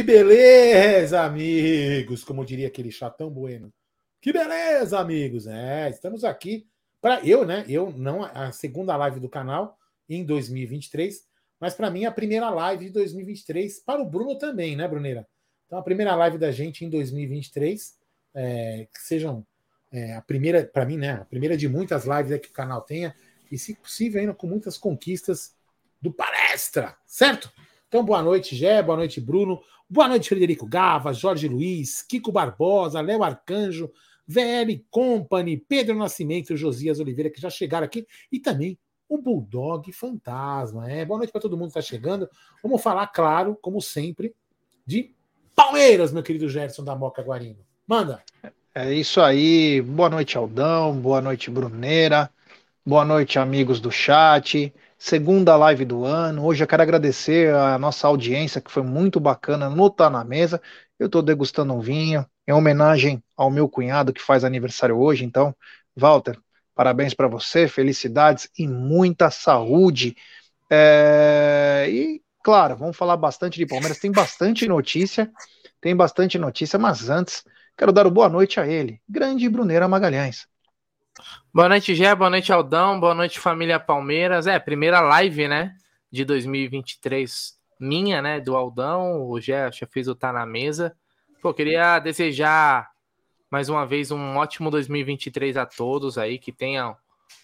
que 0.00 0.04
beleza, 0.04 1.20
amigos! 1.20 2.24
Como 2.24 2.42
diria 2.42 2.68
aquele 2.68 2.90
chatão 2.90 3.28
bueno. 3.28 3.70
Que 4.18 4.32
beleza, 4.32 4.98
amigos! 4.98 5.46
É, 5.46 5.90
estamos 5.90 6.24
aqui 6.24 6.66
para 7.02 7.20
eu, 7.22 7.44
né? 7.44 7.66
Eu 7.68 7.92
não 7.94 8.24
a 8.24 8.50
segunda 8.50 8.96
live 8.96 9.20
do 9.20 9.28
canal 9.28 9.76
em 10.08 10.24
2023, 10.24 11.22
mas 11.60 11.74
para 11.74 11.90
mim 11.90 12.06
a 12.06 12.10
primeira 12.10 12.48
live 12.48 12.86
de 12.86 12.92
2023 12.92 13.80
para 13.80 14.00
o 14.00 14.06
Bruno 14.06 14.38
também, 14.38 14.74
né, 14.74 14.88
Bruneira? 14.88 15.28
Então 15.66 15.78
a 15.78 15.82
primeira 15.82 16.14
live 16.14 16.38
da 16.38 16.50
gente 16.50 16.82
em 16.82 16.88
2023, 16.88 17.98
é, 18.32 18.88
que 18.90 19.02
sejam 19.02 19.46
é, 19.92 20.14
a 20.14 20.22
primeira 20.22 20.64
para 20.64 20.86
mim, 20.86 20.96
né? 20.96 21.10
A 21.10 21.26
primeira 21.26 21.58
de 21.58 21.68
muitas 21.68 22.06
lives 22.06 22.40
que 22.40 22.48
o 22.48 22.54
canal 22.54 22.80
tenha 22.80 23.14
e, 23.52 23.58
se 23.58 23.74
possível, 23.74 24.18
ainda 24.18 24.32
com 24.32 24.46
muitas 24.46 24.78
conquistas 24.78 25.54
do 26.00 26.10
palestra, 26.10 26.96
certo? 27.04 27.52
Então, 27.86 28.04
boa 28.04 28.22
noite, 28.22 28.54
Gé, 28.54 28.80
boa 28.82 28.96
noite, 28.96 29.20
Bruno, 29.20 29.60
boa 29.90 30.06
noite, 30.06 30.28
Frederico 30.28 30.66
Gava, 30.66 31.12
Jorge 31.12 31.48
Luiz, 31.48 32.00
Kiko 32.02 32.30
Barbosa, 32.30 33.00
Léo 33.00 33.24
Arcanjo, 33.24 33.90
VL 34.26 34.84
Company, 34.88 35.56
Pedro 35.56 35.96
Nascimento, 35.96 36.56
Josias 36.56 37.00
Oliveira, 37.00 37.28
que 37.28 37.40
já 37.40 37.50
chegaram 37.50 37.84
aqui, 37.84 38.06
e 38.30 38.38
também 38.38 38.78
o 39.08 39.18
Bulldog 39.18 39.92
Fantasma. 39.92 40.88
É, 40.88 41.04
boa 41.04 41.18
noite 41.18 41.32
para 41.32 41.40
todo 41.40 41.56
mundo 41.56 41.72
que 41.72 41.78
está 41.78 41.82
chegando. 41.82 42.28
Vamos 42.62 42.80
falar, 42.80 43.08
claro, 43.08 43.58
como 43.60 43.82
sempre, 43.82 44.32
de 44.86 45.12
Palmeiras, 45.56 46.12
meu 46.12 46.22
querido 46.22 46.48
Gerson 46.48 46.84
da 46.84 46.94
Moca 46.94 47.20
Guarino. 47.20 47.66
Manda. 47.84 48.22
É 48.72 48.94
isso 48.94 49.20
aí. 49.20 49.82
Boa 49.82 50.08
noite, 50.08 50.38
Aldão. 50.38 50.96
Boa 50.96 51.20
noite, 51.20 51.50
Bruneira. 51.50 52.30
Boa 52.86 53.04
noite, 53.04 53.38
amigos 53.38 53.80
do 53.80 53.90
chat 53.90 54.72
segunda 55.00 55.56
live 55.56 55.86
do 55.86 56.04
ano. 56.04 56.44
Hoje 56.44 56.62
eu 56.62 56.68
quero 56.68 56.82
agradecer 56.82 57.52
a 57.54 57.78
nossa 57.78 58.06
audiência, 58.06 58.60
que 58.60 58.70
foi 58.70 58.82
muito 58.82 59.18
bacana 59.18 59.70
no 59.70 59.88
Tá 59.88 60.10
na 60.10 60.22
Mesa. 60.22 60.60
Eu 60.98 61.06
estou 61.06 61.22
degustando 61.22 61.72
um 61.72 61.80
vinho, 61.80 62.24
em 62.46 62.52
homenagem 62.52 63.22
ao 63.34 63.50
meu 63.50 63.66
cunhado 63.66 64.12
que 64.12 64.20
faz 64.20 64.44
aniversário 64.44 64.98
hoje. 64.98 65.24
Então, 65.24 65.56
Walter, 65.96 66.38
parabéns 66.74 67.14
para 67.14 67.28
você, 67.28 67.66
felicidades 67.66 68.50
e 68.58 68.68
muita 68.68 69.30
saúde. 69.30 70.14
É... 70.68 71.86
E, 71.90 72.22
claro, 72.44 72.76
vamos 72.76 72.96
falar 72.96 73.16
bastante 73.16 73.58
de 73.58 73.64
Palmeiras. 73.64 73.98
Tem 73.98 74.12
bastante 74.12 74.68
notícia, 74.68 75.32
tem 75.80 75.96
bastante 75.96 76.38
notícia, 76.38 76.78
mas 76.78 77.08
antes, 77.08 77.42
quero 77.74 77.90
dar 77.90 78.08
boa 78.10 78.28
noite 78.28 78.60
a 78.60 78.66
ele, 78.66 79.00
grande 79.08 79.48
Bruneira 79.48 79.88
Magalhães. 79.88 80.46
Boa 81.52 81.68
noite, 81.68 81.94
Gé. 81.94 82.14
Boa 82.14 82.30
noite, 82.30 82.52
Aldão. 82.52 82.98
Boa 82.98 83.14
noite, 83.14 83.38
família 83.40 83.78
Palmeiras. 83.80 84.46
É, 84.46 84.58
primeira 84.58 85.00
live, 85.00 85.48
né? 85.48 85.74
De 86.10 86.24
2023 86.24 87.58
minha, 87.78 88.22
né? 88.22 88.40
Do 88.40 88.56
Aldão. 88.56 89.22
O 89.28 89.40
Gé 89.40 89.70
já 89.72 89.86
fez 89.86 90.08
o 90.08 90.14
Tá 90.14 90.32
na 90.32 90.46
Mesa. 90.46 90.96
Pô, 91.42 91.52
queria 91.54 91.98
desejar 91.98 92.90
mais 93.50 93.68
uma 93.68 93.86
vez 93.86 94.10
um 94.10 94.36
ótimo 94.36 94.70
2023 94.70 95.56
a 95.56 95.66
todos 95.66 96.18
aí. 96.18 96.38
Que 96.38 96.52
tenham 96.52 96.96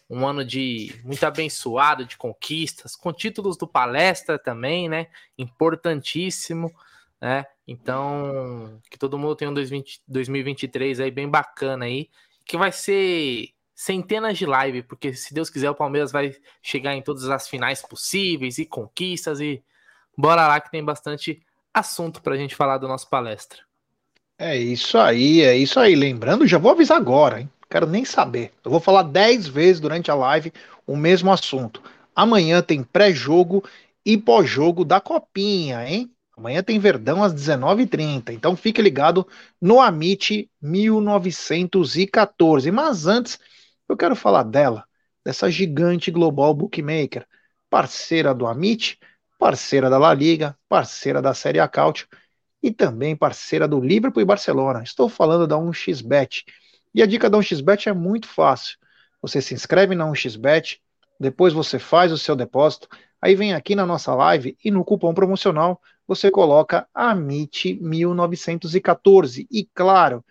um 0.09 0.27
ano 0.27 0.45
de 0.45 0.95
muito 1.05 1.25
abençoado, 1.25 2.05
de 2.05 2.17
conquistas, 2.17 2.95
com 2.95 3.13
títulos 3.13 3.57
do 3.57 3.67
palestra 3.67 4.39
também, 4.39 4.89
né? 4.89 5.09
Importantíssimo, 5.37 6.73
né? 7.21 7.45
Então, 7.67 8.81
que 8.89 8.99
todo 8.99 9.19
mundo 9.19 9.35
tenha 9.35 9.51
um 9.51 9.55
2023 9.55 11.01
aí 11.01 11.11
bem 11.11 11.29
bacana 11.29 11.87
aí, 11.87 12.09
que 12.45 12.57
vai 12.57 12.71
ser 12.71 13.56
centenas 13.77 14.39
de 14.39 14.47
lives, 14.47 14.85
porque 14.89 15.15
se 15.15 15.35
Deus 15.35 15.51
quiser 15.51 15.71
o 15.71 15.75
Palmeiras 15.75 16.11
vai 16.11 16.35
chegar 16.63 16.97
em 16.97 17.03
todas 17.03 17.29
as 17.29 17.47
finais 17.47 17.83
possíveis 17.83 18.57
e 18.57 18.65
conquistas 18.65 19.39
e 19.39 19.63
bora 20.17 20.49
lá 20.49 20.59
que 20.59 20.71
tem 20.71 20.83
bastante 20.83 21.43
assunto 21.75 22.23
para 22.23 22.35
a 22.35 22.39
gente 22.39 22.57
falar 22.57 22.79
do 22.79 22.89
nosso 22.89 23.09
palestra. 23.11 23.61
É 24.39 24.57
isso 24.57 24.99
aí, 24.99 25.43
é 25.43 25.57
isso 25.57 25.79
aí. 25.79 25.95
Lembrando, 25.95 26.47
já 26.47 26.59
vou 26.59 26.73
avisar 26.73 26.97
agora, 26.97 27.41
hein? 27.41 27.51
Quero 27.69 27.87
nem 27.87 28.05
saber. 28.05 28.53
Eu 28.65 28.71
vou 28.71 28.81
falar 28.81 29.03
10 29.03 29.47
vezes 29.47 29.81
durante 29.81 30.11
a 30.11 30.15
live 30.15 30.53
o 30.87 30.97
mesmo 30.97 31.31
assunto. 31.31 31.83
Amanhã 32.15 32.63
tem 32.63 32.83
pré-jogo 32.83 33.63
e 34.05 34.17
pós-jogo 34.17 34.85
da 34.85 35.01
Copinha, 35.01 35.87
hein? 35.87 36.11
Amanhã 36.37 36.63
tem 36.63 36.79
Verdão 36.79 37.23
às 37.23 37.33
19h30. 37.33 38.33
Então 38.33 38.57
fique 38.57 38.81
ligado 38.81 39.27
no 39.61 39.81
Amit 39.81 40.51
1914. 40.61 42.71
Mas 42.71 43.07
antes, 43.07 43.39
eu 43.89 43.97
quero 43.97 44.17
falar 44.17 44.43
dela, 44.43 44.85
dessa 45.25 45.51
gigante 45.51 46.11
global 46.11 46.55
bookmaker, 46.55 47.27
parceira 47.69 48.35
do 48.35 48.47
Amit, 48.47 48.99
parceira 49.39 49.91
da 49.91 49.99
La 49.99 50.15
Liga, 50.15 50.57
parceira 50.69 51.21
da 51.21 51.35
Série 51.35 51.61
A 51.61 51.69
Cautio 51.69 52.07
e 52.63 52.73
também 52.73 53.15
parceira 53.15 53.69
do 53.69 53.81
Liverpool 53.81 54.23
e 54.23 54.27
Barcelona. 54.27 54.83
Estou 54.83 55.09
falando 55.09 55.47
da 55.47 55.57
1xBet. 55.57 56.45
E 56.95 57.03
a 57.03 57.07
dica 57.07 57.29
da 57.29 57.39
1xBet 57.39 57.89
é 57.89 57.93
muito 57.93 58.29
fácil. 58.29 58.79
Você 59.21 59.43
se 59.43 59.55
inscreve 59.55 59.95
na 59.95 60.07
1xBet, 60.07 60.81
depois 61.19 61.53
você 61.53 61.79
faz 61.79 62.13
o 62.13 62.19
seu 62.19 62.37
depósito, 62.37 62.89
aí 63.21 63.35
vem 63.35 63.55
aqui 63.55 63.75
na 63.75 63.87
nossa 63.87 64.15
live 64.15 64.57
e 64.65 64.71
no 64.71 64.85
cupom 64.85 65.13
promocional 65.15 65.81
você 66.07 66.31
coloca 66.31 66.87
AMIT1914. 66.95 69.47
E 69.51 69.69
claro, 69.75 70.25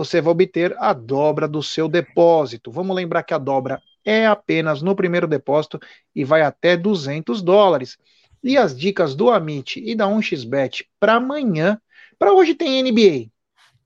você 0.00 0.18
vai 0.18 0.32
obter 0.32 0.74
a 0.78 0.94
dobra 0.94 1.46
do 1.46 1.62
seu 1.62 1.86
depósito. 1.86 2.72
Vamos 2.72 2.96
lembrar 2.96 3.22
que 3.22 3.34
a 3.34 3.38
dobra 3.38 3.82
é 4.02 4.26
apenas 4.26 4.80
no 4.80 4.96
primeiro 4.96 5.26
depósito 5.28 5.78
e 6.14 6.24
vai 6.24 6.40
até 6.40 6.74
200 6.74 7.42
dólares. 7.42 7.98
E 8.42 8.56
as 8.56 8.74
dicas 8.74 9.14
do 9.14 9.30
Amit 9.30 9.78
e 9.78 9.94
da 9.94 10.06
1xBet 10.06 10.88
para 10.98 11.16
amanhã, 11.16 11.78
para 12.18 12.32
hoje 12.32 12.54
tem 12.54 12.78
NBA. 12.78 13.30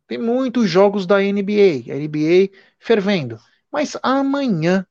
Tem 0.06 0.16
muitos 0.16 0.70
jogos 0.70 1.04
da 1.04 1.20
NBA, 1.20 1.82
NBA 1.92 2.56
fervendo. 2.78 3.36
Mas 3.72 3.96
amanhã 4.00 4.86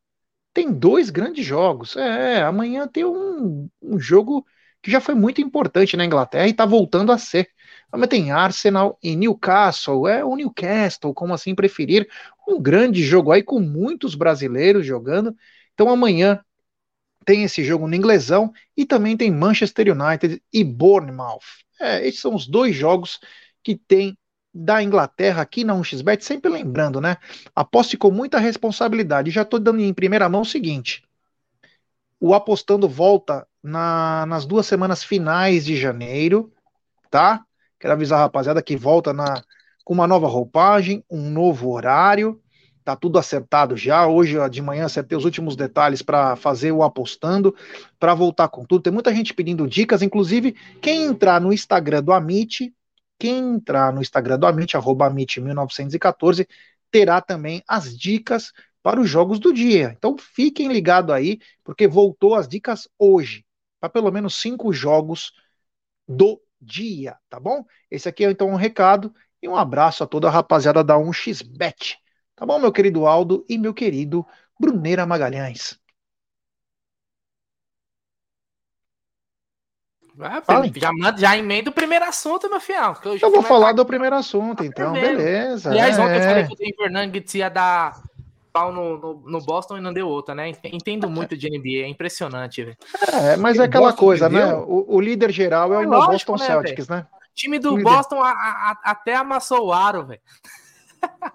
tem 0.53 0.73
dois 0.73 1.09
grandes 1.09 1.45
jogos. 1.45 1.95
É, 1.95 2.41
amanhã 2.41 2.85
tem 2.85 3.05
um, 3.05 3.69
um 3.81 3.97
jogo 3.97 4.45
que 4.81 4.91
já 4.91 4.99
foi 4.99 5.15
muito 5.15 5.39
importante 5.39 5.95
na 5.95 6.03
Inglaterra 6.03 6.47
e 6.47 6.51
está 6.51 6.65
voltando 6.65 7.13
a 7.13 7.17
ser. 7.17 7.47
Mas 7.95 8.09
tem 8.09 8.31
Arsenal 8.31 8.97
e 9.03 9.15
Newcastle, 9.15 10.07
é 10.07 10.25
o 10.25 10.35
Newcastle, 10.35 11.13
como 11.13 11.33
assim 11.33 11.53
preferir. 11.53 12.09
Um 12.47 12.61
grande 12.61 13.03
jogo 13.03 13.31
aí 13.31 13.43
com 13.43 13.59
muitos 13.59 14.15
brasileiros 14.15 14.85
jogando. 14.85 15.35
Então 15.73 15.89
amanhã 15.89 16.43
tem 17.25 17.43
esse 17.43 17.63
jogo 17.63 17.87
no 17.87 17.95
inglesão 17.95 18.51
e 18.75 18.85
também 18.85 19.15
tem 19.15 19.31
Manchester 19.31 19.87
United 19.95 20.41
e 20.51 20.63
Bournemouth. 20.63 21.63
É, 21.79 22.05
esses 22.07 22.19
são 22.19 22.35
os 22.35 22.47
dois 22.47 22.75
jogos 22.75 23.19
que 23.63 23.75
tem 23.75 24.17
da 24.53 24.83
Inglaterra 24.83 25.41
aqui 25.41 25.63
na 25.63 25.73
1xBet, 25.73 26.23
sempre 26.23 26.51
lembrando, 26.51 27.01
né? 27.01 27.17
Aposte 27.55 27.97
com 27.97 28.11
muita 28.11 28.37
responsabilidade. 28.37 29.31
Já 29.31 29.41
estou 29.41 29.59
dando 29.59 29.79
em 29.79 29.93
primeira 29.93 30.29
mão 30.29 30.41
o 30.41 30.45
seguinte: 30.45 31.03
o 32.19 32.33
apostando 32.33 32.87
volta 32.87 33.47
na, 33.61 34.25
nas 34.27 34.45
duas 34.45 34.65
semanas 34.67 35.03
finais 35.03 35.65
de 35.65 35.75
janeiro, 35.75 36.53
tá? 37.09 37.43
Quero 37.83 37.95
avisar 37.95 38.19
a 38.19 38.21
rapaziada 38.21 38.63
que 38.63 38.77
volta 38.77 39.11
na, 39.11 39.43
com 39.83 39.93
uma 39.93 40.07
nova 40.07 40.25
roupagem, 40.25 41.03
um 41.11 41.29
novo 41.29 41.69
horário. 41.69 42.41
Tá 42.81 42.95
tudo 42.95 43.19
acertado 43.19 43.75
já. 43.75 44.07
Hoje 44.07 44.37
de 44.49 44.61
manhã 44.61 44.85
acertei 44.85 45.17
os 45.17 45.25
últimos 45.25 45.57
detalhes 45.57 46.01
para 46.01 46.37
fazer 46.37 46.71
o 46.71 46.81
apostando, 46.81 47.53
para 47.99 48.13
voltar 48.13 48.47
com 48.47 48.63
tudo. 48.63 48.83
Tem 48.83 48.93
muita 48.93 49.13
gente 49.13 49.33
pedindo 49.33 49.67
dicas, 49.67 50.01
inclusive 50.01 50.53
quem 50.81 51.03
entrar 51.03 51.41
no 51.41 51.51
Instagram 51.51 52.01
do 52.01 52.13
Amit, 52.13 52.73
quem 53.19 53.55
entrar 53.55 53.91
no 53.91 54.01
Instagram 54.01 54.39
do 54.39 54.47
Amit, 54.47 54.77
arroba 54.77 55.11
Amit1914, 55.11 56.47
terá 56.89 57.19
também 57.19 57.61
as 57.67 57.97
dicas 57.97 58.53
para 58.81 59.01
os 59.01 59.09
jogos 59.09 59.39
do 59.39 59.51
dia. 59.51 59.93
Então 59.97 60.17
fiquem 60.17 60.71
ligados 60.71 61.13
aí, 61.13 61.37
porque 61.65 61.85
voltou 61.85 62.33
as 62.33 62.47
dicas 62.47 62.87
hoje, 62.97 63.43
para 63.77 63.89
pelo 63.89 64.09
menos 64.09 64.35
cinco 64.35 64.71
jogos 64.71 65.33
do 66.07 66.39
dia, 66.63 67.17
tá 67.29 67.39
bom? 67.39 67.65
Esse 67.91 68.07
aqui 68.07 68.25
é 68.25 68.31
então 68.31 68.49
um 68.49 68.55
recado 68.55 69.13
e 69.41 69.47
um 69.47 69.55
abraço 69.55 70.03
a 70.03 70.07
toda 70.07 70.27
a 70.27 70.31
rapaziada 70.31 70.83
da 70.83 70.95
1xBet. 70.95 71.97
Tá 72.35 72.45
bom, 72.45 72.59
meu 72.59 72.71
querido 72.71 73.05
Aldo 73.05 73.45
e 73.47 73.57
meu 73.57 73.73
querido 73.73 74.25
Bruneira 74.59 75.05
Magalhães? 75.05 75.79
Ah, 80.19 80.41
já, 80.75 80.91
já 81.17 81.37
emenda 81.37 81.71
o 81.71 81.73
primeiro 81.73 82.05
assunto, 82.05 82.47
meu 82.49 82.59
fiel. 82.59 82.95
Eu, 83.19 83.31
vou 83.31 83.41
falar 83.41 83.71
do 83.71 83.83
primeiro 83.83 84.15
assunto, 84.15 84.63
então, 84.63 84.93
beleza. 84.93 85.71
Aliás, 85.71 85.97
é. 85.97 86.01
ontem 86.01 86.15
eu 86.17 86.21
falei 86.21 86.71
que 86.71 86.83
o 86.83 86.89
Nuggets 86.89 87.33
ia 87.33 87.49
dar 87.49 87.99
pau 88.53 88.71
no, 88.71 88.97
no, 88.97 89.23
no, 89.25 89.41
Boston 89.41 89.77
e 89.77 89.81
não 89.81 89.91
deu 89.91 90.07
outra, 90.07 90.35
né? 90.35 90.51
Entendo 90.63 91.09
muito 91.09 91.35
de 91.35 91.49
NBA, 91.49 91.85
é 91.85 91.87
impressionante, 91.87 92.63
velho. 92.63 92.77
É, 93.11 93.35
mas 93.35 93.57
é 93.57 93.63
aquela 93.63 93.87
Boston 93.87 94.05
coisa, 94.05 94.29
né? 94.29 94.53
O, 94.53 94.85
o, 94.95 95.01
líder 95.01 95.31
geral 95.31 95.73
é 95.73 95.79
o 95.79 95.81
é 95.81 95.87
Boston 95.87 96.33
né, 96.33 96.45
Celtics, 96.45 96.87
véio? 96.87 97.01
né? 97.01 97.07
O 97.11 97.35
time 97.35 97.57
do 97.57 97.75
Boston 97.81 98.21
a, 98.21 98.29
a, 98.29 98.79
até 98.83 99.15
amassou 99.15 99.65
o 99.65 99.73
aro, 99.73 100.05
velho. 100.05 100.21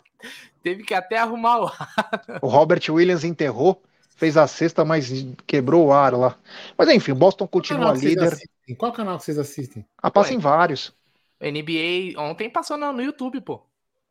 Teve 0.63 0.85
que 0.85 0.95
até 0.95 1.19
arrumar 1.19 1.61
o 1.61 1.67
aro. 1.67 2.39
O 2.41 2.47
Robert 2.47 2.83
Williams 2.89 3.25
enterrou, 3.25 3.83
fez 4.17 4.37
a 4.37 4.47
cesta, 4.47 4.85
mas 4.85 5.11
quebrou 5.47 5.87
o 5.87 5.93
aro 5.93 6.21
lá. 6.21 6.37
Mas 6.77 6.89
enfim, 6.89 7.13
o 7.13 7.17
Boston 7.17 7.49
continua 7.49 7.93
líder. 7.93 8.39
Em 8.69 8.75
qual 8.75 8.93
canal 8.93 9.19
vocês 9.19 9.39
assistem? 9.39 9.85
Ah, 10.01 10.11
passa 10.11 10.33
em 10.33 10.39
vários. 10.39 10.95
NBA 11.41 12.21
ontem 12.21 12.51
passou 12.51 12.77
no, 12.77 12.93
no 12.93 13.03
YouTube, 13.03 13.41
pô. 13.41 13.68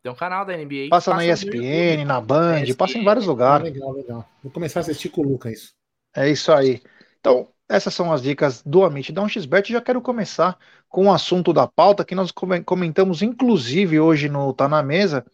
Tem 0.07 0.11
um 0.13 0.15
canal 0.15 0.45
da 0.45 0.53
NBA. 0.53 0.87
Passa, 0.89 1.11
passa 1.11 1.15
na 1.15 1.25
ESPN, 1.25 2.05
na 2.05 2.21
Band, 2.21 2.61
ESPN. 2.61 2.75
passa 2.77 2.97
em 2.97 3.03
vários 3.03 3.25
lugares. 3.25 3.73
Legal, 3.73 3.91
legal. 3.91 4.29
Vou 4.41 4.49
começar 4.49 4.79
a 4.79 4.81
assistir 4.81 5.09
com 5.09 5.19
o 5.19 5.25
Luca 5.25 5.51
isso. 5.51 5.73
É 6.15 6.29
isso 6.29 6.49
aí. 6.53 6.81
Então, 7.19 7.49
essas 7.67 7.93
são 7.93 8.13
as 8.13 8.21
dicas 8.21 8.63
do 8.65 8.85
Amit 8.85 9.11
da 9.11 9.21
1xBet. 9.21 9.69
Já 9.69 9.81
quero 9.81 10.01
começar 10.01 10.57
com 10.87 11.07
o 11.07 11.11
assunto 11.11 11.51
da 11.51 11.67
pauta 11.67 12.05
que 12.05 12.15
nós 12.15 12.31
comentamos, 12.31 13.21
inclusive, 13.21 13.99
hoje 13.99 14.29
no 14.29 14.53
Tá 14.53 14.69
Na 14.69 14.81
Mesa, 14.81 15.25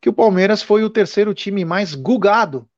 que 0.00 0.08
o 0.08 0.12
Palmeiras 0.12 0.62
foi 0.62 0.82
o 0.82 0.90
terceiro 0.90 1.32
time 1.32 1.64
mais 1.64 1.94
gugado. 1.94 2.68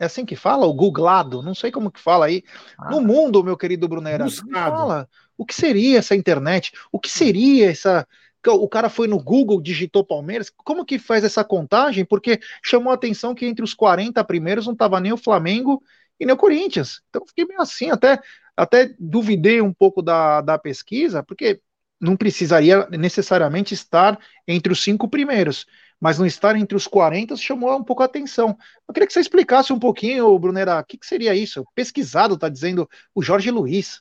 É 0.00 0.06
assim 0.06 0.24
que 0.24 0.34
fala? 0.34 0.66
O 0.66 0.74
googlado? 0.74 1.42
Não 1.42 1.54
sei 1.54 1.70
como 1.70 1.92
que 1.92 2.00
fala 2.00 2.26
aí. 2.26 2.42
Ah, 2.76 2.90
no 2.90 3.00
mundo, 3.00 3.44
meu 3.44 3.56
querido 3.56 3.86
Brunera. 3.86 4.26
Fala. 4.52 5.08
O 5.36 5.46
que 5.46 5.54
seria 5.54 5.98
essa 5.98 6.16
internet? 6.16 6.72
O 6.90 6.98
que 6.98 7.08
seria 7.08 7.70
essa 7.70 8.06
o 8.54 8.68
cara 8.68 8.88
foi 8.88 9.06
no 9.06 9.22
Google, 9.22 9.60
digitou 9.60 10.04
Palmeiras. 10.04 10.50
Como 10.50 10.84
que 10.84 10.98
faz 10.98 11.24
essa 11.24 11.44
contagem? 11.44 12.04
Porque 12.04 12.40
chamou 12.62 12.90
a 12.90 12.94
atenção 12.94 13.34
que 13.34 13.46
entre 13.46 13.64
os 13.64 13.74
40 13.74 14.22
primeiros 14.24 14.66
não 14.66 14.72
estava 14.72 15.00
nem 15.00 15.12
o 15.12 15.16
Flamengo 15.16 15.82
e 16.18 16.26
nem 16.26 16.34
o 16.34 16.38
Corinthians. 16.38 17.02
Então 17.08 17.26
fiquei 17.26 17.44
meio 17.44 17.60
assim, 17.60 17.90
até, 17.90 18.20
até 18.56 18.94
duvidei 18.98 19.60
um 19.60 19.72
pouco 19.72 20.02
da, 20.02 20.40
da 20.40 20.58
pesquisa, 20.58 21.22
porque 21.22 21.60
não 22.00 22.16
precisaria 22.16 22.86
necessariamente 22.90 23.74
estar 23.74 24.18
entre 24.46 24.72
os 24.72 24.82
cinco 24.82 25.08
primeiros, 25.08 25.66
mas 26.00 26.18
não 26.18 26.26
estar 26.26 26.56
entre 26.56 26.76
os 26.76 26.86
40 26.86 27.36
chamou 27.36 27.76
um 27.76 27.82
pouco 27.82 28.02
a 28.02 28.06
atenção. 28.06 28.56
Eu 28.86 28.94
queria 28.94 29.06
que 29.06 29.12
você 29.12 29.20
explicasse 29.20 29.72
um 29.72 29.78
pouquinho, 29.78 30.38
Brunera, 30.38 30.80
o 30.80 30.84
que, 30.84 30.96
que 30.96 31.06
seria 31.06 31.34
isso? 31.34 31.64
Pesquisado, 31.74 32.34
está 32.34 32.48
dizendo 32.48 32.88
o 33.14 33.22
Jorge 33.22 33.50
Luiz. 33.50 34.00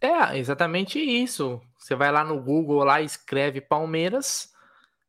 É, 0.00 0.38
exatamente 0.38 0.98
isso. 0.98 1.60
Você 1.86 1.94
vai 1.94 2.10
lá 2.10 2.24
no 2.24 2.42
Google, 2.42 2.82
lá 2.82 3.00
escreve 3.00 3.60
Palmeiras, 3.60 4.52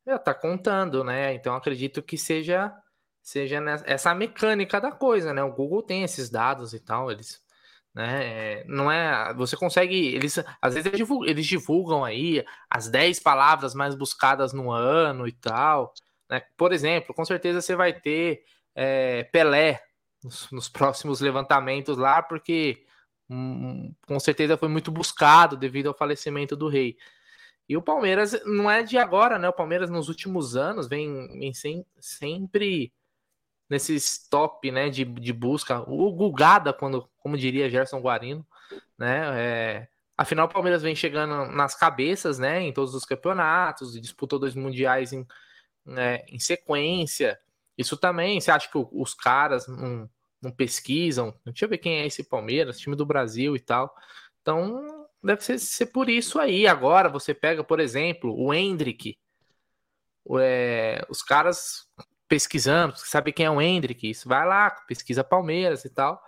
já 0.06 0.16
tá 0.16 0.32
contando, 0.32 1.02
né? 1.02 1.34
Então 1.34 1.56
acredito 1.56 2.00
que 2.00 2.16
seja 2.16 2.72
seja 3.20 3.60
essa 3.84 4.14
mecânica 4.14 4.80
da 4.80 4.92
coisa, 4.92 5.34
né? 5.34 5.42
O 5.42 5.52
Google 5.52 5.82
tem 5.82 6.04
esses 6.04 6.30
dados 6.30 6.72
e 6.72 6.78
tal, 6.78 7.10
eles 7.10 7.42
né? 7.92 8.62
Não 8.66 8.88
é, 8.92 9.34
você 9.34 9.56
consegue, 9.56 10.14
eles 10.14 10.38
às 10.62 10.74
vezes 10.74 10.86
eles 10.86 10.98
divulgam, 10.98 11.28
eles 11.28 11.46
divulgam 11.46 12.04
aí 12.04 12.44
as 12.70 12.88
10 12.88 13.18
palavras 13.18 13.74
mais 13.74 13.96
buscadas 13.96 14.52
no 14.52 14.70
ano 14.70 15.26
e 15.26 15.32
tal, 15.32 15.92
né? 16.30 16.42
Por 16.56 16.72
exemplo, 16.72 17.12
com 17.12 17.24
certeza 17.24 17.60
você 17.60 17.74
vai 17.74 17.92
ter 17.92 18.44
é, 18.72 19.24
Pelé 19.32 19.82
nos, 20.22 20.48
nos 20.52 20.68
próximos 20.68 21.20
levantamentos 21.20 21.98
lá, 21.98 22.22
porque 22.22 22.86
com 23.28 24.20
certeza 24.20 24.56
foi 24.56 24.68
muito 24.68 24.90
buscado 24.90 25.56
devido 25.56 25.88
ao 25.88 25.96
falecimento 25.96 26.56
do 26.56 26.68
rei. 26.68 26.96
E 27.68 27.76
o 27.76 27.82
Palmeiras 27.82 28.40
não 28.46 28.70
é 28.70 28.82
de 28.82 28.96
agora, 28.96 29.38
né? 29.38 29.48
O 29.48 29.52
Palmeiras 29.52 29.90
nos 29.90 30.08
últimos 30.08 30.56
anos 30.56 30.88
vem, 30.88 31.38
vem 31.38 31.52
sem, 31.52 31.84
sempre 32.00 32.92
nesses 33.68 34.26
top, 34.28 34.70
né, 34.70 34.88
de, 34.88 35.04
de 35.04 35.32
busca. 35.32 35.80
O 35.80 36.10
Gugada, 36.12 36.72
quando, 36.72 37.08
como 37.18 37.36
diria 37.36 37.68
Gerson 37.68 38.00
Guarino, 38.00 38.46
né? 38.96 39.20
É, 39.34 39.88
afinal, 40.16 40.46
o 40.46 40.52
Palmeiras 40.52 40.82
vem 40.82 40.96
chegando 40.96 41.52
nas 41.52 41.74
cabeças, 41.74 42.38
né, 42.38 42.62
em 42.62 42.72
todos 42.72 42.94
os 42.94 43.04
campeonatos, 43.04 44.00
disputou 44.00 44.38
dois 44.38 44.54
mundiais 44.54 45.12
em, 45.12 45.26
né, 45.84 46.24
em 46.28 46.38
sequência. 46.38 47.38
Isso 47.76 47.96
também, 47.96 48.40
você 48.40 48.50
acha 48.50 48.70
que 48.70 48.78
os 48.92 49.12
caras 49.12 49.66
não 50.40 50.50
pesquisam. 50.50 51.34
Deixa 51.44 51.64
eu 51.64 51.68
ver 51.68 51.78
quem 51.78 51.98
é 52.00 52.06
esse 52.06 52.24
Palmeiras, 52.24 52.78
time 52.78 52.96
do 52.96 53.06
Brasil 53.06 53.56
e 53.56 53.60
tal. 53.60 53.94
Então, 54.40 55.06
deve 55.22 55.42
ser, 55.42 55.58
ser 55.58 55.86
por 55.86 56.08
isso 56.08 56.38
aí. 56.38 56.66
Agora, 56.66 57.08
você 57.08 57.34
pega, 57.34 57.62
por 57.64 57.80
exemplo, 57.80 58.34
o 58.36 58.52
Hendrick. 58.52 59.18
É, 60.40 61.04
os 61.08 61.22
caras 61.22 61.88
pesquisando, 62.28 62.94
sabe 62.96 63.32
quem 63.32 63.46
é 63.46 63.50
o 63.50 63.60
Hendrick, 63.60 64.08
isso 64.08 64.28
vai 64.28 64.46
lá, 64.46 64.70
pesquisa 64.86 65.24
Palmeiras 65.24 65.84
e 65.86 65.90
tal, 65.90 66.22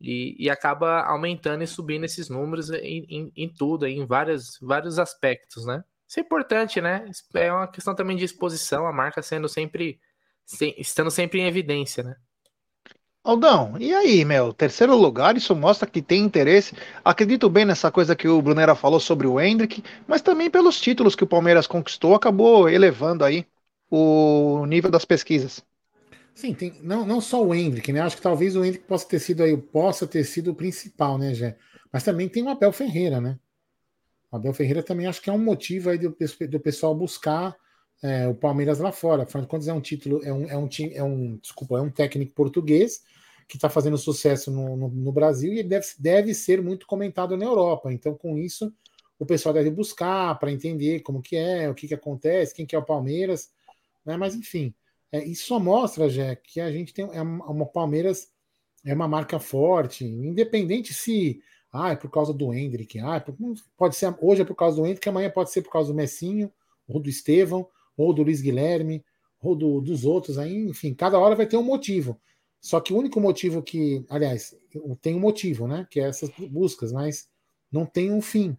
e, 0.00 0.34
e 0.38 0.48
acaba 0.48 1.02
aumentando 1.02 1.62
e 1.62 1.66
subindo 1.66 2.04
esses 2.04 2.30
números 2.30 2.70
em, 2.70 3.04
em, 3.08 3.32
em 3.36 3.48
tudo, 3.48 3.86
em 3.86 4.06
vários, 4.06 4.58
vários 4.60 4.98
aspectos, 4.98 5.66
né? 5.66 5.84
Isso 6.08 6.20
é 6.20 6.22
importante, 6.22 6.80
né? 6.80 7.10
É 7.34 7.52
uma 7.52 7.68
questão 7.68 7.94
também 7.94 8.16
de 8.16 8.24
exposição, 8.24 8.86
a 8.86 8.92
marca 8.92 9.20
sendo 9.20 9.48
sempre, 9.48 10.00
se, 10.44 10.74
estando 10.78 11.10
sempre 11.10 11.40
em 11.40 11.46
evidência, 11.46 12.02
né? 12.02 12.16
Aldão, 13.26 13.74
e 13.80 13.92
aí, 13.92 14.24
meu? 14.24 14.52
Terceiro 14.52 14.94
lugar, 14.94 15.36
isso 15.36 15.52
mostra 15.56 15.88
que 15.88 16.00
tem 16.00 16.22
interesse. 16.22 16.76
Acredito 17.04 17.50
bem 17.50 17.64
nessa 17.64 17.90
coisa 17.90 18.14
que 18.14 18.28
o 18.28 18.40
Brunera 18.40 18.76
falou 18.76 19.00
sobre 19.00 19.26
o 19.26 19.40
Hendrick, 19.40 19.82
mas 20.06 20.22
também 20.22 20.48
pelos 20.48 20.80
títulos 20.80 21.16
que 21.16 21.24
o 21.24 21.26
Palmeiras 21.26 21.66
conquistou, 21.66 22.14
acabou 22.14 22.68
elevando 22.68 23.24
aí 23.24 23.44
o 23.90 24.64
nível 24.66 24.92
das 24.92 25.04
pesquisas. 25.04 25.60
Sim, 26.36 26.54
tem, 26.54 26.78
não, 26.84 27.04
não 27.04 27.20
só 27.20 27.44
o 27.44 27.52
Hendrick, 27.52 27.92
né? 27.92 28.00
Acho 28.00 28.14
que 28.14 28.22
talvez 28.22 28.54
o 28.54 28.64
Hendrick 28.64 28.84
possa 28.84 29.08
ter 29.08 29.18
sido 29.18 29.42
aí, 29.42 29.56
possa 29.56 30.06
ter 30.06 30.22
sido 30.22 30.52
o 30.52 30.54
principal, 30.54 31.18
né, 31.18 31.34
Jé? 31.34 31.56
Mas 31.92 32.04
também 32.04 32.28
tem 32.28 32.44
o 32.44 32.48
Abel 32.48 32.72
Ferreira, 32.72 33.20
né? 33.20 33.36
O 34.30 34.36
Abel 34.36 34.54
Ferreira 34.54 34.84
também 34.84 35.08
acho 35.08 35.20
que 35.20 35.30
é 35.30 35.32
um 35.32 35.42
motivo 35.42 35.90
aí 35.90 35.98
do, 35.98 36.16
do 36.48 36.60
pessoal 36.60 36.94
buscar 36.94 37.56
é, 38.02 38.28
o 38.28 38.34
Palmeiras 38.34 38.78
lá 38.78 38.92
fora. 38.92 39.22
Afinal 39.22 39.42
de 39.42 39.48
contas, 39.48 39.68
é 39.68 39.72
um 39.72 39.80
título, 39.80 40.22
é 40.24 40.32
um, 40.32 40.48
é 40.48 40.56
um 40.56 40.68
time, 40.68 40.94
é 40.94 41.02
um, 41.02 41.36
desculpa, 41.36 41.78
é 41.78 41.80
um 41.80 41.90
técnico 41.90 42.34
português 42.34 43.02
que 43.48 43.56
está 43.56 43.68
fazendo 43.68 43.96
sucesso 43.96 44.50
no, 44.50 44.76
no, 44.76 44.88
no, 44.88 45.12
Brasil 45.12 45.52
e 45.52 45.62
deve, 45.62 45.86
deve 45.98 46.34
ser 46.34 46.60
muito 46.60 46.86
comentado 46.86 47.36
na 47.36 47.44
Europa. 47.44 47.92
Então, 47.92 48.14
com 48.14 48.36
isso, 48.36 48.72
o 49.18 49.24
pessoal 49.24 49.52
deve 49.52 49.70
buscar 49.70 50.36
para 50.38 50.50
entender 50.50 51.00
como 51.00 51.22
que 51.22 51.36
é, 51.36 51.70
o 51.70 51.74
que, 51.74 51.86
que 51.86 51.94
acontece, 51.94 52.54
quem 52.54 52.66
que 52.66 52.74
é 52.74 52.78
o 52.78 52.84
Palmeiras, 52.84 53.50
né? 54.04 54.16
Mas 54.16 54.34
enfim, 54.34 54.74
é, 55.12 55.24
isso 55.24 55.46
só 55.46 55.60
mostra, 55.60 56.08
Jé, 56.08 56.36
que 56.36 56.60
a 56.60 56.70
gente 56.70 56.92
tem 56.92 57.08
é 57.12 57.22
uma, 57.22 57.46
uma 57.46 57.66
Palmeiras 57.66 58.28
é 58.84 58.94
uma 58.94 59.08
marca 59.08 59.38
forte, 59.38 60.04
independente 60.04 60.92
se 60.92 61.40
ah, 61.72 61.92
é 61.92 61.96
por 61.96 62.10
causa 62.10 62.32
do 62.32 62.52
Hendrick, 62.54 62.98
ah, 63.00 63.16
é 63.16 63.24
pode 63.76 63.96
ser 63.96 64.14
hoje 64.20 64.42
é 64.42 64.44
por 64.44 64.54
causa 64.54 64.76
do 64.76 64.86
Hendrick, 64.86 65.08
amanhã 65.08 65.30
pode 65.30 65.50
ser 65.50 65.62
por 65.62 65.70
causa 65.70 65.92
do 65.92 65.96
Messinho, 65.96 66.52
ou 66.88 67.00
do 67.00 67.08
Estevão, 67.08 67.68
ou 67.96 68.12
do 68.12 68.22
Luiz 68.22 68.40
Guilherme, 68.40 69.04
ou 69.40 69.54
do, 69.54 69.80
dos 69.80 70.04
outros 70.04 70.38
aí, 70.38 70.56
enfim, 70.56 70.94
cada 70.94 71.18
hora 71.18 71.34
vai 71.34 71.46
ter 71.46 71.56
um 71.56 71.62
motivo. 71.62 72.20
Só 72.60 72.80
que 72.80 72.92
o 72.92 72.98
único 72.98 73.20
motivo 73.20 73.62
que, 73.62 74.04
aliás, 74.08 74.56
tem 75.00 75.14
um 75.14 75.20
motivo, 75.20 75.68
né? 75.68 75.86
Que 75.90 76.00
é 76.00 76.08
essas 76.08 76.30
buscas, 76.50 76.92
mas 76.92 77.28
não 77.70 77.86
tem 77.86 78.10
um 78.10 78.20
fim. 78.20 78.56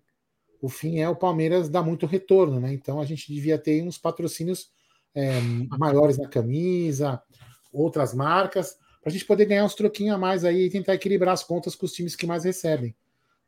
O 0.62 0.70
fim 0.70 1.00
é 1.00 1.10
o 1.10 1.16
Palmeiras 1.16 1.70
dar 1.70 1.84
muito 1.84 2.06
retorno, 2.06 2.60
né? 2.60 2.74
Então 2.74 3.02
a 3.02 3.06
gente 3.06 3.32
devia 3.32 3.58
ter 3.58 3.84
uns 3.84 3.98
patrocínios 3.98 4.72
é, 5.14 5.40
maiores 5.78 6.18
na 6.18 6.28
camisa, 6.28 7.22
outras 7.72 8.14
marcas, 8.14 8.78
para 9.02 9.10
a 9.10 9.12
gente 9.12 9.26
poder 9.26 9.46
ganhar 9.46 9.66
uns 9.66 9.76
troquinhos 9.76 10.16
a 10.16 10.18
mais 10.18 10.46
aí 10.46 10.66
e 10.66 10.70
tentar 10.70 10.96
equilibrar 10.96 11.34
as 11.34 11.44
contas 11.44 11.76
com 11.76 11.86
os 11.86 11.94
times 11.94 12.16
que 12.16 12.26
mais 12.26 12.44
recebem. 12.44 12.96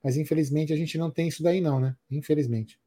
Mas 0.03 0.17
infelizmente 0.17 0.73
a 0.73 0.75
gente 0.75 0.97
não 0.97 1.11
tem 1.11 1.27
isso 1.27 1.43
daí, 1.43 1.61
não, 1.61 1.79
né? 1.79 1.95
Infelizmente. 2.09 2.79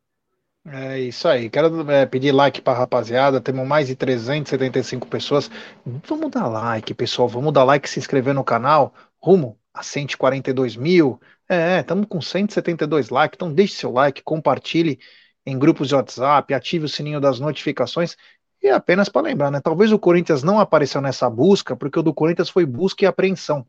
É 0.65 1.01
isso 1.01 1.27
aí. 1.27 1.51
Quero 1.51 1.91
é, 1.91 2.07
pedir 2.07 2.31
like 2.33 2.61
para 2.63 2.79
rapaziada. 2.79 3.41
Temos 3.41 3.67
mais 3.67 3.89
de 3.89 3.97
375 3.97 5.09
pessoas. 5.09 5.51
Vamos 5.85 6.31
dar 6.31 6.47
like, 6.49 6.95
pessoal. 6.95 7.29
Vamos 7.29 7.53
dar 7.53 7.65
like, 7.65 7.89
se 7.89 7.99
inscrever 7.99 8.33
no 8.33 8.45
canal. 8.45 8.95
Rumo 9.21 9.59
a 9.75 9.83
142 9.83 10.77
mil. 10.77 11.21
É, 11.49 11.81
estamos 11.81 12.07
com 12.09 12.21
172 12.21 13.09
likes. 13.11 13.37
Então 13.37 13.53
deixe 13.53 13.75
seu 13.75 13.91
like, 13.91 14.23
compartilhe 14.23 15.01
em 15.45 15.59
grupos 15.59 15.89
de 15.89 15.95
WhatsApp, 15.97 16.55
ative 16.55 16.85
o 16.85 16.89
sininho 16.89 17.21
das 17.21 17.41
notificações. 17.41 18.17
E 18.63 18.69
apenas 18.69 19.09
para 19.09 19.23
lembrar, 19.23 19.51
né? 19.51 19.61
Talvez 19.61 19.91
o 19.91 19.99
Corinthians 19.99 20.45
não 20.45 20.61
apareceu 20.61 21.01
nessa 21.01 21.29
busca, 21.29 21.75
porque 21.77 21.99
o 21.99 22.03
do 22.03 22.15
Corinthians 22.15 22.49
foi 22.49 22.65
busca 22.65 23.05
e 23.05 23.09
apreensão. 23.09 23.67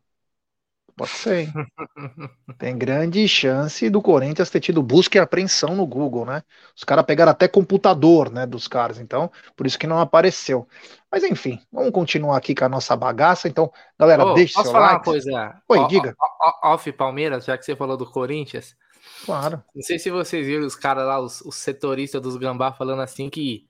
Pode 0.95 1.11
ser. 1.11 1.47
Hein? 1.47 1.53
Tem 2.57 2.77
grande 2.77 3.27
chance 3.27 3.89
do 3.89 4.01
Corinthians 4.01 4.49
ter 4.49 4.59
tido 4.59 4.83
busca 4.83 5.17
e 5.17 5.21
apreensão 5.21 5.75
no 5.75 5.85
Google, 5.87 6.25
né? 6.25 6.43
Os 6.75 6.83
caras 6.83 7.05
pegaram 7.05 7.31
até 7.31 7.47
computador, 7.47 8.31
né, 8.31 8.45
dos 8.45 8.67
caras, 8.67 8.99
então, 8.99 9.31
por 9.55 9.65
isso 9.65 9.79
que 9.79 9.87
não 9.87 9.99
apareceu. 9.99 10.67
Mas 11.11 11.23
enfim, 11.23 11.59
vamos 11.71 11.91
continuar 11.91 12.37
aqui 12.37 12.53
com 12.53 12.65
a 12.65 12.69
nossa 12.69 12.95
bagaça. 12.95 13.47
Então, 13.47 13.71
galera, 13.99 14.25
oh, 14.25 14.33
deixe 14.33 14.53
posso 14.53 14.65
seu 14.65 14.73
falar 14.73 14.93
like. 14.93 14.99
uma 14.99 15.03
coisa? 15.03 15.61
Oi, 15.67 15.79
o, 15.79 15.87
diga. 15.87 16.15
Off 16.63 16.91
Palmeiras, 16.91 17.45
já 17.45 17.57
que 17.57 17.65
você 17.65 17.75
falou 17.75 17.97
do 17.97 18.09
Corinthians. 18.09 18.75
Claro. 19.25 19.63
Não 19.73 19.81
sei 19.81 19.97
se 19.99 20.11
vocês 20.11 20.45
viram 20.45 20.65
os 20.65 20.75
caras 20.75 21.05
lá, 21.05 21.19
os, 21.19 21.41
os 21.41 21.55
setoristas 21.55 22.21
dos 22.21 22.37
Gambá 22.37 22.71
falando 22.71 23.01
assim 23.01 23.29
que 23.29 23.65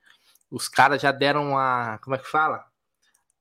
os 0.51 0.67
caras 0.67 1.01
já 1.01 1.11
deram 1.11 1.51
uma, 1.51 1.97
como 1.99 2.15
é 2.15 2.19
que 2.19 2.29
fala? 2.29 2.65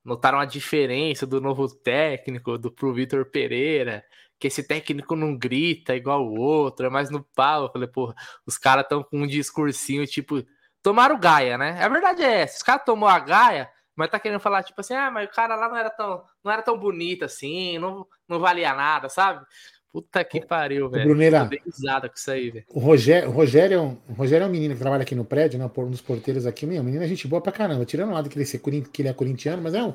Notaram 0.05 0.39
a 0.39 0.45
diferença 0.45 1.27
do 1.27 1.41
novo 1.41 1.69
técnico, 1.69 2.59
do 2.59 2.71
pro 2.71 2.93
Vitor 2.93 3.25
Pereira, 3.27 4.05
que 4.39 4.49
esse 4.49 4.67
técnico 4.67 5.15
não 5.15 5.37
grita 5.37 5.95
igual 5.95 6.27
o 6.27 6.39
outro, 6.41 6.87
é 6.87 6.91
mais 6.91 7.11
no 7.11 7.23
pau. 7.35 7.65
Eu 7.65 7.73
falei, 7.73 7.89
porra, 7.89 8.15
os 8.45 8.59
caras 8.59 8.85
estão 8.85 9.03
com 9.03 9.19
um 9.19 9.27
discursinho 9.27 10.07
tipo, 10.07 10.45
tomaram 10.83 11.19
Gaia, 11.19 11.57
né? 11.57 11.83
A 11.83 11.89
verdade 11.89 12.23
é 12.23 12.41
essa, 12.41 12.57
os 12.57 12.63
caras 12.63 12.85
tomou 12.85 13.09
a 13.09 13.19
Gaia, 13.21 13.71
mas 13.95 14.11
tá 14.11 14.19
querendo 14.19 14.41
falar 14.41 14.65
tipo 14.65 14.81
assim, 14.81 14.95
ah, 14.95 15.11
mas 15.11 15.29
o 15.29 15.33
cara 15.33 15.55
lá 15.55 15.69
não 15.69 15.77
era 15.77 15.91
tão, 15.91 16.25
não 16.43 16.51
era 16.51 16.63
tão 16.63 16.77
bonito 16.77 17.25
assim, 17.25 17.79
não, 17.79 18.07
não 18.29 18.41
valia 18.41 18.75
nada, 18.75 19.09
sabe? 19.09 19.47
Puta 19.93 20.25
que 20.25 20.41
pariu, 20.47 20.89
velho. 20.89 21.05
Bruneira, 21.05 21.51
risada 21.67 22.09
com 22.09 22.15
isso 22.15 22.31
aí, 22.31 22.51
velho. 22.51 22.65
O 22.71 22.81
Rogério, 22.81 23.29
o, 23.29 23.33
Rogério, 23.33 23.77
é 23.77 23.81
um- 23.81 23.99
o 24.09 24.13
Rogério 24.15 24.45
é 24.45 24.47
um 24.47 24.51
menino 24.51 24.73
que 24.75 24.81
trabalha 24.81 25.03
aqui 25.03 25.15
no 25.15 25.25
prédio, 25.25 25.59
né, 25.59 25.69
por- 25.69 25.89
nos 25.91 26.01
porteiros 26.01 26.47
aqui. 26.47 26.65
Meu, 26.65 26.83
menino 26.83 27.05
é 27.05 27.07
gente 27.07 27.29
boa 27.29 27.43
pra 27.43 27.53
caramba. 27.53 27.85
Tirando 27.85 28.09
o 28.11 28.15
lado 28.15 28.31
que 28.31 28.39
ele, 28.39 28.49
é 28.51 28.59
corin- 28.59 28.83
que 28.83 29.03
ele 29.03 29.09
é 29.11 29.13
corintiano, 29.13 29.63
mas 29.63 29.75
é 29.75 29.83
um. 29.83 29.93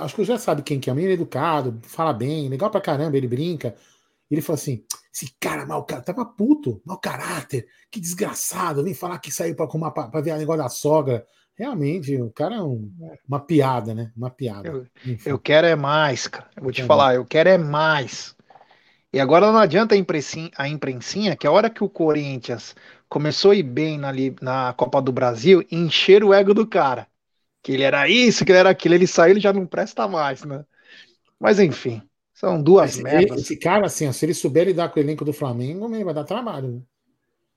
Acho 0.00 0.14
que 0.16 0.20
eu 0.20 0.24
já 0.24 0.36
sabe 0.36 0.62
quem 0.62 0.80
que 0.80 0.90
é. 0.90 0.92
Um 0.92 0.96
menino 0.96 1.14
educado, 1.14 1.78
fala 1.84 2.12
bem, 2.12 2.48
legal 2.48 2.70
pra 2.70 2.80
caramba, 2.80 3.16
ele 3.16 3.28
brinca. 3.28 3.74
Ele 4.28 4.42
falou 4.42 4.56
assim: 4.58 4.82
esse 5.14 5.32
cara 5.40 5.64
mau 5.64 5.84
cara, 5.84 6.02
tava 6.02 6.24
puto, 6.24 6.82
mau 6.84 6.98
caráter, 6.98 7.66
que 7.88 8.00
desgraçado, 8.00 8.82
vem 8.82 8.94
falar 8.94 9.20
que 9.20 9.30
saiu 9.30 9.54
pra, 9.54 9.68
comer, 9.68 9.92
pra, 9.92 10.08
pra 10.08 10.20
ver 10.20 10.32
o 10.32 10.38
negócio 10.38 10.62
da 10.62 10.68
sogra. 10.68 11.24
Realmente, 11.58 12.20
o 12.20 12.30
cara 12.32 12.56
é 12.56 12.60
um- 12.62 12.92
uma 13.26 13.40
piada, 13.40 13.94
né? 13.94 14.10
Uma 14.14 14.28
piada. 14.28 14.68
Eu-. 14.68 15.16
Eu 15.24 15.38
quero 15.38 15.66
é 15.66 15.74
mais, 15.74 16.26
cara. 16.26 16.50
Eu 16.54 16.62
vou 16.64 16.72
te 16.72 16.82
falar, 16.82 17.14
eu 17.14 17.24
quero 17.24 17.48
é 17.48 17.56
mais. 17.56 18.35
E 19.16 19.20
agora 19.20 19.50
não 19.52 19.58
adianta 19.58 19.94
a 19.94 19.98
imprensinha, 19.98 20.50
a 20.56 20.68
imprensinha 20.68 21.36
que 21.36 21.46
a 21.46 21.50
hora 21.52 21.70
que 21.70 21.82
o 21.82 21.88
Corinthians 21.88 22.74
começou 23.08 23.50
a 23.52 23.56
ir 23.56 23.62
bem 23.62 23.98
na, 23.98 24.12
na 24.42 24.72
Copa 24.74 25.00
do 25.02 25.12
Brasil, 25.12 25.64
encher 25.70 26.22
o 26.24 26.34
ego 26.34 26.52
do 26.54 26.66
cara. 26.66 27.08
Que 27.62 27.72
ele 27.72 27.82
era 27.84 28.08
isso, 28.08 28.44
que 28.44 28.52
ele 28.52 28.58
era 28.60 28.70
aquilo, 28.70 28.94
ele 28.96 29.06
saiu, 29.06 29.32
ele 29.32 29.40
já 29.40 29.52
não 29.52 29.66
presta 29.66 30.08
mais, 30.08 30.44
né? 30.44 30.64
Mas 31.40 31.60
enfim, 31.60 32.02
são 32.34 32.62
duas 32.62 32.96
Esse, 32.96 32.98
merdas. 32.98 33.40
esse 33.40 33.58
cara, 33.58 33.86
assim, 33.86 34.06
ó, 34.08 34.12
se 34.12 34.24
ele 34.26 34.34
souber 34.34 34.66
lidar 34.66 34.88
com 34.90 34.98
o 35.00 35.02
elenco 35.02 35.24
do 35.24 35.32
Flamengo, 35.32 35.88
vai 36.04 36.14
dar 36.14 36.24
trabalho. 36.24 36.68
né? 36.72 36.82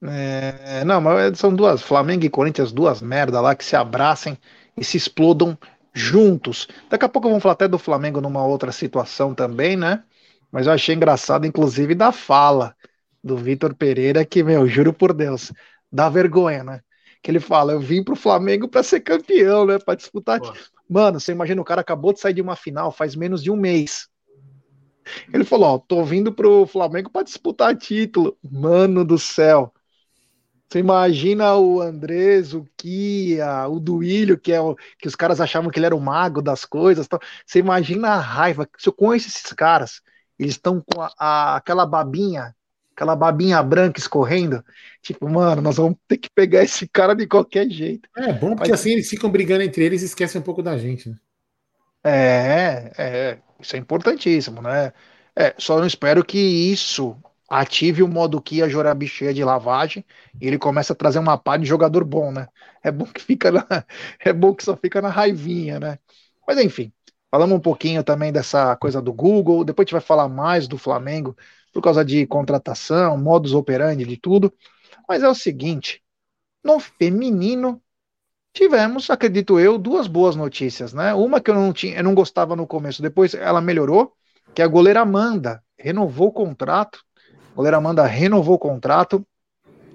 É, 0.02 0.84
não, 0.86 1.02
mas 1.02 1.38
são 1.40 1.54
duas, 1.56 1.82
Flamengo 1.82 2.24
e 2.26 2.30
Corinthians, 2.30 2.72
duas 2.72 3.02
merda 3.02 3.42
lá 3.42 3.56
que 3.56 3.66
se 3.66 3.76
abracem 3.76 4.38
e 4.78 4.84
se 4.84 4.96
explodam 4.98 5.58
juntos. 5.94 6.68
Daqui 6.90 7.06
a 7.06 7.10
pouco 7.10 7.28
vamos 7.28 7.44
falar 7.44 7.54
até 7.54 7.68
do 7.68 7.78
Flamengo 7.78 8.22
numa 8.22 8.44
outra 8.46 8.72
situação 8.72 9.36
também, 9.36 9.76
né? 9.76 10.04
Mas 10.52 10.68
eu 10.68 10.74
achei 10.74 10.96
engraçado, 10.96 11.46
inclusive, 11.46 11.94
da 11.94 12.12
fala 12.12 12.76
do 13.24 13.38
Vitor 13.38 13.76
Pereira, 13.76 14.26
que, 14.26 14.44
meu, 14.44 14.68
juro 14.68 14.94
por 14.94 15.14
Deus, 15.14 15.52
dá 15.92 16.10
vergonha, 16.10 16.64
né? 16.64 16.82
Que 17.22 17.30
ele 17.30 17.40
fala: 17.40 17.74
Eu 17.74 17.80
vim 17.80 18.04
pro 18.04 18.16
Flamengo 18.16 18.68
pra 18.68 18.84
ser 18.84 19.02
campeão, 19.02 19.66
né? 19.66 19.78
Pra 19.78 19.96
disputar. 19.96 20.40
Pô. 20.40 20.54
Mano, 20.90 21.20
você 21.20 21.32
imagina, 21.32 21.62
o 21.62 21.66
cara 21.66 21.82
acabou 21.82 22.14
de 22.14 22.20
sair 22.20 22.34
de 22.34 22.42
uma 22.42 22.56
final 22.56 22.92
faz 22.92 23.16
menos 23.16 23.44
de 23.44 23.52
um 23.52 23.56
mês. 23.56 24.08
Ele 25.34 25.44
falou: 25.44 25.76
Ó, 25.76 25.78
tô 25.78 26.04
vindo 26.04 26.32
pro 26.34 26.66
Flamengo 26.66 27.10
pra 27.10 27.24
disputar 27.24 27.76
título. 27.76 28.38
Mano 28.44 29.04
do 29.04 29.18
céu. 29.18 29.74
Você 30.68 30.80
imagina 30.80 31.56
o 31.56 31.82
Andrés, 31.82 32.54
o 32.54 32.64
Kia, 32.78 33.68
o 33.68 33.80
Duílio, 33.80 34.38
que, 34.38 34.52
é 34.52 34.62
o, 34.62 34.76
que 35.00 35.08
os 35.08 35.16
caras 35.16 35.42
achavam 35.42 35.72
que 35.72 35.80
ele 35.80 35.88
era 35.88 35.96
o 35.96 36.00
mago 36.00 36.44
das 36.44 36.64
coisas. 36.64 37.08
tal. 37.08 37.20
Você 37.44 37.58
imagina 37.58 38.10
a 38.10 38.20
raiva. 38.20 38.70
Se 38.78 38.88
eu 38.88 38.94
conheço 38.94 39.28
esses 39.28 39.52
caras, 39.54 40.00
eles 40.40 40.54
estão 40.54 40.82
com 40.82 41.02
a- 41.02 41.12
a- 41.20 41.56
aquela 41.58 41.86
babinha, 41.86 42.56
aquela 42.96 43.16
babinha 43.16 43.62
branca 43.64 44.00
escorrendo. 44.00 44.64
Tipo, 45.02 45.30
mano, 45.30 45.62
nós 45.62 45.78
vamos 45.78 45.98
ter 46.08 46.18
que 46.18 46.30
pegar 46.34 46.64
esse 46.64 46.88
cara 46.88 47.16
de 47.16 47.28
qualquer 47.28 47.70
jeito. 47.70 48.10
É 48.18 48.34
bom 48.34 48.56
porque 48.56 48.72
Mas- 48.72 48.82
assim 48.82 48.92
eles 48.92 49.10
ficam 49.10 49.30
brigando 49.30 49.64
entre 49.64 49.84
eles 49.84 50.02
e 50.02 50.06
esquecem 50.06 50.40
um 50.42 50.44
pouco 50.44 50.64
da 50.64 50.78
gente, 50.78 51.10
né? 51.10 51.16
É, 52.04 52.92
é, 52.98 53.40
isso 53.60 53.76
é 53.76 53.80
importantíssimo, 53.80 54.62
né? 54.62 54.94
É, 55.36 55.54
só 55.58 55.78
não 55.80 55.86
espero 55.86 56.24
que 56.24 56.38
isso 56.38 57.16
ative 57.50 58.04
o 58.04 58.08
modo 58.08 58.42
Kia 58.42 58.70
Jorabicheia 58.70 59.34
de 59.34 59.44
lavagem 59.44 60.06
e 60.40 60.48
ele 60.48 60.58
começa 60.58 60.94
a 60.94 60.96
trazer 60.96 61.20
uma 61.20 61.38
pá 61.38 61.58
de 61.58 61.66
jogador 61.66 62.04
bom, 62.06 62.32
né? 62.32 62.48
É 62.84 62.92
bom 62.92 63.06
que 63.06 63.22
fica 63.22 63.52
na, 63.52 63.66
é 64.20 64.32
bom 64.34 64.54
que 64.56 64.64
só 64.64 64.78
fica 64.78 65.02
na 65.02 65.10
raivinha, 65.10 65.80
né? 65.80 66.00
Mas 66.48 66.58
enfim, 66.60 66.92
falamos 67.32 67.58
um 67.58 67.62
pouquinho 67.62 68.04
também 68.04 68.32
dessa 68.32 68.76
coisa 68.76 69.02
do 69.02 69.14
Google, 69.14 69.64
depois 69.64 69.86
a 69.86 69.88
gente 69.88 69.94
vai 69.94 70.02
falar 70.02 70.28
mais 70.28 70.68
do 70.68 70.78
Flamengo 70.78 71.36
por 71.74 71.82
causa 71.82 72.04
de 72.04 72.26
contratação, 72.26 73.18
modus 73.18 73.54
operandi, 73.54 74.06
de 74.06 74.18
tudo. 74.18 74.54
Mas 75.08 75.24
é 75.24 75.30
o 75.30 75.36
seguinte, 75.36 76.02
no 76.64 76.80
feminino 76.80 77.82
tivemos, 78.54 79.10
acredito 79.10 79.60
eu, 79.60 79.78
duas 79.78 80.08
boas 80.08 80.36
notícias, 80.36 80.94
né? 80.94 81.14
Uma 81.14 81.40
que 81.40 81.52
eu 81.52 81.56
não 81.56 81.72
tinha, 81.72 81.98
eu 81.98 82.04
não 82.04 82.16
gostava 82.16 82.56
no 82.56 82.68
começo, 82.68 83.02
depois 83.02 83.34
ela 83.34 83.62
melhorou, 83.62 84.14
que 84.54 84.62
a 84.62 84.68
goleira 84.68 85.02
Amanda 85.02 85.64
renovou 85.78 86.28
o 86.28 86.32
contrato. 86.32 87.00
A 87.52 87.56
goleira 87.56 87.78
Amanda 87.78 88.06
renovou 88.06 88.56
o 88.56 88.60
contrato 88.60 89.26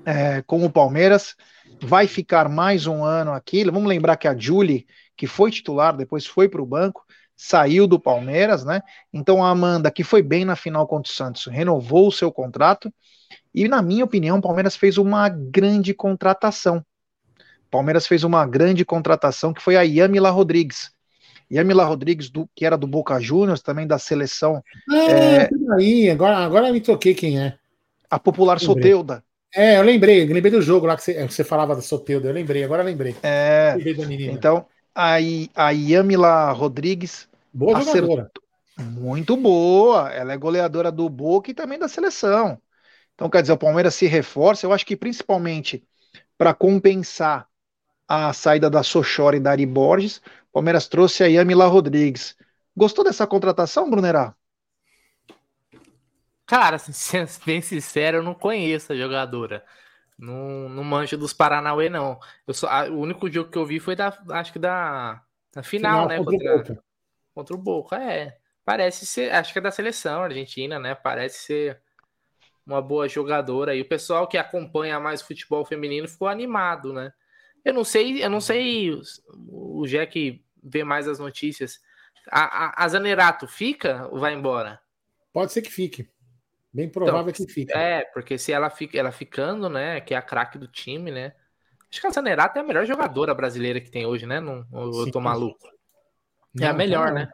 é, 0.05 0.43
com 0.43 0.65
o 0.65 0.71
Palmeiras, 0.71 1.35
vai 1.83 2.07
ficar 2.07 2.49
mais 2.49 2.87
um 2.87 3.05
ano 3.05 3.33
aqui. 3.33 3.65
Vamos 3.65 3.89
lembrar 3.89 4.17
que 4.17 4.29
a 4.29 4.37
Julie, 4.37 4.87
que 5.17 5.27
foi 5.27 5.51
titular, 5.51 5.97
depois 5.97 6.27
foi 6.27 6.49
para 6.49 6.63
o 6.63 6.67
banco, 6.67 7.05
saiu 7.37 7.87
do 7.87 7.99
Palmeiras, 7.99 8.65
né? 8.65 8.81
Então 9.13 9.45
a 9.45 9.51
Amanda, 9.51 9.91
que 9.91 10.05
foi 10.05 10.23
bem 10.23 10.45
na 10.45 10.57
final 10.57 10.87
contra 10.87 11.11
o 11.11 11.15
Santos, 11.15 11.47
renovou 11.47 12.09
o 12.09 12.13
seu 12.13 12.31
contrato. 12.31 12.93
E, 13.55 13.69
na 13.69 13.81
minha 13.83 14.05
opinião, 14.05 14.39
o 14.39 14.43
Palmeiras 14.43 14.77
fez 14.77 14.99
uma 14.99 15.29
grande 15.29 15.95
contratação. 15.95 16.85
O 17.39 17.71
Palmeiras 17.71 18.07
fez 18.07 18.25
uma 18.25 18.47
grande 18.47 18.85
contratação 18.85 19.53
que 19.53 19.63
foi 19.63 19.77
a 19.77 19.83
Yamila 19.83 20.31
Rodrigues. 20.31 20.93
Yamila 21.53 21.85
Rodrigues, 21.85 22.31
do, 22.31 22.49
que 22.55 22.65
era 22.65 22.77
do 22.77 22.87
Boca 22.87 23.21
Juniors, 23.21 23.63
também 23.63 23.87
da 23.87 23.99
seleção, 23.99 24.63
Ah, 24.91 25.75
aí, 25.77 26.11
agora, 26.11 26.39
agora 26.39 26.73
me 26.73 26.81
toquei 26.81 27.15
quem 27.15 27.39
é. 27.39 27.57
a 28.11 28.19
popular. 28.19 28.59
Soteuda. 28.59 29.23
É, 29.55 29.79
eu 29.79 29.83
lembrei, 29.83 30.23
eu 30.23 30.35
lembrei 30.35 30.51
do 30.51 30.61
jogo 30.61 30.87
lá 30.87 30.97
que 30.97 31.03
você, 31.03 31.15
que 31.27 31.33
você 31.33 31.45
falava 31.45 31.77
da 31.77 31.83
Soteuda, 31.83 32.29
eu 32.29 32.33
lembrei, 32.33 32.65
agora 32.65 32.83
eu 32.83 32.87
lembrei. 32.87 33.15
É, 33.23 33.75
Lembrei 33.77 34.31
então, 34.31 34.67
a, 34.95 35.21
I- 35.21 35.51
a 35.55 35.71
Yamila 35.73 36.53
Rodrigues, 36.53 37.29
Boa 37.53 37.75
jogadora. 37.75 38.31
muito 38.79 39.37
boa. 39.37 40.11
Ela 40.13 40.33
é 40.33 40.37
goleadora 40.37 40.91
do 40.93 41.09
Boca 41.09 41.51
e 41.51 41.55
também 41.55 41.79
da 41.79 41.89
seleção. 41.89 42.61
Então, 43.15 43.31
quer 43.31 43.43
dizer, 43.43 43.55
o 43.55 43.59
Palmeiras 43.59 43.95
se 43.95 44.07
reforça. 44.07 44.67
Eu 44.67 44.73
acho 44.73 44.87
que 44.87 44.97
principalmente 44.97 45.85
para 46.39 46.55
compensar 46.55 47.49
a 48.09 48.33
saída 48.33 48.71
da 48.71 48.83
Sochora 48.83 49.37
e 49.37 49.41
da 49.41 49.53
Ari 49.53 49.67
Borges, 49.67 50.19
o 50.51 50.55
Palmeiras 50.55 50.89
trouxe 50.89 51.25
a 51.25 51.29
Yamila 51.29 51.67
Rodrigues. 51.67 52.37
Gostou 52.77 53.05
dessa 53.05 53.27
contratação, 53.27 53.91
Brunerá? 53.91 54.35
Cara, 56.47 56.79
sendo 56.79 57.31
bem 57.45 57.61
sincero, 57.63 58.19
eu 58.19 58.23
não 58.23 58.35
conheço 58.35 58.93
a 58.93 58.97
jogadora. 58.97 59.65
Não, 60.19 60.69
não 60.69 60.85
manjo 60.85 61.19
dos 61.19 61.33
Paranauê, 61.33 61.89
não. 61.89 62.19
Eu 62.47 62.55
só, 62.55 62.69
a- 62.69 62.89
o 62.89 62.99
único 63.01 63.31
jogo 63.31 63.51
que 63.51 63.59
eu 63.59 63.67
vi 63.67 63.81
foi 63.81 63.97
da, 63.97 64.17
acho 64.31 64.53
que 64.53 64.59
da, 64.59 65.23
da 65.53 65.63
final, 65.63 66.07
né? 66.07 66.19
contra 66.19 66.35
o 66.35 66.39
Contra, 66.39 66.57
Boca. 66.75 66.85
contra 67.35 67.55
o 67.57 67.59
Boca, 67.59 67.97
é. 68.03 68.39
Parece 68.65 69.05
ser, 69.07 69.33
acho 69.33 69.53
que 69.53 69.59
é 69.59 69.63
da 69.63 69.71
seleção 69.71 70.23
argentina, 70.23 70.79
né? 70.79 70.95
Parece 70.95 71.41
ser 71.45 71.83
uma 72.67 72.81
boa 72.81 73.09
jogadora. 73.09 73.75
E 73.75 73.83
o 73.83 73.89
pessoal 73.89 74.27
que 74.27 74.39
acompanha 74.39 74.99
mais 75.01 75.21
o 75.21 75.27
futebol 75.27 75.65
feminino 75.65 76.09
ficou 76.09 76.29
animado, 76.29 76.93
né? 76.93 77.13
Eu 77.65 77.75
não 77.75 77.85
sei, 77.85 78.25
eu 78.25 78.31
não 78.31 78.41
sei, 78.41 78.93
o 79.49 79.85
Jack 79.87 80.43
vê 80.63 80.85
mais 80.85 81.09
as 81.09 81.19
notícias. 81.19 81.81
A, 82.31 82.67
a, 82.67 82.85
a 82.85 82.89
Zanerato 82.89 83.47
fica 83.47 84.09
ou 84.11 84.19
vai 84.19 84.33
embora? 84.33 84.81
Pode 85.33 85.53
ser 85.53 85.61
que 85.63 85.71
fique. 85.71 86.09
Bem 86.75 86.89
provável 86.91 87.33
que 87.33 87.47
fique. 87.47 87.73
É, 87.73 88.05
porque 88.13 88.37
se 88.39 88.53
ela 88.53 88.69
fica, 88.71 88.99
ela 88.99 89.13
ficando, 89.13 89.69
né, 89.69 90.01
que 90.01 90.15
é 90.15 90.17
a 90.17 90.23
craque 90.23 90.59
do 90.59 90.69
time, 90.69 91.11
né? 91.11 91.33
Acho 91.91 92.01
que 92.01 92.07
a 92.07 92.11
Zanerato 92.11 92.59
é 92.59 92.63
a 92.63 92.65
melhor 92.65 92.85
jogadora 92.87 93.35
brasileira 93.35 93.81
que 93.81 93.91
tem 93.91 94.05
hoje, 94.07 94.27
né? 94.27 94.41
Não, 94.41 94.67
eu 94.73 95.11
tô 95.11 95.21
maluco. 95.21 95.69
É 96.61 96.67
a 96.67 96.71
Não, 96.71 96.79
melhor, 96.79 97.09
não. 97.09 97.15
né? 97.15 97.29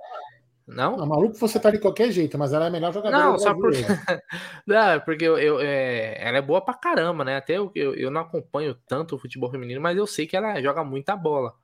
Não? 0.67 0.97
Não, 0.97 1.07
maluco 1.07 1.37
você 1.37 1.59
tá 1.59 1.71
de 1.71 1.79
qualquer 1.81 2.11
jeito, 2.13 2.39
mas 2.39 2.53
ela 2.53 2.67
é 2.67 2.69
a 2.69 2.71
melhor 2.71 2.93
jogadora 2.93 3.27
Não, 3.33 3.39
só 3.39 3.55
por-. 3.55 3.73
Não, 4.67 4.91
é 4.91 5.01
porque 5.01 5.25
eu, 5.25 5.39
eu- 5.39 5.61
é, 5.61 6.17
ela 6.23 6.39
é 6.39 6.43
boa 6.43 6.61
pra 6.65 6.75
caramba, 6.75 7.25
né? 7.25 7.37
Até 7.37 7.55
eu, 7.59 7.73
eu, 7.75 7.95
eu 7.95 8.11
não 8.11 8.21
acompanho 8.23 8.75
tanto 8.87 9.17
o 9.17 9.19
futebol 9.19 9.51
feminino, 9.51 9.81
mas 9.81 9.97
eu 9.97 10.07
sei 10.07 10.27
que 10.27 10.37
ela 10.37 10.61
joga 10.63 10.85
muita 10.85 11.17
bola. 11.17 11.55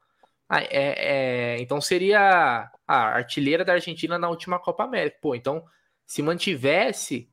Ah, 0.49 0.63
é, 0.63 1.57
é, 1.57 1.61
então 1.61 1.81
seria 1.81 2.71
a 2.87 2.97
artilheira 3.17 3.65
da 3.65 3.75
Argentina 3.75 4.19
na 4.19 4.29
última 4.31 4.59
Copa 4.61 4.85
América. 4.85 5.19
Pô, 5.23 5.35
então 5.35 5.65
se 6.07 6.23
mantivesse 6.23 7.31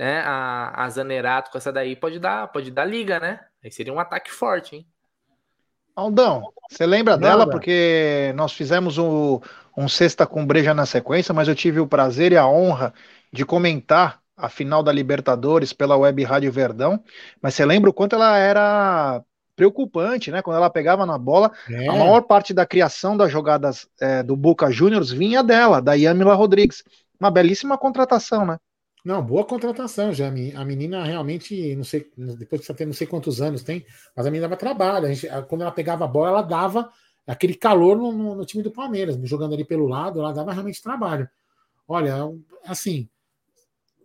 né, 0.00 0.22
a, 0.24 0.84
a 0.84 0.88
Zanerato 0.88 1.50
com 1.50 1.58
essa 1.58 1.70
daí, 1.70 1.94
pode 1.94 2.18
dar, 2.18 2.48
pode 2.48 2.70
dar 2.70 2.86
liga, 2.86 3.20
né? 3.20 3.38
Aí 3.62 3.70
seria 3.70 3.92
um 3.92 4.00
ataque 4.00 4.30
forte, 4.30 4.76
hein? 4.76 4.86
Aldão, 5.94 6.42
você 6.70 6.86
lembra 6.86 7.18
Nada. 7.18 7.28
dela? 7.28 7.50
Porque 7.50 8.32
nós 8.34 8.54
fizemos 8.54 8.96
um, 8.96 9.38
um 9.76 9.86
Sexta 9.90 10.26
com 10.26 10.46
Breja 10.46 10.72
na 10.72 10.86
sequência, 10.86 11.34
mas 11.34 11.48
eu 11.48 11.54
tive 11.54 11.80
o 11.80 11.86
prazer 11.86 12.32
e 12.32 12.38
a 12.38 12.46
honra 12.46 12.94
de 13.30 13.44
comentar 13.44 14.20
a 14.34 14.48
final 14.48 14.82
da 14.82 14.90
Libertadores 14.90 15.74
pela 15.74 15.98
Web 15.98 16.24
Rádio 16.24 16.50
Verdão. 16.50 17.04
Mas 17.42 17.54
você 17.54 17.66
lembra 17.66 17.90
o 17.90 17.92
quanto 17.92 18.16
ela 18.16 18.38
era 18.38 19.22
preocupante, 19.54 20.30
né? 20.30 20.40
Quando 20.40 20.56
ela 20.56 20.70
pegava 20.70 21.04
na 21.04 21.18
bola, 21.18 21.52
É, 21.68 21.88
a 21.88 21.92
maior 21.92 22.22
parte 22.22 22.54
da 22.54 22.64
criação 22.64 23.18
das 23.18 23.30
jogadas 23.30 23.86
é, 24.00 24.22
do 24.22 24.34
Boca 24.34 24.70
Juniors 24.70 25.10
vinha 25.10 25.42
dela, 25.42 25.82
da 25.82 25.92
Yamila 25.92 26.32
Rodrigues. 26.32 26.82
Uma 27.20 27.30
belíssima 27.30 27.76
contratação, 27.76 28.46
né? 28.46 28.56
Não, 29.04 29.22
boa 29.24 29.44
contratação 29.44 30.12
já. 30.12 30.28
A 30.28 30.30
meni- 30.30 30.54
a 30.54 30.64
menina 30.64 31.04
realmente, 31.04 31.74
não 31.76 31.84
sei, 31.84 32.10
depois 32.38 32.60
que 32.60 32.66
você 32.66 32.74
tem 32.74 32.86
não 32.86 32.92
sei 32.94 33.06
quantos 33.06 33.40
anos 33.40 33.62
tem, 33.62 33.84
mas 34.14 34.26
a 34.26 34.30
menina 34.30 34.48
dava 34.48 34.58
trabalho. 34.58 35.06
A 35.06 35.12
gente- 35.12 35.28
quando 35.48 35.62
ela 35.62 35.72
pegava 35.72 36.04
a 36.04 36.08
bola, 36.08 36.28
ela 36.30 36.42
dava 36.42 36.90
aquele 37.26 37.54
calor 37.54 37.96
no, 37.96 38.12
no- 38.12 38.34
no 38.34 38.44
time 38.46 38.62
do 38.62 38.70
Palmeiras, 38.70 39.16
jogando 39.24 39.54
ali 39.54 39.64
pelo 39.64 39.86
lado, 39.86 40.20
ela 40.20 40.32
dava 40.32 40.52
realmente 40.52 40.82
trabalho. 40.82 41.28
Olha, 41.88 42.16
assim, 42.66 43.08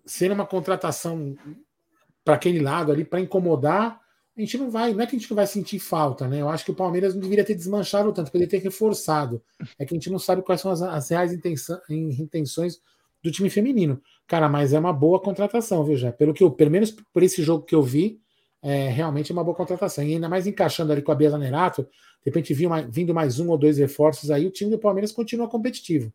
sendo 0.05 0.33
uma 0.33 0.45
contratação 0.45 1.35
para 2.23 2.35
aquele 2.35 2.59
lado 2.59 2.91
ali, 2.91 3.05
para 3.05 3.19
incomodar, 3.19 3.99
a 4.37 4.41
gente 4.41 4.57
não 4.57 4.69
vai, 4.69 4.93
não 4.93 5.01
é 5.01 5.07
que 5.07 5.15
a 5.15 5.19
gente 5.19 5.29
não 5.29 5.35
vai 5.35 5.47
sentir 5.47 5.79
falta, 5.79 6.27
né? 6.27 6.41
Eu 6.41 6.49
acho 6.49 6.65
que 6.65 6.71
o 6.71 6.75
Palmeiras 6.75 7.13
não 7.13 7.21
deveria 7.21 7.45
ter 7.45 7.55
desmanchado 7.55 8.11
tanto, 8.13 8.31
poderia 8.31 8.49
ter 8.49 8.57
reforçado. 8.63 9.41
É 9.79 9.85
que 9.85 9.93
a 9.93 9.97
gente 9.97 10.09
não 10.09 10.19
sabe 10.19 10.41
quais 10.41 10.59
são 10.61 10.71
as, 10.71 10.81
as 10.81 11.09
reais 11.09 11.31
intenções 12.19 12.81
do 13.25 13.31
time 13.31 13.49
feminino. 13.49 13.99
Cara, 14.27 14.47
mas 14.47 14.71
é 14.71 14.79
uma 14.79 14.93
boa 14.93 15.19
contratação, 15.19 15.83
viu, 15.83 15.97
já? 15.97 16.11
Pelo 16.11 16.33
que 16.33 16.43
eu, 16.43 16.51
pelo 16.51 16.71
menos 16.71 16.95
por 17.11 17.23
esse 17.23 17.41
jogo 17.41 17.65
que 17.65 17.73
eu 17.73 17.81
vi, 17.81 18.19
é 18.61 18.87
realmente 18.89 19.31
é 19.31 19.33
uma 19.33 19.43
boa 19.43 19.55
contratação. 19.55 20.03
E 20.03 20.13
ainda 20.13 20.29
mais 20.29 20.45
encaixando 20.45 20.91
ali 20.91 21.01
com 21.01 21.11
a 21.11 21.15
Bia 21.15 21.29
Zanerato, 21.29 21.83
de 21.83 21.89
repente 22.25 22.53
vindo 22.53 23.13
mais 23.13 23.39
um 23.39 23.49
ou 23.49 23.57
dois 23.57 23.77
reforços 23.77 24.29
aí, 24.29 24.45
o 24.45 24.51
time 24.51 24.71
do 24.71 24.77
Palmeiras 24.77 25.11
continua 25.11 25.47
competitivo. 25.47 26.13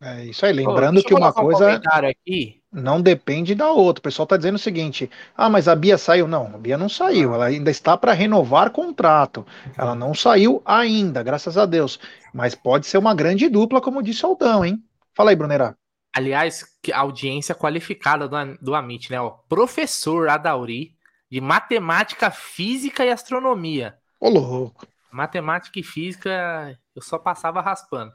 É 0.00 0.26
isso 0.26 0.44
aí, 0.44 0.52
lembrando 0.52 1.02
que 1.02 1.14
uma 1.14 1.32
coisa 1.32 1.80
um 1.80 2.06
aqui. 2.06 2.60
não 2.70 3.00
depende 3.00 3.54
da 3.54 3.70
outra. 3.70 4.00
O 4.00 4.02
pessoal 4.02 4.24
está 4.24 4.36
dizendo 4.36 4.56
o 4.56 4.58
seguinte: 4.58 5.08
ah, 5.34 5.48
mas 5.48 5.68
a 5.68 5.74
Bia 5.74 5.96
saiu. 5.96 6.28
Não, 6.28 6.46
a 6.54 6.58
Bia 6.58 6.76
não 6.76 6.88
saiu, 6.88 7.32
ela 7.32 7.46
ainda 7.46 7.70
está 7.70 7.96
para 7.96 8.12
renovar 8.12 8.70
contrato. 8.70 9.46
Ela 9.78 9.94
não 9.94 10.12
saiu 10.12 10.60
ainda, 10.66 11.22
graças 11.22 11.56
a 11.56 11.64
Deus. 11.64 11.98
Mas 12.34 12.54
pode 12.54 12.86
ser 12.86 12.98
uma 12.98 13.14
grande 13.14 13.48
dupla, 13.48 13.80
como 13.80 14.02
disse 14.02 14.26
o 14.26 14.28
Aldão, 14.28 14.64
hein? 14.64 14.82
Fala 15.14 15.30
aí, 15.30 15.36
Brunerá. 15.36 15.74
Aliás, 16.16 16.64
que 16.82 16.90
audiência 16.94 17.54
qualificada 17.54 18.26
do, 18.26 18.36
do 18.62 18.74
Amit, 18.74 19.10
né? 19.10 19.20
O 19.20 19.32
professor 19.32 20.30
Adauri 20.30 20.96
de 21.30 21.42
matemática, 21.42 22.30
física 22.30 23.04
e 23.04 23.10
astronomia. 23.10 23.98
Ô, 24.18 24.30
louco. 24.30 24.86
Matemática 25.12 25.78
e 25.78 25.82
física, 25.82 26.78
eu 26.94 27.02
só 27.02 27.18
passava 27.18 27.60
raspando. 27.60 28.14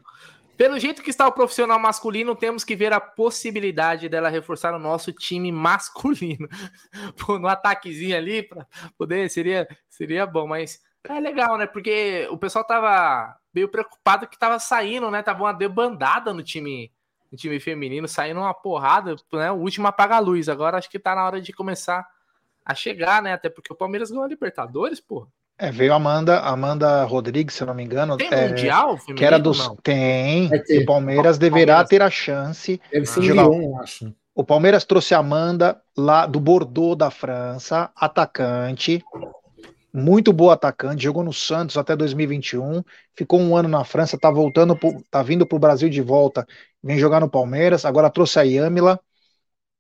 Pelo 0.58 0.80
jeito 0.80 1.04
que 1.04 1.12
está 1.12 1.28
o 1.28 1.32
profissional 1.32 1.78
masculino, 1.78 2.36
temos 2.36 2.64
que 2.64 2.76
ver 2.76 2.92
a 2.92 3.00
possibilidade 3.00 4.10
dela 4.10 4.30
reforçar 4.30 4.74
o 4.74 4.80
nosso 4.80 5.14
time 5.14 5.52
masculino. 5.52 6.50
Pô, 7.24 7.38
no 7.38 7.48
ataquezinho 7.48 8.18
ali, 8.18 8.42
para 8.42 8.66
poder, 8.98 9.30
seria, 9.30 9.68
seria 9.88 10.26
bom, 10.26 10.48
mas 10.48 10.80
é 11.08 11.20
legal, 11.20 11.56
né? 11.56 11.68
Porque 11.68 12.28
o 12.32 12.38
pessoal 12.38 12.66
tava 12.66 13.36
meio 13.54 13.70
preocupado 13.70 14.28
que 14.28 14.40
tava 14.40 14.58
saindo, 14.58 15.12
né? 15.12 15.22
Tava 15.22 15.44
uma 15.44 15.54
debandada 15.54 16.34
no 16.34 16.42
time, 16.42 16.92
no 17.32 17.38
time 17.38 17.60
feminino, 17.60 18.08
saindo 18.08 18.40
uma 18.40 18.54
porrada, 18.54 19.16
né? 19.34 19.52
O 19.52 19.56
último 19.56 19.88
apaga 19.88 20.16
a 20.16 20.20
luz. 20.20 20.50
Agora 20.50 20.78
acho 20.78 20.90
que 20.90 21.00
tá 21.00 21.16
na 21.16 21.26
hora 21.26 21.42
de 21.42 21.54
começar 21.54 22.06
a 22.66 22.76
chegar, 22.76 23.22
né? 23.22 23.34
Até 23.34 23.50
porque 23.50 23.72
o 23.72 23.76
Palmeiras 23.76 24.10
ganhou 24.10 24.26
a 24.26 24.28
Libertadores, 24.28 25.00
pô. 25.00 25.28
É, 25.58 25.72
veio 25.72 25.94
Amanda, 25.94 26.40
Amanda 26.40 27.04
Rodrigues, 27.04 27.56
se 27.56 27.62
eu 27.62 27.68
não 27.68 27.74
me 27.76 27.84
engano. 27.84 28.18
Tem 28.18 28.28
é, 28.32 28.48
Mundial 28.48 28.98
feminino, 28.98 29.18
que 29.18 29.26
era 29.26 29.38
dos 29.38 29.60
não? 29.60 29.76
Tem. 29.76 30.50
O 30.82 30.86
Palmeiras 30.86 31.38
deverá 31.38 31.74
Palmeiras. 31.74 31.90
ter 31.90 32.02
a 32.02 32.10
chance. 32.10 32.82
Deve 32.92 33.06
ser 33.06 33.22
de 33.22 33.28
jogar. 33.28 33.48
Um, 33.48 33.80
acho. 33.80 34.12
O 34.34 34.44
Palmeiras 34.44 34.86
trouxe 34.86 35.14
a 35.14 35.20
Amanda 35.20 35.80
lá 35.96 36.26
do 36.26 36.40
Bordeaux 36.40 36.98
da 36.98 37.12
França, 37.12 37.92
atacante. 37.96 39.04
Muito 39.94 40.32
boa 40.32 40.54
atacante, 40.54 41.04
jogou 41.04 41.24
no 41.24 41.34
Santos 41.34 41.78
até 41.78 41.96
2021, 41.96 42.82
ficou 43.14 43.40
um 43.40 43.56
ano 43.56 43.68
na 43.68 43.84
França, 43.84 44.18
tá 44.18 44.32
voltando, 44.32 44.76
pro, 44.76 45.04
tá 45.10 45.22
vindo 45.22 45.46
para 45.46 45.56
o 45.56 45.60
Brasil 45.60 45.90
de 45.90 46.02
volta, 46.02 46.46
vem 46.82 46.98
jogar 46.98 47.20
no 47.20 47.30
Palmeiras, 47.30 47.84
agora 47.84 48.10
trouxe 48.10 48.40
a 48.40 48.44
Yamila, 48.44 49.00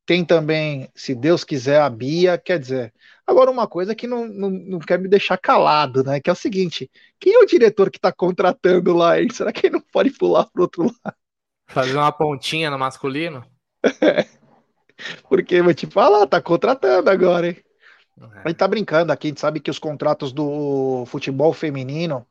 tem 0.05 0.25
também, 0.25 0.89
se 0.93 1.15
Deus 1.15 1.43
quiser, 1.43 1.79
a 1.81 1.89
Bia, 1.89 2.37
quer 2.37 2.59
dizer, 2.59 2.93
Agora, 3.31 3.49
uma 3.49 3.65
coisa 3.65 3.95
que 3.95 4.07
não, 4.07 4.27
não, 4.27 4.49
não 4.49 4.79
quer 4.79 4.99
me 4.99 5.07
deixar 5.07 5.37
calado, 5.37 6.03
né? 6.03 6.19
Que 6.19 6.29
é 6.29 6.33
o 6.33 6.35
seguinte: 6.35 6.91
quem 7.17 7.33
é 7.33 7.39
o 7.39 7.45
diretor 7.45 7.89
que 7.89 7.97
está 7.97 8.11
contratando 8.11 8.93
lá? 8.93 9.21
Hein? 9.21 9.29
Será 9.29 9.53
que 9.53 9.67
ele 9.67 9.75
não 9.75 9.81
pode 9.81 10.11
pular 10.11 10.45
para 10.51 10.61
outro 10.61 10.83
lado? 10.83 11.15
Fazer 11.67 11.95
uma 11.95 12.11
pontinha 12.11 12.69
no 12.69 12.77
masculino? 12.77 13.45
Porque 15.29 15.61
vou 15.61 15.73
te 15.73 15.87
falar, 15.87 16.27
tá 16.27 16.41
contratando 16.41 17.09
agora, 17.09 17.47
hein? 17.47 17.63
É. 18.19 18.41
A 18.45 18.47
gente 18.47 18.57
tá 18.57 18.67
brincando 18.67 19.11
aqui, 19.11 19.27
a 19.27 19.29
gente 19.29 19.39
sabe 19.39 19.59
que 19.59 19.71
os 19.71 19.79
contratos 19.79 20.31
do 20.31 21.05
futebol 21.07 21.53
feminino 21.53 22.25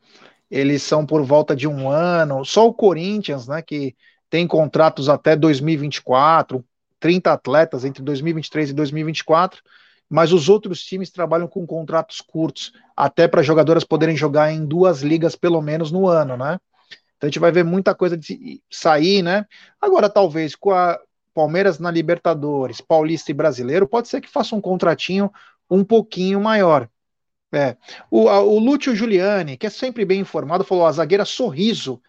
eles 0.51 0.83
são 0.83 1.07
por 1.07 1.23
volta 1.23 1.55
de 1.55 1.69
um 1.69 1.89
ano. 1.89 2.45
Só 2.45 2.67
o 2.67 2.75
Corinthians, 2.75 3.47
né, 3.47 3.63
que 3.63 3.95
tem 4.29 4.47
contratos 4.47 5.09
até 5.09 5.37
2024, 5.37 6.65
30 6.99 7.33
atletas 7.33 7.85
entre 7.85 8.03
2023 8.03 8.71
e 8.71 8.73
2024 8.75 9.63
mas 10.11 10.33
os 10.33 10.49
outros 10.49 10.83
times 10.83 11.09
trabalham 11.09 11.47
com 11.47 11.65
contratos 11.65 12.21
curtos, 12.21 12.73
até 12.97 13.29
para 13.29 13.45
jogadoras 13.45 13.85
poderem 13.85 14.17
jogar 14.17 14.53
em 14.53 14.67
duas 14.67 15.03
ligas 15.03 15.37
pelo 15.37 15.63
menos 15.63 15.93
no 15.93 16.09
ano, 16.09 16.37
né? 16.37 16.59
Então 17.17 17.29
a 17.29 17.31
gente 17.31 17.39
vai 17.39 17.53
ver 17.53 17.65
muita 17.65 17.95
coisa 17.95 18.17
de 18.17 18.61
sair, 18.69 19.23
né? 19.23 19.47
Agora, 19.81 20.11
talvez 20.11 20.57
com 20.57 20.73
a 20.73 20.99
Palmeiras 21.33 21.79
na 21.79 21.93
Libertadores, 21.93 22.81
Paulista 22.81 23.31
e 23.31 23.35
Brasileiro, 23.35 23.87
pode 23.87 24.09
ser 24.09 24.21
que 24.21 24.29
faça 24.29 24.57
um 24.57 24.61
contratinho 24.61 25.31
um 25.71 25.85
pouquinho 25.85 26.41
maior. 26.41 26.89
É. 27.53 27.77
O, 28.11 28.29
a, 28.29 28.41
o 28.41 28.59
Lúcio 28.59 28.95
Giuliani, 28.95 29.57
que 29.57 29.67
é 29.67 29.71
sempre 29.71 30.05
bem 30.05 30.21
informado, 30.21 30.65
falou: 30.65 30.87
a 30.87 30.93
zagueira 30.93 31.25
Sorriso, 31.25 32.01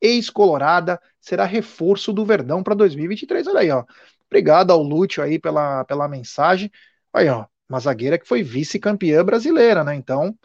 ex-colorada, 0.00 1.00
será 1.20 1.44
reforço 1.44 2.12
do 2.12 2.24
Verdão 2.24 2.62
para 2.62 2.74
2023. 2.74 3.46
Olha 3.46 3.60
aí, 3.60 3.70
ó. 3.70 3.84
Obrigado 4.26 4.72
ao 4.72 4.82
Lúcio 4.82 5.22
aí 5.22 5.38
pela, 5.38 5.84
pela 5.84 6.08
mensagem. 6.08 6.70
Aí, 7.12 7.28
ó, 7.28 7.46
uma 7.68 7.80
zagueira 7.80 8.18
que 8.18 8.26
foi 8.26 8.42
vice-campeã 8.42 9.24
brasileira, 9.24 9.82
né? 9.84 9.94
Então, 9.94 10.36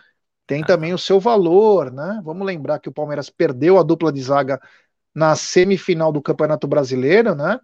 tem 0.48 0.62
ah. 0.62 0.66
também 0.66 0.94
o 0.94 0.98
seu 0.98 1.20
valor, 1.20 1.92
né? 1.92 2.22
Vamos 2.24 2.46
lembrar 2.46 2.80
que 2.80 2.90
o 2.90 2.94
Palmeiras 2.94 3.30
perdeu 3.30 3.78
a 3.78 3.84
dupla 3.84 4.12
de 4.12 4.22
zaga 4.22 4.62
na 5.14 5.36
semifinal 5.36 6.12
do 6.12 6.22
Campeonato 6.22 6.68
Brasileiro, 6.68 7.36
né? 7.36 7.60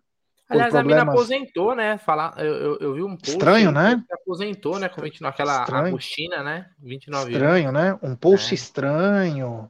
Aliás, 0.49 0.73
problemas... 0.73 1.01
a 1.01 1.05
mina 1.05 1.11
aposentou, 1.11 1.75
né? 1.75 1.97
Falar, 1.99 2.33
eu, 2.39 2.55
eu, 2.55 2.77
eu 2.79 2.93
vi 2.95 3.03
um 3.03 3.15
post 3.15 3.29
Estranho, 3.29 3.71
né? 3.71 4.03
aposentou, 4.11 4.79
né? 4.79 4.89
Com 4.89 5.01
29, 5.01 5.31
aquela 5.31 5.59
Estranho. 5.59 5.87
Agostina, 5.87 6.43
né? 6.43 6.69
29 6.79 7.31
Estranho, 7.31 7.69
anos. 7.69 7.81
né? 7.81 7.99
Um 8.01 8.15
post 8.15 8.51
é. 8.51 8.55
estranho. 8.55 9.69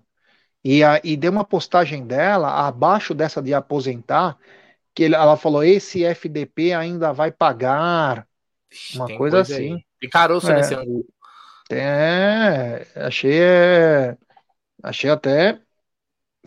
E, 0.63 0.81
a, 0.81 1.01
e 1.03 1.17
deu 1.17 1.33
uma 1.33 1.43
postagem 1.43 2.07
dela, 2.07 2.65
abaixo 2.65 3.13
dessa 3.13 3.41
de 3.41 3.53
aposentar, 3.53 4.37
que 4.95 5.03
ela 5.03 5.35
falou: 5.35 5.65
esse 5.65 6.05
FDP 6.05 6.71
ainda 6.71 7.11
vai 7.11 7.29
pagar. 7.29 8.25
Uma 8.95 9.05
coisa, 9.05 9.17
coisa, 9.17 9.41
assim. 9.41 9.73
Aí. 9.73 9.85
E 10.01 10.07
caroço 10.07 10.49
é. 10.49 10.55
nesse 10.55 10.75
ângulo. 10.75 11.05
É, 11.69 12.87
achei. 12.95 13.37
É, 13.37 14.17
achei 14.81 15.09
até. 15.09 15.59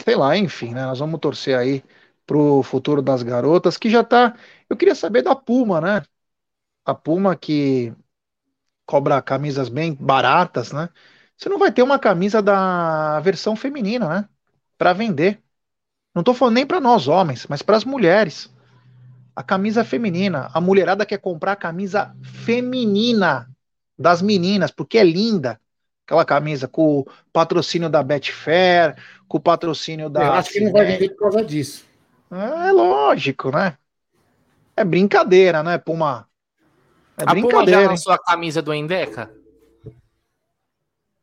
Sei 0.03 0.17
lá, 0.17 0.35
enfim, 0.39 0.73
né? 0.73 0.87
Nós 0.87 1.01
vamos 1.01 1.21
torcer 1.21 1.57
aí 1.57 1.85
pro 2.27 2.63
futuro 2.63 3.03
das 3.03 3.23
garotas, 3.23 3.77
que 3.77 3.91
já 3.91 4.05
tá. 4.05 4.35
Eu 4.69 4.77
queria 4.77 4.95
saber 4.95 5.23
da 5.23 5.35
Puma, 5.35 5.81
né? 5.81 6.03
A 6.85 6.95
Puma 6.95 7.37
que 7.37 7.93
cobra 8.87 9.23
camisas 9.23 9.69
bem 9.69 9.95
baratas, 9.95 10.73
né? 10.73 10.89
Você 11.37 11.49
não 11.49 11.59
vai 11.59 11.73
ter 11.73 11.83
uma 11.83 11.99
camisa 11.99 12.43
da 12.43 13.21
versão 13.21 13.57
feminina, 13.57 14.09
né? 14.09 14.29
Para 14.79 14.93
vender. 14.93 15.41
Não 16.15 16.23
tô 16.23 16.35
falando 16.35 16.55
nem 16.55 16.67
para 16.67 16.81
nós 16.81 17.09
homens, 17.09 17.47
mas 17.49 17.63
para 17.63 17.77
as 17.77 17.85
mulheres 17.85 18.53
a 19.35 19.43
camisa 19.43 19.83
feminina. 19.83 20.51
A 20.53 20.61
mulherada 20.61 21.07
quer 21.07 21.19
comprar 21.19 21.53
a 21.53 21.57
camisa 21.57 22.15
feminina 22.23 23.49
das 23.99 24.23
meninas, 24.23 24.71
porque 24.71 24.99
é 24.99 25.05
linda. 25.05 25.59
Aquela 26.07 26.25
camisa 26.25 26.69
com 26.69 27.01
o 27.01 27.07
patrocínio 27.33 27.89
da 27.89 28.03
Betfair, 28.03 28.97
com 29.27 29.39
o 29.39 29.41
patrocínio 29.41 30.11
da. 30.11 30.25
Eu 30.25 30.33
acho 30.33 30.51
que 30.51 30.61
não 30.61 30.73
vai 30.73 30.85
vender 30.85 31.11
por 31.11 31.19
causa 31.19 31.45
disso. 31.45 31.87
É, 32.33 32.69
é 32.69 32.73
lógico, 32.73 33.51
né? 33.51 33.77
É 34.75 34.85
brincadeira, 34.85 35.63
né, 35.63 35.77
Puma? 35.77 36.27
É 37.17 37.25
a 37.25 37.27
brincadeira. 37.27 37.65
Puma 37.65 37.67
já 37.67 37.91
lançou 37.91 38.13
a 38.13 38.19
camisa 38.19 38.63
do 38.63 38.73
Endeca? 38.73 39.31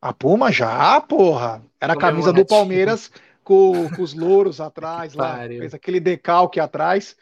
A 0.00 0.12
Puma 0.12 0.52
já, 0.52 1.00
porra. 1.00 1.62
Era 1.80 1.94
a 1.94 1.96
camisa 1.96 2.32
do 2.32 2.46
Palmeiras 2.46 3.10
com, 3.42 3.90
com, 3.90 4.02
os 4.02 4.14
louros 4.14 4.60
atrás 4.62 5.14
lá. 5.14 5.38
Fez 5.38 5.74
aquele 5.74 5.98
decalque 5.98 6.60
atrás. 6.60 7.16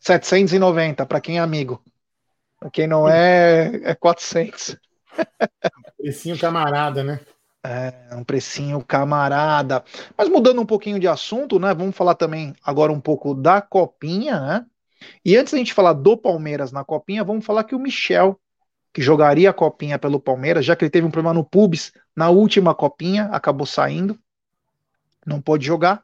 790 0.00 1.06
para 1.06 1.20
quem 1.20 1.38
é 1.38 1.40
amigo. 1.40 1.82
Para 2.58 2.70
quem 2.70 2.86
não 2.86 3.08
é, 3.08 3.70
é 3.84 3.94
400. 3.94 4.76
Precinho 5.96 6.38
camarada, 6.38 7.04
né? 7.04 7.20
É, 7.62 8.16
um 8.16 8.24
precinho 8.24 8.82
camarada. 8.82 9.84
Mas 10.16 10.28
mudando 10.28 10.62
um 10.62 10.66
pouquinho 10.66 10.98
de 10.98 11.06
assunto, 11.06 11.58
né? 11.58 11.74
Vamos 11.74 11.94
falar 11.94 12.14
também 12.14 12.54
agora 12.64 12.90
um 12.90 13.00
pouco 13.00 13.34
da 13.34 13.60
Copinha, 13.60 14.40
né? 14.40 14.66
E 15.24 15.36
antes 15.36 15.52
da 15.52 15.58
gente 15.58 15.74
falar 15.74 15.92
do 15.92 16.16
Palmeiras 16.16 16.72
na 16.72 16.84
Copinha, 16.84 17.24
vamos 17.24 17.44
falar 17.44 17.64
que 17.64 17.74
o 17.74 17.78
Michel, 17.78 18.38
que 18.92 19.02
jogaria 19.02 19.50
a 19.50 19.54
Copinha 19.54 19.98
pelo 19.98 20.20
Palmeiras, 20.20 20.64
já 20.64 20.74
que 20.74 20.84
ele 20.84 20.90
teve 20.90 21.06
um 21.06 21.10
problema 21.10 21.34
no 21.34 21.44
pubis 21.44 21.92
na 22.16 22.30
última 22.30 22.74
Copinha, 22.74 23.24
acabou 23.26 23.66
saindo, 23.66 24.18
não 25.26 25.40
pôde 25.40 25.66
jogar. 25.66 26.02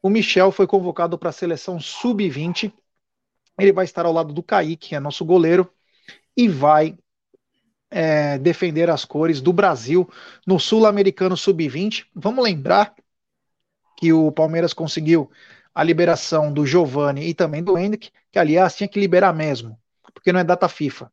O 0.00 0.08
Michel 0.08 0.52
foi 0.52 0.66
convocado 0.66 1.18
para 1.18 1.30
a 1.30 1.32
seleção 1.32 1.80
sub-20 1.80 2.72
ele 3.58 3.72
vai 3.72 3.84
estar 3.84 4.06
ao 4.06 4.12
lado 4.12 4.32
do 4.32 4.42
Kaique, 4.42 4.88
que 4.88 4.94
é 4.94 5.00
nosso 5.00 5.24
goleiro, 5.24 5.70
e 6.36 6.48
vai 6.48 6.96
é, 7.90 8.38
defender 8.38 8.90
as 8.90 9.04
cores 9.04 9.40
do 9.40 9.52
Brasil 9.52 10.08
no 10.46 10.58
Sul-Americano 10.58 11.36
Sub-20. 11.36 12.06
Vamos 12.14 12.44
lembrar 12.44 12.94
que 13.96 14.12
o 14.12 14.30
Palmeiras 14.30 14.72
conseguiu 14.72 15.30
a 15.74 15.82
liberação 15.82 16.52
do 16.52 16.66
Giovani 16.66 17.28
e 17.28 17.34
também 17.34 17.62
do 17.62 17.78
Hendrick, 17.78 18.10
que 18.30 18.38
aliás 18.38 18.74
tinha 18.76 18.88
que 18.88 18.98
liberar 18.98 19.32
mesmo, 19.32 19.78
porque 20.12 20.32
não 20.32 20.40
é 20.40 20.44
data 20.44 20.68
FIFA. 20.68 21.10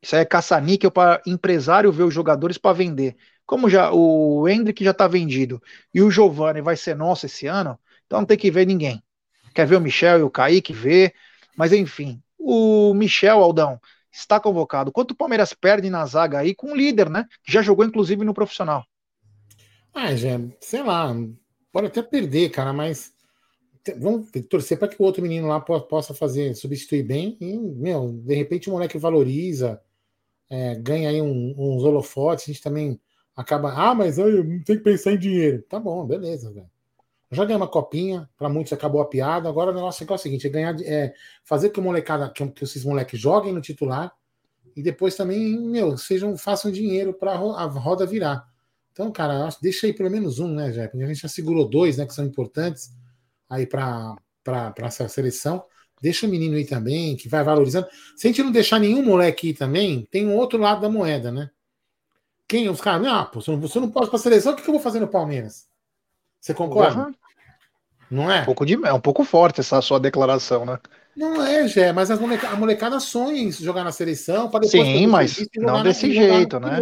Isso 0.00 0.16
aí 0.16 0.22
é 0.22 0.24
caça-níquel 0.24 0.90
para 0.90 1.22
empresário 1.26 1.92
ver 1.92 2.02
os 2.02 2.12
jogadores 2.14 2.58
para 2.58 2.72
vender. 2.72 3.16
Como 3.46 3.68
já 3.68 3.92
o 3.92 4.48
Hendrick 4.48 4.82
já 4.82 4.90
está 4.90 5.06
vendido 5.06 5.62
e 5.92 6.02
o 6.02 6.10
Giovanni 6.10 6.60
vai 6.60 6.76
ser 6.76 6.96
nosso 6.96 7.26
esse 7.26 7.46
ano, 7.46 7.78
então 8.06 8.20
não 8.20 8.26
tem 8.26 8.36
que 8.36 8.50
ver 8.50 8.66
ninguém. 8.66 9.02
Quer 9.54 9.66
ver 9.66 9.76
o 9.76 9.80
Michel 9.80 10.20
e 10.20 10.22
o 10.22 10.30
Kaique 10.30 10.72
ver, 10.72 11.14
mas 11.56 11.72
enfim, 11.72 12.22
o 12.38 12.94
Michel 12.94 13.42
Aldão 13.42 13.80
está 14.12 14.38
convocado. 14.38 14.92
Quanto 14.92 15.12
o 15.12 15.16
Palmeiras 15.16 15.52
perde 15.52 15.88
na 15.88 16.04
zaga 16.06 16.38
aí 16.38 16.54
com 16.54 16.72
o 16.72 16.76
líder, 16.76 17.08
né? 17.08 17.26
Que 17.42 17.52
já 17.52 17.62
jogou 17.62 17.84
inclusive 17.84 18.24
no 18.24 18.34
profissional. 18.34 18.84
Ah, 19.94 20.14
já, 20.14 20.40
sei 20.60 20.82
lá, 20.82 21.14
pode 21.72 21.86
até 21.88 22.02
perder, 22.02 22.50
cara, 22.50 22.72
mas 22.72 23.12
vamos 23.98 24.30
torcer 24.48 24.78
para 24.78 24.88
que 24.88 24.96
o 25.00 25.04
outro 25.04 25.22
menino 25.22 25.48
lá 25.48 25.60
possa 25.60 26.14
fazer, 26.14 26.54
substituir 26.54 27.02
bem 27.02 27.36
e, 27.40 27.58
meu, 27.58 28.12
de 28.12 28.34
repente 28.34 28.68
o 28.68 28.72
moleque 28.72 28.96
valoriza, 28.96 29.80
é, 30.48 30.74
ganha 30.76 31.10
aí 31.10 31.20
um, 31.20 31.54
uns 31.56 31.82
holofotes, 31.82 32.44
a 32.44 32.52
gente 32.52 32.62
também 32.62 33.00
acaba, 33.34 33.72
ah, 33.72 33.94
mas 33.94 34.18
eu 34.18 34.44
tem 34.64 34.76
que 34.76 34.84
pensar 34.84 35.12
em 35.12 35.18
dinheiro. 35.18 35.62
Tá 35.62 35.80
bom, 35.80 36.06
beleza, 36.06 36.52
velho. 36.52 36.71
Já 37.32 37.44
ganhei 37.44 37.56
uma 37.56 37.68
copinha, 37.68 38.28
para 38.36 38.48
muitos 38.48 38.72
acabou 38.72 39.00
a 39.00 39.08
piada. 39.08 39.48
Agora 39.48 39.70
o 39.70 39.74
negócio 39.74 40.06
é, 40.08 40.12
o 40.12 40.18
seguinte: 40.18 40.46
é 40.46 40.50
ganhar, 40.50 40.76
é 40.82 41.14
fazer 41.42 41.70
que 41.70 41.80
o 41.80 41.82
molecada, 41.82 42.30
que, 42.30 42.46
que 42.48 42.64
esses 42.64 42.84
moleques 42.84 43.18
joguem 43.18 43.52
no 43.52 43.60
titular 43.60 44.12
e 44.76 44.82
depois 44.82 45.14
também, 45.14 45.58
meu, 45.58 45.96
sejam, 45.96 46.36
façam 46.36 46.70
dinheiro 46.70 47.12
para 47.12 47.32
a 47.32 47.66
roda 47.66 48.06
virar. 48.06 48.46
Então, 48.92 49.10
cara, 49.10 49.48
deixa 49.60 49.86
aí 49.86 49.92
pelo 49.92 50.10
menos 50.10 50.38
um, 50.38 50.48
né, 50.48 50.72
Jé? 50.72 50.90
A 50.92 51.06
gente 51.06 51.20
já 51.20 51.28
segurou 51.28 51.68
dois, 51.68 51.96
né, 51.96 52.06
que 52.06 52.14
são 52.14 52.24
importantes 52.24 52.90
aí 53.48 53.66
para 53.66 54.16
essa 54.78 55.08
seleção. 55.08 55.64
Deixa 56.00 56.26
o 56.26 56.28
menino 56.28 56.56
aí 56.56 56.66
também, 56.66 57.16
que 57.16 57.28
vai 57.28 57.44
valorizando. 57.44 57.86
Se 58.16 58.26
a 58.26 58.30
gente 58.30 58.42
não 58.42 58.50
deixar 58.50 58.78
nenhum 58.78 59.02
moleque 59.02 59.48
aí 59.48 59.54
também, 59.54 60.06
tem 60.10 60.26
um 60.26 60.36
outro 60.36 60.58
lado 60.58 60.80
da 60.82 60.90
moeda, 60.90 61.30
né? 61.30 61.50
Quem? 62.48 62.68
Os 62.68 62.80
caras, 62.80 63.06
ah, 63.06 63.24
pô, 63.24 63.40
não, 63.46 63.60
você 63.60 63.80
não 63.80 63.90
pode 63.90 64.10
para 64.10 64.18
seleção, 64.18 64.52
o 64.52 64.56
que 64.56 64.62
eu 64.68 64.74
vou 64.74 64.82
fazer 64.82 65.00
no 65.00 65.08
Palmeiras? 65.08 65.71
Você 66.42 66.52
concorda? 66.52 67.06
Uhum. 67.06 67.14
Não 68.10 68.30
é? 68.30 68.42
Um 68.42 68.44
pouco 68.44 68.66
de, 68.66 68.74
é 68.84 68.92
um 68.92 69.00
pouco 69.00 69.24
forte 69.24 69.60
essa 69.60 69.80
sua 69.80 70.00
declaração, 70.00 70.66
né? 70.66 70.76
Não 71.16 71.40
é, 71.46 71.68
Gé, 71.68 71.92
mas 71.92 72.10
as 72.10 72.18
molecada, 72.18 72.54
a 72.54 72.56
molecada 72.56 72.98
sonha 72.98 73.40
em 73.40 73.52
jogar 73.52 73.84
na 73.84 73.92
seleção 73.92 74.50
para 74.50 74.60
depois. 74.60 74.82
Sim, 74.82 75.06
mas 75.06 75.38
não 75.56 75.84
desse 75.84 76.12
jeito, 76.12 76.58
né? 76.58 76.80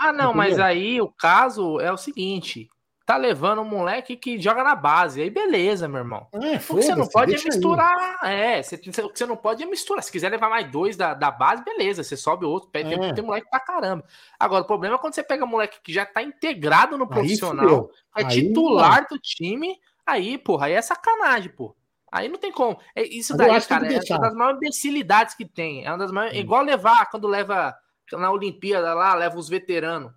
Ah, 0.00 0.12
não, 0.12 0.30
Entendeu? 0.30 0.34
mas 0.34 0.58
aí 0.58 1.00
o 1.00 1.08
caso 1.08 1.78
é 1.78 1.92
o 1.92 1.96
seguinte: 1.96 2.70
tá 3.06 3.16
levando 3.16 3.62
um 3.62 3.64
moleque 3.64 4.16
que 4.16 4.38
joga 4.38 4.64
na 4.64 4.74
base. 4.74 5.22
Aí 5.22 5.30
beleza, 5.30 5.86
meu 5.86 5.98
irmão. 5.98 6.26
É, 6.32 6.56
o 6.56 6.58
que 6.58 6.58
você 6.58 6.92
não 6.92 7.06
pode 7.06 7.36
é 7.36 7.44
misturar. 7.44 8.18
Aí. 8.20 8.34
É, 8.34 8.62
você, 8.62 8.74
o 8.74 9.08
que 9.08 9.18
você 9.18 9.24
não 9.24 9.36
pode 9.36 9.62
é 9.62 9.66
misturar. 9.66 10.02
Se 10.02 10.10
quiser 10.10 10.28
levar 10.28 10.50
mais 10.50 10.68
dois 10.68 10.96
da, 10.96 11.14
da 11.14 11.30
base, 11.30 11.62
beleza. 11.64 12.02
Você 12.02 12.16
sobe 12.16 12.44
outro. 12.44 12.68
Tem, 12.68 12.92
é. 12.92 13.14
tem 13.14 13.24
moleque 13.24 13.48
pra 13.48 13.60
caramba. 13.60 14.04
Agora, 14.38 14.64
o 14.64 14.66
problema 14.66 14.96
é 14.96 14.98
quando 14.98 15.14
você 15.14 15.22
pega 15.22 15.46
moleque 15.46 15.78
que 15.84 15.92
já 15.92 16.04
tá 16.04 16.20
integrado 16.20 16.98
no 16.98 17.06
profissional, 17.06 17.88
aí, 18.12 18.24
é 18.24 18.28
titular 18.28 19.06
do 19.08 19.16
time. 19.20 19.78
Aí, 20.04 20.36
porra, 20.36 20.66
aí 20.66 20.72
é 20.72 20.82
sacanagem, 20.82 21.50
pô. 21.50 21.76
Aí 22.10 22.28
não 22.28 22.38
tem 22.38 22.50
como. 22.50 22.76
É, 22.94 23.06
isso 23.06 23.36
daí, 23.36 23.60
cara, 23.62 23.86
é 23.86 24.00
uma 24.10 24.18
das 24.18 24.34
maiores 24.34 24.56
imbecilidades 24.58 25.34
que 25.36 25.44
tem. 25.44 25.84
É 25.84 25.90
uma 25.90 25.98
das 25.98 26.10
maiores. 26.10 26.36
Hum. 26.36 26.40
Igual 26.40 26.62
levar, 26.64 27.08
quando 27.08 27.28
leva 27.28 27.72
na 28.12 28.32
Olimpíada 28.32 28.94
lá, 28.94 29.14
leva 29.14 29.38
os 29.38 29.48
veteranos 29.48 30.12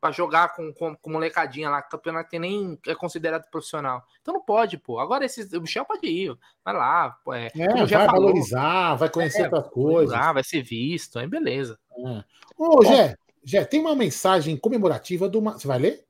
para 0.00 0.12
jogar 0.12 0.54
com, 0.54 0.72
com, 0.72 0.94
com, 0.96 1.10
molecadinha 1.10 1.68
lá, 1.68 1.82
campeonato 1.82 2.30
que 2.30 2.38
nem 2.38 2.78
é 2.86 2.94
considerado 2.94 3.50
profissional. 3.50 4.02
Então 4.20 4.34
não 4.34 4.40
pode, 4.40 4.78
pô. 4.78 4.98
Agora 4.98 5.24
esse, 5.24 5.56
o 5.56 5.60
Michel 5.60 5.84
pode 5.84 6.06
ir, 6.06 6.36
vai 6.64 6.74
lá, 6.74 7.10
pô, 7.24 7.34
é, 7.34 7.50
é 7.54 7.66
vai 7.74 7.86
falou, 7.88 8.26
valorizar, 8.26 8.94
vai 8.94 9.08
conhecer 9.08 9.42
é, 9.42 9.44
outras 9.44 9.68
coisas. 9.68 10.18
vai 10.18 10.44
ser 10.44 10.62
visto, 10.62 11.18
aí 11.18 11.26
beleza. 11.26 11.78
É. 12.06 12.24
Ô, 12.56 12.84
Gé, 12.84 13.16
Gé, 13.44 13.64
tem 13.64 13.80
uma 13.80 13.94
mensagem 13.94 14.56
comemorativa 14.56 15.28
do. 15.28 15.40
Você 15.40 15.66
vai 15.66 15.78
ler? 15.78 16.04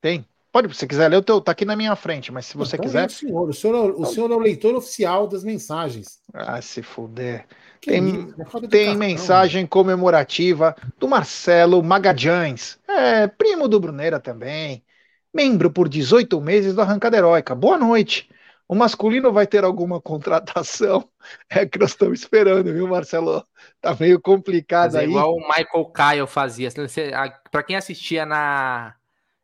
Tem. 0.00 0.26
Pode, 0.52 0.68
se 0.68 0.80
você 0.80 0.86
quiser 0.86 1.08
ler, 1.08 1.16
o 1.16 1.22
teu 1.22 1.38
tá 1.38 1.52
aqui 1.52 1.66
na 1.66 1.76
minha 1.76 1.94
frente, 1.94 2.32
mas 2.32 2.46
se 2.46 2.56
você 2.56 2.76
então, 2.76 2.86
quiser. 2.86 3.10
Senhor, 3.10 3.48
o 3.48 3.52
senhor, 3.52 3.74
é 3.74 3.78
o 3.78 3.90
então 3.90 4.04
senhor 4.06 4.30
é 4.30 4.34
o 4.34 4.38
leitor 4.38 4.74
oficial 4.74 5.26
das 5.26 5.44
mensagens. 5.44 6.18
Ah, 6.32 6.62
se 6.62 6.82
fuder. 6.82 7.46
Que 7.78 7.90
tem, 7.90 8.32
tem 8.70 8.96
mensagem 8.96 9.66
comemorativa 9.66 10.74
do 10.98 11.06
Marcelo 11.06 11.82
Magadjães, 11.82 12.78
é, 12.96 13.26
primo 13.26 13.68
do 13.68 13.80
Bruneira 13.80 14.18
também, 14.18 14.84
membro 15.32 15.70
por 15.70 15.88
18 15.88 16.40
meses 16.40 16.74
do 16.74 16.80
Arrancada 16.80 17.16
Heróica. 17.16 17.54
Boa 17.54 17.78
noite. 17.78 18.28
O 18.68 18.74
masculino 18.74 19.32
vai 19.32 19.46
ter 19.46 19.64
alguma 19.64 20.00
contratação? 20.00 21.08
É 21.50 21.66
que 21.66 21.76
nós 21.76 21.90
estamos 21.90 22.20
esperando, 22.20 22.72
viu, 22.72 22.86
Marcelo? 22.86 23.44
Tá 23.80 23.96
meio 23.98 24.20
complicado 24.20 24.96
é 24.96 25.00
aí. 25.00 25.08
Igual 25.08 25.34
o 25.34 25.40
Michael 25.40 25.92
Kyle 25.92 26.26
fazia. 26.28 26.68
Para 27.50 27.64
quem 27.64 27.74
assistia 27.74 28.24
na 28.24 28.94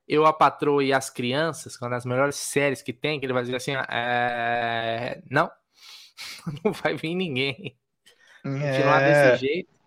eu, 0.06 0.26
a 0.26 0.32
Patroa 0.32 0.84
e 0.84 0.92
as 0.92 1.10
Crianças, 1.10 1.76
uma 1.80 1.90
das 1.90 2.04
melhores 2.04 2.36
séries 2.36 2.82
que 2.82 2.92
tem, 2.92 3.18
que 3.18 3.26
ele 3.26 3.32
vai 3.32 3.42
dizer 3.42 3.56
assim: 3.56 3.72
é... 3.88 5.20
não, 5.28 5.50
não 6.64 6.72
vai 6.72 6.94
vir 6.96 7.14
ninguém. 7.14 7.76
Continuar 8.42 9.02
é... 9.02 9.32
desse 9.32 9.46
jeito. 9.46 9.81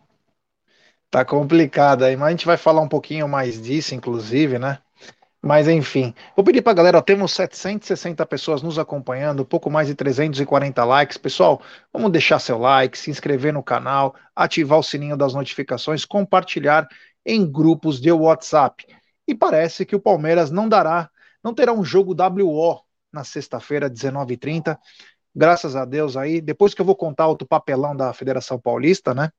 Tá 1.10 1.24
complicado 1.24 2.04
aí, 2.04 2.15
mas 2.15 2.28
a 2.28 2.32
gente 2.32 2.46
vai 2.46 2.58
falar 2.58 2.82
um 2.82 2.88
pouquinho 2.89 3.28
mais 3.28 3.62
disso, 3.62 3.96
inclusive, 3.96 4.60
né? 4.60 4.80
Mas 5.41 5.68
enfim, 5.68 6.12
vou 6.36 6.44
pedir 6.44 6.63
pra 6.63 6.74
galera, 6.74 6.98
ó, 6.98 7.02
temos 7.02 7.32
760 7.34 8.26
pessoas 8.26 8.63
nos 8.63 8.80
acompanhando, 8.80 9.46
pouco 9.46 9.70
mais 9.70 9.88
de 9.88 9.94
340 9.94 10.84
likes. 10.84 11.18
Pessoal, 11.18 11.62
vamos 11.94 12.12
deixar 12.12 12.39
seu 12.39 12.58
like, 12.58 12.98
se 12.98 13.12
inscrever 13.12 13.54
no 13.54 13.62
canal, 13.62 14.15
ativar 14.36 14.80
o 14.80 14.84
sininho 14.84 15.15
das 15.15 15.36
notificações, 15.36 16.04
compartilhar 16.04 16.88
em 17.24 17.46
grupos 17.46 18.02
de 18.02 18.12
WhatsApp. 18.12 18.88
E 19.28 19.36
parece 19.36 19.86
que 19.86 19.96
o 19.96 20.00
Palmeiras 20.00 20.50
não 20.50 20.68
dará, 20.68 21.12
não 21.44 21.54
terá 21.54 21.72
um 21.72 21.84
jogo 21.84 22.15
WO 22.15 22.82
na 23.13 23.24
sexta-feira, 23.24 23.88
19h30. 23.88 24.80
Graças 25.36 25.76
a 25.76 25.86
Deus 25.86 26.18
aí, 26.18 26.41
depois 26.41 26.74
que 26.74 26.82
eu 26.82 26.86
vou 26.86 26.96
contar 26.96 27.28
outro 27.28 27.48
papelão 27.48 27.96
da 27.96 28.12
Federação 28.13 28.60
Paulista, 28.60 29.13
né? 29.13 29.30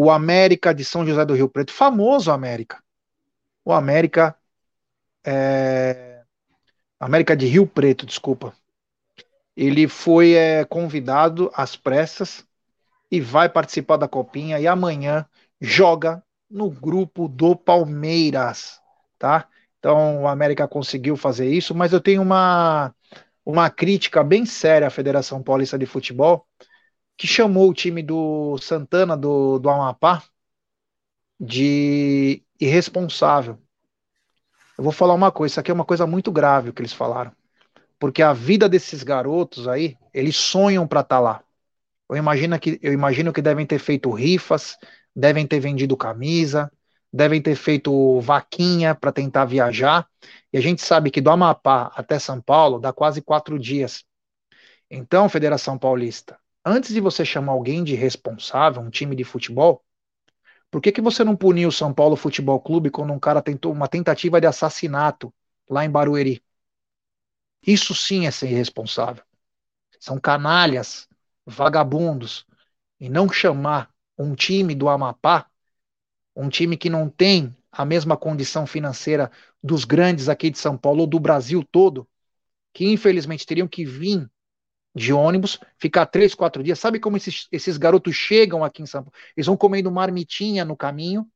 O 0.00 0.12
América 0.12 0.72
de 0.72 0.84
São 0.84 1.04
José 1.04 1.24
do 1.24 1.34
Rio 1.34 1.48
Preto, 1.48 1.72
famoso 1.72 2.30
América. 2.30 2.80
O 3.64 3.72
América 3.72 4.36
é... 5.26 6.22
América 7.00 7.36
de 7.36 7.46
Rio 7.46 7.66
Preto, 7.66 8.06
desculpa. 8.06 8.54
Ele 9.56 9.88
foi 9.88 10.34
é, 10.34 10.64
convidado 10.64 11.50
às 11.52 11.74
pressas 11.74 12.46
e 13.10 13.20
vai 13.20 13.48
participar 13.48 13.96
da 13.96 14.06
copinha 14.06 14.60
e 14.60 14.68
amanhã 14.68 15.26
joga 15.60 16.22
no 16.48 16.70
grupo 16.70 17.26
do 17.26 17.56
Palmeiras, 17.56 18.80
tá? 19.18 19.48
Então 19.80 20.22
o 20.22 20.28
América 20.28 20.68
conseguiu 20.68 21.16
fazer 21.16 21.52
isso, 21.52 21.74
mas 21.74 21.92
eu 21.92 22.00
tenho 22.00 22.22
uma, 22.22 22.94
uma 23.44 23.68
crítica 23.68 24.22
bem 24.22 24.46
séria 24.46 24.86
à 24.86 24.90
Federação 24.90 25.42
Paulista 25.42 25.76
de 25.76 25.86
Futebol, 25.86 26.47
que 27.18 27.26
chamou 27.26 27.68
o 27.68 27.74
time 27.74 28.02
do 28.02 28.56
Santana 28.58 29.16
do, 29.16 29.58
do 29.58 29.68
Amapá 29.68 30.22
de 31.38 32.42
irresponsável. 32.60 33.58
Eu 34.78 34.84
vou 34.84 34.92
falar 34.92 35.14
uma 35.14 35.32
coisa, 35.32 35.54
isso 35.54 35.60
aqui 35.60 35.70
é 35.70 35.74
uma 35.74 35.84
coisa 35.84 36.06
muito 36.06 36.30
grave 36.30 36.70
o 36.70 36.72
que 36.72 36.80
eles 36.80 36.92
falaram. 36.92 37.32
Porque 37.98 38.22
a 38.22 38.32
vida 38.32 38.68
desses 38.68 39.02
garotos 39.02 39.66
aí, 39.66 39.96
eles 40.14 40.36
sonham 40.36 40.86
para 40.86 41.00
estar 41.00 41.16
tá 41.16 41.20
lá. 41.20 41.44
Eu 42.08 42.16
imagino, 42.16 42.58
que, 42.58 42.78
eu 42.80 42.92
imagino 42.92 43.32
que 43.32 43.42
devem 43.42 43.66
ter 43.66 43.80
feito 43.80 44.10
rifas, 44.12 44.78
devem 45.14 45.46
ter 45.46 45.58
vendido 45.58 45.96
camisa, 45.96 46.70
devem 47.12 47.42
ter 47.42 47.56
feito 47.56 48.20
vaquinha 48.20 48.94
para 48.94 49.10
tentar 49.12 49.44
viajar. 49.44 50.08
E 50.52 50.58
a 50.58 50.60
gente 50.60 50.82
sabe 50.82 51.10
que 51.10 51.20
do 51.20 51.30
Amapá 51.30 51.92
até 51.96 52.18
São 52.18 52.40
Paulo 52.40 52.78
dá 52.78 52.92
quase 52.92 53.20
quatro 53.20 53.58
dias. 53.58 54.04
Então, 54.90 55.28
Federação 55.28 55.76
Paulista, 55.76 56.38
antes 56.68 56.92
de 56.92 57.00
você 57.00 57.24
chamar 57.24 57.52
alguém 57.52 57.82
de 57.82 57.94
responsável, 57.94 58.82
um 58.82 58.90
time 58.90 59.16
de 59.16 59.24
futebol, 59.24 59.84
por 60.70 60.82
que, 60.82 60.92
que 60.92 61.00
você 61.00 61.24
não 61.24 61.34
puniu 61.34 61.70
o 61.70 61.72
São 61.72 61.92
Paulo 61.94 62.14
Futebol 62.16 62.60
Clube 62.60 62.90
quando 62.90 63.12
um 63.12 63.18
cara 63.18 63.40
tentou 63.40 63.72
uma 63.72 63.88
tentativa 63.88 64.40
de 64.40 64.46
assassinato 64.46 65.32
lá 65.68 65.84
em 65.84 65.90
Barueri? 65.90 66.42
Isso 67.66 67.94
sim 67.94 68.26
é 68.26 68.30
ser 68.30 68.50
irresponsável. 68.50 69.24
São 69.98 70.18
canalhas, 70.18 71.08
vagabundos. 71.44 72.46
E 73.00 73.08
não 73.08 73.28
chamar 73.28 73.90
um 74.18 74.34
time 74.34 74.74
do 74.74 74.88
Amapá, 74.88 75.46
um 76.36 76.48
time 76.48 76.76
que 76.76 76.90
não 76.90 77.08
tem 77.08 77.56
a 77.70 77.84
mesma 77.84 78.16
condição 78.16 78.66
financeira 78.66 79.30
dos 79.62 79.84
grandes 79.84 80.28
aqui 80.28 80.50
de 80.50 80.58
São 80.58 80.76
Paulo 80.76 81.00
ou 81.02 81.06
do 81.06 81.18
Brasil 81.18 81.64
todo, 81.70 82.08
que 82.72 82.84
infelizmente 82.86 83.46
teriam 83.46 83.68
que 83.68 83.84
vir 83.84 84.30
de 84.98 85.12
ônibus, 85.12 85.58
ficar 85.78 86.06
três, 86.06 86.34
quatro 86.34 86.62
dias. 86.62 86.78
Sabe 86.78 86.98
como 87.00 87.16
esses, 87.16 87.48
esses 87.52 87.76
garotos 87.76 88.14
chegam 88.14 88.64
aqui 88.64 88.82
em 88.82 88.86
São 88.86 89.02
Paulo? 89.02 89.16
Eles 89.36 89.46
vão 89.46 89.56
comendo 89.56 89.90
marmitinha 89.90 90.64
no 90.64 90.76
caminho 90.76 91.26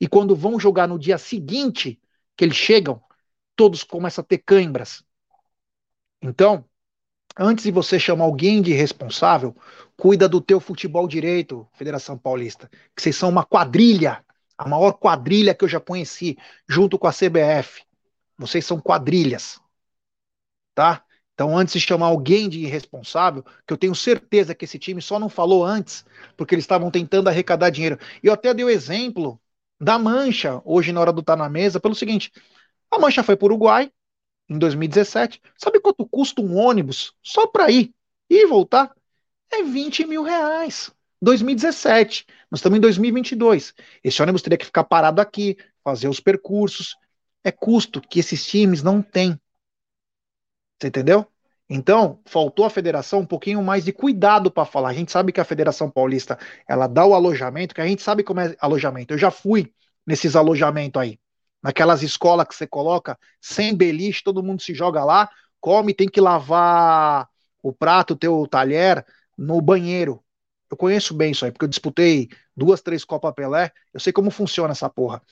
e 0.00 0.08
quando 0.08 0.34
vão 0.34 0.58
jogar 0.58 0.88
no 0.88 0.98
dia 0.98 1.18
seguinte 1.18 2.00
que 2.36 2.44
eles 2.44 2.56
chegam, 2.56 3.02
todos 3.54 3.84
começam 3.84 4.22
a 4.22 4.26
ter 4.26 4.38
cãibras. 4.38 5.04
Então, 6.20 6.64
antes 7.38 7.64
de 7.64 7.70
você 7.70 7.98
chamar 7.98 8.24
alguém 8.24 8.60
de 8.60 8.72
responsável, 8.72 9.54
Cuida 9.96 10.28
do 10.28 10.40
teu 10.40 10.58
futebol 10.60 11.06
direito, 11.06 11.68
Federação 11.72 12.18
Paulista. 12.18 12.68
Que 12.94 13.00
vocês 13.00 13.16
são 13.16 13.28
uma 13.28 13.44
quadrilha, 13.44 14.24
a 14.58 14.68
maior 14.68 14.92
quadrilha 14.92 15.54
que 15.54 15.64
eu 15.64 15.68
já 15.68 15.80
conheci, 15.80 16.36
junto 16.68 16.98
com 16.98 17.06
a 17.06 17.12
CBF. 17.12 17.84
Vocês 18.36 18.66
são 18.66 18.80
quadrilhas. 18.80 19.60
Tá? 20.74 21.03
Então, 21.34 21.56
antes 21.56 21.74
de 21.74 21.80
chamar 21.80 22.06
alguém 22.06 22.48
de 22.48 22.60
irresponsável, 22.60 23.44
que 23.66 23.72
eu 23.72 23.76
tenho 23.76 23.94
certeza 23.94 24.54
que 24.54 24.64
esse 24.64 24.78
time 24.78 25.02
só 25.02 25.18
não 25.18 25.28
falou 25.28 25.64
antes, 25.64 26.04
porque 26.36 26.54
eles 26.54 26.62
estavam 26.64 26.90
tentando 26.90 27.28
arrecadar 27.28 27.70
dinheiro. 27.70 27.98
Eu 28.22 28.32
até 28.32 28.54
dei 28.54 28.64
o 28.64 28.70
exemplo 28.70 29.40
da 29.80 29.98
Mancha, 29.98 30.62
hoje 30.64 30.92
na 30.92 31.00
hora 31.00 31.12
do 31.12 31.22
Tá 31.22 31.34
na 31.34 31.48
Mesa, 31.48 31.80
pelo 31.80 31.94
seguinte: 31.94 32.30
a 32.90 32.98
Mancha 32.98 33.22
foi 33.24 33.36
para 33.36 33.46
o 33.46 33.48
Uruguai 33.48 33.90
em 34.48 34.58
2017. 34.58 35.40
Sabe 35.58 35.80
quanto 35.80 36.06
custa 36.06 36.40
um 36.40 36.56
ônibus 36.56 37.12
só 37.22 37.46
para 37.46 37.70
ir 37.70 37.92
e 38.30 38.46
voltar? 38.46 38.94
É 39.50 39.62
20 39.62 40.06
mil 40.06 40.22
reais. 40.22 40.92
2017. 41.20 42.26
Nós 42.50 42.60
estamos 42.60 42.78
em 42.78 42.80
2022. 42.80 43.74
Esse 44.02 44.22
ônibus 44.22 44.42
teria 44.42 44.58
que 44.58 44.66
ficar 44.66 44.84
parado 44.84 45.20
aqui, 45.20 45.56
fazer 45.82 46.08
os 46.08 46.20
percursos. 46.20 46.96
É 47.42 47.50
custo 47.50 48.00
que 48.00 48.20
esses 48.20 48.46
times 48.46 48.82
não 48.82 49.02
têm. 49.02 49.38
Você 50.78 50.88
entendeu? 50.88 51.26
Então, 51.68 52.20
faltou 52.26 52.66
a 52.66 52.70
federação 52.70 53.20
um 53.20 53.26
pouquinho 53.26 53.62
mais 53.62 53.84
de 53.84 53.92
cuidado 53.92 54.50
para 54.50 54.64
falar. 54.66 54.90
A 54.90 54.92
gente 54.92 55.10
sabe 55.10 55.32
que 55.32 55.40
a 55.40 55.44
Federação 55.44 55.90
Paulista, 55.90 56.38
ela 56.68 56.86
dá 56.86 57.06
o 57.06 57.14
alojamento, 57.14 57.74
que 57.74 57.80
a 57.80 57.86
gente 57.86 58.02
sabe 58.02 58.22
como 58.22 58.40
é 58.40 58.54
alojamento. 58.60 59.14
Eu 59.14 59.18
já 59.18 59.30
fui 59.30 59.72
nesses 60.06 60.36
alojamentos 60.36 61.00
aí. 61.00 61.18
Naquelas 61.62 62.02
escolas 62.02 62.46
que 62.46 62.54
você 62.54 62.66
coloca 62.66 63.18
sem 63.40 63.74
beliche, 63.74 64.22
todo 64.22 64.42
mundo 64.42 64.60
se 64.60 64.74
joga 64.74 65.02
lá, 65.04 65.30
come, 65.60 65.94
tem 65.94 66.08
que 66.08 66.20
lavar 66.20 67.26
o 67.62 67.72
prato, 67.72 68.14
teu 68.14 68.46
talher 68.46 69.04
no 69.38 69.60
banheiro. 69.62 70.22
Eu 70.70 70.76
conheço 70.76 71.14
bem 71.14 71.32
isso 71.32 71.44
aí, 71.46 71.50
porque 71.52 71.64
eu 71.64 71.68
disputei 71.68 72.28
duas, 72.54 72.82
três 72.82 73.04
Copa 73.04 73.32
Pelé, 73.32 73.72
eu 73.94 74.00
sei 74.00 74.12
como 74.12 74.30
funciona 74.30 74.72
essa 74.72 74.90
porra. 74.90 75.22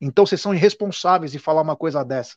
Então 0.00 0.24
vocês 0.24 0.40
são 0.40 0.54
irresponsáveis 0.54 1.32
de 1.32 1.38
falar 1.38 1.60
uma 1.62 1.76
coisa 1.76 2.02
dessa. 2.04 2.36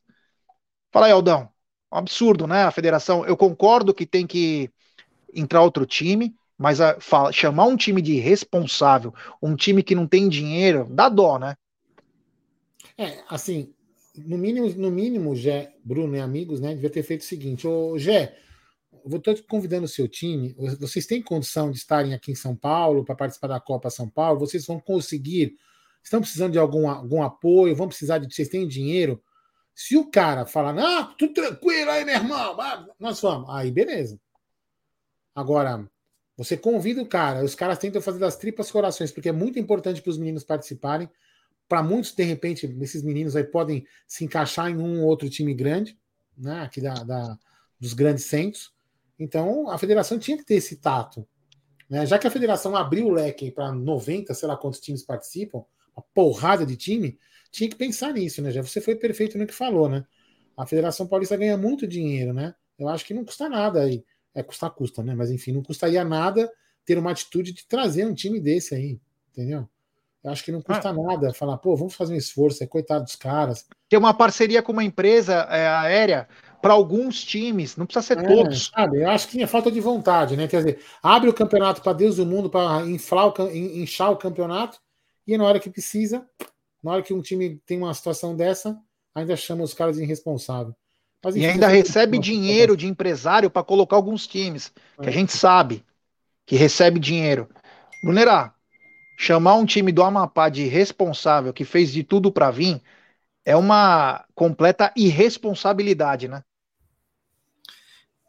Fala 0.91 1.05
aí, 1.07 1.13
Aldão 1.13 1.54
um 1.95 1.99
absurdo, 1.99 2.45
né? 2.45 2.63
A 2.63 2.71
federação, 2.71 3.25
eu 3.25 3.35
concordo 3.35 3.93
que 3.93 4.05
tem 4.05 4.27
que 4.27 4.69
entrar 5.33 5.61
outro 5.61 5.85
time, 5.85 6.35
mas 6.57 6.79
a, 6.79 6.99
fala, 6.99 7.31
chamar 7.31 7.65
um 7.65 7.75
time 7.75 8.01
de 8.01 8.15
responsável, 8.15 9.13
um 9.41 9.55
time 9.55 9.83
que 9.83 9.95
não 9.95 10.07
tem 10.07 10.29
dinheiro, 10.29 10.87
dá 10.89 11.09
dó, 11.09 11.37
né? 11.39 11.55
É, 12.97 13.23
assim, 13.29 13.73
no 14.17 14.37
mínimo, 14.37 14.69
no 14.75 14.89
mínimo, 14.89 15.35
Gé, 15.35 15.73
Bruno 15.83 16.15
e 16.15 16.19
amigos, 16.19 16.59
né, 16.59 16.73
devia 16.73 16.89
ter 16.89 17.03
feito 17.03 17.21
o 17.21 17.25
seguinte: 17.25 17.67
Ô, 17.67 17.97
Gé, 17.97 18.37
vou 19.05 19.19
estar 19.19 19.35
convidando 19.47 19.85
o 19.85 19.89
seu 19.89 20.07
time. 20.07 20.55
Vocês 20.79 21.05
têm 21.05 21.21
condição 21.21 21.69
de 21.71 21.77
estarem 21.77 22.13
aqui 22.13 22.31
em 22.31 22.35
São 22.35 22.55
Paulo 22.55 23.03
para 23.03 23.15
participar 23.15 23.47
da 23.47 23.59
Copa 23.59 23.89
São 23.89 24.09
Paulo? 24.09 24.39
Vocês 24.39 24.65
vão 24.65 24.79
conseguir? 24.79 25.57
Estão 26.01 26.21
precisando 26.21 26.53
de 26.53 26.59
algum, 26.59 26.87
algum 26.87 27.23
apoio? 27.23 27.75
Vão 27.75 27.87
precisar 27.87 28.19
de. 28.19 28.33
Vocês 28.33 28.47
têm 28.47 28.67
dinheiro? 28.67 29.21
Se 29.75 29.97
o 29.97 30.09
cara 30.09 30.45
falar, 30.45 30.71
não, 30.71 31.13
tudo 31.15 31.33
tranquilo 31.33 31.91
aí, 31.91 32.05
meu 32.05 32.15
irmão, 32.15 32.55
nós 32.97 33.19
vamos. 33.19 33.49
Aí, 33.49 33.69
beleza. 33.69 34.17
Agora, 35.35 35.85
você 36.37 36.55
convida 36.55 37.01
o 37.01 37.07
cara, 37.07 37.43
os 37.43 37.55
caras 37.55 37.77
tentam 37.77 38.01
fazer 38.01 38.19
das 38.19 38.37
tripas 38.37 38.71
corações, 38.71 39.11
porque 39.11 39.27
é 39.27 39.33
muito 39.33 39.59
importante 39.59 40.01
para 40.01 40.09
os 40.09 40.17
meninos 40.17 40.45
participarem. 40.45 41.09
Para 41.67 41.83
muitos, 41.83 42.13
de 42.13 42.23
repente, 42.23 42.65
esses 42.81 43.03
meninos 43.03 43.35
aí 43.35 43.43
podem 43.43 43.85
se 44.07 44.23
encaixar 44.23 44.69
em 44.69 44.77
um 44.77 45.01
ou 45.01 45.07
outro 45.07 45.29
time 45.29 45.53
grande, 45.53 45.99
né? 46.37 46.61
Aqui 46.61 46.79
da, 46.79 46.93
da 47.03 47.37
dos 47.79 47.93
grandes 47.93 48.25
centros. 48.25 48.73
Então, 49.19 49.69
a 49.69 49.77
federação 49.77 50.17
tinha 50.17 50.37
que 50.37 50.45
ter 50.45 50.55
esse 50.55 50.77
tato. 50.77 51.27
Né? 51.89 52.05
Já 52.05 52.17
que 52.17 52.27
a 52.27 52.31
federação 52.31 52.75
abriu 52.75 53.07
o 53.07 53.11
leque 53.11 53.51
para 53.51 53.71
90, 53.71 54.33
sei 54.33 54.47
lá 54.47 54.55
quantos 54.55 54.79
times 54.79 55.03
participam, 55.03 55.63
uma 55.95 56.03
porrada 56.13 56.65
de 56.65 56.75
time, 56.75 57.17
tinha 57.55 57.69
que 57.69 57.75
pensar 57.75 58.13
nisso, 58.13 58.41
né? 58.41 58.51
Já 58.51 58.61
você 58.61 58.81
foi 58.81 58.95
perfeito 58.95 59.37
no 59.37 59.47
que 59.47 59.53
falou, 59.53 59.87
né? 59.87 60.05
A 60.57 60.65
Federação 60.65 61.07
Paulista 61.07 61.37
ganha 61.37 61.57
muito 61.57 61.87
dinheiro, 61.87 62.33
né? 62.33 62.53
Eu 62.77 62.89
acho 62.89 63.05
que 63.05 63.13
não 63.13 63.23
custa 63.23 63.47
nada 63.47 63.81
aí. 63.81 64.03
É 64.33 64.43
custar 64.43 64.69
custa, 64.71 65.01
né? 65.01 65.15
Mas 65.15 65.31
enfim, 65.31 65.53
não 65.53 65.63
custaria 65.63 66.03
nada 66.03 66.51
ter 66.85 66.97
uma 66.97 67.11
atitude 67.11 67.53
de 67.53 67.65
trazer 67.65 68.05
um 68.05 68.13
time 68.13 68.39
desse 68.39 68.75
aí, 68.75 68.99
entendeu? 69.31 69.67
Eu 70.21 70.31
acho 70.31 70.43
que 70.43 70.51
não 70.51 70.61
custa 70.61 70.89
ah. 70.89 70.93
nada 70.93 71.33
falar, 71.33 71.57
pô, 71.57 71.75
vamos 71.77 71.93
fazer 71.93 72.13
um 72.13 72.17
esforço, 72.17 72.63
é 72.63 72.67
coitado 72.67 73.05
dos 73.05 73.15
caras. 73.15 73.65
Ter 73.87 73.97
uma 73.97 74.13
parceria 74.13 74.61
com 74.61 74.71
uma 74.71 74.83
empresa 74.83 75.33
é, 75.49 75.67
aérea 75.67 76.27
para 76.61 76.73
alguns 76.73 77.23
times, 77.23 77.77
não 77.77 77.85
precisa 77.85 78.15
ser 78.15 78.17
é, 78.17 78.23
todos. 78.23 78.71
Sabe, 78.75 79.01
eu 79.03 79.09
acho 79.09 79.27
que 79.27 79.41
é 79.41 79.47
falta 79.47 79.71
de 79.71 79.79
vontade, 79.79 80.35
né? 80.35 80.47
Quer 80.47 80.57
dizer, 80.57 80.79
abre 81.01 81.29
o 81.29 81.33
campeonato 81.33 81.81
para 81.81 81.93
Deus 81.93 82.17
do 82.17 82.25
mundo, 82.25 82.49
para 82.49 82.85
inchar 82.85 84.11
o 84.11 84.17
campeonato, 84.17 84.79
e 85.27 85.37
na 85.37 85.45
hora 85.45 85.59
que 85.59 85.69
precisa, 85.69 86.27
na 86.85 86.91
hora 86.91 87.01
que 87.01 87.15
um 87.15 87.21
time 87.21 87.59
tem 87.65 87.79
uma 87.79 87.91
situação 87.95 88.35
dessa, 88.35 88.79
ainda 89.15 89.35
chama 89.35 89.63
os 89.63 89.73
caras 89.73 89.97
de 89.97 90.03
irresponsável. 90.03 90.75
Mas, 91.23 91.35
enfim, 91.35 91.47
e 91.47 91.49
ainda 91.49 91.67
recebe 91.67 92.19
dinheiro 92.19 92.77
de 92.77 92.85
empresário 92.85 93.49
para 93.49 93.63
colocar 93.63 93.95
alguns 93.95 94.27
times, 94.27 94.71
que 95.01 95.07
a 95.07 95.09
é. 95.09 95.11
gente 95.11 95.31
sabe 95.31 95.83
que 96.45 96.55
recebe 96.55 96.99
dinheiro. 96.99 97.49
Brunerá, 98.03 98.53
chamar 99.17 99.55
um 99.55 99.65
time 99.65 99.91
do 99.91 100.03
Amapá 100.03 100.47
de 100.47 100.61
irresponsável, 100.61 101.51
que 101.51 101.65
fez 101.65 101.91
de 101.91 102.03
tudo 102.03 102.31
para 102.31 102.51
vir, 102.51 102.79
é 103.43 103.55
uma 103.55 104.23
completa 104.35 104.93
irresponsabilidade, 104.95 106.27
né? 106.27 106.43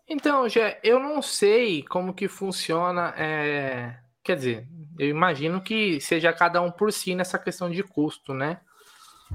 Então, 0.08 0.48
Gé, 0.48 0.80
eu 0.82 0.98
não 0.98 1.20
sei 1.20 1.82
como 1.82 2.14
que 2.14 2.26
funciona. 2.26 3.12
É... 3.18 4.05
Quer 4.26 4.34
dizer, 4.34 4.68
eu 4.98 5.08
imagino 5.08 5.60
que 5.60 6.00
seja 6.00 6.32
cada 6.32 6.60
um 6.60 6.68
por 6.68 6.92
si 6.92 7.14
nessa 7.14 7.38
questão 7.38 7.70
de 7.70 7.80
custo, 7.84 8.34
né? 8.34 8.60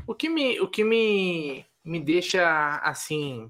O 0.06 0.14
que 0.14 0.28
me, 0.28 0.60
o 0.60 0.68
que 0.68 0.84
me, 0.84 1.66
me 1.82 1.98
deixa 1.98 2.76
assim 2.84 3.50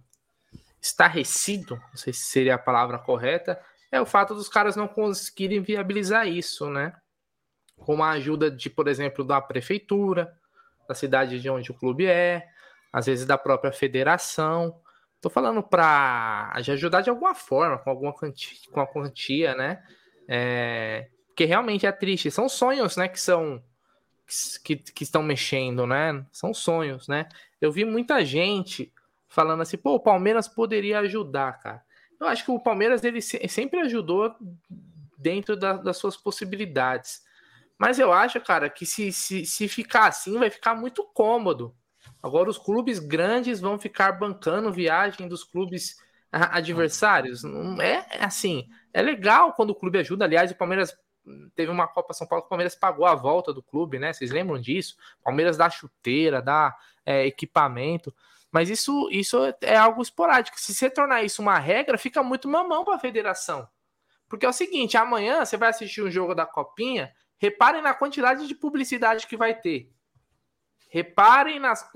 estarrecido, 0.80 1.82
não 1.89 1.97
sei 1.97 2.13
se 2.13 2.25
seria 2.25 2.54
a 2.54 2.60
palavra 2.60 2.99
correta, 2.99 3.60
é 3.91 3.99
o 3.99 4.06
fato 4.06 4.36
dos 4.36 4.47
caras 4.47 4.75
não 4.75 4.88
conseguirem 4.88 5.63
viabilizar 5.63 6.27
isso, 6.27 6.69
né? 6.69 6.93
Com 7.75 8.04
a 8.04 8.12
ajuda 8.12 8.51
de, 8.51 8.69
por 8.69 8.88
exemplo, 8.88 9.25
da 9.25 9.41
prefeitura, 9.41 10.32
da 10.88 10.93
cidade 10.93 11.39
de 11.39 11.49
onde 11.49 11.71
o 11.71 11.73
clube 11.73 12.06
é, 12.06 12.47
às 12.93 13.08
vezes 13.08 13.25
da 13.25 13.36
própria 13.36 13.71
federação. 13.71 14.80
Tô 15.19 15.27
falando 15.27 15.63
para 15.63 16.51
ajudar 16.54 17.01
de 17.01 17.10
alguma 17.10 17.34
forma, 17.34 17.80
com 17.80 17.89
alguma 17.89 18.13
quantia, 18.13 18.71
com 18.71 18.80
a 18.80 18.86
quantia, 18.86 19.56
né? 19.56 19.84
É, 20.27 21.10
porque 21.32 21.46
realmente 21.46 21.86
é 21.86 21.91
triste. 21.91 22.30
São 22.30 22.48
sonhos, 22.48 22.96
né, 22.98 23.08
que 23.08 23.20
são 23.20 23.63
que, 24.63 24.78
que 24.78 25.04
estão 25.04 25.24
mexendo, 25.24 25.86
né? 25.86 26.26
São 26.32 26.54
sonhos, 26.54 27.08
né? 27.08 27.28
Eu 27.60 27.72
vi 27.72 27.84
muita 27.84 28.24
gente 28.24 28.94
falando 29.28 29.62
assim, 29.62 29.78
pô, 29.78 29.96
o 29.96 30.00
Palmeiras 30.00 30.48
poderia 30.48 31.00
ajudar, 31.00 31.60
cara. 31.60 31.84
Eu 32.20 32.28
acho 32.28 32.46
que 32.46 32.52
o 32.52 32.60
Palmeiras 32.60 33.04
ele 33.04 33.22
sempre 33.22 33.80
ajudou 33.82 34.36
dentro 35.17 35.58
da, 35.58 35.74
das 35.74 35.98
suas 35.98 36.15
possibilidades. 36.15 37.24
Mas 37.78 37.98
eu 37.98 38.13
acho, 38.13 38.39
cara, 38.39 38.70
que 38.70 38.86
se, 38.86 39.12
se, 39.12 39.46
se 39.46 39.67
ficar 39.67 40.08
assim, 40.08 40.38
vai 40.38 40.50
ficar 40.50 40.76
muito 40.76 41.04
cômodo. 41.13 41.76
Agora 42.22 42.50
os 42.50 42.58
clubes 42.58 43.00
grandes 43.00 43.60
vão 43.60 43.80
ficar 43.80 44.13
bancando 44.13 44.72
viagem 44.72 45.28
dos 45.28 45.44
clubes 45.44 45.98
adversários. 46.32 47.44
Não 47.44 47.82
é 47.82 48.06
assim. 48.20 48.67
É 48.94 49.02
legal 49.02 49.54
quando 49.54 49.72
o 49.72 49.76
clube 49.76 49.98
ajuda. 49.98 50.26
Aliás, 50.26 50.52
o 50.52 50.56
Palmeiras 50.56 50.96
teve 51.56 51.72
uma 51.72 51.88
Copa 51.88 52.14
São 52.14 52.28
Paulo 52.28 52.44
que 52.44 52.48
o 52.48 52.50
Palmeiras 52.50 52.76
pagou 52.76 53.06
a 53.06 53.16
volta 53.16 53.54
do 53.54 53.62
clube, 53.62 54.00
né? 54.00 54.14
Vocês 54.14 54.32
lembram 54.32 54.60
disso? 54.60 54.98
Palmeiras 55.24 55.58
dá 55.58 55.70
chuteira, 55.70 56.42
dá 56.42 56.76
é, 57.06 57.26
equipamento. 57.26 58.14
Mas 58.52 58.70
isso, 58.70 59.08
isso 59.12 59.38
é 59.62 59.78
algo 59.78 60.02
esporádico. 60.02 60.60
Se 60.60 60.74
você 60.74 60.90
tornar 60.90 61.24
isso 61.24 61.42
uma 61.42 61.58
regra, 61.58 61.98
fica 61.98 62.22
muito 62.22 62.50
mamão 62.50 62.84
para 62.84 62.96
a 62.96 63.00
federação. 63.00 63.68
Porque 64.28 64.46
é 64.46 64.50
o 64.50 64.54
seguinte: 64.54 64.98
amanhã 64.98 65.44
você 65.46 65.58
vai 65.58 65.70
assistir 65.70 66.02
um 66.02 66.12
jogo 66.12 66.36
da 66.36 66.46
Copinha, 66.46 67.14
reparem 67.38 67.82
na 67.82 67.94
quantidade 67.94 68.48
de 68.48 68.56
publicidade 68.56 69.28
que 69.28 69.38
vai 69.38 69.54
ter. 69.54 69.90
Reparem 70.90 71.60
nas. 71.60 71.90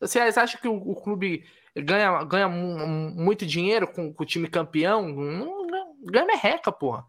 Vocês 0.00 0.36
acham 0.36 0.60
que 0.60 0.68
o, 0.68 0.74
o 0.74 1.00
clube 1.00 1.44
ganha, 1.76 2.24
ganha 2.24 2.48
muito 2.48 3.46
dinheiro 3.46 3.86
com, 3.86 4.12
com 4.12 4.22
o 4.22 4.26
time 4.26 4.48
campeão? 4.48 5.08
Não, 5.08 5.96
ganha 6.02 6.26
merreca, 6.26 6.72
porra. 6.72 7.04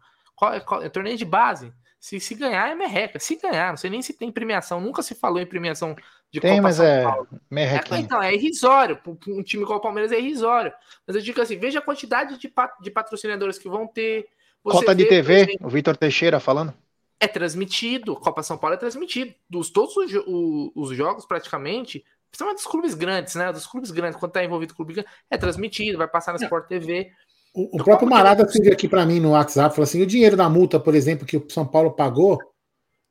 Qual, 0.60 0.82
é 0.82 0.88
torneio 0.88 1.16
de 1.16 1.24
base. 1.24 1.72
Se, 2.00 2.18
se 2.18 2.34
ganhar, 2.34 2.68
é 2.68 2.74
merreca. 2.74 3.20
Se 3.20 3.36
ganhar, 3.36 3.70
não 3.70 3.76
sei 3.76 3.88
nem 3.88 4.02
se 4.02 4.12
tem 4.12 4.32
premiação. 4.32 4.80
Nunca 4.80 5.02
se 5.02 5.14
falou 5.14 5.40
em 5.40 5.46
premiação 5.46 5.94
de 6.32 6.40
tem, 6.40 6.56
Copa 6.56 6.62
mas 6.62 6.76
São 6.76 6.84
é 6.84 7.04
Paulo. 7.04 7.28
merrequinha. 7.48 8.00
É, 8.00 8.02
então, 8.02 8.22
é 8.22 8.34
irrisório. 8.34 8.98
Um 9.28 9.42
time 9.42 9.64
como 9.64 9.78
o 9.78 9.82
Palmeiras 9.82 10.10
é 10.10 10.18
irrisório. 10.18 10.72
Mas 11.06 11.14
eu 11.14 11.22
digo 11.22 11.40
assim, 11.40 11.56
veja 11.56 11.78
a 11.78 11.82
quantidade 11.82 12.38
de, 12.38 12.48
pat 12.48 12.72
de 12.80 12.90
patrocinadores 12.90 13.56
que 13.56 13.68
vão 13.68 13.86
ter. 13.86 14.26
Você 14.64 14.78
Cota 14.78 14.94
de 14.96 15.04
TV, 15.04 15.34
exemplo, 15.34 15.66
o 15.66 15.70
Vitor 15.70 15.96
Teixeira 15.96 16.40
falando. 16.40 16.74
É 17.20 17.28
transmitido. 17.28 18.16
Copa 18.16 18.42
São 18.42 18.58
Paulo 18.58 18.74
é 18.74 18.78
transmitido. 18.78 19.32
Dos 19.48 19.70
todos 19.70 19.96
os, 19.96 20.12
os, 20.26 20.72
os 20.74 20.96
jogos, 20.96 21.24
praticamente, 21.24 22.04
principalmente 22.32 22.62
dos 22.62 22.66
clubes 22.66 22.94
grandes, 22.94 23.34
né? 23.36 23.52
Dos 23.52 23.66
clubes 23.66 23.92
grandes, 23.92 24.18
quando 24.18 24.32
tá 24.32 24.42
envolvido 24.42 24.72
o 24.72 24.76
clube 24.76 24.94
grande, 24.94 25.08
é 25.30 25.36
transmitido, 25.36 25.98
vai 25.98 26.08
passar 26.08 26.32
na 26.32 26.42
Sport 26.42 26.66
TV. 26.66 27.12
O, 27.54 27.76
o 27.76 27.84
próprio 27.84 28.08
Marada 28.08 28.42
escreveu 28.42 28.72
aqui 28.72 28.88
para 28.88 29.04
mim 29.04 29.20
no 29.20 29.32
WhatsApp, 29.32 29.74
falou 29.74 29.84
assim: 29.84 30.02
o 30.02 30.06
dinheiro 30.06 30.36
da 30.36 30.48
multa, 30.48 30.80
por 30.80 30.94
exemplo, 30.94 31.26
que 31.26 31.36
o 31.36 31.46
São 31.50 31.66
Paulo 31.66 31.92
pagou 31.92 32.38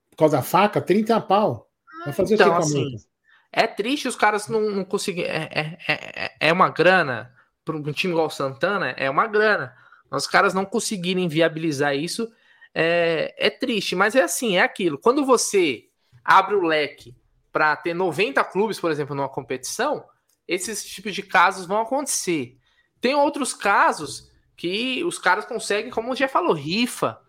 por 0.10 0.18
causa 0.18 0.38
da 0.38 0.44
faca, 0.44 0.82
30 0.82 1.20
pau. 1.22 1.70
Vai 2.04 2.14
fazer 2.14 2.36
então, 2.36 2.48
o 2.48 2.50
que 2.50 2.56
com 2.56 2.62
a 2.62 2.66
assim, 2.66 2.84
multa? 2.84 3.06
É 3.52 3.68
triste 3.68 4.08
os 4.08 4.16
caras 4.16 4.48
não, 4.48 4.62
não 4.62 4.86
conseguirem. 4.86 5.30
É, 5.30 5.78
é, 5.88 5.94
é, 5.94 6.32
é 6.40 6.54
uma 6.54 6.70
grana 6.70 7.34
para 7.64 7.76
um 7.76 7.92
time 7.92 8.14
igual 8.14 8.28
o 8.28 8.32
Santana, 8.32 8.92
é 8.98 9.10
uma 9.10 9.28
grana. 9.28 9.74
Os 10.10 10.28
caras 10.28 10.54
não 10.54 10.66
conseguirem 10.66 11.28
viabilizar 11.28 11.96
isso 11.96 12.30
é, 12.74 13.34
é 13.38 13.50
triste, 13.50 13.96
mas 13.96 14.16
é 14.16 14.24
assim, 14.24 14.58
é 14.58 14.62
aquilo. 14.62 14.98
Quando 14.98 15.26
você 15.26 15.86
abre 16.24 16.56
o 16.56 16.64
leque 16.64 17.16
para 17.52 17.76
ter 17.76 17.94
90 17.94 18.44
clubes, 18.46 18.80
por 18.80 18.92
exemplo, 18.92 19.16
numa 19.16 19.30
competição, 19.30 20.06
esses 20.48 20.84
tipos 20.84 21.14
de 21.14 21.24
casos 21.24 21.66
vão 21.66 21.82
acontecer. 21.82 22.58
Tem 23.00 23.16
outros 23.16 23.54
casos 23.54 24.31
que 24.62 25.04
os 25.04 25.18
caras 25.18 25.44
conseguem, 25.44 25.90
como 25.90 26.16
já 26.16 26.28
falou, 26.28 26.54
rifa. 26.54 27.20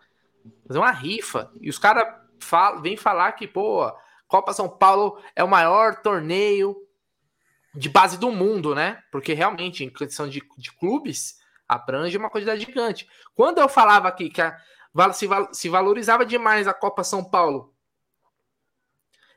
Fazer 0.69 0.79
uma 0.79 0.91
rifa. 0.91 1.51
E 1.63 1.71
os 1.71 1.79
caras 1.79 2.07
vêm 2.83 2.95
falar 2.95 3.33
que, 3.33 3.49
pô, 3.49 3.91
Copa 4.29 4.53
São 4.53 4.69
Paulo 4.69 5.19
é 5.35 5.43
o 5.43 5.49
maior 5.49 6.03
torneio 6.03 6.77
de 7.75 7.89
base 7.89 8.19
do 8.19 8.31
mundo, 8.31 8.75
né? 8.75 9.03
Porque 9.11 9.33
realmente, 9.33 9.83
em 9.83 9.89
questão 9.89 10.29
de, 10.29 10.43
de 10.59 10.73
clubes, 10.73 11.39
abrange 11.67 12.19
uma 12.19 12.29
quantidade 12.29 12.67
gigante. 12.67 13.09
Quando 13.35 13.63
eu 13.63 13.69
falava 13.69 14.09
aqui 14.09 14.29
que 14.29 14.43
a, 14.43 14.55
se, 15.15 15.27
se 15.53 15.71
valorizava 15.71 16.27
demais 16.27 16.69
a 16.69 16.75
Copa 16.75 17.03
São 17.03 17.25
Paulo, 17.25 17.75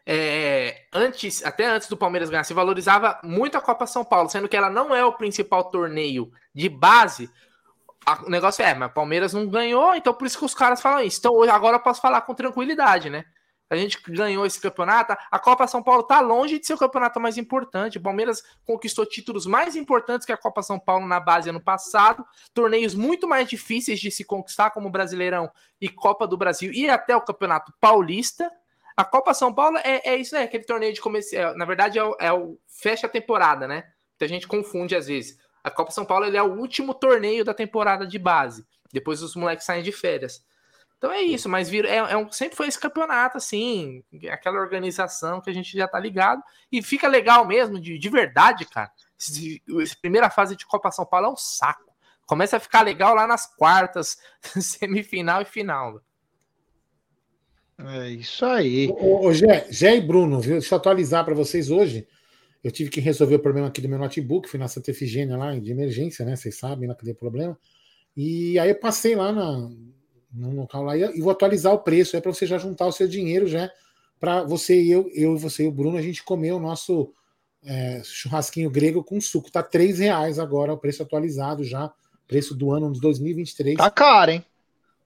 é, 0.06 0.86
antes, 0.92 1.46
até 1.46 1.66
antes 1.66 1.88
do 1.88 1.96
Palmeiras 1.96 2.30
ganhar, 2.30 2.44
se 2.44 2.54
valorizava 2.54 3.22
muito 3.24 3.58
a 3.58 3.62
Copa 3.62 3.88
São 3.88 4.04
Paulo, 4.04 4.28
sendo 4.28 4.50
que 4.50 4.58
ela 4.58 4.70
não 4.70 4.94
é 4.94 5.06
o 5.06 5.14
principal 5.14 5.64
torneio 5.72 6.30
de 6.54 6.68
base. 6.68 7.32
O 8.26 8.30
negócio 8.30 8.64
é, 8.64 8.74
mas 8.74 8.92
o 8.92 8.94
Palmeiras 8.94 9.34
não 9.34 9.48
ganhou, 9.48 9.96
então 9.96 10.14
por 10.14 10.26
isso 10.26 10.38
que 10.38 10.46
os 10.46 10.54
caras 10.54 10.82
falam 10.82 11.02
isso. 11.02 11.20
Então 11.20 11.42
agora 11.44 11.78
eu 11.78 11.82
posso 11.82 12.02
falar 12.02 12.22
com 12.22 12.34
tranquilidade, 12.34 13.10
né? 13.10 13.26
A 13.70 13.76
gente 13.76 14.00
ganhou 14.08 14.46
esse 14.46 14.60
campeonato. 14.60 15.16
A 15.32 15.40
Copa 15.40 15.66
São 15.66 15.82
Paulo 15.82 16.02
está 16.02 16.20
longe 16.20 16.60
de 16.60 16.68
ser 16.68 16.76
o 16.76 16.78
campeonato 16.78 17.20
mais 17.20 17.38
importante. 17.38 17.98
O 17.98 18.02
Palmeiras 18.02 18.44
conquistou 18.64 19.06
títulos 19.06 19.46
mais 19.46 19.76
importantes 19.76 20.26
que 20.26 20.32
a 20.32 20.38
Copa 20.38 20.62
São 20.62 20.80
Paulo 20.80 21.08
na 21.08 21.20
base 21.20 21.50
ano 21.50 21.60
passado. 21.60 22.24
Torneios 22.54 22.94
muito 22.94 23.28
mais 23.28 23.50
difíceis 23.50 24.00
de 24.00 24.12
se 24.12 24.24
conquistar, 24.24 24.70
como 24.70 24.88
o 24.88 24.92
Brasileirão 24.92 25.50
e 25.82 25.90
Copa 25.90 26.28
do 26.28 26.38
Brasil 26.38 26.72
e 26.72 26.88
até 26.90 27.16
o 27.16 27.22
Campeonato 27.22 27.74
Paulista. 27.80 28.52
A 28.96 29.04
Copa 29.04 29.34
São 29.34 29.52
Paulo 29.52 29.78
é, 29.80 30.10
é 30.10 30.16
isso, 30.16 30.36
é 30.36 30.44
aquele 30.44 30.64
torneio 30.64 30.94
de 30.94 31.02
começo. 31.02 31.36
É, 31.36 31.56
na 31.56 31.66
verdade, 31.66 31.98
é 31.98 32.04
o, 32.04 32.16
é 32.20 32.32
o, 32.32 32.60
fecha 32.68 33.08
a 33.08 33.10
temporada, 33.10 33.68
né? 33.68 33.84
Muita 34.12 34.28
gente 34.28 34.48
confunde 34.48 34.96
às 34.96 35.08
vezes. 35.08 35.38
A 35.66 35.72
Copa 35.72 35.90
São 35.90 36.06
Paulo 36.06 36.26
é 36.26 36.44
o 36.44 36.60
último 36.60 36.94
torneio 36.94 37.44
da 37.44 37.52
temporada 37.52 38.06
de 38.06 38.20
base. 38.20 38.64
Depois 38.94 39.24
os 39.24 39.36
moleques 39.36 39.66
saem 39.66 39.82
de 39.82 39.92
férias. 39.92 40.46
Então 40.96 41.12
é 41.12 41.24
isso, 41.24 41.50
mas 41.50 41.68
vira, 41.68 41.90
é, 41.90 41.96
é 41.96 42.16
um, 42.16 42.32
sempre 42.32 42.56
foi 42.56 42.68
esse 42.68 42.80
campeonato, 42.80 43.38
assim, 43.38 44.04
aquela 44.30 44.60
organização 44.60 45.42
que 45.42 45.50
a 45.50 45.54
gente 45.54 45.76
já 45.76 45.88
tá 45.88 46.00
ligado. 46.00 46.40
E 46.72 46.84
fica 46.84 47.08
legal 47.08 47.48
mesmo, 47.48 47.82
de, 47.82 47.98
de 47.98 48.10
verdade, 48.10 48.64
cara. 48.66 48.92
Essa 49.82 49.96
primeira 50.00 50.30
fase 50.30 50.56
de 50.56 50.68
Copa 50.68 50.92
São 50.92 51.04
Paulo 51.04 51.26
é 51.26 51.30
um 51.32 51.36
saco. 51.36 51.92
Começa 52.28 52.58
a 52.58 52.60
ficar 52.60 52.84
legal 52.84 53.16
lá 53.16 53.26
nas 53.26 53.48
quartas, 53.48 54.20
semifinal 54.62 55.42
e 55.42 55.46
final. 55.46 56.00
É 57.80 58.10
isso 58.10 58.46
aí. 58.46 58.88
Ô, 59.00 59.26
ô, 59.26 59.34
Gé, 59.34 59.66
Gé 59.72 59.96
e 59.96 60.02
Bruno, 60.02 60.40
viu? 60.40 60.60
deixa 60.60 60.76
eu 60.76 60.78
atualizar 60.78 61.26
para 61.26 61.34
vocês 61.34 61.72
hoje. 61.72 62.08
Eu 62.66 62.72
tive 62.72 62.90
que 62.90 63.00
resolver 63.00 63.36
o 63.36 63.40
problema 63.40 63.68
aqui 63.68 63.80
do 63.80 63.88
meu 63.88 64.00
notebook, 64.00 64.50
fui 64.50 64.60
na 64.60 64.68
Santa 64.68 64.90
Efigênia 64.90 65.38
lá, 65.38 65.56
de 65.56 65.70
emergência, 65.70 66.26
né? 66.26 66.36
Vocês 66.36 66.58
sabem 66.58 66.90
lá 66.90 66.96
que 66.96 67.06
deu 67.06 67.14
problema. 67.14 67.56
E 68.18 68.58
aí 68.58 68.70
eu 68.70 68.80
passei 68.80 69.16
lá 69.16 69.32
na, 69.32 69.70
no 70.34 70.56
local 70.56 70.82
lá 70.82 70.98
e 70.98 71.22
vou 71.22 71.30
atualizar 71.30 71.72
o 71.72 71.80
preço, 71.80 72.18
é 72.18 72.22
para 72.22 72.34
você 72.34 72.48
já 72.48 72.58
juntar 72.58 72.88
o 72.88 72.92
seu 72.92 73.08
dinheiro 73.08 73.46
já 73.46 73.70
para 74.20 74.42
você 74.42 74.82
e 74.82 74.90
eu, 74.90 75.08
eu, 75.14 75.38
você 75.38 75.66
e 75.66 75.68
o 75.68 75.72
Bruno, 75.72 75.98
a 75.98 76.02
gente 76.02 76.24
comer 76.24 76.54
o 76.54 76.60
nosso 76.60 77.14
é, 77.64 78.02
churrasquinho 78.04 78.72
grego 78.72 79.04
com 79.04 79.22
suco. 79.22 79.52
Tá 79.52 79.62
três 79.62 80.00
reais 80.00 80.40
agora 80.40 80.74
o 80.74 80.78
preço 80.80 81.04
atualizado 81.04 81.64
já, 81.64 81.94
preço 82.28 82.56
do 82.56 82.72
ano 82.72 82.92
de 82.92 83.00
2023. 83.00 83.78
Tá 83.78 83.92
caro, 83.92 84.32
hein? 84.32 84.46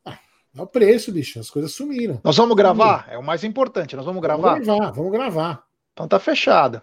Ah, 0.05 0.17
é 0.55 0.61
o 0.61 0.65
preço, 0.65 1.11
bicho, 1.11 1.39
as 1.39 1.49
coisas 1.49 1.73
sumiram. 1.73 2.21
Nós 2.23 2.37
vamos 2.37 2.55
gravar? 2.55 3.07
É 3.09 3.17
o 3.17 3.23
mais 3.23 3.43
importante, 3.43 3.97
nós 3.97 4.05
vamos 4.05 4.21
gravar? 4.21 4.53
Vamos 4.53 4.65
gravar, 4.65 4.91
vamos 4.91 5.11
gravar. 5.11 5.63
Então 5.91 6.07
tá 6.07 6.19
fechado. 6.19 6.81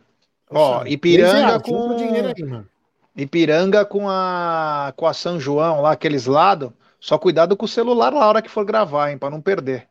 Ó, 0.51 0.85
Ipiranga 0.87 1.47
reais, 1.47 1.63
com... 1.63 1.97
Dinheiro 1.97 2.33
aí, 2.37 2.45
mano. 2.45 2.69
Ipiranga 3.17 3.85
com 3.85 4.09
a 4.09 4.93
com 4.97 5.07
a 5.07 5.15
São 5.15 5.41
João 5.41 5.81
lá, 5.81 5.93
aqueles 5.93 6.27
lados 6.27 6.71
só 7.07 7.19
cuidado 7.19 7.57
com 7.57 7.65
o 7.65 7.69
celular 7.69 8.11
na 8.11 8.27
hora 8.27 8.43
que 8.43 8.51
for 8.51 8.65
gravar, 8.65 9.11
hein, 9.11 9.19
para 9.19 9.31
não 9.31 9.41
perder. 9.41 9.89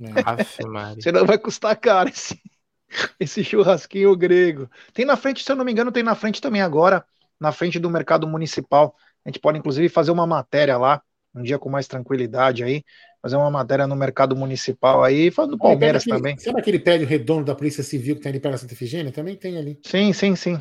É. 0.00 0.04
Senão 1.00 1.24
vai 1.24 1.38
custar 1.38 1.74
caro 1.76 2.08
esse, 2.10 2.40
esse 3.18 3.42
churrasquinho 3.42 4.14
grego. 4.16 4.68
Tem 4.92 5.04
na 5.04 5.16
frente, 5.16 5.42
se 5.42 5.50
eu 5.50 5.56
não 5.56 5.64
me 5.64 5.72
engano, 5.72 5.92
tem 5.92 6.02
na 6.02 6.14
frente 6.14 6.40
também 6.40 6.60
agora, 6.60 7.04
na 7.40 7.52
frente 7.52 7.78
do 7.78 7.90
mercado 7.90 8.26
municipal. 8.26 8.94
A 9.24 9.28
gente 9.28 9.40
pode, 9.40 9.58
inclusive, 9.58 9.88
fazer 9.88 10.10
uma 10.10 10.26
matéria 10.26 10.76
lá, 10.76 11.02
um 11.34 11.42
dia 11.42 11.58
com 11.58 11.70
mais 11.70 11.86
tranquilidade 11.86 12.64
aí, 12.64 12.84
fazer 13.20 13.36
uma 13.36 13.50
matéria 13.50 13.86
no 13.86 13.96
mercado 13.96 14.34
municipal 14.36 15.02
aí, 15.02 15.30
falando 15.30 15.52
do 15.52 15.58
Palmeiras 15.58 16.02
aquele, 16.02 16.16
também. 16.16 16.38
Sabe 16.38 16.60
aquele 16.60 16.78
prédio 16.78 17.06
redondo 17.06 17.44
da 17.44 17.54
Polícia 17.54 17.82
Civil 17.82 18.16
que 18.16 18.22
tem 18.22 18.30
ali 18.30 18.40
perto 18.40 18.52
da 18.52 18.58
Santa 18.58 18.74
Efigênia? 18.74 19.12
Também 19.12 19.36
tem 19.36 19.56
ali. 19.56 19.78
Sim, 19.82 20.12
sim, 20.12 20.36
sim. 20.36 20.60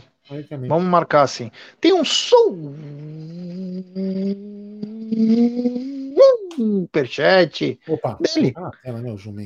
Vamos 0.68 0.90
marcar 0.90 1.22
assim. 1.22 1.50
Tem 1.80 1.94
um 1.94 2.04
superchat 6.58 7.80
Opa, 7.88 8.18
dele, 8.20 8.54
ah, 8.58 8.72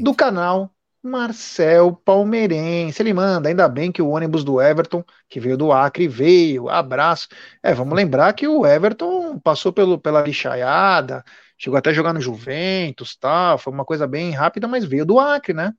do 0.01 0.15
canal 0.15 0.71
Marcel 1.03 1.93
Palmeirense. 2.05 3.01
Ele 3.01 3.13
manda, 3.13 3.49
ainda 3.49 3.67
bem 3.67 3.91
que 3.91 4.01
o 4.01 4.09
ônibus 4.09 4.43
do 4.43 4.61
Everton, 4.61 5.03
que 5.29 5.39
veio 5.39 5.57
do 5.57 5.71
Acre, 5.71 6.07
veio. 6.07 6.69
Abraço. 6.69 7.27
É, 7.61 7.73
vamos 7.73 7.95
lembrar 7.95 8.33
que 8.33 8.47
o 8.47 8.65
Everton 8.65 9.39
passou 9.39 9.71
pelo, 9.73 9.99
pela 9.99 10.21
lixaiada, 10.21 11.23
chegou 11.61 11.77
até 11.77 11.91
a 11.91 11.93
jogar 11.93 12.11
no 12.11 12.19
Juventus, 12.19 13.15
tal. 13.15 13.55
Foi 13.59 13.71
uma 13.71 13.85
coisa 13.85 14.07
bem 14.07 14.31
rápida, 14.31 14.67
mas 14.67 14.83
veio 14.83 15.05
do 15.05 15.19
Acre, 15.19 15.53
né? 15.53 15.71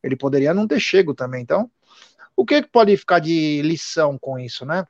Ele 0.00 0.14
poderia 0.14 0.54
não 0.54 0.66
ter 0.66 0.78
chego 0.78 1.12
também. 1.12 1.42
Então, 1.42 1.68
o 2.36 2.46
que 2.46 2.62
pode 2.62 2.96
ficar 2.96 3.18
de 3.18 3.60
lição 3.62 4.16
com 4.16 4.38
isso, 4.38 4.64
né? 4.64 4.86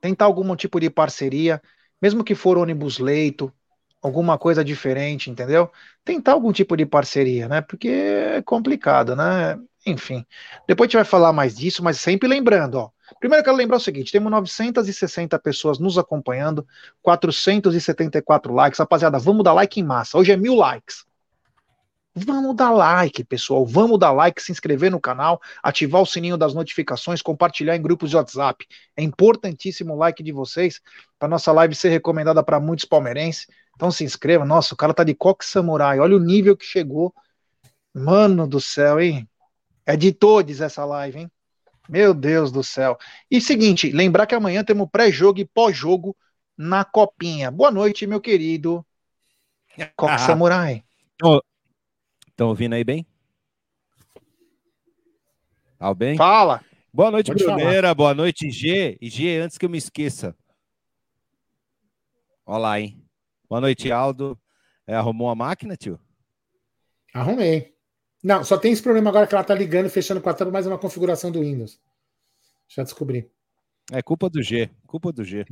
Tentar 0.00 0.24
algum 0.24 0.56
tipo 0.56 0.80
de 0.80 0.88
parceria, 0.88 1.60
mesmo 2.00 2.24
que 2.24 2.34
for 2.34 2.56
ônibus 2.56 2.98
leito, 2.98 3.52
alguma 4.00 4.38
coisa 4.38 4.64
diferente, 4.64 5.30
entendeu? 5.30 5.70
Tentar 6.06 6.32
algum 6.32 6.52
tipo 6.52 6.74
de 6.74 6.86
parceria, 6.86 7.46
né? 7.46 7.60
Porque 7.60 7.88
é 7.88 8.40
complicado, 8.40 9.14
né? 9.14 9.58
Enfim. 9.84 10.24
Depois 10.66 10.86
a 10.86 10.88
gente 10.88 10.96
vai 10.96 11.04
falar 11.04 11.34
mais 11.34 11.54
disso, 11.54 11.84
mas 11.84 12.00
sempre 12.00 12.26
lembrando, 12.26 12.76
ó. 12.76 12.90
Primeiro 13.18 13.40
eu 13.40 13.44
quero 13.44 13.56
lembrar 13.56 13.76
o 13.76 13.80
seguinte: 13.80 14.12
temos 14.12 14.30
960 14.30 15.38
pessoas 15.38 15.78
nos 15.78 15.98
acompanhando, 15.98 16.66
474 17.02 18.52
likes. 18.52 18.78
Rapaziada, 18.78 19.18
vamos 19.18 19.44
dar 19.44 19.52
like 19.52 19.80
em 19.80 19.84
massa. 19.84 20.18
Hoje 20.18 20.32
é 20.32 20.36
mil 20.36 20.54
likes. 20.54 21.04
Vamos 22.14 22.56
dar 22.56 22.70
like, 22.70 23.22
pessoal. 23.24 23.64
Vamos 23.64 23.98
dar 23.98 24.10
like, 24.10 24.42
se 24.42 24.50
inscrever 24.50 24.90
no 24.90 25.00
canal, 25.00 25.40
ativar 25.62 26.02
o 26.02 26.06
sininho 26.06 26.36
das 26.36 26.54
notificações, 26.54 27.22
compartilhar 27.22 27.76
em 27.76 27.82
grupos 27.82 28.10
de 28.10 28.16
WhatsApp. 28.16 28.66
É 28.96 29.02
importantíssimo 29.02 29.94
o 29.94 29.96
like 29.96 30.22
de 30.22 30.32
vocês 30.32 30.80
para 31.18 31.28
nossa 31.28 31.52
live 31.52 31.74
ser 31.74 31.88
recomendada 31.88 32.42
para 32.42 32.58
muitos 32.58 32.84
palmeirenses. 32.84 33.46
Então 33.76 33.90
se 33.90 34.04
inscreva. 34.04 34.44
Nossa, 34.44 34.74
o 34.74 34.76
cara 34.76 34.92
tá 34.92 35.04
de 35.04 35.14
coque 35.14 35.44
samurai. 35.44 36.00
Olha 36.00 36.16
o 36.16 36.20
nível 36.20 36.56
que 36.56 36.64
chegou. 36.64 37.14
Mano 37.94 38.46
do 38.46 38.60
céu, 38.60 39.00
hein? 39.00 39.28
É 39.86 39.96
de 39.96 40.12
todos 40.12 40.60
essa 40.60 40.84
live, 40.84 41.20
hein? 41.20 41.30
Meu 41.90 42.14
Deus 42.14 42.52
do 42.52 42.62
céu. 42.62 42.96
E 43.28 43.40
seguinte, 43.40 43.90
lembrar 43.90 44.24
que 44.24 44.34
amanhã 44.34 44.62
temos 44.62 44.88
pré-jogo 44.88 45.40
e 45.40 45.44
pós-jogo 45.44 46.16
na 46.56 46.84
copinha. 46.84 47.50
Boa 47.50 47.72
noite, 47.72 48.06
meu 48.06 48.20
querido 48.20 48.86
Coque 49.96 50.12
ah, 50.12 50.18
Samurai. 50.18 50.84
Estão 52.28 52.48
ouvindo 52.48 52.74
aí 52.74 52.84
bem? 52.84 53.04
Tá 55.78 55.92
bem? 55.92 56.16
Fala. 56.16 56.64
Boa 56.92 57.10
noite, 57.10 57.34
Bruneira. 57.34 57.92
Boa 57.92 58.14
noite, 58.14 58.50
G. 58.52 58.96
E 59.00 59.10
G, 59.10 59.38
antes 59.38 59.58
que 59.58 59.66
eu 59.66 59.70
me 59.70 59.78
esqueça. 59.78 60.36
Olá, 62.46 62.80
hein? 62.80 63.02
Boa 63.48 63.60
noite, 63.60 63.90
Aldo. 63.90 64.38
É, 64.86 64.94
arrumou 64.94 65.28
a 65.28 65.34
máquina, 65.34 65.76
tio? 65.76 65.98
Arrumei. 67.12 67.74
Não, 68.22 68.44
só 68.44 68.58
tem 68.58 68.72
esse 68.72 68.82
problema 68.82 69.10
agora 69.10 69.26
que 69.26 69.34
ela 69.34 69.44
tá 69.44 69.54
ligando 69.54 69.86
e 69.86 69.90
fechando 69.90 70.20
com 70.20 70.28
a 70.28 70.34
tampa, 70.34 70.52
mas 70.52 70.66
é 70.66 70.68
uma 70.68 70.78
configuração 70.78 71.30
do 71.30 71.40
Windows. 71.40 71.80
Já 72.68 72.82
descobri. 72.82 73.30
É 73.90 74.02
culpa 74.02 74.28
do 74.28 74.42
G. 74.42 74.70
Culpa 74.86 75.12
do 75.12 75.24
G. 75.24 75.44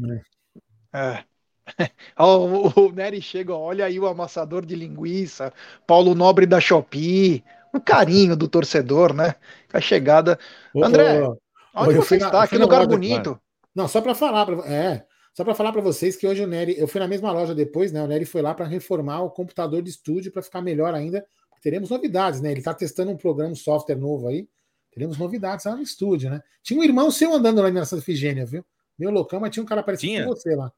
É. 0.92 1.24
é. 1.82 1.90
o, 2.22 2.80
o 2.80 2.92
Nery 2.92 3.20
chega, 3.20 3.54
olha 3.54 3.84
aí 3.84 3.98
o 3.98 4.06
amassador 4.06 4.64
de 4.64 4.76
linguiça, 4.76 5.52
Paulo 5.86 6.14
Nobre 6.14 6.46
da 6.46 6.60
Shopee, 6.60 7.42
um 7.74 7.80
carinho 7.80 8.36
do 8.36 8.48
torcedor, 8.48 9.12
né? 9.12 9.34
A 9.72 9.80
chegada. 9.80 10.38
Ô, 10.72 10.84
André, 10.84 11.22
ô, 11.22 11.36
onde 11.74 11.94
você 11.94 12.16
está? 12.16 12.46
Que 12.46 12.58
lugar 12.58 12.86
bonito. 12.86 13.40
Não, 13.74 13.88
só 13.88 14.00
para 14.00 14.14
falar, 14.14 14.46
pra... 14.46 14.54
é, 14.66 15.04
Só 15.34 15.44
para 15.44 15.54
falar 15.54 15.72
para 15.72 15.82
vocês 15.82 16.16
que 16.16 16.26
hoje 16.26 16.42
o 16.42 16.46
Nery, 16.46 16.78
eu 16.78 16.88
fui 16.88 17.00
na 17.00 17.08
mesma 17.08 17.30
loja 17.32 17.54
depois, 17.54 17.92
né? 17.92 18.02
O 18.02 18.06
Nery 18.06 18.24
foi 18.24 18.42
lá 18.42 18.54
para 18.54 18.66
reformar 18.66 19.22
o 19.22 19.30
computador 19.30 19.82
de 19.82 19.90
estúdio 19.90 20.32
para 20.32 20.42
ficar 20.42 20.60
melhor 20.60 20.94
ainda. 20.94 21.24
Teremos 21.60 21.90
novidades, 21.90 22.40
né? 22.40 22.50
Ele 22.50 22.60
está 22.60 22.74
testando 22.74 23.10
um 23.10 23.16
programa, 23.16 23.52
um 23.52 23.56
software 23.56 23.96
novo 23.96 24.28
aí. 24.28 24.48
Teremos 24.92 25.18
novidades 25.18 25.64
lá 25.66 25.76
no 25.76 25.82
estúdio, 25.82 26.30
né? 26.30 26.42
Tinha 26.62 26.78
um 26.78 26.84
irmão 26.84 27.10
seu 27.10 27.32
andando 27.32 27.62
lá 27.62 27.70
em 27.70 27.84
Santa 27.84 28.02
Figênia, 28.02 28.44
viu? 28.44 28.64
Meu 28.98 29.10
loucão, 29.10 29.38
mas 29.38 29.50
tinha 29.52 29.62
um 29.62 29.66
cara 29.66 29.82
parecido 29.82 30.12
tinha? 30.12 30.24
com 30.24 30.30
você 30.30 30.56
lá. 30.56 30.72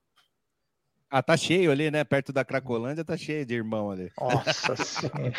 Ah, 1.10 1.22
tá 1.22 1.36
cheio 1.36 1.72
ali, 1.72 1.90
né? 1.90 2.04
Perto 2.04 2.32
da 2.32 2.44
Cracolândia, 2.44 3.04
tá 3.04 3.16
cheio 3.16 3.44
de 3.44 3.54
irmão 3.54 3.90
ali. 3.90 4.12
Nossa 4.20 4.76
senhora. 4.76 5.32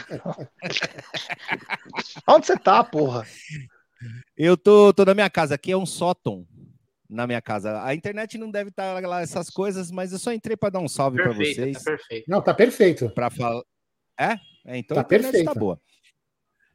Onde 2.27 2.45
você 2.45 2.57
tá, 2.57 2.83
porra? 2.83 3.25
Eu 4.35 4.57
tô, 4.57 4.91
tô 4.93 5.05
na 5.05 5.13
minha 5.13 5.29
casa. 5.29 5.55
Aqui 5.55 5.71
é 5.71 5.77
um 5.77 5.85
sótão 5.85 6.45
na 7.09 7.25
minha 7.25 7.41
casa. 7.41 7.83
A 7.83 7.95
internet 7.95 8.37
não 8.37 8.51
deve 8.51 8.69
estar 8.69 9.01
tá 9.01 9.07
lá 9.07 9.21
essas 9.21 9.49
coisas, 9.49 9.91
mas 9.91 10.11
eu 10.11 10.19
só 10.19 10.33
entrei 10.33 10.57
para 10.57 10.71
dar 10.71 10.79
um 10.79 10.89
salve 10.89 11.21
para 11.21 11.31
vocês. 11.31 11.77
Tá 11.77 11.83
perfeito. 11.83 12.25
Não, 12.29 12.41
tá 12.41 12.53
perfeito. 12.53 13.09
Para 13.11 13.29
falar. 13.29 13.61
É? 14.19 14.37
É? 14.65 14.77
Então 14.77 14.95
tá 14.95 15.01
a 15.01 15.03
internet 15.03 15.31
perfeito. 15.31 15.53
tá 15.53 15.59
boa. 15.59 15.79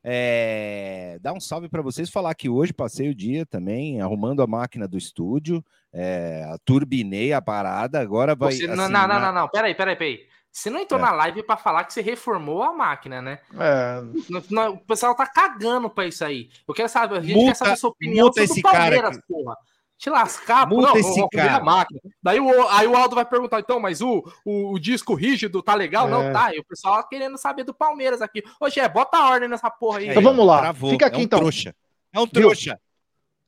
É, 0.09 1.19
dar 1.21 1.33
um 1.33 1.41
salve 1.41 1.69
para 1.69 1.83
vocês, 1.83 2.09
falar 2.09 2.33
que 2.35 2.49
hoje 2.49 2.73
passei 2.73 3.09
o 3.09 3.15
dia 3.15 3.45
também 3.45 4.01
arrumando 4.01 4.41
a 4.41 4.47
máquina 4.47 4.87
do 4.87 4.97
estúdio, 4.97 5.65
é, 5.93 6.45
turbinei 6.65 7.33
a 7.33 7.43
parada, 7.43 8.01
agora 8.01 8.37
vai. 8.37 8.53
Você, 8.53 8.67
assim, 8.67 8.77
não, 8.77 8.89
não, 8.89 9.09
não, 9.09 9.21
não, 9.21 9.33
não, 9.33 9.49
peraí, 9.49 9.75
peraí, 9.75 9.97
peraí. 9.97 10.27
Você 10.53 10.71
não 10.71 10.79
entrou 10.79 11.01
é. 11.01 11.03
na 11.03 11.13
live 11.13 11.43
para 11.43 11.57
falar 11.57 11.85
que 11.85 11.93
você 11.93 12.01
reformou 12.01 12.63
a 12.63 12.73
máquina, 12.73 13.21
né? 13.21 13.41
É. 13.59 14.71
O 14.71 14.79
pessoal 14.79 15.15
tá 15.15 15.27
cagando 15.27 15.91
para 15.91 16.07
isso 16.07 16.25
aí. 16.25 16.51
Eu 16.67 16.73
quero 16.73 16.89
saber, 16.89 17.19
a 17.19 17.21
gente 17.21 17.35
muta, 17.35 17.49
quer 17.49 17.55
saber 17.57 17.71
a 17.73 17.77
sua 17.77 17.91
opinião 17.91 18.27
sobre 18.29 18.45
esse 18.45 18.61
o 18.61 18.63
Palmeiras, 18.63 19.21
porra 19.29 19.57
te 19.99 20.11
lascar, 20.11 20.69
Multa 20.69 20.89
não, 20.89 20.97
esse 20.97 21.29
cara. 21.31 21.63
máquina. 21.65 22.01
Daí 22.23 22.39
o, 22.39 22.69
aí 22.69 22.87
o 22.87 22.95
Aldo 22.95 23.15
vai 23.15 23.25
perguntar, 23.25 23.61
então, 23.61 23.81
mas 23.81 24.03
o, 24.03 24.23
o, 24.45 24.75
o 24.75 24.79
disco 24.79 25.15
rígido 25.15 25.63
tá 25.63 25.75
legal? 25.75 26.07
É. 26.07 26.11
Não, 26.11 26.33
tá. 26.33 26.55
E 26.55 26.59
o 26.59 26.65
pessoal 26.65 27.07
querendo 27.09 27.39
saber 27.39 27.65
do 27.65 27.73
Palmeiras 27.73 28.21
aqui. 28.21 28.43
Ô, 28.61 28.69
Gé, 28.69 28.87
bota 28.89 29.17
a 29.17 29.31
ordem 29.31 29.49
nessa 29.49 29.71
porra 29.71 29.99
aí. 29.99 30.09
Então 30.09 30.23
vamos 30.23 30.47
lá. 30.47 30.59
Travou. 30.59 30.91
Fica 30.91 31.07
aqui 31.07 31.17
é 31.17 31.21
um 31.21 31.23
então. 31.23 31.39
Trouxa. 31.39 31.75
É 32.13 32.21
um 32.21 32.27
trouxa. 32.27 32.79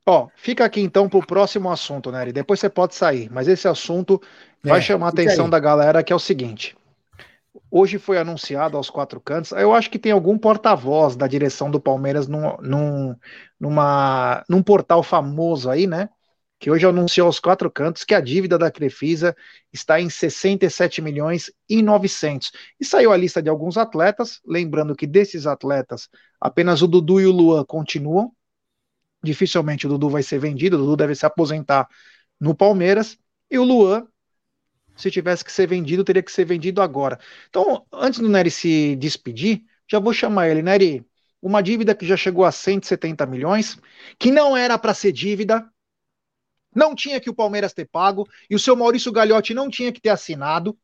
Ó, 0.05 0.27
fica 0.35 0.65
aqui 0.65 0.81
então 0.81 1.07
pro 1.07 1.25
próximo 1.25 1.69
assunto, 1.69 2.11
Nery. 2.11 2.31
Depois 2.31 2.59
você 2.59 2.67
pode 2.67 2.95
sair, 2.95 3.29
mas 3.31 3.47
esse 3.47 3.67
assunto 3.67 4.19
é, 4.65 4.69
vai 4.69 4.81
chamar 4.81 5.07
a 5.07 5.09
atenção 5.09 5.45
aí. 5.45 5.51
da 5.51 5.59
galera, 5.59 6.03
que 6.03 6.11
é 6.11 6.15
o 6.15 6.19
seguinte. 6.19 6.75
Hoje 7.69 7.99
foi 7.99 8.17
anunciado 8.17 8.75
aos 8.75 8.89
quatro 8.89 9.19
cantos. 9.19 9.51
Eu 9.51 9.73
acho 9.73 9.91
que 9.91 9.99
tem 9.99 10.11
algum 10.11 10.35
porta-voz 10.35 11.15
da 11.15 11.27
direção 11.27 11.69
do 11.69 11.79
Palmeiras 11.79 12.27
num, 12.27 12.57
num, 12.59 13.15
numa, 13.59 14.43
num 14.49 14.63
portal 14.63 15.03
famoso 15.03 15.69
aí, 15.69 15.85
né? 15.85 16.09
Que 16.59 16.69
hoje 16.69 16.85
anunciou 16.85 17.27
aos 17.27 17.39
quatro 17.39 17.71
cantos 17.71 18.03
que 18.03 18.13
a 18.13 18.19
dívida 18.19 18.57
da 18.57 18.69
Crefisa 18.69 19.35
está 19.71 19.99
em 20.01 20.09
67 20.09 21.01
milhões 21.01 21.49
e 21.69 21.81
900. 21.81 22.51
E 22.79 22.85
saiu 22.85 23.13
a 23.13 23.17
lista 23.17 23.41
de 23.41 23.49
alguns 23.49 23.77
atletas, 23.77 24.41
lembrando 24.45 24.93
que 24.93 25.07
desses 25.07 25.47
atletas, 25.47 26.09
apenas 26.39 26.81
o 26.81 26.87
Dudu 26.87 27.21
e 27.21 27.25
o 27.25 27.31
Luan 27.31 27.63
continuam. 27.63 28.33
Dificilmente 29.23 29.87
o 29.87 29.89
Dudu 29.89 30.09
vai 30.09 30.21
ser 30.21 30.39
vendido, 30.39 30.75
o 30.75 30.79
Dudu 30.79 30.97
deve 30.97 31.15
se 31.15 31.25
aposentar 31.25 31.87
no 32.39 32.53
Palmeiras, 32.53 33.17
e 33.49 33.57
o 33.57 33.63
Luan, 33.63 34.05
se 34.95 35.09
tivesse 35.09 35.43
que 35.43 35.51
ser 35.51 35.67
vendido, 35.67 36.03
teria 36.03 36.21
que 36.21 36.31
ser 36.31 36.45
vendido 36.45 36.81
agora. 36.81 37.19
Então, 37.49 37.85
antes 37.91 38.19
do 38.19 38.29
Nery 38.29 38.51
se 38.51 38.95
despedir, 38.97 39.63
já 39.89 39.99
vou 39.99 40.13
chamar 40.13 40.49
ele, 40.49 40.61
Nery, 40.61 41.05
uma 41.41 41.61
dívida 41.61 41.95
que 41.95 42.05
já 42.05 42.17
chegou 42.17 42.43
a 42.45 42.51
170 42.51 43.25
milhões, 43.25 43.77
que 44.17 44.29
não 44.31 44.55
era 44.55 44.77
para 44.77 44.93
ser 44.93 45.11
dívida, 45.11 45.69
não 46.73 46.95
tinha 46.95 47.19
que 47.19 47.29
o 47.29 47.35
Palmeiras 47.35 47.73
ter 47.73 47.85
pago 47.85 48.27
e 48.49 48.55
o 48.55 48.59
seu 48.59 48.75
Maurício 48.75 49.11
Gagliotti 49.11 49.53
não 49.53 49.69
tinha 49.69 49.91
que 49.91 50.01
ter 50.01 50.09
assinado. 50.09 50.77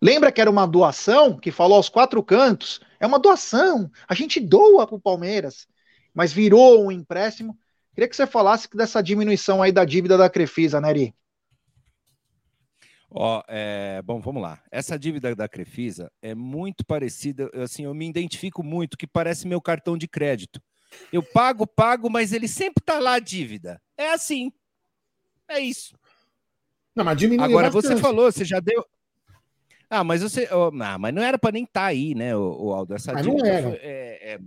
Lembra 0.00 0.32
que 0.32 0.40
era 0.40 0.50
uma 0.50 0.66
doação 0.66 1.38
que 1.38 1.50
falou 1.50 1.76
aos 1.76 1.88
quatro 1.88 2.22
cantos? 2.22 2.80
É 2.98 3.06
uma 3.06 3.18
doação. 3.18 3.90
A 4.08 4.14
gente 4.14 4.40
doa 4.40 4.86
para 4.86 4.96
o 4.96 5.00
Palmeiras, 5.00 5.66
mas 6.14 6.32
virou 6.32 6.84
um 6.84 6.90
empréstimo. 6.90 7.58
Queria 7.94 8.08
que 8.08 8.16
você 8.16 8.26
falasse 8.26 8.68
dessa 8.74 9.02
diminuição 9.02 9.62
aí 9.62 9.70
da 9.70 9.84
dívida 9.84 10.16
da 10.16 10.30
Crefisa, 10.30 10.80
Neri. 10.80 11.14
Ó, 13.10 13.42
é, 13.46 14.00
bom, 14.02 14.18
vamos 14.20 14.40
lá. 14.40 14.62
Essa 14.70 14.98
dívida 14.98 15.36
da 15.36 15.46
Crefisa 15.46 16.10
é 16.22 16.34
muito 16.34 16.84
parecida, 16.86 17.50
assim, 17.62 17.84
eu 17.84 17.92
me 17.92 18.08
identifico 18.08 18.62
muito, 18.62 18.96
que 18.96 19.06
parece 19.06 19.46
meu 19.46 19.60
cartão 19.60 19.98
de 19.98 20.08
crédito. 20.08 20.58
Eu 21.12 21.22
pago, 21.22 21.66
pago, 21.66 22.08
mas 22.08 22.32
ele 22.32 22.48
sempre 22.48 22.82
tá 22.82 22.98
lá 22.98 23.14
a 23.14 23.18
dívida. 23.18 23.80
É 23.98 24.12
assim. 24.12 24.50
É 25.52 25.60
isso. 25.60 25.94
Não, 26.94 27.04
mas 27.04 27.16
diminuiu 27.16 27.44
Agora 27.44 27.70
bastante. 27.70 27.94
você 27.94 28.00
falou, 28.00 28.30
você 28.30 28.44
já 28.44 28.58
deu. 28.58 28.84
Ah, 29.88 30.02
mas 30.02 30.22
você. 30.22 30.48
Oh, 30.50 30.70
não, 30.70 30.98
mas 30.98 31.14
não 31.14 31.22
era 31.22 31.38
para 31.38 31.52
nem 31.52 31.64
estar 31.64 31.82
tá 31.82 31.86
aí, 31.86 32.14
né, 32.14 32.34
o, 32.34 32.66
o 32.66 32.72
Aldo? 32.72 32.94
Essa 32.94 33.12
mas 33.12 33.22
dívida, 33.22 33.62
foi, 33.62 33.72
é, 33.74 34.34
é, 34.34 34.40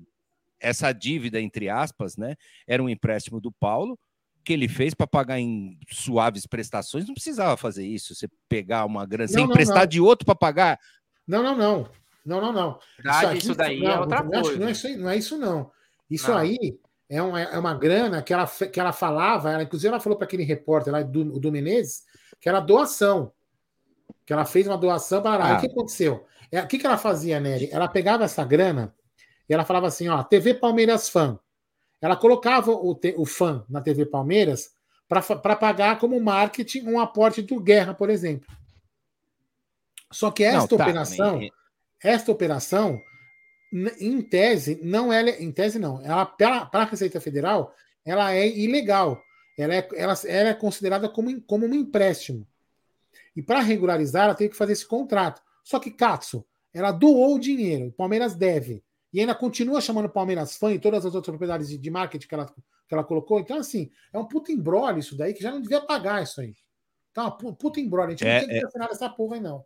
essa 0.60 0.92
dívida, 0.92 1.40
entre 1.40 1.70
aspas, 1.70 2.18
né? 2.18 2.36
Era 2.68 2.82
um 2.82 2.90
empréstimo 2.90 3.40
do 3.40 3.52
Paulo 3.52 4.00
que 4.44 4.54
ele 4.54 4.68
fez 4.68 4.94
para 4.94 5.08
pagar 5.08 5.40
em 5.40 5.78
suaves 5.90 6.48
prestações. 6.48 7.08
Não 7.08 7.14
precisava 7.14 7.58
fazer 7.58 7.86
isso. 7.86 8.14
Você 8.14 8.28
pegar 8.50 8.86
uma 8.86 9.06
grana, 9.06 9.28
você 9.28 9.42
emprestar 9.42 9.82
não. 9.82 9.88
de 9.88 10.02
outro 10.02 10.26
para 10.26 10.36
pagar. 10.36 10.80
Não, 11.28 11.44
não, 11.44 11.56
não. 11.56 11.90
Não, 12.26 12.42
não, 12.42 12.52
não. 12.52 12.80
Isso, 13.00 13.28
aqui, 13.28 13.38
isso 13.38 13.56
daí 13.56 13.80
é 13.80 13.84
não, 13.84 13.92
é 13.92 14.00
outra 14.00 14.24
coisa. 14.24 14.58
Não 14.58 14.68
é, 14.68 14.72
isso, 14.72 14.98
não 14.98 15.10
é 15.10 15.18
isso, 15.18 15.38
não. 15.38 15.72
Isso 16.10 16.34
aí 16.34 16.80
é 17.10 17.22
uma, 17.22 17.42
é 17.42 17.58
uma 17.58 17.74
grana 17.74 18.22
que 18.22 18.34
ela, 18.34 18.48
que 18.48 18.80
ela 18.80 18.92
falava, 18.92 19.52
ela, 19.52 19.64
inclusive 19.64 19.90
ela 19.90 20.00
falou 20.00 20.18
para 20.18 20.26
aquele 20.26 20.44
repórter 20.44 20.92
lá 20.92 21.02
do, 21.02 21.40
do 21.40 21.52
Menezes 21.52 22.04
que 22.40 22.50
era 22.50 22.60
doação. 22.60 23.32
Que 24.26 24.34
ela 24.34 24.46
fez 24.46 24.68
uma 24.68 24.78
doação 24.78 25.22
para. 25.22 25.54
Ah. 25.54 25.58
o 25.58 25.60
que 25.60 25.68
aconteceu? 25.68 26.26
É, 26.52 26.62
o 26.62 26.68
que, 26.68 26.78
que 26.78 26.86
ela 26.86 26.98
fazia, 26.98 27.40
Nery? 27.40 27.70
Ela 27.72 27.88
pegava 27.88 28.24
essa 28.24 28.44
grana 28.44 28.94
e 29.48 29.54
ela 29.54 29.66
falava 29.66 29.88
assim: 29.88 30.08
ó, 30.08 30.24
TV 30.24 30.54
Palmeiras 30.54 31.10
Fã. 31.10 31.40
Ela 32.02 32.16
colocava 32.16 32.72
o, 32.72 33.00
o 33.18 33.26
fã 33.26 33.66
na 33.68 33.82
TV 33.82 34.06
Palmeiras 34.06 34.72
para 35.08 35.56
pagar 35.56 35.98
como 35.98 36.20
marketing 36.20 36.88
um 36.88 37.00
aporte 37.00 37.42
do 37.42 37.60
Guerra, 37.60 37.94
por 37.94 38.10
exemplo. 38.10 38.48
Só 40.12 40.30
que 40.30 40.44
esta 40.44 40.60
não, 40.60 40.68
tá, 40.68 40.84
operação, 40.84 41.40
esta 42.04 42.32
operação 42.32 43.02
em 44.00 44.22
tese, 44.22 44.80
não 44.82 45.12
é 45.12 45.22
em 45.42 45.52
tese 45.52 45.78
não, 45.78 46.02
ela 46.02 46.26
para 46.26 46.70
a 46.72 46.86
Receita 46.86 47.20
Federal, 47.20 47.74
ela 48.06 48.34
é 48.34 48.48
ilegal. 48.48 49.22
Ela 49.58 49.76
é, 49.76 49.90
ela, 49.96 50.14
ela 50.26 50.50
é 50.50 50.54
considerada 50.54 51.10
como, 51.10 51.42
como 51.42 51.66
um 51.66 51.74
empréstimo. 51.74 52.48
E 53.36 53.42
para 53.42 53.60
regularizar, 53.60 54.26
ela 54.26 54.36
tem 54.36 54.50
que 54.50 54.56
fazer 54.56 54.74
esse 54.74 54.86
contrato. 54.86 55.42
Só 55.64 55.80
que 55.80 55.92
Katsu, 55.92 56.46
ela 56.74 56.92
doou 56.92 57.36
o 57.36 57.40
dinheiro, 57.40 57.88
o 57.88 57.92
Palmeiras 57.92 58.36
deve. 58.36 58.84
E 59.14 59.20
ainda 59.20 59.34
continua 59.34 59.80
chamando 59.80 60.10
Palmeiras 60.10 60.58
fã 60.58 60.74
e 60.74 60.80
todas 60.80 61.06
as 61.06 61.16
outras 61.16 61.32
propriedades 61.32 61.70
de, 61.70 61.78
de 61.78 61.90
marketing 61.90 62.28
que 62.28 62.34
ela, 62.34 62.46
que 62.46 62.94
ela 62.94 63.04
colocou. 63.04 63.40
Então, 63.40 63.58
assim, 63.58 63.90
é 64.12 64.20
um 64.20 64.26
puta 64.26 64.52
embrolho 64.52 65.00
isso 65.00 65.18
daí, 65.18 65.34
que 65.34 65.42
já 65.42 65.52
não 65.52 65.62
devia 65.62 65.82
pagar 65.82 66.22
isso 66.22 66.42
aí. 66.42 66.54
Tá, 67.14 67.32
puta 67.32 67.80
embrolho. 67.80 68.10
A 68.10 68.12
gente 68.12 68.28
é, 68.28 68.42
não 68.42 68.48
tem 68.48 68.60
que 68.60 68.78
é... 68.78 68.86
essa 68.92 69.10
porra 69.10 69.36
aí, 69.36 69.42
não. 69.42 69.64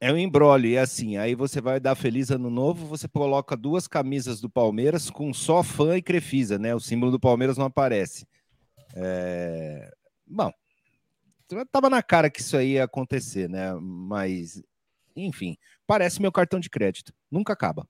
É 0.00 0.12
um 0.12 0.16
embrolho, 0.16 0.66
e 0.66 0.78
assim, 0.78 1.16
aí 1.16 1.34
você 1.34 1.60
vai 1.60 1.80
dar 1.80 1.96
feliz 1.96 2.30
ano 2.30 2.48
novo, 2.48 2.86
você 2.86 3.08
coloca 3.08 3.56
duas 3.56 3.88
camisas 3.88 4.40
do 4.40 4.48
Palmeiras 4.48 5.10
com 5.10 5.34
só 5.34 5.60
fã 5.62 5.96
e 5.96 6.02
crefisa, 6.02 6.56
né? 6.56 6.72
O 6.72 6.78
símbolo 6.78 7.10
do 7.10 7.18
Palmeiras 7.18 7.58
não 7.58 7.66
aparece. 7.66 8.24
É... 8.94 9.90
Bom, 10.24 10.52
tava 11.72 11.90
na 11.90 12.00
cara 12.00 12.30
que 12.30 12.40
isso 12.40 12.56
aí 12.56 12.74
ia 12.74 12.84
acontecer, 12.84 13.48
né? 13.48 13.74
Mas, 13.80 14.62
enfim, 15.16 15.56
parece 15.84 16.22
meu 16.22 16.30
cartão 16.30 16.60
de 16.60 16.70
crédito. 16.70 17.12
Nunca 17.28 17.52
acaba. 17.52 17.84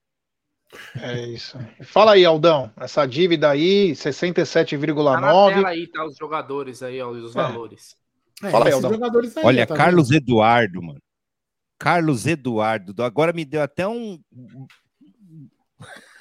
É 1.01 1.27
isso. 1.27 1.59
Fala 1.83 2.13
aí, 2.13 2.25
Aldão. 2.25 2.73
Essa 2.79 3.05
dívida 3.07 3.51
aí, 3.51 3.93
67,9. 3.93 5.63
Tá 5.63 5.69
aí, 5.69 5.87
tá 5.87 6.07
os 6.07 6.17
jogadores 6.17 6.83
aí, 6.83 7.01
ó, 7.03 7.11
os 7.11 7.35
é. 7.35 7.43
valores. 7.43 7.97
É, 8.43 8.51
Fala 8.51 8.67
aí, 8.67 8.73
Aldão. 8.73 8.93
Aí, 8.93 9.45
Olha, 9.45 9.67
tá 9.67 9.77
Carlos 9.77 10.09
vendo? 10.09 10.23
Eduardo, 10.23 10.83
mano. 10.83 11.01
Carlos 11.79 12.27
Eduardo. 12.27 13.03
Agora 13.03 13.33
me 13.33 13.45
deu 13.45 13.63
até 13.63 13.87
um. 13.87 14.21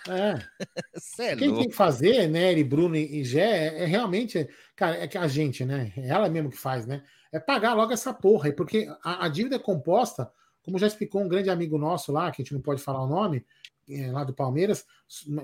É. 0.07 0.39
é 1.19 1.35
Quem 1.35 1.53
tem 1.53 1.69
que 1.69 1.75
fazer, 1.75 2.29
né, 2.29 2.57
e 2.57 2.63
Bruno 2.63 2.95
e 2.95 3.23
Gé, 3.23 3.41
é, 3.41 3.83
é, 3.83 3.85
realmente, 3.85 4.47
cara, 4.75 4.97
é 4.97 5.07
que 5.07 5.17
a 5.17 5.27
gente, 5.27 5.65
né? 5.65 5.91
É 5.97 6.09
ela 6.09 6.29
mesmo 6.29 6.49
que 6.49 6.57
faz, 6.57 6.85
né? 6.85 7.03
É 7.31 7.39
pagar 7.39 7.73
logo 7.73 7.91
essa 7.91 8.13
porra 8.13 8.51
porque 8.53 8.87
a, 9.03 9.25
a, 9.25 9.29
dívida 9.29 9.55
é 9.55 9.59
composta, 9.59 10.31
como 10.63 10.77
já 10.77 10.87
explicou 10.87 11.21
um 11.21 11.27
grande 11.27 11.49
amigo 11.49 11.77
nosso 11.77 12.11
lá, 12.11 12.31
que 12.31 12.41
a 12.41 12.43
gente 12.43 12.53
não 12.53 12.61
pode 12.61 12.81
falar 12.81 13.03
o 13.03 13.07
nome, 13.07 13.45
é, 13.89 14.11
lá 14.11 14.23
do 14.23 14.33
Palmeiras, 14.33 14.85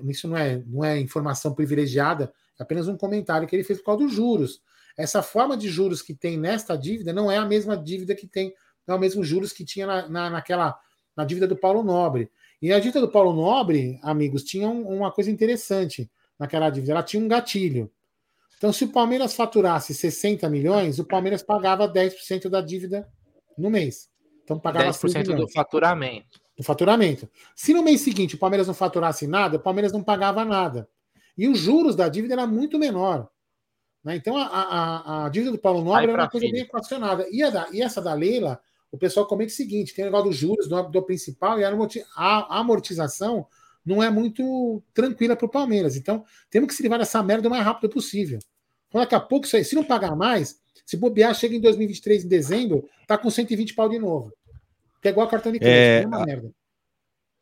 isso 0.07 0.28
não 0.28 0.38
é, 0.38 0.64
não 0.66 0.84
é 0.84 0.99
informação 0.99 1.53
privilegiada, 1.53 2.32
é 2.59 2.64
apenas 2.64 2.88
um 2.88 2.97
comentário 2.97 3.47
que 3.47 3.55
ele 3.55 3.64
fez 3.64 3.80
por 3.80 3.86
causa 3.86 4.03
dos 4.03 4.14
juros. 4.14 4.61
Essa 4.95 5.24
forma 5.24 5.57
de 5.57 5.70
juros 5.70 6.01
que 6.01 6.14
tem 6.14 6.38
nesta 6.38 6.78
dívida 6.78 7.11
não 7.11 7.32
é 7.32 7.38
a 7.38 7.45
mesma 7.45 7.76
dívida 7.76 8.14
que 8.14 8.28
tem 8.28 8.53
é 8.88 8.94
o 8.94 9.00
mesmo 9.00 9.24
juros 9.24 9.52
que 9.52 9.64
tinha 9.64 9.88
na, 9.88 10.10
na, 10.10 10.30
naquela 10.30 10.80
na 11.16 11.24
dívida 11.24 11.48
do 11.48 11.56
Paulo 11.56 11.84
Nobre. 11.84 12.30
E 12.62 12.72
a 12.72 12.80
dívida 12.80 13.02
do 13.02 13.10
Paulo 13.10 13.34
Nobre, 13.34 14.00
amigos, 14.02 14.44
tinha 14.44 14.68
um, 14.68 14.88
uma 14.88 15.12
coisa 15.12 15.30
interessante 15.30 16.10
naquela 16.40 16.70
dívida. 16.70 16.94
Ela 16.94 17.04
tinha 17.04 17.24
um 17.24 17.28
gatilho. 17.28 17.92
Então, 18.58 18.72
se 18.72 18.86
o 18.86 18.90
Palmeiras 18.90 19.36
faturasse 19.36 19.94
60 19.94 20.50
milhões, 20.50 20.98
o 20.98 21.06
Palmeiras 21.06 21.44
pagava 21.44 21.88
10% 21.88 22.50
da 22.50 22.62
dívida 22.62 23.08
no 23.58 23.70
mês. 23.70 24.10
Então 24.44 24.60
pagava 24.60 24.90
10% 24.90 25.36
do 25.36 25.50
faturamento. 25.50 26.40
Do 26.58 26.64
faturamento. 26.64 27.30
Se 27.56 27.74
no 27.74 27.82
mês 27.82 28.02
seguinte 28.02 28.36
o 28.36 28.38
Palmeiras 28.38 28.68
não 28.68 28.74
faturasse 28.74 29.26
nada, 29.26 29.58
o 29.58 29.60
Palmeiras 29.60 29.92
não 29.92 30.04
pagava 30.04 30.46
nada. 30.46 30.88
E 31.38 31.48
os 31.48 31.60
juros 31.60 31.96
da 31.96 32.08
dívida 32.10 32.36
era 32.36 32.46
muito 32.46 32.78
menor. 32.78 33.28
Né? 34.04 34.16
Então 34.16 34.38
a, 34.38 34.46
a, 34.46 35.26
a, 35.26 35.30
dívida 35.30 35.52
do 35.52 35.58
Paulo 35.58 35.84
Nobre 35.84 36.12
era 36.12 36.22
uma 36.22 36.30
coisa 36.30 36.46
filho. 36.46 36.58
bem 36.58 36.64
equacionada. 36.64 37.26
E, 37.32 37.40
da, 37.50 37.68
e, 37.72 37.82
essa 37.82 38.02
da 38.02 38.14
Leila, 38.14 38.60
o 38.94 38.98
pessoal 38.98 39.26
comenta 39.26 39.52
o 39.52 39.56
seguinte: 39.56 39.94
tem 39.94 40.06
o 40.06 40.08
negócio 40.08 40.30
dos 40.30 40.38
juros 40.38 40.68
do, 40.68 40.82
do 40.84 41.02
principal 41.02 41.60
e 41.60 41.64
a 41.64 42.46
amortização 42.50 43.48
não 43.84 44.02
é 44.02 44.10
muito 44.10 44.82
tranquila 44.94 45.36
para 45.36 45.48
o 45.48 45.50
Palmeiras. 45.50 45.98
Então 45.98 46.24
temos 46.50 46.70
que 46.70 46.76
se 46.76 46.84
livrar 46.84 47.00
dessa 47.00 47.22
merda 47.24 47.48
o 47.48 47.52
mais 47.52 47.66
rápido 47.66 47.89
possível. 47.89 48.38
Então, 48.88 49.02
daqui 49.02 49.16
a 49.16 49.20
pouco, 49.20 49.48
isso 49.48 49.58
aí, 49.58 49.66
se 49.66 49.74
não 49.74 49.84
pagar 49.84 50.16
mais, 50.16 50.60
se 50.86 50.96
bobear, 50.96 51.34
chega 51.34 51.56
em 51.56 51.60
2023, 51.60 52.26
em 52.26 52.28
dezembro, 52.28 52.88
tá 53.08 53.18
com 53.18 53.28
120 53.28 53.74
pau 53.74 53.89
de 53.89 53.98
novo. 53.98 54.32
Que 55.02 55.08
é 55.08 55.12
igual 55.12 55.26
a 55.26 55.30
cartão 55.30 55.52
de 55.52 55.58
crédito, 55.58 55.76
é, 55.76 56.04
é 56.04 56.08
uma 56.08 56.24
merda. 56.24 56.52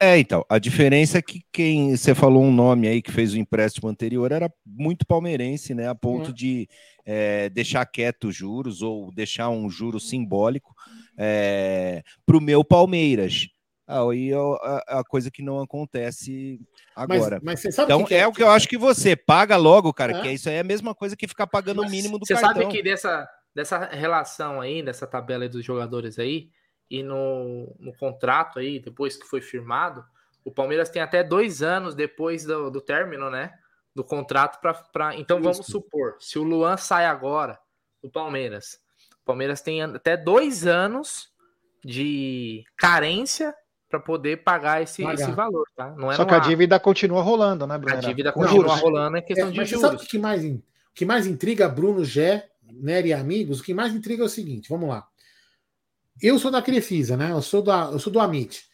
É, 0.04 0.18
então, 0.18 0.44
a 0.50 0.58
diferença 0.58 1.20
é 1.20 1.22
que 1.22 1.44
quem 1.54 1.96
você 1.96 2.16
falou 2.16 2.42
um 2.42 2.52
nome 2.52 2.88
aí 2.88 3.04
que 3.04 3.12
fez 3.12 3.34
o 3.34 3.38
empréstimo 3.38 3.88
anterior 3.88 4.32
era 4.32 4.52
muito 4.66 5.06
palmeirense, 5.06 5.76
né? 5.76 5.88
A 5.88 5.94
ponto 5.94 6.30
uhum. 6.30 6.34
de 6.34 6.68
é, 7.06 7.50
deixar 7.50 7.86
quieto 7.86 8.30
os 8.30 8.36
juros 8.36 8.82
ou 8.82 9.12
deixar 9.12 9.50
um 9.50 9.70
juro 9.70 10.00
simbólico 10.00 10.74
é, 11.16 12.02
para 12.26 12.36
o 12.36 12.42
meu 12.42 12.64
Palmeiras. 12.64 13.48
Aí 13.88 14.32
é 14.32 14.36
a, 14.36 15.00
a, 15.00 15.04
coisa 15.04 15.30
que 15.30 15.44
não 15.44 15.62
acontece 15.62 16.60
agora. 16.96 17.40
Mas, 17.44 17.64
mas 17.64 17.78
então 17.78 18.04
que 18.04 18.16
é, 18.16 18.22
é, 18.22 18.28
o 18.28 18.32
que 18.32 18.42
eu 18.42 18.50
acho 18.50 18.68
que 18.68 18.80
você 18.80 19.16
paga 19.16 19.56
logo, 19.56 19.94
cara, 19.94 20.18
é? 20.18 20.22
que 20.24 20.32
isso 20.32 20.50
aí 20.50 20.56
é 20.56 20.62
a 20.62 20.64
mesma 20.64 20.96
coisa 20.96 21.16
que 21.16 21.28
ficar 21.28 21.46
pagando 21.46 21.84
o 21.84 21.90
mínimo 21.90 22.18
do 22.18 22.26
você 22.26 22.34
cartão. 22.34 22.54
Você 22.54 22.62
sabe 22.64 22.74
que 22.76 22.82
dessa, 22.82 23.30
dessa 23.54 23.86
relação 23.86 24.62
aí, 24.62 24.82
dessa 24.82 25.06
tabela 25.06 25.44
aí 25.44 25.50
dos 25.50 25.64
jogadores 25.64 26.18
aí, 26.18 26.50
e 26.92 27.02
no, 27.02 27.74
no 27.80 27.94
contrato 27.94 28.60
aí, 28.60 28.78
depois 28.78 29.16
que 29.16 29.26
foi 29.26 29.40
firmado, 29.40 30.04
o 30.44 30.52
Palmeiras 30.52 30.90
tem 30.90 31.02
até 31.02 31.24
dois 31.24 31.64
anos 31.64 31.96
depois 31.96 32.44
do, 32.44 32.70
do 32.70 32.82
término, 32.82 33.30
né? 33.30 33.54
Do 33.96 34.04
contrato 34.04 34.60
para. 34.60 35.16
Então 35.16 35.40
isso. 35.40 35.50
vamos 35.50 35.66
supor, 35.68 36.18
se 36.20 36.38
o 36.38 36.44
Luan 36.44 36.76
sai 36.76 37.06
agora 37.06 37.58
do 38.04 38.10
Palmeiras, 38.10 38.78
o 39.22 39.26
Palmeiras 39.26 39.62
tem 39.62 39.82
até 39.82 40.18
dois 40.18 40.68
anos 40.68 41.30
de 41.84 42.66
carência 42.76 43.56
para 43.90 44.00
poder 44.00 44.44
pagar 44.44 44.82
esse, 44.82 45.02
pagar. 45.02 45.14
esse 45.14 45.32
valor, 45.32 45.66
tá? 45.74 45.92
Não 45.92 46.12
é 46.12 46.16
Só 46.16 46.26
que 46.26 46.34
a 46.34 46.40
dívida 46.40 46.78
continua 46.78 47.22
rolando, 47.22 47.66
né, 47.66 47.78
Bruno? 47.78 47.98
A 47.98 48.02
dívida 48.02 48.34
continua 48.34 48.68
juros. 48.68 48.82
rolando, 48.82 49.16
é 49.16 49.22
questão 49.22 49.48
é, 49.48 49.52
de 49.52 49.58
mas 49.58 49.70
juros. 49.70 49.86
Sabe 49.86 49.96
o 49.96 50.06
que 50.06 50.20
mais, 50.20 50.44
o 50.44 50.62
que 50.94 51.06
mais 51.06 51.26
intriga 51.26 51.70
Bruno, 51.70 52.04
Gé, 52.04 52.50
Nery 52.64 53.10
e 53.10 53.14
amigos? 53.14 53.62
O 53.62 53.64
que 53.64 53.74
mais 53.74 53.94
intriga 53.94 54.24
é 54.24 54.26
o 54.26 54.30
seguinte, 54.30 54.68
vamos 54.70 54.90
lá. 54.90 55.08
Eu 56.22 56.38
sou 56.38 56.52
da 56.52 56.62
Crefisa, 56.62 57.18
né? 57.18 57.32
Eu 57.32 57.42
sou, 57.42 57.62
da, 57.62 57.90
eu 57.92 58.00
sou 58.00 58.14
do 58.14 58.20
Amit. 58.20 58.70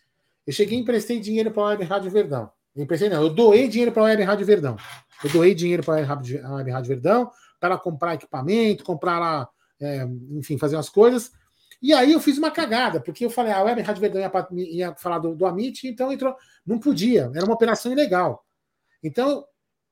Eu 0.46 0.54
cheguei 0.54 0.78
e 0.78 0.82
emprestei 0.82 1.20
dinheiro 1.20 1.52
para 1.52 1.64
a 1.64 1.66
Web 1.68 1.84
Rádio 1.86 2.12
Verdão. 2.12 2.52
Eu 2.76 2.84
emprestei, 2.84 3.10
não, 3.10 3.22
eu 3.22 3.30
doei 3.30 3.68
dinheiro 3.68 3.92
para 3.92 4.04
a 4.04 4.06
Web 4.06 4.24
Rádio 4.24 4.46
Verdão. 4.46 4.76
Eu 5.24 5.30
doei 5.30 5.56
dinheiro 5.56 5.84
para 5.84 5.96
a 5.96 6.56
Web 6.56 6.72
Rádio 6.72 6.88
Verdão 6.88 7.32
para 7.60 7.78
comprar 7.78 8.16
equipamento, 8.16 8.84
comprar 8.84 9.20
lá, 9.20 9.50
é, 9.80 10.08
enfim, 10.32 10.58
fazer 10.58 10.76
umas 10.76 10.90
coisas. 10.90 11.32
E 11.82 11.94
aí 11.94 12.12
eu 12.12 12.20
fiz 12.20 12.38
uma 12.38 12.52
cagada, 12.52 13.00
porque 13.00 13.26
eu 13.26 13.30
falei, 13.30 13.52
ah, 13.52 13.60
a 13.60 13.64
Web 13.64 13.82
Rádio 13.82 14.02
Verdão 14.02 14.22
ia, 14.22 14.32
ia 14.52 14.96
falar 14.96 15.20
do, 15.20 15.36
do 15.36 15.46
Amit, 15.46 15.88
então 15.88 16.12
entrou. 16.12 16.36
Não 16.66 16.80
podia, 16.80 17.32
era 17.34 17.46
uma 17.46 17.54
operação 17.54 17.92
ilegal. 17.92 18.46
Então, 19.02 19.46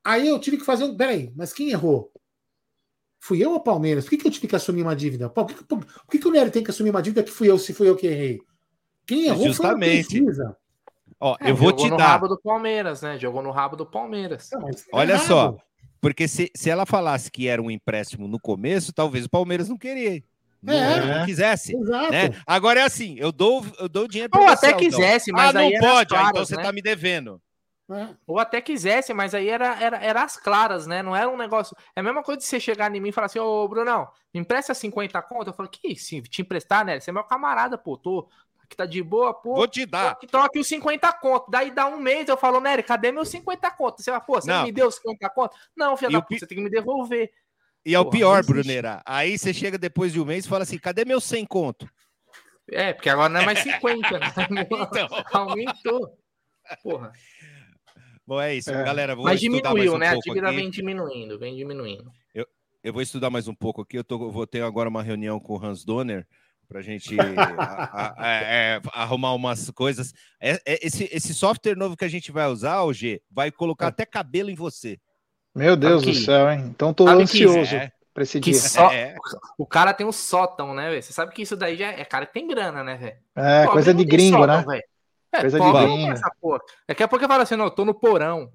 aí 0.04 0.28
eu 0.28 0.40
tive 0.40 0.58
que 0.58 0.66
fazer 0.66 0.84
um. 0.84 0.96
Peraí, 0.96 1.32
mas 1.36 1.54
quem 1.54 1.70
errou? 1.70 2.12
Fui 3.26 3.44
eu 3.44 3.54
ou 3.54 3.60
Palmeiras? 3.60 4.04
Por 4.04 4.12
que, 4.12 4.18
que 4.18 4.28
eu 4.28 4.32
tive 4.32 4.48
que 4.48 4.56
assumir 4.56 4.84
uma 4.84 4.96
dívida? 4.96 5.28
Por 5.28 5.48
que, 5.48 5.64
por, 5.64 5.84
por 5.84 6.12
que, 6.12 6.20
que 6.20 6.28
o 6.28 6.32
Nery 6.32 6.52
tem 6.52 6.64
que 6.64 6.70
assumir 6.70 6.92
uma 6.92 7.02
dívida 7.02 7.24
que 7.24 7.32
fui 7.32 7.50
eu, 7.50 7.58
se 7.58 7.74
fui 7.74 7.90
eu 7.90 7.96
que 7.96 8.06
errei? 8.06 8.40
Quem 9.04 9.26
errou 9.26 9.48
Justamente. 9.48 10.24
foi 10.24 10.46
a 10.46 10.56
Ó, 11.20 11.36
é, 11.42 11.50
eu 11.50 11.56
vou 11.56 11.72
te 11.72 11.90
dar. 11.90 11.90
Jogou 11.90 11.98
no 11.98 12.04
rabo 12.04 12.28
do 12.28 12.40
Palmeiras, 12.40 13.02
né? 13.02 13.18
Jogou 13.18 13.42
no 13.42 13.50
rabo 13.50 13.76
do 13.76 13.84
Palmeiras. 13.84 14.52
Não, 14.54 14.70
Olha 14.94 15.14
errado. 15.14 15.26
só, 15.26 15.58
porque 16.00 16.28
se, 16.28 16.52
se 16.56 16.70
ela 16.70 16.86
falasse 16.86 17.32
que 17.32 17.48
era 17.48 17.60
um 17.60 17.72
empréstimo 17.72 18.28
no 18.28 18.40
começo, 18.40 18.94
talvez 18.94 19.26
o 19.26 19.30
Palmeiras 19.30 19.70
não 19.70 19.78
queria. 19.78 20.22
Não, 20.62 20.74
é, 20.76 21.18
não 21.18 21.26
quisesse. 21.26 21.76
Né? 21.76 22.30
Agora 22.46 22.82
é 22.82 22.84
assim, 22.84 23.16
eu 23.18 23.32
dou, 23.32 23.66
eu 23.80 23.90
dou 23.90 24.08
dinheiro 24.08 24.30
para 24.30 24.42
Ou 24.42 24.50
até 24.50 24.72
quisesse, 24.74 25.32
mas 25.32 25.50
ah, 25.56 25.64
não 25.64 25.72
pode, 25.80 26.10
claras, 26.10 26.30
então 26.30 26.46
você 26.46 26.58
né? 26.58 26.62
tá 26.62 26.72
me 26.72 26.82
devendo. 26.84 27.42
É. 27.90 28.16
Ou 28.26 28.40
até 28.40 28.60
quisesse, 28.62 29.14
mas 29.14 29.36
aí 29.36 29.48
era, 29.48 29.80
era, 29.80 29.98
era 29.98 30.24
as 30.24 30.38
claras, 30.38 30.88
né? 30.88 31.04
Não 31.04 31.16
era 31.16 31.30
um 31.30 31.38
negócio. 31.38 31.78
É 31.96 32.00
a 32.00 32.04
mesma 32.04 32.24
coisa 32.24 32.40
de 32.40 32.46
você 32.46 32.60
chegar 32.60 32.94
em 32.94 33.00
mim 33.00 33.10
e 33.10 33.12
falar 33.12 33.28
assim: 33.28 33.40
Ô, 33.40 33.68
Brunão, 33.68 34.08
me 34.34 34.40
empresta 34.40 34.74
50 34.74 35.22
conto. 35.22 35.50
Eu 35.50 35.54
falo: 35.54 35.70
Que 35.70 35.96
sim, 35.96 36.22
te 36.22 36.42
emprestar, 36.42 36.84
né? 36.84 37.00
Você 37.00 37.12
é 37.12 37.14
meu 37.14 37.24
camarada, 37.24 37.78
pô. 37.78 37.96
Tô, 37.96 38.28
aqui 38.64 38.76
tá 38.76 38.88
de 38.88 39.04
boa, 39.04 39.34
pô. 39.34 39.54
Vou 39.56 39.68
te 39.68 39.86
dar. 39.86 40.18
Que 40.18 40.26
troque 40.26 40.60
os 40.60 40.68
50 40.68 41.14
conto. 41.14 41.52
Daí 41.52 41.70
dá 41.70 41.86
um 41.86 41.98
mês, 41.98 42.28
eu 42.28 42.36
falo, 42.36 42.60
Nery, 42.60 42.82
cadê 42.82 43.12
meus 43.12 43.30
50 43.30 43.70
conto? 43.72 44.02
Você 44.02 44.12
fala, 44.12 44.22
pô, 44.22 44.42
você 44.42 44.50
não. 44.50 44.64
me 44.64 44.72
deu 44.72 44.88
os 44.88 44.96
50 44.96 45.30
conto? 45.30 45.56
Não, 45.76 45.96
filho 45.96 46.12
da 46.12 46.22
puta, 46.22 46.40
você 46.40 46.48
tem 46.48 46.58
que 46.58 46.64
me 46.64 46.70
devolver. 46.70 47.32
E 47.86 47.94
é 47.94 48.00
o 48.00 48.10
pior, 48.10 48.44
Bruneira. 48.44 49.04
Aí 49.06 49.38
você 49.38 49.54
chega 49.54 49.78
depois 49.78 50.12
de 50.12 50.20
um 50.20 50.26
mês 50.26 50.46
e 50.46 50.50
fala 50.50 50.64
assim: 50.64 50.80
cadê 50.80 51.06
meu 51.06 51.22
100 51.22 51.46
conto? 51.46 51.88
É, 52.72 52.94
porque 52.94 53.10
agora 53.10 53.30
não 53.30 53.42
é 53.42 53.46
mais 53.46 53.60
50, 53.60 54.18
né? 54.18 54.34
então... 54.72 55.08
Aumentou. 55.32 56.18
Porra. 56.82 57.14
Bom, 58.28 58.42
é 58.42 58.56
isso, 58.56 58.72
é. 58.72 58.84
galera. 58.84 59.16
Mas 59.16 59.40
diminuiu, 59.40 59.94
um 59.94 59.98
né? 59.98 60.10
A 60.10 60.16
dívida 60.16 60.48
aqui. 60.48 60.56
vem 60.56 60.70
diminuindo, 60.70 61.38
vem 61.38 61.56
diminuindo. 61.56 62.12
Eu, 62.34 62.48
eu 62.84 62.92
vou 62.92 63.02
estudar 63.02 63.30
mais 63.30 63.48
um 63.48 63.54
pouco 63.54 63.82
aqui. 63.82 63.98
Eu 63.98 64.04
tô, 64.04 64.32
vou 64.32 64.48
ter 64.48 64.62
agora 64.62 64.90
uma 64.90 65.04
reunião 65.04 65.40
com 65.40 65.54
o 65.54 65.64
Hans 65.64 65.86
Donner 65.86 66.26
para 66.68 66.80
a 66.80 66.82
gente 66.82 67.16
a, 67.20 68.14
é, 68.20 68.82
arrumar 68.94 69.34
umas 69.34 69.70
coisas. 69.70 70.14
É, 70.42 70.54
é, 70.66 70.86
esse, 70.86 71.08
esse 71.12 71.34
software 71.34 71.76
novo 71.76 71.96
que 71.96 72.06
a 72.06 72.10
gente 72.10 72.32
vai 72.32 72.48
usar, 72.48 72.82
o 72.82 72.92
G, 72.92 73.22
vai 73.30 73.52
colocar 73.52 73.86
é. 73.86 73.90
até 73.90 74.06
cabelo 74.06 74.50
em 74.50 74.56
você. 74.56 75.00
Meu 75.54 75.76
Deus 75.78 76.04
do 76.04 76.14
céu, 76.14 76.52
hein? 76.52 76.66
Então 76.68 76.94
tô 76.94 77.06
Sabe 77.06 77.24
ansioso 77.24 77.76
é, 77.76 77.92
para 78.14 78.24
esse 78.24 78.40
dia. 78.40 78.56
Só... 78.56 78.92
É. 78.92 79.16
O 79.58 79.66
cara 79.66 79.94
tem 79.94 80.06
um 80.06 80.12
sótão, 80.12 80.74
né, 80.74 80.90
velho? 80.90 81.02
Você 81.02 81.14
sabe 81.14 81.32
que 81.32 81.44
isso 81.44 81.56
daí 81.56 81.78
já 81.78 81.92
é 81.92 82.04
cara 82.04 82.26
que 82.26 82.34
tem 82.34 82.48
grana, 82.48 82.84
né, 82.84 82.98
velho? 82.98 83.18
É, 83.36 83.66
Pô, 83.66 83.74
coisa 83.74 83.94
de 83.94 84.04
gringo, 84.04 84.38
sótão, 84.38 84.58
né? 84.58 84.66
Véio. 84.68 84.84
É, 85.38 85.42
coisa 85.42 85.60
de 85.60 85.72
gringo. 85.72 86.12
Essa 86.12 86.32
porra. 86.42 86.60
Daqui 86.88 87.04
a 87.04 87.08
pouco 87.08 87.24
eu 87.24 87.30
falo 87.30 87.44
assim, 87.44 87.56
não, 87.56 87.66
eu 87.66 87.72
tô 87.72 87.86
no 87.86 87.94
porão. 87.94 88.50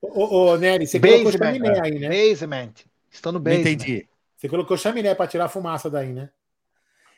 Ô, 0.00 0.50
ô, 0.50 0.56
Nery, 0.56 0.86
você 0.86 0.98
basement, 0.98 1.22
colocou 1.22 1.38
chaminé 1.38 1.80
aí, 1.82 1.98
né? 1.98 2.08
Basement. 2.08 2.72
Estou 3.10 3.32
no 3.32 3.40
basement. 3.40 3.60
Entendi. 3.60 4.08
Você 4.36 4.48
colocou 4.48 4.76
chaminé 4.76 5.14
para 5.14 5.26
tirar 5.26 5.46
a 5.46 5.48
fumaça 5.48 5.90
daí, 5.90 6.12
né? 6.12 6.30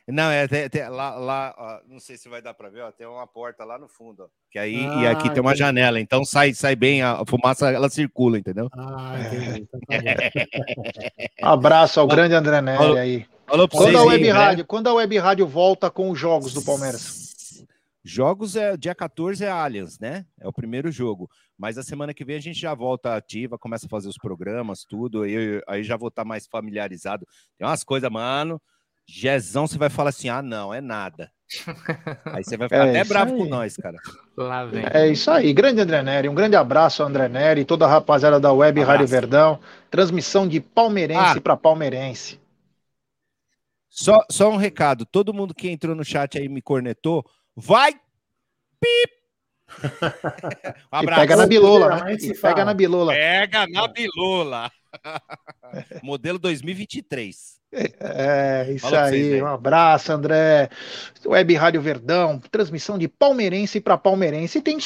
Não, 0.09 0.31
é 0.31 0.43
até, 0.43 0.65
até 0.65 0.89
lá, 0.89 1.15
lá 1.15 1.55
ó, 1.57 1.81
não 1.89 2.01
sei 2.01 2.17
se 2.17 2.29
vai 2.29 2.43
dar 2.43 2.55
para 2.55 2.69
ver, 2.69 2.81
ó, 2.81 2.91
tem 2.91 3.07
uma 3.07 3.27
porta 3.27 3.65
lá 3.65 3.79
no 3.79 3.87
fundo, 3.87 4.25
ó, 4.25 4.27
que 4.51 4.59
aí 4.59 4.85
ah, 4.85 5.03
e 5.03 5.07
aqui 5.07 5.31
tem 5.31 5.41
uma 5.41 5.55
janela, 5.55 6.01
então 6.01 6.25
sai, 6.25 6.53
sai 6.55 6.75
bem 6.75 7.03
a 7.03 7.23
fumaça, 7.25 7.71
ela 7.71 7.89
circula, 7.89 8.37
entendeu? 8.37 8.69
Ah, 8.77 9.15
entendi. 9.21 9.69
Então 9.69 9.81
tá 9.81 9.93
Abraço 11.53 12.01
ao 12.01 12.09
grande 12.09 12.35
André 12.35 12.61
Nery 12.61 12.99
aí. 12.99 13.27
Falou 13.47 13.69
quando 13.69 13.97
a 13.97 14.05
web 14.05 14.25
aí, 14.25 14.31
rádio, 14.31 14.59
né? 14.59 14.65
quando 14.67 14.89
a 14.89 14.95
web 14.95 15.19
rádio 15.19 15.47
volta 15.47 15.89
com 15.89 16.11
os 16.11 16.19
jogos 16.19 16.53
do 16.53 16.63
Palmeiras? 16.63 17.32
Jogos 18.05 18.57
é 18.57 18.77
dia 18.77 18.95
14 18.95 19.45
é 19.45 19.49
Allianz, 19.49 19.99
né? 19.99 20.27
É 20.41 20.49
o 20.49 20.53
primeiro 20.53 20.91
jogo. 20.91 21.31
Mas 21.57 21.79
a 21.79 21.83
semana 21.83 22.13
que 22.13 22.25
vem 22.25 22.37
a 22.37 22.41
gente 22.41 22.59
já 22.59 22.75
volta 22.75 23.15
ativa, 23.15 23.59
começa 23.59 23.87
a 23.87 23.89
fazer 23.89 24.09
os 24.09 24.17
programas, 24.17 24.85
tudo. 24.85 25.23
Aí, 25.23 25.63
aí 25.69 25.85
já 25.85 25.97
vou 25.97 26.09
estar 26.09 26.23
tá 26.23 26.29
mais 26.29 26.47
familiarizado. 26.47 27.27
Tem 27.57 27.67
umas 27.67 27.85
coisas, 27.85 28.11
mano. 28.11 28.61
Jezão, 29.07 29.67
você 29.67 29.79
vai 29.79 29.89
falar 29.89 30.11
assim: 30.11 30.29
ah, 30.29 30.43
não, 30.43 30.75
é 30.75 30.81
nada. 30.81 31.31
Aí 32.33 32.43
você 32.43 32.57
vai 32.57 32.69
ficar 32.69 32.87
é 32.87 32.91
até 32.91 33.05
bravo 33.05 33.35
aí. 33.35 33.39
com 33.39 33.45
nós, 33.45 33.77
cara. 33.77 33.99
Lá 34.37 34.65
vem. 34.65 34.85
É 34.91 35.07
isso 35.09 35.31
aí. 35.31 35.53
Grande 35.53 35.83
André 35.83 36.03
Nery. 36.03 36.29
Um 36.29 36.35
grande 36.35 36.57
abraço, 36.57 37.03
André 37.03 37.29
Nery 37.29 37.61
e 37.61 37.65
toda 37.65 37.85
a 37.85 37.89
rapaziada 37.89 38.41
da 38.41 38.51
Web 38.51 38.81
abraço. 38.81 38.91
Rádio 38.91 39.07
Verdão. 39.07 39.61
Transmissão 39.91 40.49
de 40.49 40.61
palmeirense 40.61 41.37
ah. 41.37 41.41
para 41.43 41.55
palmeirense. 41.55 42.41
Só, 43.91 44.25
só 44.31 44.51
um 44.51 44.57
recado: 44.57 45.05
todo 45.05 45.35
mundo 45.35 45.55
que 45.55 45.69
entrou 45.69 45.95
no 45.95 46.05
chat 46.05 46.39
aí 46.39 46.49
me 46.49 46.63
cornetou, 46.63 47.23
vai 47.57 47.93
pip! 48.81 49.13
um 50.93 50.97
abraço. 50.97 51.21
E 51.21 51.23
pega 51.23 51.37
na 51.37 51.47
bilola, 51.47 52.05
né? 52.05 52.17
pega 52.41 52.65
na 52.65 52.75
bilola. 52.75 53.13
Pega 53.13 53.67
na 53.67 53.89
bilola. 53.89 54.71
Modelo 56.03 56.39
2023. 56.39 57.61
É, 57.73 58.71
isso 58.71 58.87
Fala 58.87 59.05
aí. 59.05 59.35
aí. 59.35 59.43
Um 59.43 59.47
abraço, 59.47 60.13
André. 60.13 60.69
Web 61.25 61.55
Rádio 61.55 61.81
Verdão, 61.81 62.39
transmissão 62.51 62.99
de 62.99 63.09
palmeirense 63.09 63.81
para 63.81 63.97
palmeirense. 63.97 64.59
E 64.59 64.63
tem 64.63 64.79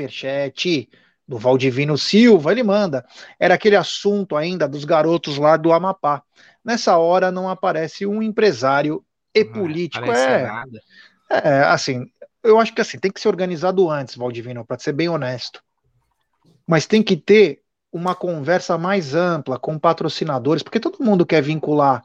superchat 0.00 0.88
do 1.26 1.38
Valdivino 1.38 1.96
Silva. 1.96 2.50
Ele 2.50 2.64
manda. 2.64 3.06
Era 3.38 3.54
aquele 3.54 3.76
assunto 3.76 4.36
ainda 4.36 4.66
dos 4.66 4.84
garotos 4.84 5.38
lá 5.38 5.56
do 5.56 5.72
Amapá. 5.72 6.22
Nessa 6.64 6.96
hora 6.96 7.30
não 7.30 7.48
aparece 7.48 8.04
um 8.06 8.20
empresário 8.22 9.04
e 9.34 9.44
político. 9.44 10.04
É, 10.10 10.50
é, 11.30 11.62
assim, 11.64 12.06
eu 12.42 12.58
acho 12.58 12.74
que 12.74 12.80
assim, 12.80 12.98
tem 12.98 13.10
que 13.10 13.20
ser 13.20 13.28
organizado 13.28 13.88
antes, 13.88 14.16
Valdivino, 14.16 14.64
para 14.64 14.78
ser 14.78 14.92
bem 14.92 15.08
honesto. 15.08 15.62
Mas 16.66 16.86
tem 16.86 17.02
que 17.02 17.16
ter 17.16 17.62
uma 17.92 18.14
conversa 18.14 18.78
mais 18.78 19.14
ampla 19.14 19.58
com 19.58 19.78
patrocinadores, 19.78 20.62
porque 20.62 20.80
todo 20.80 21.02
mundo 21.04 21.26
quer 21.26 21.42
vincular 21.42 22.02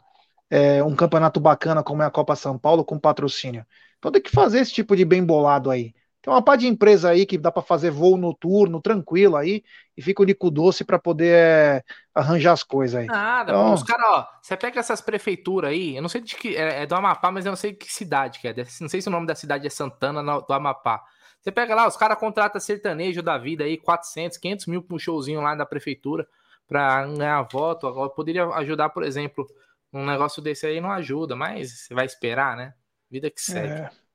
é, 0.50 0.84
um 0.84 0.96
campeonato 0.96 1.40
bacana 1.40 1.84
como 1.84 2.04
é 2.04 2.06
a 2.06 2.12
Copa 2.12 2.36
São 2.36 2.58
Paulo 2.58 2.84
com 2.84 3.00
patrocínio. 3.00 3.66
Então 3.98 4.12
tem 4.12 4.22
que 4.22 4.32
fazer 4.32 4.60
esse 4.60 4.74
tipo 4.74 4.96
de 4.96 5.06
bem 5.06 5.24
bolado 5.24 5.70
aí. 5.72 5.94
Tem 6.28 6.34
uma 6.34 6.42
parte 6.42 6.60
de 6.60 6.68
empresa 6.68 7.10
aí 7.10 7.26
que 7.26 7.38
dá 7.38 7.50
para 7.50 7.62
fazer 7.62 7.90
voo 7.90 8.18
noturno, 8.18 8.82
tranquilo 8.82 9.38
aí, 9.38 9.64
e 9.96 10.02
fica 10.02 10.22
o 10.22 10.26
Nico 10.26 10.52
Doce 10.52 10.84
para 10.84 11.00
poder 11.00 11.34
é, 11.34 11.84
arranjar 12.14 12.52
as 12.52 12.64
coisas 12.64 13.00
aí. 13.00 13.06
Nada, 13.06 13.54
então... 13.54 13.74
os 13.74 13.82
caras, 13.82 14.06
ó, 14.10 14.28
você 14.42 14.58
pega 14.58 14.78
essas 14.78 15.00
prefeituras 15.00 15.72
aí, 15.72 15.96
eu 15.96 16.02
não 16.02 16.10
sei 16.10 16.20
de 16.20 16.36
que, 16.36 16.54
é, 16.54 16.82
é, 16.82 16.86
do 16.86 16.96
Amapá, 16.96 17.32
mas 17.32 17.46
eu 17.46 17.52
não 17.54 17.56
sei 17.56 17.72
que 17.72 17.90
cidade 17.90 18.40
que 18.40 18.48
é, 18.50 18.54
não 18.82 18.90
sei 18.90 19.02
se 19.02 19.08
o 19.08 19.12
nome 19.12 19.26
da 19.26 19.36
cidade 19.36 19.66
é 19.66 19.70
Santana 19.70 20.22
do 20.22 20.54
Amapá. 20.54 21.02
Você 21.40 21.50
pega 21.50 21.74
lá, 21.74 21.88
os 21.88 21.96
caras 21.96 22.20
contratam 22.20 22.60
sertanejo 22.60 23.24
da 23.24 23.38
vida 23.38 23.64
aí, 23.64 23.78
400, 23.78 24.38
500 24.38 24.66
mil 24.66 24.84
pro 24.84 25.00
showzinho 25.00 25.40
lá 25.40 25.56
da 25.56 25.66
prefeitura 25.66 26.28
para 26.68 27.06
ganhar 27.06 27.42
voto. 27.44 27.88
Agora 27.88 28.10
poderia 28.10 28.48
ajudar, 28.48 28.90
por 28.90 29.04
exemplo, 29.04 29.48
um 29.94 30.06
negócio 30.06 30.42
desse 30.42 30.68
aí 30.68 30.82
não 30.82 30.92
ajuda, 30.92 31.38
mas 31.38 31.72
você 31.72 31.94
vai 31.94 32.06
esperar, 32.06 32.58
né? 32.58 32.74
Vida 33.10 33.32
que 33.32 33.40
segue. 33.40 33.72
É. 33.76 34.07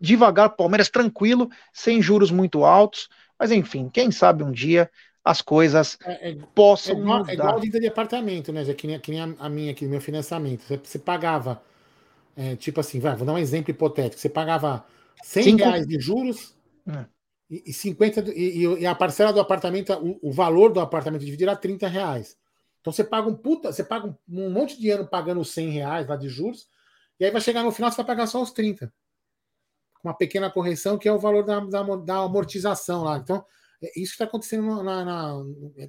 devagar, 0.00 0.50
Palmeiras 0.50 0.88
tranquilo, 0.88 1.48
sem 1.72 2.00
juros 2.00 2.30
muito 2.30 2.64
altos. 2.64 3.08
Mas 3.38 3.50
enfim, 3.50 3.88
quem 3.88 4.10
sabe 4.10 4.42
um 4.42 4.52
dia 4.52 4.90
as 5.24 5.42
coisas 5.42 5.98
é, 6.04 6.30
é, 6.30 6.36
possam 6.54 6.94
é 6.94 6.98
igual, 7.00 7.18
mudar. 7.18 7.32
É 7.32 7.34
igual 7.34 7.56
a 7.56 7.60
dívida 7.60 7.80
de 7.80 7.88
apartamento, 7.88 8.52
né? 8.52 8.64
Já 8.64 8.74
que 8.74 8.86
nem, 8.86 9.00
que 9.00 9.10
nem 9.10 9.20
a, 9.20 9.34
a, 9.40 9.48
minha 9.48 9.72
aqui, 9.72 9.84
meu 9.86 10.00
financiamento. 10.00 10.62
Você, 10.62 10.76
você 10.76 10.98
pagava, 11.00 11.60
é, 12.36 12.54
tipo 12.54 12.78
assim, 12.78 13.00
vai, 13.00 13.16
vou 13.16 13.26
dar 13.26 13.32
um 13.32 13.38
exemplo 13.38 13.72
hipotético. 13.72 14.20
Você 14.20 14.28
pagava 14.28 14.86
100 15.24 15.42
Cinco... 15.42 15.64
reais 15.64 15.86
de 15.86 15.98
juros, 15.98 16.54
é 16.86 17.15
e, 17.48 17.72
50 17.72 18.32
e, 18.34 18.64
e, 18.80 18.86
a 18.86 18.94
parcela 18.94 19.32
do 19.32 19.40
apartamento, 19.40 19.92
o, 19.92 20.18
o, 20.28 20.32
valor 20.32 20.72
do 20.72 20.80
apartamento 20.80 21.24
dividido 21.24 21.50
era 21.50 21.58
30 21.58 21.86
reais. 21.86 22.36
Então 22.80 22.92
você 22.92 23.04
paga 23.04 23.28
um 23.28 23.36
puta, 23.36 23.72
você 23.72 23.84
paga 23.84 24.08
um, 24.08 24.16
um, 24.28 24.50
monte 24.50 24.74
de 24.74 24.80
dinheiro 24.80 25.06
pagando 25.06 25.44
100 25.44 25.70
reais 25.70 26.08
lá 26.08 26.16
de 26.16 26.28
juros, 26.28 26.68
e 27.18 27.24
aí 27.24 27.30
vai 27.30 27.40
chegar 27.40 27.62
no 27.62 27.70
final, 27.70 27.90
você 27.90 27.96
vai 27.98 28.06
pagar 28.06 28.26
só 28.26 28.42
os 28.42 28.50
30. 28.50 28.92
Com 30.00 30.08
uma 30.08 30.16
pequena 30.16 30.50
correção, 30.50 30.98
que 30.98 31.08
é 31.08 31.12
o 31.12 31.18
valor 31.18 31.44
da, 31.44 31.60
da, 31.60 31.82
da 31.82 32.16
amortização 32.18 33.04
lá. 33.04 33.18
Então, 33.18 33.44
é 33.82 33.90
isso 33.96 34.12
está 34.12 34.24
acontecendo 34.24 34.82
na, 34.82 35.04
na, 35.04 35.42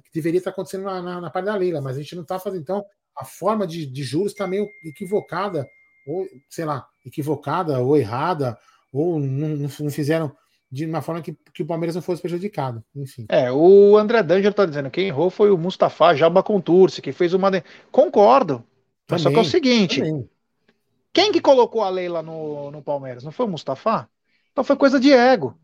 que 0.04 0.10
deveria 0.12 0.38
estar 0.38 0.50
acontecendo 0.50 0.84
na, 0.84 1.02
na, 1.02 1.20
na, 1.20 1.30
parte 1.30 1.46
da 1.46 1.56
Leila, 1.56 1.80
mas 1.80 1.96
a 1.96 2.00
gente 2.00 2.14
não 2.14 2.22
está 2.22 2.38
fazendo. 2.38 2.62
Então, 2.62 2.84
a 3.16 3.24
forma 3.24 3.66
de, 3.66 3.84
de 3.84 4.02
juros 4.02 4.32
está 4.32 4.46
meio 4.46 4.68
equivocada, 4.84 5.68
ou, 6.06 6.26
sei 6.48 6.64
lá, 6.64 6.86
equivocada, 7.04 7.80
ou 7.80 7.96
errada, 7.96 8.56
ou 8.92 9.18
não, 9.18 9.68
não 9.78 9.90
fizeram 9.90 10.34
de 10.70 10.84
uma 10.84 11.00
forma 11.00 11.22
que, 11.22 11.36
que 11.52 11.62
o 11.62 11.66
Palmeiras 11.66 11.94
não 11.94 12.02
fosse 12.02 12.20
prejudicado. 12.20 12.84
Enfim. 12.94 13.26
É, 13.28 13.50
o 13.50 13.96
André 13.96 14.22
D'Angelo 14.22 14.54
tá 14.54 14.66
dizendo 14.66 14.90
que 14.90 15.00
quem 15.00 15.08
errou 15.08 15.30
foi 15.30 15.50
o 15.50 15.58
Mustafa 15.58 16.14
Jaba 16.14 16.42
Contursi, 16.42 17.00
que 17.00 17.12
fez 17.12 17.32
uma. 17.32 17.50
Concordo. 17.90 18.64
Mas 19.10 19.22
só 19.22 19.30
que 19.30 19.36
é 19.36 19.40
o 19.40 19.44
seguinte: 19.44 20.00
também. 20.00 20.28
quem 21.12 21.32
que 21.32 21.40
colocou 21.40 21.82
a 21.82 21.88
Leila 21.88 22.22
no, 22.22 22.70
no 22.70 22.82
Palmeiras? 22.82 23.24
Não 23.24 23.32
foi 23.32 23.46
o 23.46 23.48
Mustafa? 23.48 24.08
Então 24.52 24.62
foi 24.62 24.76
coisa 24.76 25.00
de 25.00 25.12
ego. 25.12 25.58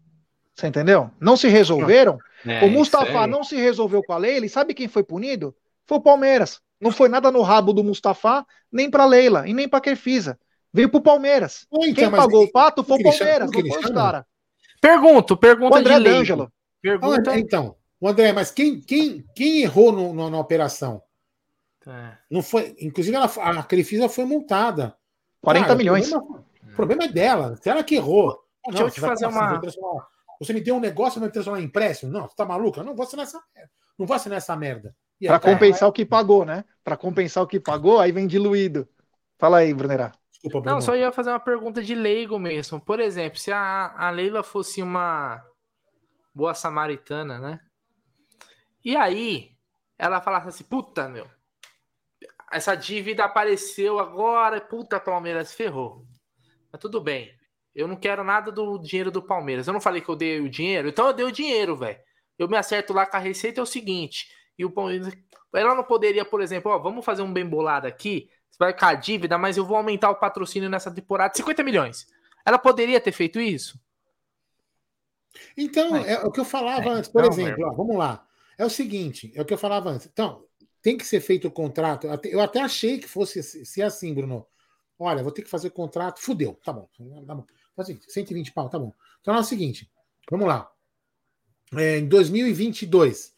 Você 0.55 0.69
entendeu? 0.69 1.11
Não 1.21 1.37
se 1.37 1.49
resolveram. 1.49 2.19
É, 2.47 2.65
o 2.65 2.71
Mustafa 2.71 3.27
não 3.27 3.43
se 3.43 3.57
resolveu 3.57 4.03
com 4.03 4.13
a 4.13 4.19
Leila 4.19 4.47
e 4.47 4.51
sabe 4.51 4.73
quem 4.73 4.87
foi 4.87 5.03
punido? 5.03 5.55
Foi 5.85 5.99
o 5.99 6.03
Palmeiras. 6.03 6.61
Não 6.81 6.93
foi 6.93 7.09
nada 7.09 7.31
no 7.31 7.43
rabo 7.43 7.73
do 7.73 7.83
Mustafa, 7.83 8.47
nem 8.71 8.91
para 8.91 9.05
Leila 9.05 9.49
e 9.49 9.53
nem 9.53 9.69
para 9.69 9.81
Crefisa. 9.81 10.39
Veio 10.73 10.89
pro 10.89 11.01
Palmeiras. 11.01 11.67
Então, 11.73 11.95
quem 11.95 12.11
pagou 12.11 12.45
o 12.45 12.53
pato 12.53 12.83
foi 12.85 12.99
o 12.99 13.03
Palmeiras, 13.03 13.51
não 13.51 13.61
foi 13.61 13.81
os 13.81 13.91
caras. 13.91 14.25
Pergunto, 14.85 15.35
pergunta 15.35 15.76
o 15.76 15.78
André 15.78 15.99
de 15.99 16.09
Ângelo. 16.09 16.53
Pergunta... 16.82 17.30
Ah, 17.30 17.39
então, 17.39 17.74
o 17.99 18.07
André, 18.07 18.35
mas 18.35 18.51
quem, 18.51 18.78
quem, 18.82 19.24
quem 19.35 19.62
errou 19.62 19.91
no, 19.91 20.12
no, 20.12 20.28
na 20.28 20.39
operação? 20.39 21.03
É. 21.87 22.18
Não 22.30 22.43
foi, 22.43 22.76
inclusive 22.78 23.16
ela, 23.16 23.24
a 23.24 23.62
Crefisa 23.62 24.11
foi 24.11 24.26
multada. 24.26 24.95
40 25.41 25.66
Cara, 25.66 25.78
milhões. 25.78 26.12
O 26.12 26.20
problema, 26.20 26.45
o 26.62 26.76
problema, 26.76 27.05
é 27.05 27.09
dela. 27.09 27.57
Se 27.62 27.70
ela 27.70 27.82
que 27.82 27.95
errou. 27.95 28.39
Deixa 28.66 28.80
não, 28.80 28.89
eu 28.89 28.91
te 28.91 29.01
fazer 29.01 29.26
uma. 29.26 29.59
Você 30.39 30.53
me 30.53 30.61
deu 30.61 30.76
um 30.76 30.80
negócio, 30.80 31.18
vai 31.18 31.30
transformar 31.30 31.61
em 31.61 31.64
empréstimo? 31.64 32.12
Não, 32.12 32.28
você 32.28 32.37
tá 32.37 32.45
maluca? 32.45 32.82
Não 32.82 32.95
vou 32.95 33.05
assinar 33.05 33.24
essa 33.24 33.43
merda. 33.55 33.70
Não 33.99 34.07
vou 34.07 34.14
assinar 34.14 34.37
essa 34.37 34.55
merda. 34.55 34.95
Para 35.26 35.41
compensar 35.41 35.89
o 35.89 35.93
que 35.93 36.05
pagou, 36.05 36.45
né? 36.45 36.62
Para 36.82 36.97
compensar 36.97 37.43
o 37.43 37.47
que 37.47 37.59
pagou, 37.59 38.01
aí 38.01 38.12
vem 38.12 38.26
diluído. 38.26 38.87
Fala 39.39 39.59
aí, 39.59 39.72
Brunerá. 39.72 40.12
Desculpa, 40.45 40.71
Não, 40.71 40.81
só 40.81 40.95
ia 40.95 41.11
fazer 41.11 41.31
uma 41.31 41.41
pergunta 41.41 41.83
de 41.83 41.95
leigo 41.95 42.39
mesmo. 42.39 42.79
Por 42.79 43.01
exemplo, 43.01 43.39
se 43.39 43.51
a, 43.51 43.95
a 43.97 44.11
Leila 44.11 44.43
fosse 44.43 44.83
uma 44.83 45.43
boa 46.35 46.53
samaritana, 46.53 47.39
né? 47.39 47.61
E 48.85 48.95
aí, 48.95 49.53
ela 49.97 50.21
falasse 50.21 50.49
assim, 50.49 50.65
puta, 50.65 51.09
meu, 51.09 51.27
essa 52.53 52.75
dívida 52.75 53.25
apareceu 53.25 53.99
agora, 53.99 54.61
puta, 54.61 55.01
Palmeiras 55.01 55.55
ferrou. 55.55 56.05
Mas 56.71 56.79
tudo 56.79 57.01
bem. 57.01 57.33
Eu 57.75 57.89
não 57.89 57.97
quero 57.97 58.23
nada 58.23 58.53
do 58.53 58.79
dinheiro 58.79 59.11
do 59.11 59.23
Palmeiras. 59.23 59.67
Eu 59.67 59.73
não 59.73 59.81
falei 59.81 60.03
que 60.03 60.09
eu 60.11 60.17
dei 60.17 60.41
o 60.41 60.51
dinheiro, 60.51 60.89
então 60.89 61.07
eu 61.07 61.15
dei 61.15 61.25
o 61.25 61.33
dinheiro, 61.33 61.75
velho. 61.75 61.99
Eu 62.39 62.49
me 62.49 62.59
acerto 62.59 62.93
lá 62.93 63.07
com 63.07 63.17
a 63.17 63.21
receita, 63.21 63.61
é 63.61 63.63
o 63.63 63.67
seguinte. 63.67 64.29
E 64.59 64.65
o 64.65 64.71
Palmeiras. 64.71 65.17
Ela 65.55 65.75
não 65.75 65.85
poderia, 65.85 66.25
por 66.25 66.43
exemplo, 66.43 66.71
ó, 66.71 66.79
vamos 66.79 67.05
fazer 67.05 67.23
um 67.23 67.33
bem 67.33 67.49
bolado 67.49 67.87
aqui 67.87 68.29
você 68.55 68.59
vai 68.59 68.73
ficar 68.73 68.89
a 68.89 68.95
dívida, 68.95 69.37
mas 69.37 69.57
eu 69.57 69.65
vou 69.65 69.77
aumentar 69.77 70.11
o 70.11 70.15
patrocínio 70.15 70.71
nessa 70.71 70.89
temporada 70.89 71.35
50 71.35 71.65
milhões. 71.65 72.07
Ela 72.47 72.57
poderia 72.57 73.01
ter 73.01 73.11
feito 73.11 73.41
isso? 73.41 73.81
Então, 75.57 75.97
é, 75.97 76.13
é 76.13 76.21
o 76.21 76.31
que 76.31 76.39
eu 76.39 76.45
falava 76.45 76.85
é, 76.85 76.89
antes, 76.91 77.11
por 77.11 77.23
não, 77.23 77.31
exemplo, 77.31 77.67
ó, 77.67 77.75
vamos 77.75 77.97
lá. 77.97 78.25
É 78.57 78.65
o 78.65 78.71
seguinte, 78.71 79.33
é 79.35 79.43
o 79.43 79.45
que 79.45 79.53
eu 79.53 79.59
falava 79.59 79.91
antes. 79.91 80.07
Então, 80.07 80.45
tem 80.81 80.97
que 80.97 81.05
ser 81.05 81.21
feito 81.21 81.49
o 81.49 81.51
contrato. 81.51 82.07
Eu 82.23 82.41
até 82.41 82.61
achei 82.61 82.99
que 82.99 83.09
fosse 83.09 83.43
ser 83.43 83.83
assim, 83.83 84.15
Bruno. 84.15 84.47
Olha, 84.97 85.25
vou 85.25 85.33
ter 85.33 85.43
que 85.43 85.51
fazer 85.51 85.69
o 85.69 85.73
contrato. 85.73 86.21
Fudeu, 86.21 86.55
tá 86.65 86.73
bom. 86.73 86.89
Tá 87.27 87.35
bom. 87.35 87.45
Assim, 87.77 87.99
120 88.07 88.53
pau, 88.53 88.69
tá 88.69 88.79
bom. 88.79 88.93
Então 89.21 89.35
é 89.35 89.41
o 89.41 89.45
seguinte, 89.45 89.91
vamos 90.31 90.47
lá. 90.47 90.71
É, 91.77 91.99
em 91.99 92.07
2022, 92.07 93.35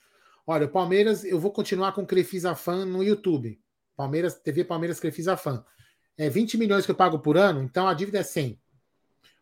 olha, 0.47 0.67
o 0.67 0.69
Palmeiras, 0.69 1.25
eu 1.25 1.41
vou 1.41 1.51
continuar 1.51 1.93
com 1.93 2.03
o 2.03 2.07
Crefisa 2.07 2.55
Fan 2.55 2.85
no 2.85 3.03
YouTube. 3.03 3.59
Palmeiras, 3.97 4.35
TV 4.35 4.65
Palmeiras 4.65 5.01
Crefisa 5.01 5.37
Fan. 5.37 5.65
É 6.19 6.29
20 6.29 6.57
milhões 6.57 6.85
que 6.85 6.91
eu 6.91 6.97
pago 6.97 7.19
por 7.19 7.37
ano, 7.37 7.63
então 7.63 7.89
a 7.89 7.95
dívida 7.95 8.19
é 8.19 8.23
100. 8.23 8.61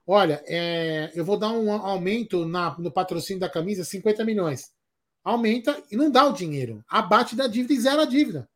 Olha, 0.07 0.43
é, 0.47 1.11
eu 1.15 1.25
vou 1.25 1.39
dar 1.39 1.51
um 1.51 1.73
aumento 1.73 2.45
na, 2.45 2.77
no 2.79 2.93
patrocínio 2.93 3.41
da 3.41 3.49
camisa, 3.49 3.85
50 3.85 4.25
milhões. 4.25 4.73
Aumenta 5.23 5.83
e 5.91 5.97
não 5.97 6.11
dá 6.11 6.27
o 6.27 6.33
dinheiro. 6.33 6.85
Abate 6.89 7.35
da 7.35 7.47
dívida 7.47 7.73
e 7.73 7.81
zera 7.81 8.03
a 8.03 8.07
dívida. 8.07 8.49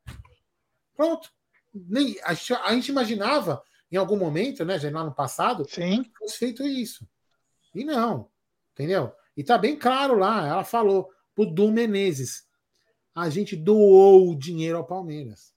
Pronto. 0.94 1.30
Nem, 1.72 2.18
a, 2.22 2.30
a 2.30 2.74
gente 2.74 2.88
imaginava, 2.88 3.62
em 3.90 3.96
algum 3.96 4.16
momento, 4.16 4.64
né, 4.64 4.78
já 4.78 4.90
lá 4.90 5.04
no 5.04 5.14
passado, 5.14 5.66
Sim. 5.68 6.02
que 6.02 6.18
fosse 6.18 6.36
feito 6.36 6.66
isso. 6.66 7.08
E 7.74 7.84
não. 7.84 8.28
Entendeu? 8.74 9.12
E 9.36 9.42
tá 9.42 9.56
bem 9.56 9.76
claro 9.76 10.18
lá, 10.18 10.46
ela 10.46 10.64
falou 10.64 11.10
pro 11.34 11.46
Du 11.46 11.70
Menezes. 11.70 12.46
A 13.14 13.30
gente 13.30 13.56
doou 13.56 14.30
o 14.30 14.38
dinheiro 14.38 14.76
ao 14.76 14.84
Palmeiras. 14.84 15.54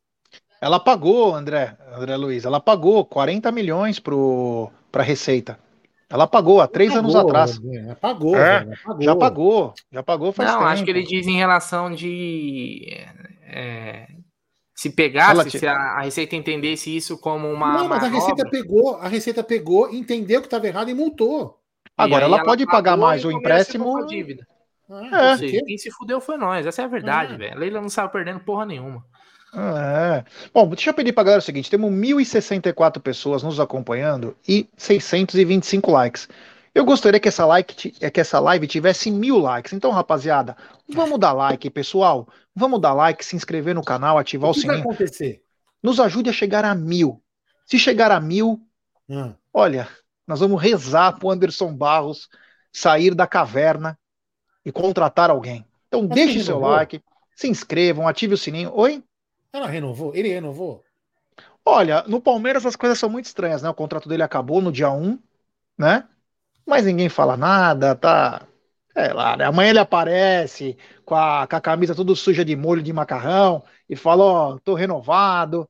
Ela 0.61 0.79
pagou, 0.79 1.33
André, 1.33 1.75
André 1.91 2.15
Luiz, 2.15 2.45
ela 2.45 2.59
pagou 2.59 3.03
40 3.03 3.51
milhões 3.51 3.99
para 3.99 5.01
a 5.01 5.03
Receita. 5.03 5.57
Ela 6.07 6.27
pagou 6.27 6.61
há 6.61 6.67
três 6.67 6.93
pagou, 6.93 7.03
anos 7.03 7.15
atrás. 7.15 7.59
Ela 7.63 7.95
pagou, 7.95 8.35
é, 8.35 8.65
pagou, 8.85 9.01
Já 9.01 9.15
pagou, 9.15 9.73
já 9.91 10.03
pagou 10.03 10.31
faz 10.31 10.51
Não, 10.51 10.59
tempo. 10.59 10.69
acho 10.69 10.83
que 10.83 10.91
ele 10.91 11.03
diz 11.03 11.25
em 11.25 11.37
relação 11.37 11.91
de. 11.91 12.85
É, 13.47 14.07
se 14.75 14.91
pegasse, 14.91 15.49
te... 15.49 15.59
se 15.59 15.67
a, 15.67 15.73
a, 15.73 16.01
Receita 16.01 16.35
entendesse 16.35 16.95
isso 16.95 17.17
como 17.17 17.49
uma. 17.49 17.73
Não, 17.73 17.87
mas 17.87 18.03
a 18.03 18.07
Receita 18.07 18.47
pegou, 18.47 18.97
a 18.97 19.07
Receita 19.07 19.43
pegou, 19.43 19.89
entendeu 19.91 20.41
que 20.41 20.47
estava 20.47 20.67
errado 20.67 20.89
e 20.89 20.93
multou. 20.93 21.57
Agora, 21.97 22.25
e 22.25 22.27
ela, 22.27 22.37
ela 22.37 22.45
pode 22.45 22.65
pagar 22.67 22.97
mais 22.97 23.25
o 23.25 23.31
empréstimo. 23.31 24.05
Dívida. 24.05 24.45
Ah, 24.89 25.31
é. 25.31 25.37
Seja, 25.37 25.61
quem 25.65 25.77
se 25.77 25.89
fudeu 25.89 26.19
foi 26.19 26.37
nós, 26.37 26.67
essa 26.67 26.81
é 26.81 26.85
a 26.85 26.89
verdade, 26.89 27.33
é. 27.33 27.37
velho. 27.37 27.53
A 27.53 27.59
Leila 27.59 27.81
não 27.81 27.89
saiu 27.89 28.09
perdendo 28.09 28.41
porra 28.41 28.65
nenhuma. 28.65 29.03
É. 29.53 30.23
Bom, 30.53 30.67
deixa 30.69 30.89
eu 30.89 30.93
pedir 30.93 31.11
pra 31.13 31.23
galera 31.23 31.39
o 31.39 31.43
seguinte: 31.43 31.69
temos 31.69 31.91
1.064 31.91 32.99
pessoas 33.01 33.43
nos 33.43 33.59
acompanhando 33.59 34.35
e 34.47 34.67
625 34.77 35.91
likes. 35.91 36.27
Eu 36.73 36.85
gostaria 36.85 37.19
que 37.19 37.27
essa, 37.27 37.45
like, 37.45 37.93
é 37.99 38.09
que 38.09 38.21
essa 38.21 38.39
live 38.39 38.65
tivesse 38.65 39.11
mil 39.11 39.37
likes. 39.37 39.73
Então, 39.73 39.91
rapaziada, 39.91 40.55
vamos 40.87 41.19
dar 41.19 41.33
like, 41.33 41.69
pessoal. 41.69 42.27
Vamos 42.55 42.79
dar 42.79 42.93
like, 42.93 43.25
se 43.25 43.35
inscrever 43.35 43.75
no 43.75 43.83
canal, 43.83 44.17
ativar 44.17 44.49
o, 44.49 44.51
O 44.51 44.53
que 44.53 44.61
sininho. 44.61 44.83
vai 44.83 44.93
acontecer? 44.93 45.41
Nos 45.83 45.99
ajude 45.99 46.29
a 46.29 46.33
chegar 46.33 46.63
a 46.63 46.73
mil. 46.73 47.21
Se 47.65 47.77
chegar 47.77 48.09
a 48.11 48.19
mil, 48.21 48.59
Hum. 49.09 49.33
olha, 49.53 49.89
nós 50.25 50.39
vamos 50.39 50.61
rezar 50.61 51.19
pro 51.19 51.29
Anderson 51.29 51.73
Barros 51.75 52.29
sair 52.71 53.13
da 53.13 53.27
caverna 53.27 53.99
e 54.65 54.71
contratar 54.71 55.29
alguém. 55.29 55.65
Então, 55.89 56.03
Mas 56.03 56.11
deixe 56.15 56.41
seu 56.41 56.57
like, 56.59 57.01
se 57.35 57.49
inscrevam, 57.49 58.07
ative 58.07 58.35
o 58.35 58.37
sininho. 58.37 58.71
Oi? 58.73 59.03
Ela 59.53 59.67
renovou? 59.67 60.15
Ele 60.15 60.29
renovou? 60.29 60.83
Olha, 61.65 62.03
no 62.03 62.21
Palmeiras 62.21 62.65
as 62.65 62.75
coisas 62.75 62.97
são 62.99 63.09
muito 63.09 63.25
estranhas, 63.25 63.61
né? 63.61 63.69
O 63.69 63.73
contrato 63.73 64.09
dele 64.09 64.23
acabou 64.23 64.61
no 64.61 64.71
dia 64.71 64.91
1, 64.91 65.19
né? 65.77 66.07
Mas 66.67 66.85
ninguém 66.85 67.09
fala 67.09 67.37
nada, 67.37 67.95
tá. 67.95 68.47
Sei 68.93 69.13
lá, 69.13 69.37
né? 69.37 69.45
Amanhã 69.45 69.71
ele 69.71 69.79
aparece 69.79 70.77
com 71.05 71.15
a, 71.15 71.47
com 71.47 71.55
a 71.55 71.61
camisa 71.61 71.95
tudo 71.95 72.15
suja 72.15 72.45
de 72.45 72.55
molho 72.55 72.83
de 72.83 72.93
macarrão 72.93 73.63
e 73.89 73.95
fala: 73.95 74.23
Ó, 74.25 74.59
tô 74.59 74.75
renovado. 74.75 75.69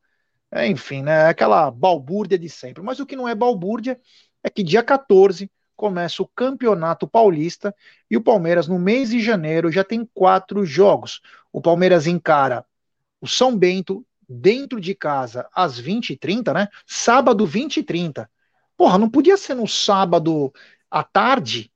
É, 0.52 0.68
enfim, 0.68 1.02
né? 1.04 1.28
Aquela 1.28 1.72
balbúrdia 1.72 2.38
de 2.40 2.50
sempre. 2.50 2.84
Mas 2.84 3.00
o 3.00 3.06
que 3.06 3.16
não 3.16 3.28
é 3.28 3.36
balbúrdia 3.36 4.00
é 4.44 4.50
que 4.50 4.64
dia 4.64 4.84
14 4.84 5.52
começa 5.76 6.22
o 6.24 6.28
Campeonato 6.28 7.08
Paulista 7.08 7.76
e 8.10 8.18
o 8.18 8.22
Palmeiras, 8.22 8.68
no 8.68 8.80
mês 8.80 9.10
de 9.10 9.20
janeiro, 9.22 9.72
já 9.72 9.84
tem 9.84 10.06
quatro 10.14 10.66
jogos. 10.66 11.22
O 11.52 11.62
Palmeiras 11.62 12.08
encara 12.08 12.66
o 13.22 13.28
São 13.28 13.56
Bento 13.56 14.06
dentro 14.28 14.82
de 14.82 14.96
casa 14.96 15.48
às 15.54 15.78
20h30, 15.78 16.54
né? 16.54 16.68
Sábado 16.86 17.46
20h30. 17.46 18.30
Porra, 18.78 18.98
não 18.98 19.10
podia 19.10 19.38
ser 19.38 19.54
no 19.54 19.68
sábado 19.68 20.52
à 20.90 21.04
tarde? 21.04 21.72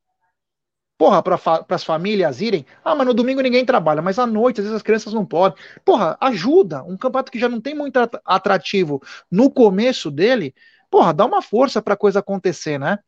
Porra, 0.98 1.22
para 1.22 1.38
as 1.70 1.84
famílias 1.84 2.40
irem. 2.40 2.66
Ah, 2.84 2.96
mas 2.96 3.06
no 3.06 3.14
domingo 3.14 3.42
ninguém 3.42 3.66
trabalha, 3.66 4.02
mas 4.02 4.18
à 4.18 4.26
noite, 4.26 4.62
às 4.62 4.66
vezes 4.66 4.78
as 4.78 4.82
crianças 4.82 5.14
não 5.14 5.26
podem. 5.26 5.62
Porra, 5.84 6.18
ajuda. 6.22 6.84
Um 6.84 6.98
campeonato 6.98 7.32
que 7.32 7.40
já 7.40 7.50
não 7.50 7.60
tem 7.60 7.76
muito 7.76 7.98
at- 7.98 8.20
atrativo 8.24 9.02
no 9.30 9.52
começo 9.52 10.10
dele. 10.10 10.56
Porra, 10.90 11.14
dá 11.14 11.26
uma 11.26 11.42
força 11.42 11.82
pra 11.82 11.98
coisa 11.98 12.20
acontecer, 12.20 12.80
né? 12.80 13.00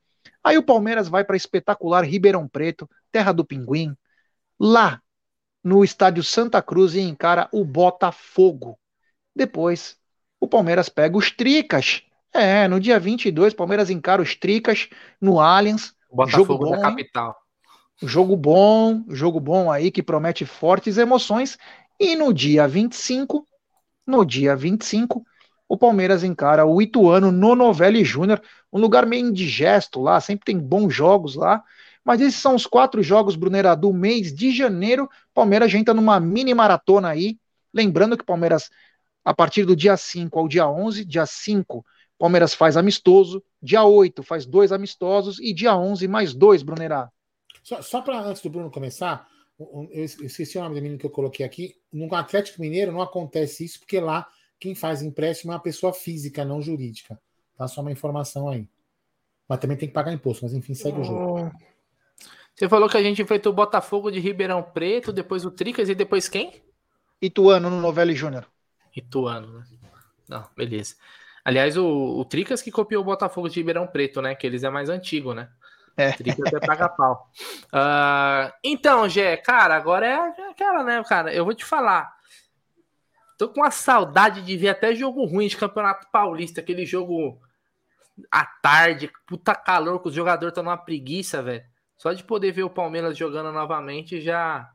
Aí 0.43 0.57
o 0.57 0.63
Palmeiras 0.63 1.07
vai 1.07 1.23
para 1.23 1.38
espetacular 1.38 2.03
Ribeirão 2.03 2.47
Preto, 2.47 2.89
terra 3.11 3.31
do 3.31 3.45
Pinguim, 3.45 3.95
lá 4.59 5.01
no 5.68 5.84
estádio 5.84 6.24
Santa 6.24 6.61
Cruz 6.61 6.95
e 6.95 7.01
encara 7.01 7.49
o 7.51 7.65
Botafogo. 7.65 8.80
Depois, 9.36 9.97
o 10.39 10.47
Palmeiras 10.47 10.88
pega 10.88 11.18
os 11.18 11.30
Tricas. 11.30 12.03
É, 12.34 12.68
no 12.70 12.80
dia 12.80 12.97
22, 12.97 13.51
o 13.51 13.55
Palmeiras 13.55 13.89
encara 13.89 14.22
os 14.22 14.34
Tricas 14.34 14.88
no 15.20 15.41
Allianz. 15.41 15.93
Botafogo 16.09 16.47
Jogo 16.47 16.57
bom, 16.57 16.72
da 16.72 16.78
hein? 16.78 16.84
capital. 16.84 17.36
Jogo 18.01 18.38
bom, 18.38 19.03
jogo 19.09 19.39
bom 19.41 19.70
aí 19.70 19.91
que 19.91 20.01
promete 20.01 20.45
fortes 20.45 20.97
emoções. 20.97 21.57
E 21.99 22.15
no 22.15 22.34
dia 22.34 22.65
25, 22.65 23.45
no 24.05 24.24
dia 24.24 24.55
25, 24.55 25.26
o 25.68 25.78
Palmeiras 25.78 26.24
encara 26.24 26.65
o 26.65 26.82
Ituano 26.82 27.30
no 27.30 27.55
Novelli 27.55 28.05
Júnior, 28.05 28.41
um 28.72 28.80
lugar 28.80 29.05
meio 29.05 29.28
indigesto 29.28 30.01
lá, 30.01 30.22
sempre 30.22 30.45
tem 30.45 30.57
bons 30.57 30.93
jogos 30.93 31.36
lá. 31.36 31.61
Mas 32.08 32.22
esses 32.22 32.39
são 32.39 32.55
os 32.55 32.66
quatro 32.66 33.03
jogos, 33.03 33.36
Brunera, 33.36 33.76
do 33.76 33.91
mês 33.91 34.34
de 34.34 34.49
janeiro. 34.49 35.10
Palmeiras 35.34 35.70
já 35.70 35.78
entra 35.78 35.93
numa 35.93 36.22
mini 36.22 36.53
maratona 36.53 37.10
aí. 37.10 37.38
Lembrando 37.74 38.16
que 38.16 38.24
o 38.24 38.26
Palmeiras, 38.26 38.70
a 39.26 39.34
partir 39.34 39.66
do 39.66 39.76
dia 39.76 39.97
5 39.97 40.39
ao 40.39 40.47
dia 40.47 40.70
11, 40.70 41.03
dia 41.03 41.26
5, 41.26 41.86
Palmeiras 42.18 42.53
faz 42.53 42.78
amistoso, 42.78 43.43
dia 43.62 43.84
8 43.84 44.24
faz 44.24 44.45
dois 44.45 44.72
amistosos 44.72 45.38
e 45.38 45.53
dia 45.53 45.76
11 45.76 46.08
mais 46.08 46.34
dois, 46.34 46.64
Brunera. 46.64 47.12
Só, 47.62 47.82
só 47.82 48.01
para 48.01 48.22
antes 48.22 48.41
do 48.41 48.49
Bruno 48.49 48.72
começar, 48.72 49.28
eu 49.60 49.89
es- 49.91 50.18
eu 50.18 50.28
esqueci 50.28 50.58
o 50.58 50.62
nome 50.62 50.76
do 50.76 50.82
menino 50.82 50.97
que 50.97 51.05
eu 51.05 51.10
coloquei 51.10 51.45
aqui. 51.45 51.76
No 51.91 52.16
Atlético 52.16 52.62
Mineiro 52.62 52.93
não 52.93 53.01
acontece 53.01 53.66
isso, 53.66 53.80
porque 53.80 53.99
lá 53.99 54.26
quem 54.58 54.74
faz 54.74 55.01
empréstimo 55.01 55.51
é 55.51 55.55
uma 55.55 55.62
pessoa 55.62 55.91
física, 55.91 56.45
não 56.45 56.62
jurídica. 56.62 57.20
Tá? 57.58 57.68
Só 57.68 57.82
uma 57.82 57.91
informação 57.91 58.47
aí. 58.47 58.66
Mas 59.45 59.60
também 59.60 59.76
tem 59.76 59.89
que 59.89 59.93
pagar 59.93 60.14
imposto, 60.14 60.45
mas 60.45 60.53
enfim, 60.53 60.74
segue 60.74 61.01
o 61.01 61.03
jogo. 61.03 61.22
Você 62.58 62.68
falou 62.68 62.89
que 62.89 62.97
a 62.97 63.03
gente 63.03 63.22
enfrentou 63.22 63.51
o 63.51 63.55
Botafogo 63.55 64.10
de 64.10 64.20
Ribeirão 64.20 64.64
Preto, 64.64 65.14
depois 65.14 65.45
o 65.45 65.51
Tricas 65.51 65.89
e 65.89 65.95
depois 65.95 66.28
quem? 66.28 66.64
Ituano 67.22 67.70
no 67.70 67.80
Novelli 67.80 68.16
Júnior. 68.16 68.47
Ituano, 68.95 69.60
né? 69.60 69.64
Não, 70.28 70.43
beleza. 70.55 70.95
Aliás, 71.45 71.78
o, 71.78 71.86
o 71.86 72.26
Tricas 72.26 72.64
que 72.64 72.72
copiou 72.72 73.03
o 73.03 73.05
Botafogo 73.05 73.47
de 73.47 73.60
Ribeirão 73.60 73.86
Preto, 73.86 74.24
né? 74.24 74.34
Que 74.34 74.47
eles 74.47 74.64
é 74.64 74.72
mais 74.72 74.89
antigo, 74.89 75.36
né? 75.36 75.49
É. 75.95 76.12
Tricas 76.14 76.51
é 76.51 76.60
paga 76.60 76.89
pau. 76.89 77.30
Ah, 77.72 78.51
então, 78.64 79.08
Gé, 79.08 79.38
cara, 79.38 79.76
agora 79.76 80.08
é 80.08 80.49
aquela, 80.49 80.84
né, 80.84 81.03
cara? 81.03 81.32
Eu 81.32 81.45
vou 81.45 81.53
te 81.53 81.64
falar. 81.64 82.12
Tô 83.38 83.49
com 83.49 83.62
uma 83.62 83.70
saudade 83.70 84.41
de 84.41 84.58
ver 84.58 84.70
até 84.70 84.95
jogo 84.95 85.24
ruim 85.26 85.47
de 85.47 85.55
Campeonato 85.55 86.08
Paulista, 86.12 86.60
aquele 86.60 86.88
jogo 86.88 87.39
à 88.32 88.43
tarde, 88.43 89.12
puta 89.28 89.53
calor, 89.53 90.01
que 90.01 90.08
os 90.08 90.16
jogadores 90.16 90.51
estão 90.51 90.64
numa 90.64 90.76
preguiça, 90.76 91.43
velho. 91.43 91.64
Só 91.98 92.14
de 92.14 92.24
poder 92.24 92.52
ver 92.52 92.64
o 92.64 92.70
Palmeiras 92.70 93.18
jogando 93.18 93.52
novamente 93.52 94.22
já 94.22 94.72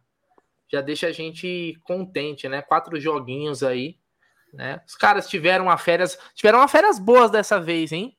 já 0.73 0.81
deixa 0.81 1.09
a 1.09 1.13
gente 1.13 1.79
contente, 1.85 2.49
né? 2.49 2.63
Quatro 2.63 2.99
joguinhos 2.99 3.63
aí, 3.63 3.99
né? 4.55 4.81
Os 4.87 4.95
caras 4.95 5.29
tiveram 5.29 5.67
uma 5.67 5.77
férias, 5.77 6.19
tiveram 6.35 6.61
uma 6.61 6.69
férias 6.69 6.99
boas 6.99 7.31
dessa 7.31 7.61
vez, 7.61 7.93
hein? 7.93 8.17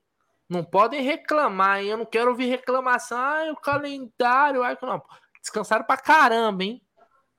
Não 0.48 0.64
podem 0.64 1.02
reclamar, 1.02 1.82
hein? 1.82 1.88
Eu 1.88 1.98
não 1.98 2.06
quero 2.06 2.30
ouvir 2.30 2.46
reclamação. 2.46 3.18
Ai, 3.18 3.50
o 3.50 3.56
calendário, 3.56 4.62
ai, 4.62 4.78
não. 4.84 5.02
Descansaram 5.42 5.84
pra 5.84 5.98
caramba, 5.98 6.64
hein? 6.64 6.82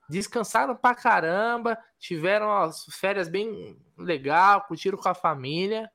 Descansaram 0.09 0.75
pra 0.75 0.93
caramba, 0.93 1.77
tiveram 1.97 2.51
as 2.51 2.83
férias 2.91 3.29
bem 3.29 3.75
legal, 3.97 4.65
curtiram 4.67 4.97
com 4.97 5.09
a 5.09 5.15
família. 5.15 5.89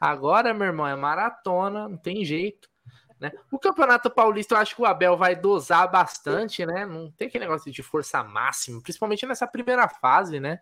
Agora, 0.00 0.54
meu 0.54 0.68
irmão, 0.68 0.86
é 0.86 0.94
maratona, 0.94 1.88
não 1.88 1.98
tem 1.98 2.24
jeito. 2.24 2.69
Né? 3.20 3.30
O 3.50 3.58
Campeonato 3.58 4.08
Paulista, 4.08 4.54
eu 4.54 4.58
acho 4.58 4.74
que 4.74 4.80
o 4.80 4.86
Abel 4.86 5.14
vai 5.14 5.36
dosar 5.36 5.90
bastante, 5.90 6.64
né? 6.64 6.86
Não 6.86 7.10
tem 7.10 7.28
aquele 7.28 7.44
negócio 7.44 7.70
de 7.70 7.82
força 7.82 8.24
máxima, 8.24 8.80
principalmente 8.80 9.26
nessa 9.26 9.46
primeira 9.46 9.86
fase, 9.86 10.40
né? 10.40 10.60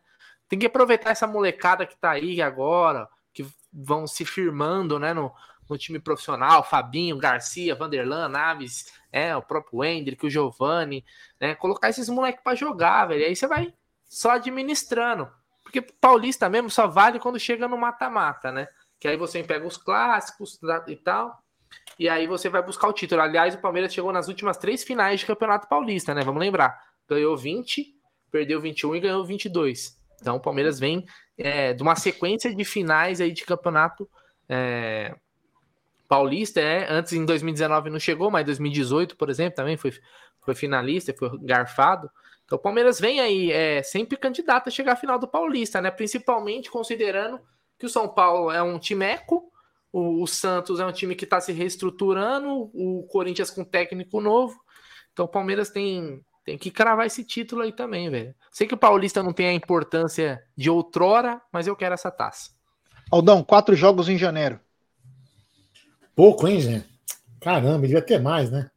Tem 0.49 0.59
que 0.59 0.67
aproveitar 0.67 1.11
essa 1.11 1.27
molecada 1.27 1.87
que 1.87 1.97
tá 1.97 2.11
aí 2.11 2.43
agora, 2.43 3.09
que 3.33 3.47
vão 3.73 4.09
se 4.09 4.25
firmando, 4.25 4.99
né, 4.99 5.15
no, 5.15 5.33
no 5.71 5.79
time 5.79 6.01
profissional, 6.01 6.65
Fabinho, 6.65 7.19
Garcia, 7.19 7.77
Vanderlan, 7.77 8.29
Naves, 8.29 8.93
é, 9.13 9.37
o 9.37 9.43
próprio 9.43 9.85
Hendrick, 9.85 10.27
o 10.27 10.31
Giovani, 10.31 11.05
né? 11.41 11.55
Colocar 11.55 11.91
esses 11.91 12.09
moleques 12.09 12.43
para 12.43 12.57
jogar, 12.57 13.07
velho. 13.07 13.25
Aí 13.25 13.37
você 13.37 13.47
vai 13.47 13.73
só 14.05 14.33
administrando. 14.33 15.31
Porque 15.63 15.81
Paulista 15.81 16.49
mesmo 16.49 16.71
só 16.71 16.89
vale 16.89 17.21
quando 17.21 17.39
chega 17.39 17.69
no 17.69 17.79
mata-mata, 17.79 18.51
né? 18.51 18.67
Que 18.99 19.07
aí 19.07 19.17
você 19.17 19.45
pega 19.45 19.65
os 19.65 19.77
clássicos 19.77 20.59
e 20.89 20.97
tal. 20.97 21.41
E 21.99 22.09
aí 22.09 22.27
você 22.27 22.49
vai 22.49 22.62
buscar 22.62 22.89
o 22.89 22.93
título. 22.93 23.21
Aliás, 23.21 23.55
o 23.55 23.59
Palmeiras 23.59 23.93
chegou 23.93 24.12
nas 24.12 24.29
últimas 24.29 24.57
três 24.57 24.85
finais 24.85 25.21
de 25.21 25.27
Campeonato 25.27 25.69
Paulista, 25.69 26.14
né? 26.14 26.23
Vamos 26.23 26.41
lembrar. 26.41 26.81
Ganhou 27.09 27.37
20, 27.37 27.95
perdeu 28.31 28.61
21 28.61 28.97
e 28.97 29.01
ganhou 29.01 29.25
22. 29.25 29.99
Então 30.21 30.37
o 30.37 30.41
Palmeiras 30.41 30.79
vem 30.79 31.05
é, 31.37 31.73
de 31.73 31.83
uma 31.83 31.97
sequência 31.97 32.55
de 32.55 32.64
finais 32.64 33.21
aí 33.21 33.33
de 33.33 33.45
campeonato 33.45 34.09
é, 34.49 35.14
paulista. 36.09 36.61
É. 36.61 36.91
Antes, 36.91 37.12
em 37.12 37.25
2019, 37.25 37.91
não 37.91 37.99
chegou, 38.01 38.31
mas 38.31 38.43
em 38.43 38.47
2018, 38.47 39.16
por 39.16 39.31
exemplo, 39.31 39.57
também 39.57 39.77
foi, 39.77 39.93
foi 40.41 40.55
finalista, 40.55 41.14
foi 41.16 41.31
garfado. 41.41 42.11
Então 42.45 42.57
o 42.57 42.61
Palmeiras 42.61 42.99
vem 42.99 43.21
aí 43.21 43.53
é, 43.53 43.83
sempre 43.83 44.16
candidato 44.16 44.69
a 44.69 44.71
chegar 44.71 44.93
à 44.93 44.97
final 44.97 45.19
do 45.19 45.29
Paulista, 45.29 45.83
né? 45.83 45.91
Principalmente 45.91 46.71
considerando 46.71 47.41
que 47.79 47.87
o 47.87 47.91
São 47.91 48.09
Paulo 48.09 48.51
é 48.51 48.62
um 48.62 48.79
timeco, 48.79 49.53
o, 49.93 50.22
o 50.22 50.26
Santos 50.26 50.80
é 50.80 50.86
um 50.86 50.93
time 50.93 51.14
que 51.14 51.24
está 51.24 51.41
se 51.41 51.53
reestruturando, 51.53 52.70
o 52.74 53.07
Corinthians 53.11 53.51
com 53.51 53.64
técnico 53.64 54.20
novo. 54.20 54.59
Então 55.12 55.24
o 55.24 55.28
Palmeiras 55.28 55.70
tem, 55.70 56.24
tem 56.45 56.59
que 56.59 56.70
cravar 56.70 57.07
esse 57.07 57.24
título 57.24 57.62
aí 57.62 57.72
também, 57.72 58.11
velho. 58.11 58.34
Sei 58.51 58.66
que 58.66 58.74
o 58.74 58.78
Paulista 58.78 59.22
não 59.22 59.32
tem 59.32 59.49
a 59.49 59.53
importância 59.53 60.43
de 60.57 60.70
outrora, 60.70 61.41
mas 61.53 61.66
eu 61.66 61.76
quero 61.76 61.95
essa 61.95 62.11
taça. 62.11 62.51
Aldão, 63.11 63.43
quatro 63.43 63.74
jogos 63.74 64.09
em 64.09 64.18
janeiro. 64.18 64.61
Pouco, 66.14 66.47
hein, 66.47 66.61
gente? 66.61 66.89
Caramba, 67.41 67.82
devia 67.82 68.03
ter 68.03 68.20
mais, 68.20 68.51
né? 68.51 68.70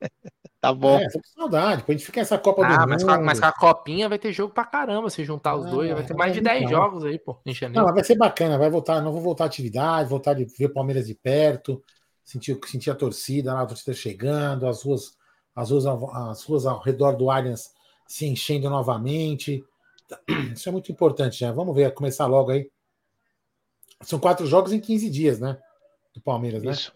Tá 0.60 0.72
bom. 0.72 0.98
É, 0.98 1.08
tô 1.08 1.20
com 1.20 1.28
saudade. 1.40 1.76
Depois 1.82 1.96
a 1.96 1.98
gente 1.98 2.06
fica 2.06 2.20
essa 2.20 2.38
Copa 2.38 2.62
do 2.64 2.72
Ah, 2.72 2.78
Mundo. 2.80 2.88
mas 2.90 3.04
com, 3.04 3.10
a, 3.10 3.20
mas 3.20 3.40
com 3.40 3.46
a 3.46 3.52
copinha 3.52 4.08
vai 4.08 4.18
ter 4.18 4.32
jogo 4.32 4.52
pra 4.52 4.64
caramba 4.64 5.10
se 5.10 5.24
juntar 5.24 5.54
os 5.56 5.66
Ah, 5.66 5.70
dois. 5.70 5.92
Vai 5.92 6.04
ter 6.06 6.14
mais 6.14 6.32
de 6.32 6.38
é, 6.40 6.42
10 6.42 6.62
então. 6.62 6.70
jogos 6.70 7.04
aí, 7.04 7.18
pô, 7.18 7.32
em 7.44 7.50
Não, 7.50 7.54
janeiro. 7.54 7.84
mas 7.86 7.94
vai 7.94 8.04
ser 8.04 8.16
bacana, 8.16 8.58
vai 8.58 8.70
voltar, 8.70 9.00
não 9.00 9.12
vou 9.12 9.20
voltar 9.20 9.44
à 9.44 9.46
atividade, 9.46 10.08
voltar 10.08 10.34
de 10.34 10.44
ver 10.44 10.66
o 10.66 10.72
Palmeiras 10.72 11.06
de 11.06 11.14
perto, 11.14 11.82
sentir, 12.24 12.58
sentir 12.66 12.90
a 12.90 12.94
torcida 12.94 13.52
lá, 13.54 13.62
a 13.62 13.66
torcida 13.66 13.94
chegando, 13.94 14.66
as 14.66 14.82
ruas, 14.82 15.16
as 15.54 15.70
ruas, 15.70 15.86
ao- 15.86 16.10
as 16.30 16.42
ruas 16.44 16.66
ao 16.66 16.80
redor 16.80 17.12
do 17.16 17.30
Allianz 17.30 17.70
se 18.08 18.26
enchendo 18.26 18.68
novamente. 18.70 19.64
Isso 20.54 20.68
é 20.68 20.72
muito 20.72 20.90
importante, 20.90 21.38
já. 21.40 21.52
Vamos 21.52 21.74
ver, 21.74 21.92
começar 21.92 22.26
logo 22.26 22.50
aí. 22.50 22.70
São 24.02 24.18
quatro 24.18 24.46
jogos 24.46 24.72
em 24.72 24.80
15 24.80 25.08
dias, 25.10 25.38
né? 25.38 25.58
Do 26.14 26.20
Palmeiras, 26.20 26.62
né? 26.62 26.72
Isso. 26.72 26.92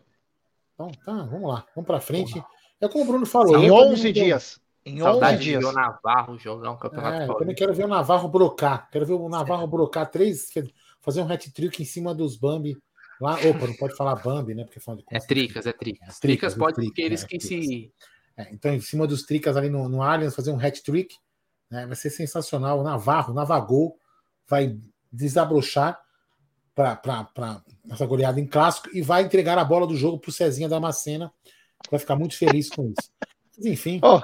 Então, 0.74 0.90
tá, 1.04 1.12
vamos 1.24 1.48
lá, 1.48 1.66
vamos 1.74 1.86
para 1.86 2.00
frente. 2.00 2.42
É 2.80 2.88
como 2.88 3.04
o 3.04 3.06
Bruno 3.06 3.26
falou. 3.26 3.58
Em 3.58 3.70
11 3.70 4.12
dias. 4.12 4.60
Em 4.84 4.98
Saudade 4.98 5.36
11 5.36 5.44
dias. 5.44 5.60
de 5.60 5.66
ver 5.66 5.70
o 5.70 5.72
Navarro 5.72 6.38
jogar 6.38 6.70
um 6.70 6.76
campeonato 6.76 7.22
é, 7.22 7.28
Eu 7.28 7.34
também 7.34 7.54
quero 7.54 7.74
ver 7.74 7.84
o 7.84 7.88
Navarro 7.88 8.28
brocar. 8.28 8.88
Quero 8.90 9.04
ver 9.04 9.12
o 9.12 9.28
Navarro 9.28 9.66
brocar 9.66 10.10
três, 10.10 10.48
fazer 11.00 11.22
um 11.22 11.30
hat-trick 11.30 11.82
em 11.82 11.84
cima 11.84 12.14
dos 12.14 12.36
Bambi. 12.36 12.76
Lá, 13.20 13.34
opa, 13.34 13.66
não 13.66 13.74
pode 13.74 13.94
falar 13.94 14.14
Bambi, 14.16 14.54
né? 14.54 14.64
Porque 14.64 14.80
fala 14.80 14.98
é 15.10 15.18
tricas, 15.18 15.66
é 15.66 15.72
tricas. 15.72 16.18
Tricas, 16.18 16.18
tricas 16.18 16.54
pode 16.54 16.76
tricas, 16.76 16.90
porque 16.90 17.02
eles 17.02 17.24
é, 17.24 17.26
que 17.26 17.40
se. 17.40 17.92
É, 18.34 18.48
então, 18.50 18.72
em 18.72 18.80
cima 18.80 19.06
dos 19.06 19.24
tricas 19.24 19.58
ali 19.58 19.68
no, 19.68 19.88
no 19.88 20.02
Allianz, 20.02 20.34
fazer 20.34 20.50
um 20.50 20.58
hat-trick. 20.58 21.14
Né, 21.70 21.86
vai 21.86 21.94
ser 21.94 22.08
sensacional. 22.08 22.80
O 22.80 22.82
Navarro, 22.82 23.32
o 23.32 23.34
Navagol, 23.34 23.98
vai 24.48 24.76
desabrochar 25.12 26.00
para 26.74 27.62
essa 27.90 28.06
goleada 28.06 28.40
em 28.40 28.46
clássico 28.46 28.88
e 28.92 29.02
vai 29.02 29.22
entregar 29.22 29.58
a 29.58 29.64
bola 29.64 29.86
do 29.86 29.94
jogo 29.94 30.18
para 30.18 30.30
o 30.30 30.32
Cezinha 30.32 30.68
da 30.68 30.80
Macena. 30.80 31.30
Vai 31.90 32.00
ficar 32.00 32.16
muito 32.16 32.36
feliz 32.36 32.68
com 32.68 32.86
isso. 32.86 33.10
Mas, 33.56 33.66
enfim. 33.66 34.00
Oh, 34.02 34.20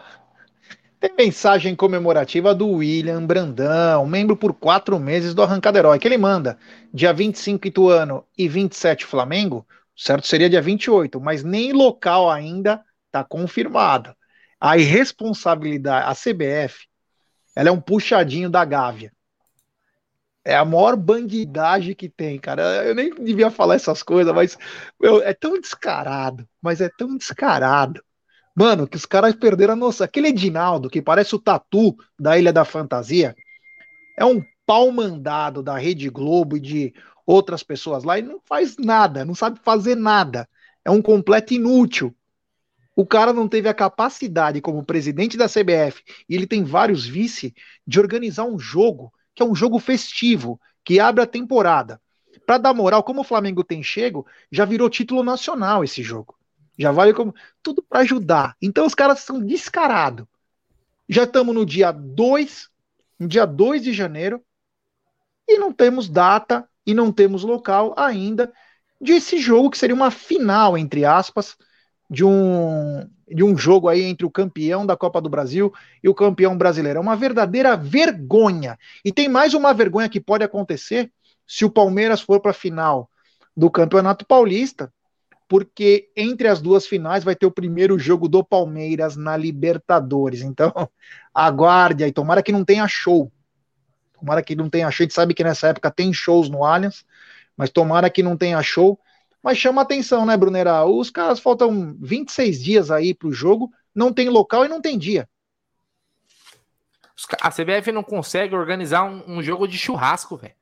tem 0.98 1.14
mensagem 1.16 1.76
comemorativa 1.76 2.54
do 2.54 2.68
William 2.68 3.24
Brandão, 3.24 4.06
membro 4.06 4.36
por 4.36 4.54
quatro 4.54 4.98
meses 4.98 5.34
do 5.34 5.42
Arrancada 5.42 5.78
Herói, 5.78 5.98
que 5.98 6.08
ele 6.08 6.18
manda 6.18 6.58
dia 6.92 7.12
25 7.12 7.68
Ituano 7.68 8.24
e 8.36 8.48
27 8.48 9.04
Flamengo, 9.04 9.66
certo 9.96 10.26
seria 10.26 10.48
dia 10.48 10.62
28, 10.62 11.20
mas 11.20 11.44
nem 11.44 11.72
local 11.72 12.30
ainda 12.30 12.82
está 13.06 13.22
confirmado. 13.22 14.14
A 14.58 14.78
irresponsabilidade, 14.78 16.06
a 16.08 16.14
CBF, 16.14 16.86
ela 17.54 17.68
é 17.68 17.72
um 17.72 17.80
puxadinho 17.80 18.48
da 18.48 18.64
Gávea. 18.64 19.12
É 20.46 20.54
a 20.54 20.64
maior 20.64 20.94
bandidagem 20.94 21.92
que 21.92 22.08
tem, 22.08 22.38
cara. 22.38 22.62
Eu 22.84 22.94
nem 22.94 23.12
devia 23.12 23.50
falar 23.50 23.74
essas 23.74 24.00
coisas, 24.00 24.32
mas 24.32 24.56
meu, 25.00 25.20
é 25.20 25.34
tão 25.34 25.60
descarado, 25.60 26.48
mas 26.62 26.80
é 26.80 26.88
tão 26.88 27.16
descarado. 27.16 28.00
Mano, 28.54 28.86
que 28.86 28.96
os 28.96 29.04
caras 29.04 29.34
perderam 29.34 29.72
a 29.72 29.76
noção. 29.76 30.04
Aquele 30.04 30.28
Edinaldo, 30.28 30.88
que 30.88 31.02
parece 31.02 31.34
o 31.34 31.40
tatu 31.40 31.96
da 32.16 32.38
Ilha 32.38 32.52
da 32.52 32.64
Fantasia, 32.64 33.34
é 34.16 34.24
um 34.24 34.40
pau 34.64 34.92
mandado 34.92 35.64
da 35.64 35.76
Rede 35.76 36.08
Globo 36.08 36.56
e 36.56 36.60
de 36.60 36.94
outras 37.26 37.64
pessoas 37.64 38.04
lá 38.04 38.16
e 38.16 38.22
não 38.22 38.40
faz 38.44 38.76
nada, 38.78 39.24
não 39.24 39.34
sabe 39.34 39.58
fazer 39.64 39.96
nada. 39.96 40.48
É 40.84 40.92
um 40.92 41.02
completo 41.02 41.54
inútil. 41.54 42.14
O 42.94 43.04
cara 43.04 43.32
não 43.32 43.48
teve 43.48 43.68
a 43.68 43.74
capacidade, 43.74 44.60
como 44.60 44.84
presidente 44.84 45.36
da 45.36 45.48
CBF, 45.48 46.04
e 46.28 46.36
ele 46.36 46.46
tem 46.46 46.62
vários 46.62 47.04
vice, 47.04 47.52
de 47.84 47.98
organizar 47.98 48.44
um 48.44 48.60
jogo 48.60 49.12
que 49.36 49.42
é 49.42 49.46
um 49.46 49.54
jogo 49.54 49.78
festivo, 49.78 50.58
que 50.82 50.98
abre 50.98 51.22
a 51.22 51.26
temporada. 51.26 52.00
Para 52.46 52.56
dar 52.56 52.72
moral, 52.74 53.02
como 53.02 53.20
o 53.20 53.24
Flamengo 53.24 53.62
tem 53.62 53.82
chego, 53.82 54.26
já 54.50 54.64
virou 54.64 54.88
título 54.88 55.22
nacional 55.22 55.84
esse 55.84 56.02
jogo. 56.02 56.34
Já 56.78 56.90
vale 56.90 57.12
como 57.12 57.34
tudo 57.62 57.82
para 57.82 58.00
ajudar. 58.00 58.56
Então 58.60 58.86
os 58.86 58.94
caras 58.94 59.20
são 59.20 59.38
descarados. 59.38 60.26
Já 61.06 61.24
estamos 61.24 61.54
no 61.54 61.66
dia 61.66 61.92
2, 61.92 62.68
no 63.18 63.28
dia 63.28 63.44
2 63.44 63.82
de 63.82 63.92
janeiro, 63.92 64.42
e 65.46 65.58
não 65.58 65.70
temos 65.70 66.08
data 66.08 66.68
e 66.84 66.94
não 66.94 67.12
temos 67.12 67.44
local 67.44 67.94
ainda 67.96 68.52
de 69.00 69.12
esse 69.12 69.38
jogo 69.38 69.70
que 69.70 69.78
seria 69.78 69.94
uma 69.94 70.10
final, 70.10 70.78
entre 70.78 71.04
aspas, 71.04 71.56
de 72.08 72.24
um, 72.24 73.08
de 73.28 73.42
um 73.42 73.56
jogo 73.56 73.88
aí 73.88 74.02
entre 74.02 74.24
o 74.26 74.30
campeão 74.30 74.86
da 74.86 74.96
Copa 74.96 75.20
do 75.20 75.28
Brasil 75.28 75.72
e 76.02 76.08
o 76.08 76.14
campeão 76.14 76.56
brasileiro. 76.56 76.98
É 76.98 77.02
uma 77.02 77.16
verdadeira 77.16 77.76
vergonha. 77.76 78.78
E 79.04 79.12
tem 79.12 79.28
mais 79.28 79.54
uma 79.54 79.74
vergonha 79.74 80.08
que 80.08 80.20
pode 80.20 80.44
acontecer 80.44 81.10
se 81.46 81.64
o 81.64 81.70
Palmeiras 81.70 82.20
for 82.20 82.40
para 82.40 82.50
a 82.50 82.54
final 82.54 83.10
do 83.56 83.70
Campeonato 83.70 84.26
Paulista, 84.26 84.92
porque 85.48 86.10
entre 86.16 86.48
as 86.48 86.60
duas 86.60 86.86
finais 86.86 87.24
vai 87.24 87.34
ter 87.34 87.46
o 87.46 87.50
primeiro 87.50 87.98
jogo 87.98 88.28
do 88.28 88.44
Palmeiras 88.44 89.16
na 89.16 89.36
Libertadores. 89.36 90.42
Então, 90.42 90.72
aguarde 91.32 92.04
aí, 92.04 92.12
tomara 92.12 92.42
que 92.42 92.52
não 92.52 92.64
tenha 92.64 92.86
show. 92.88 93.32
Tomara 94.18 94.42
que 94.42 94.56
não 94.56 94.68
tenha 94.68 94.90
show. 94.90 95.04
A 95.04 95.06
gente 95.06 95.14
sabe 95.14 95.34
que 95.34 95.44
nessa 95.44 95.68
época 95.68 95.90
tem 95.90 96.12
shows 96.12 96.48
no 96.48 96.64
Allianz, 96.64 97.04
mas 97.56 97.70
tomara 97.70 98.10
que 98.10 98.22
não 98.22 98.36
tenha 98.36 98.60
show 98.62 98.98
mas 99.46 99.58
chama 99.58 99.82
atenção, 99.82 100.26
né, 100.26 100.36
Brunera? 100.36 100.84
Os 100.84 101.08
caras 101.08 101.38
faltam 101.38 101.96
26 102.00 102.60
dias 102.60 102.90
aí 102.90 103.14
pro 103.14 103.30
jogo, 103.30 103.72
não 103.94 104.12
tem 104.12 104.28
local 104.28 104.64
e 104.64 104.68
não 104.68 104.80
tem 104.80 104.98
dia. 104.98 105.28
A 107.40 107.52
CBF 107.52 107.92
não 107.92 108.02
consegue 108.02 108.56
organizar 108.56 109.04
um, 109.04 109.38
um 109.38 109.40
jogo 109.40 109.68
de 109.68 109.78
churrasco, 109.78 110.36
velho. 110.36 110.56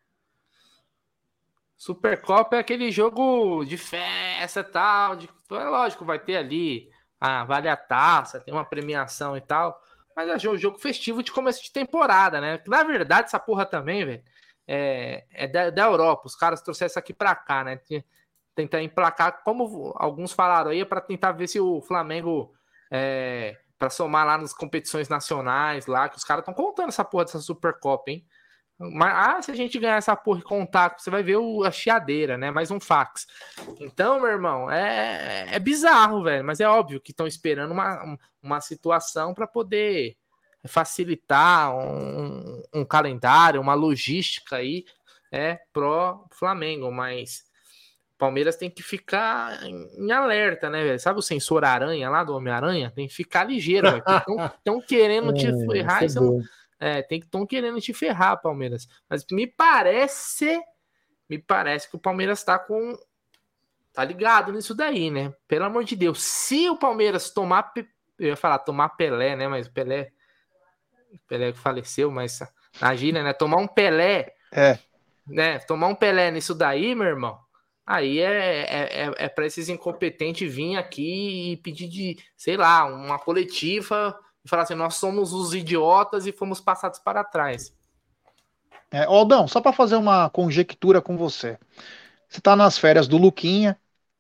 Supercopa 1.79 2.57
é 2.57 2.59
aquele 2.59 2.91
jogo 2.91 3.65
de 3.65 3.79
festa 3.79 4.61
e 4.61 4.65
tal. 4.65 5.17
De, 5.17 5.31
é 5.51 5.65
lógico, 5.65 6.05
vai 6.05 6.19
ter 6.19 6.37
ali. 6.37 6.91
Ah, 7.19 7.43
vale 7.43 7.71
a 7.71 7.79
taça, 7.79 8.39
tem 8.39 8.53
uma 8.53 8.67
premiação 8.67 9.35
e 9.35 9.41
tal. 9.41 9.81
Mas 10.15 10.45
é 10.45 10.51
um 10.51 10.59
jogo 10.59 10.79
festivo 10.79 11.23
de 11.23 11.33
começo 11.33 11.63
de 11.63 11.73
temporada, 11.73 12.39
né? 12.39 12.63
Na 12.67 12.83
verdade, 12.83 13.29
essa 13.29 13.41
porra 13.41 13.65
também, 13.65 14.05
velho, 14.05 14.23
é, 14.69 15.25
é 15.31 15.49
da, 15.49 15.71
da, 15.71 15.85
Europa. 15.85 16.27
Os 16.27 16.37
caras 16.37 16.61
trouxeram 16.61 16.91
isso 16.91 16.99
aqui 16.99 17.15
pra 17.15 17.35
cá, 17.35 17.65
né? 17.65 17.81
Tentar 18.55 18.83
emplacar, 18.83 19.43
como 19.43 19.93
alguns 19.97 20.33
falaram 20.33 20.71
aí, 20.71 20.85
para 20.85 21.01
tentar 21.01 21.33
ver 21.33 21.49
se 21.49 21.61
o 21.61 21.81
Flamengo 21.83 22.53
é, 22.91 23.59
para 23.79 23.91
somar 23.91 24.27
lá 24.27 24.39
nas 24.39 24.53
competições 24.53 25.09
nacionais 25.09 25.87
lá, 25.87 26.09
que 26.09 26.17
os 26.17 26.25
caras 26.25 26.43
estão 26.43 26.55
contando 26.55 26.89
essa 26.89 27.05
porra 27.05 27.25
dessa 27.25 27.41
Supercopa, 27.41 28.11
hein? 28.11 28.27
Mas 28.79 29.13
ah, 29.15 29.43
se 29.43 29.51
a 29.53 29.55
gente 29.55 29.79
ganhar 29.79 29.97
essa 29.97 30.17
porra 30.17 30.41
e 30.41 30.43
contar, 30.43 30.97
você 30.99 31.09
vai 31.09 31.23
ver 31.23 31.37
o, 31.37 31.63
a 31.63 31.71
chiadeira, 31.71 32.37
né? 32.37 32.51
Mais 32.51 32.71
um 32.71 32.81
fax. 32.81 33.27
Então, 33.81 34.21
meu 34.21 34.31
irmão, 34.31 34.71
é, 34.71 35.47
é 35.55 35.59
bizarro, 35.61 36.25
velho. 36.25 36.45
Mas 36.45 36.61
é 36.61 36.69
óbvio 36.69 37.01
que 37.01 37.13
estão 37.13 37.27
esperando 37.27 37.71
uma, 37.71 38.19
uma 38.43 38.61
situação 38.61 39.33
para 39.33 39.47
poder 39.47 40.17
facilitar 40.67 41.75
um, 41.75 42.63
um, 42.75 42.85
calendário, 42.85 43.61
uma 43.61 43.75
logística 43.75 44.57
aí 44.57 44.85
é, 45.31 45.61
pro 45.73 46.27
Flamengo. 46.33 46.91
Mas 46.91 47.45
Palmeiras 48.17 48.57
tem 48.57 48.71
que 48.71 48.83
ficar 48.83 49.61
em 49.65 50.13
alerta, 50.13 50.71
né, 50.71 50.83
velho? 50.83 51.01
Sabe 51.01 51.19
o 51.19 51.23
sensor 51.23 51.65
aranha 51.65 52.09
lá 52.09 52.23
do 52.23 52.35
Homem-Aranha? 52.35 52.93
Tem 52.95 53.09
que 53.09 53.15
ficar 53.15 53.45
ligeiro, 53.45 53.91
velho. 53.91 54.05
Estão 54.57 54.81
querendo 54.87 55.33
te 55.33 55.47
é, 55.47 55.67
ferrar. 55.67 56.09
São, 56.09 56.41
é, 56.79 57.03
tem 57.03 57.19
que 57.19 57.27
estão 57.27 57.45
querendo 57.45 57.81
te 57.81 57.93
ferrar, 57.93 58.41
Palmeiras. 58.41 58.89
Mas 59.09 59.25
me 59.31 59.47
parece, 59.47 60.61
me 61.29 61.39
parece 61.39 61.89
que 61.89 61.97
o 61.97 61.99
Palmeiras 61.99 62.45
tá 62.45 62.59
com 62.59 62.97
tá 63.93 64.05
ligado 64.05 64.53
nisso 64.53 64.75
daí, 64.75 65.11
né? 65.11 65.33
Pelo 65.47 65.65
amor 65.65 65.85
de 65.85 65.95
Deus, 65.95 66.21
se 66.21 66.69
o 66.69 66.77
Palmeiras 66.77 67.31
tomar, 67.31 67.73
eu 68.19 68.29
ia 68.29 68.37
falar 68.37 68.59
tomar 68.59 68.91
Pelé, 68.91 69.37
né? 69.37 69.47
Mas 69.47 69.69
o 69.69 69.73
Pelé, 69.73 70.11
Pelé 71.29 71.53
faleceu, 71.53 72.11
mas 72.11 72.41
imagina, 72.77 73.23
né? 73.23 73.33
Tomar 73.33 73.59
um 73.59 73.69
Pelé, 73.69 74.35
é, 74.53 74.79
né? 75.27 75.61
Tomar 75.61 75.87
um 75.87 75.95
Pelé 75.95 76.31
nisso 76.33 76.55
daí, 76.55 76.95
meu 76.95 77.07
irmão. 77.07 77.44
Aí 77.87 78.19
é, 78.19 78.63
é, 78.63 79.07
é, 79.07 79.15
é 79.17 79.29
para 79.29 79.47
esses 79.47 79.69
incompetentes 79.69 80.53
vir 80.53 80.77
aqui 80.77 81.53
e 81.53 81.57
pedir 81.59 81.89
de, 81.89 82.17
sei 82.37 82.57
lá, 82.57 82.87
uma 82.87 83.19
coletiva 83.19 84.19
e 84.45 84.49
falar 84.49 84.63
assim: 84.63 84.75
nós 84.75 84.95
somos 84.95 85.33
os 85.33 85.55
idiotas 85.55 86.27
e 86.27 86.33
fomos 86.33 86.61
passados 86.61 86.99
para 86.99 87.23
trás. 87.23 87.75
É, 88.91 89.05
Aldão, 89.05 89.47
só 89.49 89.61
para 89.61 89.73
fazer 89.73 89.97
uma 89.97 90.31
conjectura 90.31 91.03
com 91.03 91.17
você. 91.17 91.59
Você 92.29 92.39
está 92.39 92.57
nas 92.57 92.79
férias 92.79 93.07
do 93.07 93.19
Luquinha 93.19 93.79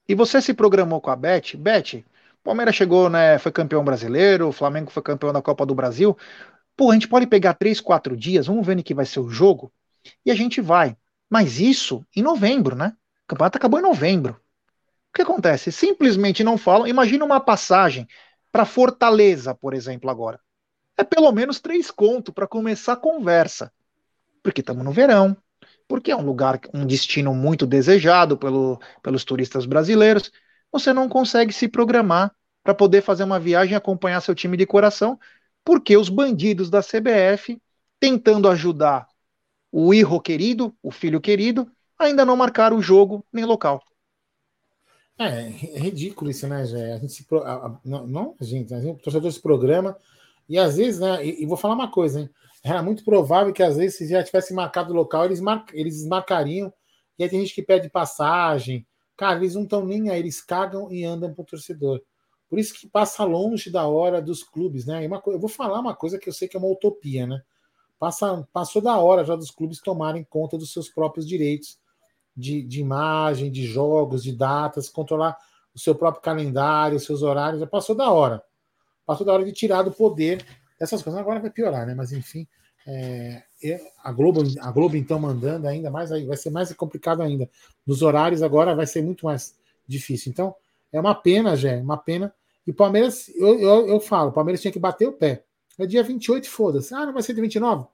e 0.09 0.15
você 0.15 0.43
se 0.43 0.53
programou 0.53 1.01
com 1.01 1.11
a 1.11 1.17
Beth. 1.17 1.57
Beth, 1.57 2.05
Palmeiras 2.43 2.75
chegou, 2.75 3.09
né? 3.09 3.39
Foi 3.39 3.51
campeão 3.51 3.83
brasileiro, 3.83 4.49
o 4.49 4.53
Flamengo 4.53 4.91
foi 4.91 5.03
campeão 5.03 5.33
da 5.33 5.41
Copa 5.41 5.65
do 5.65 5.75
Brasil. 5.75 6.17
Pô, 6.77 6.91
a 6.91 6.95
gente 6.95 7.09
pode 7.09 7.27
pegar 7.27 7.55
três, 7.55 7.81
quatro 7.81 8.17
dias, 8.17 8.47
vamos 8.47 8.67
ver 8.67 8.77
no 8.77 8.83
que 8.83 8.95
vai 8.95 9.07
ser 9.07 9.21
o 9.21 9.31
jogo 9.31 9.73
e 10.27 10.31
a 10.31 10.35
gente 10.35 10.61
vai. 10.61 10.97
Mas 11.31 11.59
isso 11.59 12.05
em 12.15 12.23
novembro, 12.23 12.77
né? 12.77 12.95
O 13.25 13.29
campeonato 13.29 13.59
acabou 13.59 13.81
em 13.81 13.83
novembro. 13.83 14.33
O 14.35 15.14
que 15.14 15.22
acontece? 15.22 15.72
Simplesmente 15.72 16.45
não 16.45 16.59
falam. 16.59 16.87
Imagina 16.87 17.25
uma 17.25 17.41
passagem 17.41 18.07
para 18.53 18.64
Fortaleza, 18.64 19.55
por 19.55 19.75
exemplo, 19.75 20.11
agora. 20.11 20.39
É 20.97 21.03
pelo 21.03 21.33
menos 21.33 21.61
três 21.61 21.91
contos 21.91 22.33
para 22.33 22.47
começar 22.47 22.93
a 22.93 22.97
conversa. 22.97 23.72
Porque 24.43 24.61
estamos 24.61 24.85
no 24.85 24.93
verão, 24.93 25.37
porque 25.89 26.11
é 26.11 26.16
um 26.16 26.25
lugar, 26.25 26.61
um 26.72 26.87
destino 26.87 27.35
muito 27.35 27.66
desejado 27.66 28.37
pelo, 28.37 28.79
pelos 29.03 29.25
turistas 29.25 29.66
brasileiros. 29.66 30.31
Você 30.70 30.93
não 30.93 31.09
consegue 31.09 31.53
se 31.53 31.68
programar 31.68 32.35
para 32.62 32.75
poder 32.75 33.03
fazer 33.03 33.25
uma 33.25 33.41
viagem 33.41 33.75
e 33.75 33.77
acompanhar 33.77 34.20
seu 34.20 34.35
time 34.35 34.57
de 34.57 34.66
coração, 34.66 35.18
porque 35.64 35.97
os 35.97 36.09
bandidos 36.09 36.70
da 36.70 36.83
CBF, 36.83 37.61
tentando 37.99 38.49
ajudar 38.49 39.07
o 39.70 39.93
irro 39.93 40.20
querido, 40.20 40.77
o 40.83 40.91
filho 40.91 41.20
querido, 41.20 41.70
ainda 41.99 42.25
não 42.25 42.37
marcaram 42.37 42.77
o 42.77 42.83
jogo 42.83 43.25
nem 43.33 43.45
local. 43.45 43.83
É, 45.19 45.27
é 45.27 45.79
ridículo 45.79 46.31
isso, 46.31 46.47
né, 46.49 46.67
Jé? 46.67 46.93
A 46.93 46.99
gente 46.99 47.13
se 47.13 47.25
pro... 47.25 47.43
não, 47.85 48.07
não, 48.07 48.35
gente, 48.41 48.75
a 48.75 48.81
gente, 48.81 48.97
o 48.99 49.03
torcedor 49.03 49.31
se 49.31 49.41
programa 49.41 49.97
E 50.49 50.59
às 50.59 50.77
vezes, 50.77 51.01
né? 51.01 51.25
E, 51.25 51.43
e, 51.43 51.47
vou 51.47 51.57
falar 51.57 51.75
uma 51.75 51.91
coisa, 51.91 52.21
hein? 52.21 52.31
Era 52.65 52.83
muito 52.83 53.05
provável 53.05 53.53
que 53.53 53.63
às 53.63 53.77
vezes, 53.77 53.99
se 53.99 54.09
já 54.09 54.25
tivesse 54.25 54.53
marcado 54.53 54.93
o 54.93 54.97
local, 54.97 55.25
eles, 55.27 55.41
mar, 55.41 55.65
eles 55.73 56.05
marcariam. 56.07 56.73
E 57.19 57.23
aí 57.23 57.29
tem 57.29 57.41
gente 57.41 57.55
que 57.55 57.63
pede 57.63 57.89
passagem. 57.91 58.87
Cara, 59.17 59.39
eles 59.39 59.55
não 59.55 59.63
estão 59.63 59.85
nem 59.85 60.11
aí, 60.11 60.19
eles 60.19 60.41
cagam 60.41 60.91
e 60.91 61.05
andam 61.05 61.33
pro 61.33 61.45
torcedor. 61.45 62.03
Por 62.49 62.59
isso 62.59 62.75
que 62.75 62.89
passa 62.89 63.25
longe 63.25 63.71
da 63.71 63.87
hora 63.87 64.21
dos 64.21 64.43
clubes, 64.43 64.87
né? 64.87 65.07
Uma, 65.07 65.23
eu 65.27 65.39
vou 65.39 65.49
falar 65.49 65.79
uma 65.81 65.95
coisa 65.95 66.19
que 66.19 66.29
eu 66.29 66.33
sei 66.33 66.49
que 66.49 66.57
é 66.57 66.61
uma 66.61 66.69
utopia, 66.69 67.27
né? 67.27 67.41
Passa, 67.99 68.47
passou 68.53 68.83
da 68.83 68.99
hora 68.99 69.25
já 69.25 69.37
dos 69.37 69.51
clubes 69.51 69.81
tomarem 69.81 70.25
conta 70.25 70.59
dos 70.59 70.73
seus 70.73 70.89
próprios 70.89 71.27
direitos 71.27 71.79
de, 72.37 72.62
de 72.62 72.80
imagem, 72.80 73.51
de 73.51 73.64
jogos, 73.66 74.22
de 74.22 74.32
datas, 74.32 74.89
controlar 74.89 75.37
o 75.74 75.78
seu 75.78 75.95
próprio 75.95 76.22
calendário, 76.22 76.97
os 76.97 77.05
seus 77.05 77.22
horários. 77.22 77.61
Já 77.61 77.66
passou 77.66 77.95
da 77.95 78.11
hora. 78.11 78.43
Passou 79.07 79.26
da 79.26 79.32
hora 79.32 79.45
de 79.45 79.53
tirar 79.53 79.82
do 79.82 79.93
poder 79.93 80.45
essas 80.80 81.03
coisas. 81.03 81.20
Agora 81.20 81.41
vai 81.41 81.51
piorar, 81.51 81.87
né? 81.87 81.95
Mas 81.95 82.12
enfim, 82.12 82.47
é, 82.87 83.43
a 84.03 84.12
Globo, 84.12 84.43
a 84.61 84.70
Globo 84.70 84.97
então 84.97 85.18
mandando 85.18 85.66
ainda 85.66 85.91
mais, 85.91 86.12
aí 86.12 86.26
vai 86.26 86.37
ser 86.37 86.51
mais 86.51 86.72
complicado 86.74 87.22
ainda. 87.22 87.49
Nos 87.87 88.03
horários 88.03 88.43
agora 88.43 88.74
vai 88.74 88.87
ser 88.87 89.03
muito 89.03 89.24
mais 89.24 89.57
difícil. 89.87 90.30
Então 90.30 90.55
é 90.93 91.01
uma 91.01 91.14
pena, 91.14 91.57
Jé, 91.57 91.80
uma 91.80 91.97
pena. 91.97 92.32
E 92.66 92.70
o 92.70 92.74
Palmeiras, 92.74 93.28
eu, 93.35 93.59
eu, 93.59 93.89
eu 93.89 94.01
falo, 94.01 94.30
o 94.30 94.32
Palmeiras 94.32 94.61
tinha 94.61 94.72
que 94.72 94.78
bater 94.78 95.07
o 95.07 95.12
pé. 95.12 95.45
É 95.78 95.87
dia 95.87 96.03
28, 96.03 96.49
foda-se. 96.49 96.95
Ah, 96.95 97.05
não 97.05 97.12
vai 97.12 97.22
ser 97.22 97.35
dia 97.35 97.43
29? 97.43 97.87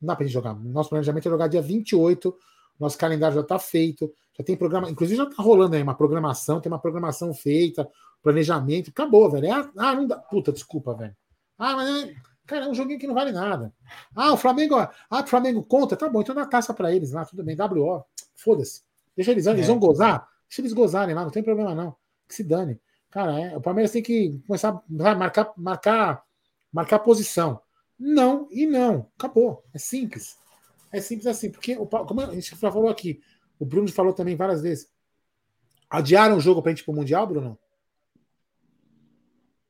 Não 0.00 0.06
dá 0.06 0.16
pra 0.16 0.26
gente 0.26 0.32
jogar. 0.32 0.54
Nosso 0.54 0.90
planejamento 0.90 1.28
é 1.28 1.30
jogar 1.30 1.46
dia 1.46 1.62
28. 1.62 2.34
Nosso 2.82 2.98
calendário 2.98 3.36
já 3.36 3.42
tá 3.42 3.58
feito. 3.58 4.12
Já 4.36 4.44
tem 4.44 4.56
programa. 4.56 4.90
Inclusive 4.90 5.16
já 5.16 5.26
tá 5.26 5.42
rolando 5.42 5.76
aí 5.76 5.82
uma 5.82 5.94
programação. 5.94 6.60
Tem 6.60 6.70
uma 6.70 6.78
programação 6.78 7.32
feita. 7.32 7.88
Planejamento. 8.22 8.90
Acabou, 8.90 9.30
velho. 9.30 9.46
É, 9.46 9.70
ah, 9.76 9.94
não 9.94 10.06
dá. 10.06 10.16
Puta, 10.16 10.52
desculpa, 10.52 10.92
velho. 10.94 11.16
Ah, 11.56 11.76
mas. 11.76 12.08
É, 12.08 12.14
cara, 12.46 12.64
é 12.64 12.68
um 12.68 12.74
joguinho 12.74 12.98
que 12.98 13.06
não 13.06 13.14
vale 13.14 13.30
nada. 13.30 13.72
Ah, 14.14 14.32
o 14.32 14.36
Flamengo. 14.36 14.76
Ah, 14.76 15.20
o 15.20 15.26
Flamengo 15.26 15.62
conta. 15.62 15.96
Tá 15.96 16.08
bom, 16.08 16.20
então 16.20 16.34
dá 16.34 16.44
taça 16.44 16.74
pra 16.74 16.92
eles 16.92 17.12
lá. 17.12 17.24
Tudo 17.24 17.44
bem. 17.44 17.56
WO. 17.56 18.04
Foda-se. 18.34 18.82
Deixa 19.16 19.30
eles. 19.30 19.46
Eles 19.46 19.66
vão 19.66 19.76
é. 19.76 19.78
gozar. 19.78 20.28
Deixa 20.48 20.60
eles 20.60 20.72
gozarem 20.72 21.14
lá. 21.14 21.22
Não 21.22 21.30
tem 21.30 21.42
problema, 21.42 21.74
não. 21.74 21.94
Que 22.28 22.34
se 22.34 22.42
dane. 22.42 22.80
Cara, 23.10 23.38
é, 23.38 23.56
o 23.56 23.60
Palmeiras 23.60 23.92
tem 23.92 24.02
que 24.02 24.42
começar 24.46 24.70
a 24.70 25.14
marcar, 25.14 25.52
marcar 25.56 26.24
marcar 26.72 26.98
posição. 27.00 27.60
Não 27.98 28.48
e 28.50 28.66
não. 28.66 29.06
Acabou. 29.16 29.62
É 29.72 29.78
simples. 29.78 30.38
É 30.92 31.00
simples 31.00 31.26
assim. 31.26 31.50
Porque, 31.50 31.74
como 31.76 32.20
a 32.20 32.34
gente 32.34 32.50
já 32.50 32.56
falou 32.56 32.88
aqui, 32.88 33.20
o 33.58 33.64
Bruno 33.64 33.88
falou 33.90 34.12
também 34.12 34.36
várias 34.36 34.62
vezes. 34.62 34.88
Adiaram 35.88 36.36
o 36.36 36.40
jogo 36.40 36.62
para 36.62 36.70
a 36.70 36.74
gente 36.74 36.82
ir 36.82 36.84
para 36.84 36.92
o 36.92 36.96
Mundial, 36.96 37.26
Bruno? 37.26 37.58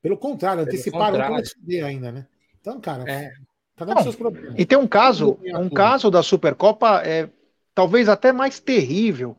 Pelo 0.01 0.19
contrário, 0.19 0.65
Pelo 0.65 0.77
anteciparam 0.77 1.19
contrário. 1.19 1.87
ainda, 1.87 2.11
né? 2.11 2.27
Então, 2.61 2.81
cara, 2.81 3.09
é. 3.11 3.33
cada 3.77 3.99
um 3.99 4.03
seus 4.03 4.17
problemas. 4.17 4.55
E 4.57 4.67
tem 4.67 4.77
um 4.77 4.87
caso, 4.87 5.39
um 5.59 5.69
caso 5.69 6.11
da 6.11 6.23
Supercopa 6.23 7.03
é 7.05 7.31
talvez 7.75 8.09
até 8.09 8.33
mais 8.33 8.59
terrível 8.59 9.37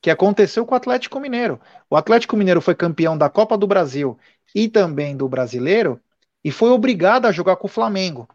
que 0.00 0.10
aconteceu 0.10 0.64
com 0.64 0.74
o 0.74 0.76
Atlético 0.76 1.18
Mineiro. 1.18 1.60
O 1.90 1.96
Atlético 1.96 2.36
Mineiro 2.36 2.60
foi 2.60 2.74
campeão 2.74 3.18
da 3.18 3.28
Copa 3.28 3.58
do 3.58 3.66
Brasil 3.66 4.16
e 4.54 4.68
também 4.68 5.16
do 5.16 5.28
Brasileiro 5.28 6.00
e 6.44 6.50
foi 6.50 6.70
obrigado 6.70 7.26
a 7.26 7.32
jogar 7.32 7.56
com 7.56 7.66
o 7.66 7.70
Flamengo. 7.70 8.28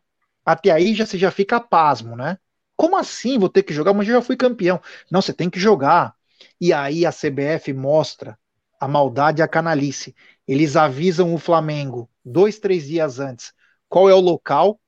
Até 0.45 0.71
aí 0.71 0.93
já 0.93 1.05
você 1.05 1.17
já 1.17 1.31
fica 1.31 1.59
pasmo, 1.59 2.15
né? 2.15 2.37
Como 2.75 2.97
assim 2.97 3.37
vou 3.37 3.49
ter 3.49 3.63
que 3.63 3.73
jogar? 3.73 3.93
Mas 3.93 4.07
eu 4.07 4.15
já 4.15 4.21
fui 4.21 4.35
campeão. 4.35 4.81
Não, 5.11 5.21
você 5.21 5.33
tem 5.33 5.49
que 5.49 5.59
jogar. 5.59 6.15
E 6.59 6.73
aí 6.73 7.05
a 7.05 7.11
CBF 7.11 7.73
mostra 7.73 8.37
a 8.79 8.87
maldade 8.87 9.41
e 9.41 9.43
a 9.43 9.47
canalice. 9.47 10.15
Eles 10.47 10.75
avisam 10.75 11.33
o 11.33 11.37
Flamengo 11.37 12.09
dois, 12.23 12.59
três 12.59 12.87
dias 12.87 13.19
antes 13.19 13.53
qual 13.93 14.09
é 14.09 14.13
o 14.15 14.19
local. 14.19 14.79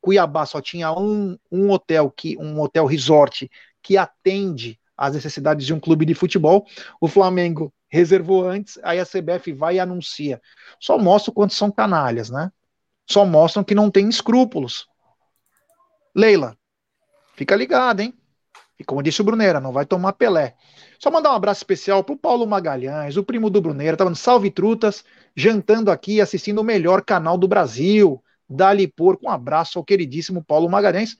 Cuiabá 0.00 0.46
só 0.46 0.60
tinha 0.60 0.90
um, 0.92 1.38
um 1.52 1.70
hotel 1.70 2.10
que 2.10 2.36
um 2.38 2.60
hotel 2.60 2.86
resort 2.86 3.50
que 3.82 3.98
atende 3.98 4.80
às 4.96 5.14
necessidades 5.14 5.66
de 5.66 5.74
um 5.74 5.80
clube 5.80 6.06
de 6.06 6.14
futebol. 6.14 6.66
O 7.00 7.06
Flamengo 7.06 7.72
reservou 7.88 8.48
antes, 8.48 8.78
aí 8.82 8.98
a 8.98 9.04
CBF 9.04 9.52
vai 9.52 9.76
e 9.76 9.80
anuncia. 9.80 10.40
Só 10.80 10.98
mostra 10.98 11.30
o 11.30 11.34
quanto 11.34 11.52
são 11.52 11.70
canalhas, 11.70 12.30
né? 12.30 12.50
só 13.06 13.24
mostram 13.24 13.62
que 13.62 13.74
não 13.74 13.90
tem 13.90 14.08
escrúpulos. 14.08 14.86
Leila, 16.14 16.56
fica 17.34 17.54
ligada, 17.54 18.02
hein? 18.02 18.14
E 18.78 18.84
como 18.84 19.02
disse 19.02 19.20
o 19.20 19.24
Brunera, 19.24 19.60
não 19.60 19.72
vai 19.72 19.86
tomar 19.86 20.14
Pelé. 20.14 20.54
Só 20.98 21.10
mandar 21.10 21.32
um 21.32 21.36
abraço 21.36 21.60
especial 21.60 22.02
pro 22.02 22.16
Paulo 22.16 22.46
Magalhães, 22.46 23.16
o 23.16 23.22
primo 23.22 23.48
do 23.48 23.60
Brunera, 23.60 23.96
tava 23.96 24.10
no 24.10 24.16
Salve 24.16 24.50
Trutas, 24.50 25.04
jantando 25.36 25.90
aqui, 25.90 26.20
assistindo 26.20 26.60
o 26.60 26.64
melhor 26.64 27.02
canal 27.02 27.38
do 27.38 27.46
Brasil. 27.46 28.22
Dali 28.48 28.86
Porco, 28.86 29.26
um 29.26 29.30
abraço 29.30 29.78
ao 29.78 29.84
queridíssimo 29.84 30.42
Paulo 30.44 30.68
Magalhães, 30.68 31.16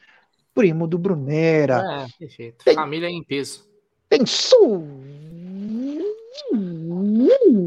primo 0.52 0.86
do 0.86 0.98
Brunera. 0.98 2.06
É, 2.06 2.06
perfeito. 2.18 2.64
Tem, 2.64 2.74
Família 2.74 3.08
em 3.08 3.22
peso. 3.22 3.68
Tem 4.08 4.24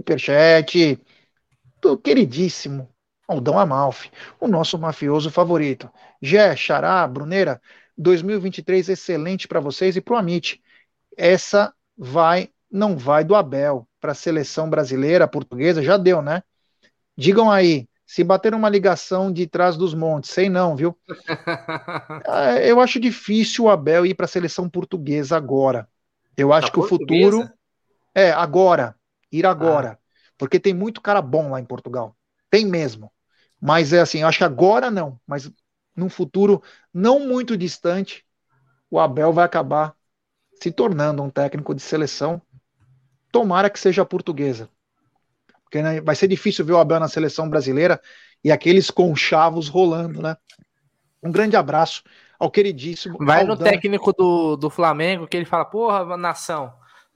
superchat 0.07 0.99
do 1.81 1.97
queridíssimo 1.97 2.89
Aldão 3.27 3.59
Amalfi, 3.59 4.09
o 4.39 4.47
nosso 4.47 4.77
mafioso 4.77 5.29
favorito. 5.29 5.89
Gé, 6.21 6.55
Xará, 6.55 7.05
Bruneira, 7.07 7.61
2023 7.97 8.89
excelente 8.89 9.47
para 9.47 9.59
vocês 9.59 9.95
e 9.95 10.01
para 10.01 10.13
o 10.13 10.17
Amit. 10.17 10.61
Essa 11.17 11.73
vai, 11.97 12.49
não 12.71 12.95
vai 12.95 13.23
do 13.23 13.35
Abel 13.35 13.87
para 13.99 14.11
a 14.11 14.15
seleção 14.15 14.69
brasileira, 14.69 15.27
portuguesa, 15.27 15.81
já 15.81 15.97
deu, 15.97 16.21
né? 16.21 16.43
Digam 17.17 17.49
aí, 17.49 17.87
se 18.05 18.23
bater 18.23 18.53
uma 18.53 18.69
ligação 18.69 19.31
de 19.31 19.47
trás 19.47 19.75
dos 19.75 19.93
montes, 19.93 20.29
sei 20.29 20.47
não, 20.49 20.75
viu? 20.75 20.97
É, 22.25 22.69
eu 22.71 22.79
acho 22.79 22.99
difícil 22.99 23.65
o 23.65 23.69
Abel 23.69 24.05
ir 24.05 24.13
para 24.13 24.25
a 24.25 24.29
seleção 24.29 24.69
portuguesa 24.69 25.35
agora. 25.35 25.89
Eu 26.37 26.53
acho 26.53 26.71
que 26.71 26.79
portuguesa? 26.79 27.27
o 27.27 27.31
futuro 27.31 27.53
é 28.13 28.31
agora, 28.31 28.95
ir 29.31 29.45
agora, 29.45 29.99
ah. 29.99 30.31
porque 30.37 30.59
tem 30.59 30.73
muito 30.73 31.01
cara 31.01 31.21
bom 31.21 31.49
lá 31.49 31.59
em 31.59 31.65
Portugal. 31.65 32.15
Tem 32.49 32.65
mesmo. 32.65 33.11
Mas 33.59 33.91
é 33.91 33.99
assim, 33.99 34.21
eu 34.21 34.27
acho 34.27 34.37
que 34.37 34.43
agora 34.43 34.91
não, 34.91 35.19
mas 35.25 35.51
num 35.97 36.09
futuro 36.09 36.61
não 36.93 37.19
muito 37.19 37.57
distante, 37.57 38.23
o 38.89 38.99
Abel 38.99 39.33
vai 39.33 39.43
acabar 39.43 39.95
se 40.61 40.71
tornando 40.71 41.23
um 41.23 41.29
técnico 41.29 41.73
de 41.73 41.81
seleção. 41.81 42.41
Tomara 43.31 43.69
que 43.69 43.79
seja 43.79 44.05
portuguesa. 44.05 44.69
Porque 45.63 45.81
né, 45.81 45.99
vai 45.99 46.15
ser 46.15 46.27
difícil 46.27 46.63
ver 46.63 46.73
o 46.73 46.77
Abel 46.77 46.99
na 46.99 47.09
seleção 47.09 47.49
brasileira 47.49 47.99
e 48.43 48.51
aqueles 48.51 48.89
conchavos 48.89 49.67
rolando, 49.67 50.21
né? 50.21 50.37
Um 51.21 51.31
grande 51.31 51.57
abraço 51.57 52.03
ao 52.39 52.49
queridíssimo. 52.49 53.17
Vai 53.19 53.41
Aldão. 53.41 53.55
no 53.55 53.63
técnico 53.63 54.13
do, 54.13 54.55
do 54.55 54.69
Flamengo 54.69 55.27
que 55.27 55.35
ele 55.35 55.45
fala: 55.45 55.65
Porra, 55.65 56.15
nação, 56.15 56.71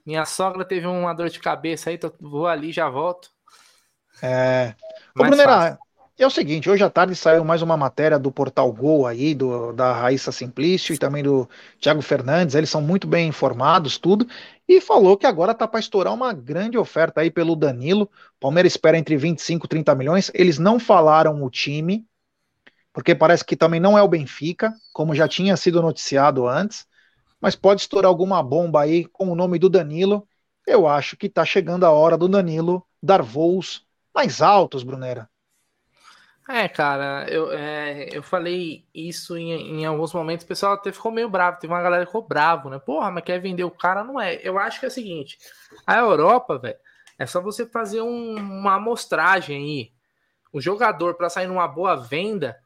minha 0.06 0.26
sogra 0.26 0.66
teve 0.66 0.88
uma 0.88 1.14
dor 1.14 1.30
de 1.30 1.40
cabeça 1.40 1.90
aí, 1.90 1.98
tô, 1.98 2.12
vou 2.20 2.48
ali 2.48 2.72
já 2.72 2.90
volto. 2.90 3.30
É. 4.22 4.76
Ô, 5.18 5.24
Brunera, 5.24 5.78
é 6.24 6.28
o 6.28 6.30
seguinte, 6.30 6.70
hoje 6.70 6.84
à 6.84 6.90
tarde 6.90 7.16
saiu 7.16 7.44
mais 7.44 7.62
uma 7.64 7.76
matéria 7.76 8.20
do 8.20 8.32
Portal 8.32 8.72
Gol 8.72 9.08
aí, 9.08 9.34
do, 9.34 9.74
da 9.74 9.92
Raíssa 9.94 10.32
Simplício 10.32 10.94
e 10.94 10.98
também 10.98 11.24
do 11.24 11.50
Thiago 11.80 12.02
Fernandes, 12.02 12.54
eles 12.54 12.70
são 12.70 12.82
muito 12.82 13.08
bem 13.08 13.28
informados, 13.28 13.98
tudo, 13.98 14.28
e 14.68 14.80
falou 14.80 15.18
que 15.18 15.26
agora 15.26 15.56
tá 15.56 15.68
para 15.68 15.80
estourar 15.80 16.14
uma 16.14 16.32
grande 16.32 16.78
oferta 16.78 17.22
aí 17.22 17.32
pelo 17.32 17.56
Danilo. 17.56 18.08
Palmeiras 18.40 18.74
espera 18.74 18.98
entre 19.00 19.18
25 19.18 19.66
e 19.66 19.70
30 19.70 19.96
milhões. 19.96 20.30
Eles 20.36 20.60
não 20.60 20.80
falaram 20.80 21.44
o 21.44 21.50
time, 21.50 22.06
porque 22.94 23.16
parece 23.16 23.44
que 23.44 23.56
também 23.56 23.80
não 23.80 23.98
é 23.98 24.04
o 24.04 24.08
Benfica, 24.08 24.74
como 24.94 25.16
já 25.16 25.28
tinha 25.28 25.58
sido 25.58 25.82
noticiado 25.82 26.48
antes, 26.48 26.86
mas 27.42 27.56
pode 27.56 27.82
estourar 27.82 28.10
alguma 28.10 28.44
bomba 28.44 28.82
aí 28.82 29.06
com 29.06 29.32
o 29.32 29.36
nome 29.36 29.58
do 29.58 29.70
Danilo. 29.70 30.28
Eu 30.68 30.88
acho 30.88 31.18
que 31.18 31.28
tá 31.28 31.44
chegando 31.44 31.86
a 31.86 31.92
hora 31.92 32.18
do 32.18 32.28
Danilo 32.28 32.86
dar 33.02 33.24
voos 33.24 33.88
mais 34.14 34.42
altos, 34.42 34.84
Brunera. 34.84 35.31
É, 36.54 36.68
cara, 36.68 37.26
eu, 37.30 37.50
é, 37.54 38.10
eu 38.12 38.22
falei 38.22 38.86
isso 38.94 39.38
em, 39.38 39.80
em 39.80 39.86
alguns 39.86 40.14
momentos, 40.14 40.44
o 40.44 40.48
pessoal 40.48 40.74
até 40.74 40.92
ficou 40.92 41.10
meio 41.10 41.30
bravo, 41.30 41.58
teve 41.58 41.72
uma 41.72 41.82
galera 41.82 42.04
que 42.04 42.12
ficou 42.12 42.28
bravo, 42.28 42.70
né? 42.70 42.78
Porra, 42.78 43.10
mas 43.10 43.24
quer 43.24 43.40
vender 43.40 43.64
o 43.64 43.72
cara? 43.72 44.04
Não 44.04 44.20
é. 44.20 44.36
Eu 44.44 44.60
acho 44.60 44.78
que 44.78 44.86
é 44.86 44.90
o 44.90 44.92
seguinte, 44.92 45.38
a 45.88 45.98
Europa, 45.98 46.58
velho, 46.60 46.78
é 47.18 47.26
só 47.26 47.40
você 47.40 47.66
fazer 47.66 48.02
um, 48.02 48.36
uma 48.36 48.76
amostragem 48.76 49.56
aí. 49.56 49.92
O 50.52 50.60
jogador, 50.60 51.14
para 51.16 51.30
sair 51.30 51.48
numa 51.48 51.70
boa 51.70 51.96
venda, 51.96 52.58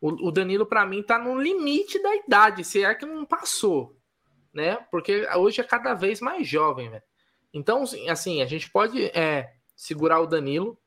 o, 0.00 0.28
o 0.28 0.30
Danilo, 0.30 0.64
para 0.64 0.86
mim, 0.86 1.02
tá 1.02 1.18
no 1.18 1.36
limite 1.36 2.00
da 2.00 2.14
idade, 2.14 2.62
se 2.62 2.84
é 2.84 2.94
que 2.94 3.04
não 3.04 3.24
passou, 3.24 3.96
né? 4.52 4.76
Porque 4.92 5.26
hoje 5.34 5.60
é 5.60 5.64
cada 5.64 5.92
vez 5.92 6.20
mais 6.20 6.46
jovem, 6.46 6.88
velho. 6.88 7.02
Então, 7.52 7.82
assim, 8.08 8.40
a 8.40 8.46
gente 8.46 8.70
pode 8.70 9.06
é, 9.06 9.54
segurar 9.74 10.20
o 10.20 10.26
Danilo, 10.26 10.78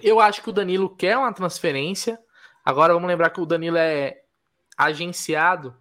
eu 0.00 0.20
acho 0.20 0.42
que 0.42 0.50
o 0.50 0.52
Danilo 0.52 0.94
quer 0.94 1.16
uma 1.16 1.32
transferência. 1.32 2.18
Agora 2.64 2.92
vamos 2.92 3.08
lembrar 3.08 3.30
que 3.30 3.40
o 3.40 3.46
Danilo 3.46 3.76
é 3.76 4.16
agenciado 4.76 5.74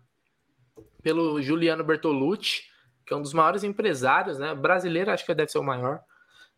pelo 1.01 1.41
Juliano 1.41 1.83
Bertolucci, 1.83 2.63
que 3.05 3.13
é 3.13 3.17
um 3.17 3.21
dos 3.21 3.33
maiores 3.33 3.63
empresários, 3.63 4.37
né? 4.37 4.53
Brasileiro, 4.53 5.11
acho 5.11 5.25
que 5.25 5.33
deve 5.33 5.51
ser 5.51 5.59
o 5.59 5.63
maior. 5.63 6.01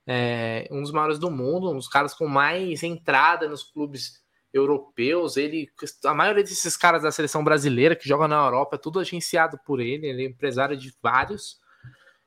É, 0.07 0.68
um 0.72 0.82
dos 0.82 0.91
maiores 0.91 1.20
do 1.20 1.30
mundo, 1.30 1.70
um 1.70 1.76
dos 1.76 1.88
caras 1.88 2.14
com 2.14 2.28
mais 2.28 2.82
entrada 2.82 3.47
nos 3.47 3.64
clubes 3.64 4.24
europeus. 4.51 5.38
Ele, 5.38 5.70
a 6.05 6.14
maioria 6.14 6.43
desses 6.43 6.76
caras 6.76 7.03
da 7.03 7.12
seleção 7.12 7.43
brasileira 7.43 7.95
que 7.95 8.07
jogam 8.07 8.28
na 8.28 8.43
Europa 8.43 8.76
é 8.76 8.80
tudo 8.80 8.99
agenciado 8.99 9.60
por 9.66 9.80
ele. 9.80 10.07
Ele 10.07 10.24
é 10.24 10.28
empresário 10.28 10.76
de 10.76 10.93
vários. 11.01 11.60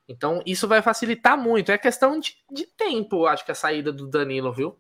Então, 0.07 0.43
isso 0.47 0.69
vai 0.69 0.83
facilitar 0.83 1.37
muito. 1.37 1.73
É 1.73 1.79
questão 1.79 2.21
de, 2.21 2.37
de 2.51 2.67
tempo, 2.67 3.27
acho 3.27 3.45
que 3.45 3.53
a 3.53 3.57
saída 3.57 3.93
do 3.93 4.07
Danilo, 4.07 4.53
viu? 4.53 4.79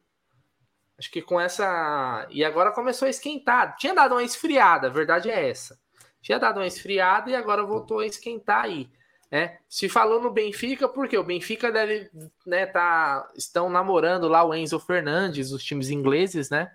Acho 1.02 1.10
que 1.10 1.20
com 1.20 1.40
essa. 1.40 2.28
E 2.30 2.44
agora 2.44 2.70
começou 2.70 3.06
a 3.06 3.10
esquentar. 3.10 3.76
Tinha 3.76 3.92
dado 3.92 4.12
uma 4.12 4.22
esfriada, 4.22 4.86
a 4.86 4.90
verdade 4.90 5.28
é 5.28 5.48
essa. 5.50 5.76
Tinha 6.20 6.38
dado 6.38 6.60
uma 6.60 6.66
esfriada 6.66 7.28
e 7.28 7.34
agora 7.34 7.64
voltou 7.64 7.98
a 7.98 8.06
esquentar 8.06 8.66
aí. 8.66 8.88
É, 9.28 9.58
se 9.68 9.88
falou 9.88 10.22
no 10.22 10.30
Benfica, 10.30 10.88
porque 10.88 11.18
o 11.18 11.24
Benfica 11.24 11.72
deve, 11.72 12.08
né, 12.46 12.66
tá, 12.66 13.28
estão 13.34 13.68
namorando 13.68 14.28
lá 14.28 14.44
o 14.44 14.54
Enzo 14.54 14.78
Fernandes, 14.78 15.50
os 15.50 15.64
times 15.64 15.90
ingleses, 15.90 16.50
né? 16.50 16.70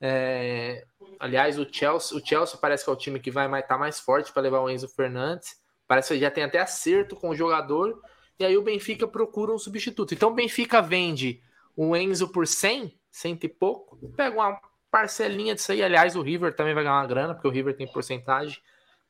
É, 0.00 0.84
aliás, 1.18 1.58
o 1.58 1.66
Chelsea, 1.68 2.16
o 2.16 2.24
Chelsea 2.24 2.56
parece 2.60 2.84
que 2.84 2.90
é 2.90 2.92
o 2.92 2.96
time 2.96 3.18
que 3.18 3.32
vai 3.32 3.46
estar 3.46 3.62
tá 3.62 3.78
mais 3.78 3.98
forte 3.98 4.32
para 4.32 4.42
levar 4.42 4.60
o 4.60 4.70
Enzo 4.70 4.86
Fernandes. 4.86 5.56
Parece 5.88 6.14
que 6.14 6.20
já 6.20 6.30
tem 6.30 6.44
até 6.44 6.60
acerto 6.60 7.16
com 7.16 7.30
o 7.30 7.34
jogador. 7.34 8.00
E 8.38 8.44
aí 8.44 8.56
o 8.56 8.62
Benfica 8.62 9.08
procura 9.08 9.52
um 9.52 9.58
substituto. 9.58 10.14
Então 10.14 10.30
o 10.30 10.34
Benfica 10.34 10.80
vende 10.80 11.42
o 11.74 11.96
Enzo 11.96 12.28
por 12.28 12.46
100, 12.46 12.96
cento 13.14 13.44
e 13.44 13.48
pouco, 13.48 13.96
pega 14.16 14.34
uma 14.34 14.60
parcelinha 14.90 15.54
disso 15.54 15.70
aí. 15.70 15.82
Aliás, 15.82 16.16
o 16.16 16.22
River 16.22 16.54
também 16.54 16.74
vai 16.74 16.82
ganhar 16.82 16.96
uma 16.96 17.06
grana, 17.06 17.32
porque 17.32 17.46
o 17.46 17.50
River 17.50 17.76
tem 17.76 17.86
porcentagem. 17.86 18.60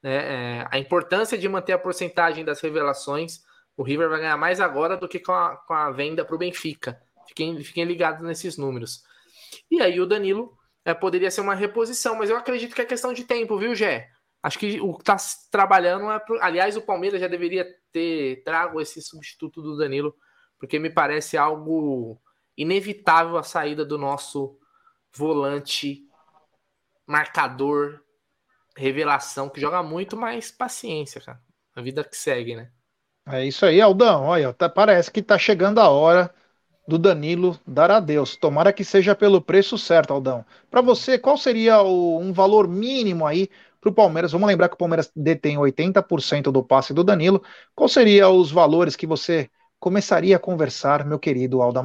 Né? 0.03 0.17
É, 0.61 0.69
a 0.71 0.79
importância 0.79 1.39
de 1.39 1.49
manter 1.49 1.73
a 1.73 1.79
porcentagem 1.79 2.45
das 2.45 2.61
revelações, 2.61 3.43
o 3.75 3.83
River 3.83 4.11
vai 4.11 4.21
ganhar 4.21 4.37
mais 4.37 4.61
agora 4.61 4.95
do 4.95 5.09
que 5.09 5.19
com 5.19 5.33
a, 5.33 5.57
com 5.57 5.73
a 5.73 5.91
venda 5.91 6.23
para 6.23 6.35
o 6.35 6.39
Benfica. 6.39 7.01
Fiquem, 7.27 7.65
fiquem 7.65 7.85
ligados 7.85 8.23
nesses 8.23 8.59
números. 8.59 9.03
E 9.71 9.81
aí 9.81 9.99
o 9.99 10.07
Danilo 10.07 10.53
é, 10.85 10.93
poderia 10.93 11.31
ser 11.31 11.41
uma 11.41 11.55
reposição, 11.55 12.15
mas 12.15 12.29
eu 12.29 12.37
acredito 12.37 12.75
que 12.75 12.83
é 12.83 12.85
questão 12.85 13.15
de 13.15 13.25
tempo, 13.25 13.57
viu, 13.57 13.75
Gé? 13.75 14.11
Acho 14.43 14.59
que 14.59 14.79
o 14.83 14.93
que 14.93 15.01
está 15.01 15.17
trabalhando 15.51 16.11
é. 16.11 16.19
Pro... 16.19 16.39
Aliás, 16.43 16.77
o 16.77 16.83
Palmeiras 16.83 17.19
já 17.19 17.27
deveria 17.27 17.67
ter 17.91 18.43
trago 18.45 18.83
esse 18.83 19.01
substituto 19.01 19.63
do 19.63 19.79
Danilo, 19.79 20.15
porque 20.59 20.79
me 20.79 20.91
parece 20.91 21.39
algo 21.39 22.21
inevitável 22.57 23.37
a 23.37 23.43
saída 23.43 23.85
do 23.85 23.99
nosso 23.99 24.59
volante 25.13 26.03
marcador 27.07 28.01
revelação 28.77 29.49
que 29.49 29.61
joga 29.61 29.83
muito, 29.83 30.17
mas 30.17 30.51
paciência, 30.51 31.21
cara. 31.21 31.41
A 31.75 31.81
vida 31.81 32.05
que 32.05 32.17
segue, 32.17 32.57
né? 32.57 32.71
É 33.27 33.45
isso 33.45 33.65
aí, 33.65 33.81
Aldão. 33.81 34.25
Olha, 34.25 34.53
tá, 34.53 34.69
parece 34.69 35.11
que 35.11 35.23
tá 35.23 35.39
chegando 35.39 35.81
a 35.81 35.89
hora 35.89 36.33
do 36.87 36.99
Danilo 36.99 37.59
dar 37.67 37.91
adeus. 37.91 38.37
Tomara 38.37 38.73
que 38.73 38.85
seja 38.85 39.15
pelo 39.15 39.41
preço 39.41 39.79
certo, 39.79 40.13
Aldão. 40.13 40.45
Para 40.71 40.81
você, 40.81 41.19
qual 41.19 41.37
seria 41.37 41.81
o, 41.83 42.19
um 42.19 42.33
valor 42.33 42.69
mínimo 42.69 43.27
aí 43.27 43.49
para 43.81 43.91
o 43.91 43.95
Palmeiras? 43.95 44.33
Vamos 44.33 44.47
lembrar 44.47 44.69
que 44.69 44.75
o 44.75 44.79
Palmeiras 44.79 45.11
detém 45.17 45.57
80% 45.57 46.53
do 46.53 46.63
passe 46.63 46.93
do 46.93 47.03
Danilo. 47.03 47.43
Qual 47.75 47.89
seriam 47.89 48.37
os 48.37 48.51
valores 48.51 48.95
que 48.95 49.07
você 49.07 49.51
começaria 49.81 50.37
a 50.37 50.41
conversar, 50.41 51.05
meu 51.05 51.19
querido 51.19 51.63
Aldo 51.63 51.81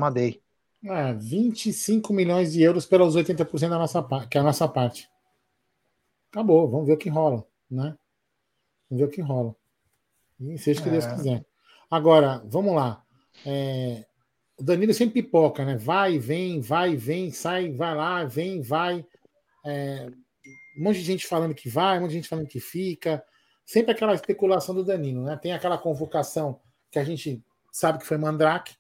Ah, 0.88 1.12
25 1.14 2.14
milhões 2.14 2.54
de 2.54 2.62
euros 2.62 2.86
pelos 2.86 3.16
80% 3.16 3.70
da 3.70 3.78
nossa, 3.78 4.02
que 4.30 4.38
é 4.38 4.42
a 4.42 4.44
nossa 4.44 4.68
parte 4.68 5.10
acabou, 6.32 6.70
vamos 6.70 6.88
ver 6.88 6.94
o 6.94 6.98
que 6.98 7.10
rola, 7.10 7.46
né? 7.70 7.96
Vamos 8.90 9.02
ver 9.02 9.06
o 9.06 9.10
que 9.10 9.22
rola. 9.22 9.56
E 10.40 10.58
seja 10.58 10.80
o 10.80 10.84
que 10.84 10.90
é. 10.90 10.92
Deus 10.94 11.06
quiser. 11.06 11.46
Agora, 11.90 12.42
vamos 12.46 12.74
lá. 12.76 13.04
É, 13.46 14.06
o 14.58 14.64
Danilo 14.64 14.94
sempre 14.94 15.22
pipoca, 15.22 15.66
né? 15.66 15.76
Vai, 15.76 16.18
vem, 16.18 16.62
vai, 16.62 16.96
vem, 16.96 17.32
sai, 17.32 17.72
vai 17.72 17.96
lá, 17.96 18.24
vem, 18.24 18.62
vai. 18.62 19.06
É, 19.66 20.10
um 20.78 20.84
monte 20.84 21.00
de 21.00 21.06
gente 21.06 21.28
falando 21.28 21.54
que 21.54 21.68
vai, 21.68 21.98
um 21.98 22.02
monte 22.02 22.12
de 22.12 22.18
gente 22.18 22.30
falando 22.30 22.48
que 22.48 22.60
fica. 22.60 23.24
Sempre 23.66 23.92
aquela 23.92 24.14
especulação 24.14 24.74
do 24.74 24.84
Danilo, 24.84 25.24
né? 25.24 25.38
Tem 25.38 25.52
aquela 25.52 25.78
convocação 25.78 26.60
que 26.92 26.98
a 26.98 27.04
gente 27.04 27.44
sabe 27.72 28.00
que 28.00 28.06
foi 28.06 28.18
Mandrake. 28.18 28.76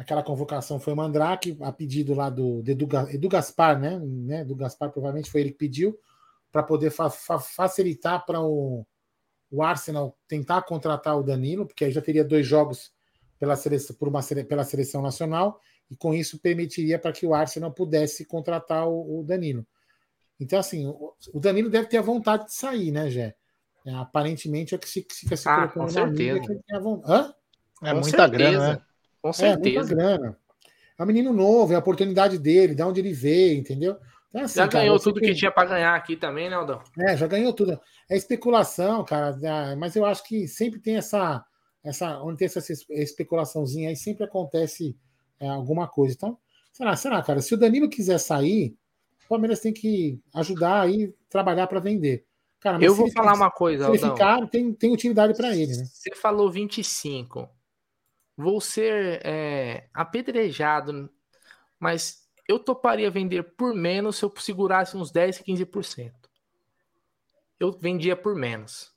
Aquela 0.00 0.22
convocação 0.22 0.80
foi 0.80 0.94
Mandrake, 0.94 1.58
a 1.60 1.70
pedido 1.70 2.14
lá 2.14 2.30
do, 2.30 2.64
Edu, 2.66 2.88
Edu 3.10 3.28
Gaspar, 3.28 3.78
né? 3.78 3.98
né? 3.98 4.42
Do 4.42 4.56
Gaspar, 4.56 4.90
provavelmente 4.90 5.30
foi 5.30 5.42
ele 5.42 5.50
que 5.50 5.58
pediu 5.58 5.94
para 6.50 6.62
poder 6.62 6.90
fa 6.90 7.10
fa 7.10 7.38
facilitar 7.38 8.24
para 8.24 8.40
o, 8.40 8.86
o 9.50 9.62
Arsenal 9.62 10.16
tentar 10.26 10.62
contratar 10.62 11.18
o 11.18 11.22
Danilo, 11.22 11.66
porque 11.66 11.84
aí 11.84 11.92
já 11.92 12.00
teria 12.00 12.24
dois 12.24 12.46
jogos 12.46 12.90
pela 13.38 13.54
seleção, 13.56 13.94
por 13.94 14.08
uma, 14.08 14.22
pela 14.48 14.64
seleção 14.64 15.02
nacional, 15.02 15.60
e 15.90 15.94
com 15.94 16.14
isso 16.14 16.38
permitiria 16.38 16.98
para 16.98 17.12
que 17.12 17.26
o 17.26 17.34
Arsenal 17.34 17.70
pudesse 17.70 18.24
contratar 18.24 18.88
o, 18.88 19.20
o 19.20 19.22
Danilo. 19.22 19.66
Então, 20.40 20.58
assim, 20.58 20.86
o, 20.86 21.12
o, 21.34 21.38
Danilo 21.38 21.68
deve 21.68 21.88
ter 21.88 21.98
a 21.98 22.02
vontade 22.02 22.46
de 22.46 22.54
sair, 22.54 22.90
né, 22.90 23.10
Gé? 23.10 23.36
É, 23.84 23.92
aparentemente 23.92 24.74
é 24.74 24.78
que 24.78 24.88
se, 24.88 25.06
fica 25.10 25.36
se 25.36 25.46
ah, 25.46 25.68
colocando 25.68 25.82
com 25.82 25.88
certeza. 25.90 26.40
Mídia, 26.40 26.40
que 26.40 26.74
ele 26.74 27.02
Hã? 27.04 27.34
É 27.82 27.90
com 27.90 28.00
muita 28.00 28.08
certeza. 28.10 28.28
grana, 28.28 28.72
né? 28.76 28.82
Com 29.22 29.32
certeza. 29.32 29.92
É 29.92 29.96
grana. 29.96 30.38
É 30.98 31.02
um 31.02 31.06
menino 31.06 31.32
novo, 31.32 31.72
é 31.72 31.76
a 31.76 31.78
oportunidade 31.78 32.38
dele, 32.38 32.74
de 32.74 32.82
onde 32.82 33.00
ele 33.00 33.12
veio, 33.12 33.58
entendeu? 33.58 33.96
Então, 34.28 34.42
assim, 34.42 34.56
já 34.56 34.68
cara, 34.68 34.84
ganhou 34.84 34.98
tudo 34.98 35.20
que 35.20 35.34
tinha 35.34 35.50
para 35.50 35.68
ganhar 35.68 35.94
aqui 35.94 36.16
também, 36.16 36.48
né, 36.48 36.56
Aldão? 36.56 36.80
É, 36.98 37.16
já 37.16 37.26
ganhou 37.26 37.52
tudo. 37.52 37.80
É 38.08 38.16
especulação, 38.16 39.04
cara, 39.04 39.36
é, 39.42 39.74
mas 39.76 39.96
eu 39.96 40.04
acho 40.04 40.22
que 40.24 40.46
sempre 40.46 40.78
tem 40.78 40.96
essa. 40.96 41.44
essa 41.82 42.22
onde 42.22 42.38
tem 42.38 42.46
essa 42.46 42.60
especulaçãozinha 42.90 43.88
aí, 43.88 43.96
sempre 43.96 44.24
acontece 44.24 44.96
é, 45.40 45.48
alguma 45.48 45.88
coisa. 45.88 46.14
Então, 46.14 46.38
será, 46.72 46.94
será, 46.96 47.22
cara? 47.22 47.40
Se 47.40 47.54
o 47.54 47.58
Danilo 47.58 47.88
quiser 47.88 48.18
sair, 48.18 48.76
o 49.24 49.28
Palmeiras 49.28 49.60
tem 49.60 49.72
que 49.72 50.20
ajudar 50.34 50.82
aí, 50.82 51.12
trabalhar 51.28 51.66
para 51.66 51.80
vender. 51.80 52.24
Cara, 52.60 52.78
eu 52.84 52.94
vou 52.94 53.10
falar 53.10 53.34
uma 53.34 53.50
coisa, 53.50 53.86
se 53.86 53.90
ele 53.90 53.98
ficar, 53.98 54.46
tem, 54.48 54.72
tem 54.74 54.92
utilidade 54.92 55.34
para 55.34 55.56
ele, 55.56 55.76
né? 55.76 55.84
Você 55.86 56.14
falou 56.14 56.50
25. 56.50 57.48
Vou 58.36 58.60
ser 58.60 59.20
é, 59.24 59.88
apedrejado, 59.92 61.10
mas 61.78 62.28
eu 62.48 62.58
toparia 62.58 63.10
vender 63.10 63.42
por 63.42 63.74
menos 63.74 64.16
se 64.16 64.24
eu 64.24 64.32
segurasse 64.36 64.96
uns 64.96 65.10
10, 65.10 65.42
15%. 65.42 66.12
Eu 67.58 67.72
vendia 67.72 68.16
por 68.16 68.34
menos. 68.34 68.92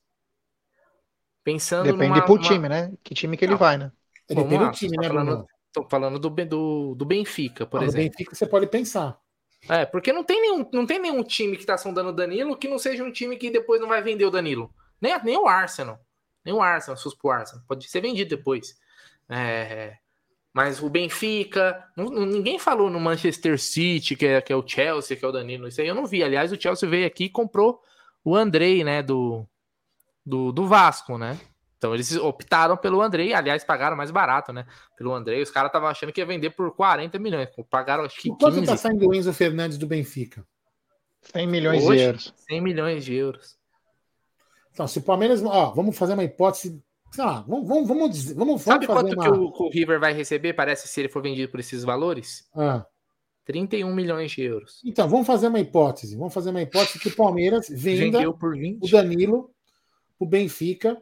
Pensando 1.44 1.84
Depende 1.84 2.10
numa, 2.10 2.22
pro 2.26 2.36
uma... 2.36 2.42
time, 2.42 2.70
né? 2.70 2.94
Que 3.04 3.14
time 3.14 3.36
que 3.36 3.44
ele 3.44 3.52
Não. 3.52 3.60
vai, 3.60 3.78
né? 3.78 3.92
Depende 4.28 4.58
do 4.58 4.72
time, 4.72 4.98
né, 4.98 5.08
falando, 5.08 5.46
Tô 5.74 5.84
falando 5.90 6.20
do, 6.20 6.30
do, 6.30 6.96
do 6.96 7.06
Benfica, 7.06 7.66
por 7.66 7.82
Não, 7.82 7.88
exemplo. 7.88 8.06
Do 8.06 8.12
Benfica 8.12 8.36
você 8.36 8.46
pode 8.46 8.68
pensar. 8.68 9.20
É, 9.68 9.86
porque 9.86 10.14
não 10.14 10.24
tem 10.24 10.40
nenhum, 10.42 10.70
não 10.72 10.86
tem 10.86 11.00
nenhum 11.00 11.24
time 11.24 11.58
que 11.58 11.66
tá 11.66 11.78
sondando 11.78 12.10
o 12.10 12.14
Danilo 12.14 12.56
que 12.56 12.68
não 12.68 12.78
seja 12.78 13.04
um 13.04 13.12
time 13.12 13.38
que 13.38 13.50
depois 13.50 13.82
não 13.82 13.88
vai 13.88 14.02
vender 14.02 14.26
o 14.26 14.32
Danilo. 14.32 14.74
Nem, 15.02 15.18
nem 15.24 15.38
o 15.38 15.48
Arsenal. 15.48 16.00
Nem 16.46 16.54
o 16.54 16.62
Arsenal, 16.62 16.96
se 16.96 17.04
fosse 17.04 17.18
pro 17.18 17.32
Arsenal. 17.32 17.64
Pode 17.68 17.90
ser 17.90 18.02
vendido 18.02 18.36
depois. 18.36 18.76
É, 19.30 19.98
mas 20.54 20.82
o 20.82 20.90
Benfica, 20.90 21.84
ninguém 21.98 22.60
falou 22.60 22.90
no 22.90 23.00
Manchester 23.00 23.60
City, 23.60 24.16
que 24.16 24.26
é, 24.28 24.42
que 24.42 24.54
é 24.54 24.56
o 24.56 24.66
Chelsea, 24.66 25.18
que 25.18 25.26
é 25.26 25.28
o 25.28 25.32
Danilo. 25.32 25.68
Isso 25.68 25.82
aí 25.82 25.88
eu 25.88 25.96
não 25.96 26.06
vi. 26.06 26.24
Aliás, 26.24 26.52
o 26.52 26.62
Chelsea 26.62 26.88
veio 26.88 27.08
aqui 27.08 27.26
e 27.26 27.30
comprou 27.30 27.82
o 28.24 28.36
Andrei, 28.36 28.84
né, 28.84 29.02
do, 29.02 29.48
do, 30.24 30.52
do 30.52 30.68
Vasco, 30.68 31.18
né? 31.18 31.40
Então 31.78 31.94
eles 31.94 32.16
optaram 32.16 32.78
pelo 32.78 33.02
Andrei, 33.02 33.34
aliás, 33.34 33.64
pagaram 33.64 33.98
mais 33.98 34.12
barato, 34.12 34.54
né? 34.54 34.66
Pelo 34.96 35.14
Andrei, 35.14 35.42
os 35.42 35.52
caras 35.52 35.70
estavam 35.70 35.90
achando 35.90 36.14
que 36.14 36.22
ia 36.22 36.26
vender 36.26 36.52
por 36.52 36.74
40 36.74 37.20
milhões. 37.20 37.50
Pagaram 37.70 38.06
acho 38.06 38.16
que 38.16 38.30
15. 38.30 38.40
Quanto 38.40 38.66
tá 38.66 38.78
saindo 38.78 39.10
o 39.10 39.14
Enzo 39.14 39.34
Fernandes 39.34 39.78
do 39.78 39.88
Benfica? 39.88 40.46
100 41.34 41.48
milhões 41.48 41.84
Hoje, 41.84 41.98
de 41.98 42.06
euros. 42.06 42.34
100 42.48 42.62
milhões 42.62 43.04
de 43.04 43.16
euros. 43.16 43.58
Então, 44.72 44.88
se 44.88 45.00
o 45.00 45.02
Palmeiras. 45.02 45.44
Ó, 45.44 45.72
vamos 45.72 45.98
fazer 45.98 46.14
uma 46.14 46.24
hipótese 46.24 46.82
sei 47.14 47.24
lá, 47.24 47.46
vamos, 47.48 47.68
vamos, 47.68 47.88
vamos, 47.88 48.32
vamos 48.34 48.62
Sabe 48.64 48.88
quanto 48.88 49.14
uma... 49.14 49.24
que 49.24 49.30
o, 49.30 49.54
o, 49.56 49.70
River 49.70 50.00
vai 50.00 50.14
receber? 50.14 50.54
Parece 50.54 50.88
se 50.88 51.00
ele 51.00 51.10
for 51.10 51.22
vendido 51.22 51.50
por 51.52 51.60
esses 51.60 51.84
valores? 51.84 52.50
Ah. 52.56 52.86
31 53.46 53.94
milhões 53.94 54.32
de 54.32 54.42
euros. 54.42 54.82
Então, 54.84 55.08
vamos 55.08 55.28
fazer 55.28 55.48
uma 55.48 55.60
hipótese. 55.60 56.16
Vamos 56.16 56.34
fazer 56.34 56.50
uma 56.50 56.62
hipótese 56.62 56.98
que 56.98 57.10
o 57.10 57.16
Palmeiras 57.16 57.68
venda 57.70 58.28
o 58.28 58.90
Danilo, 58.90 59.52
o 60.18 60.26
Benfica, 60.26 61.00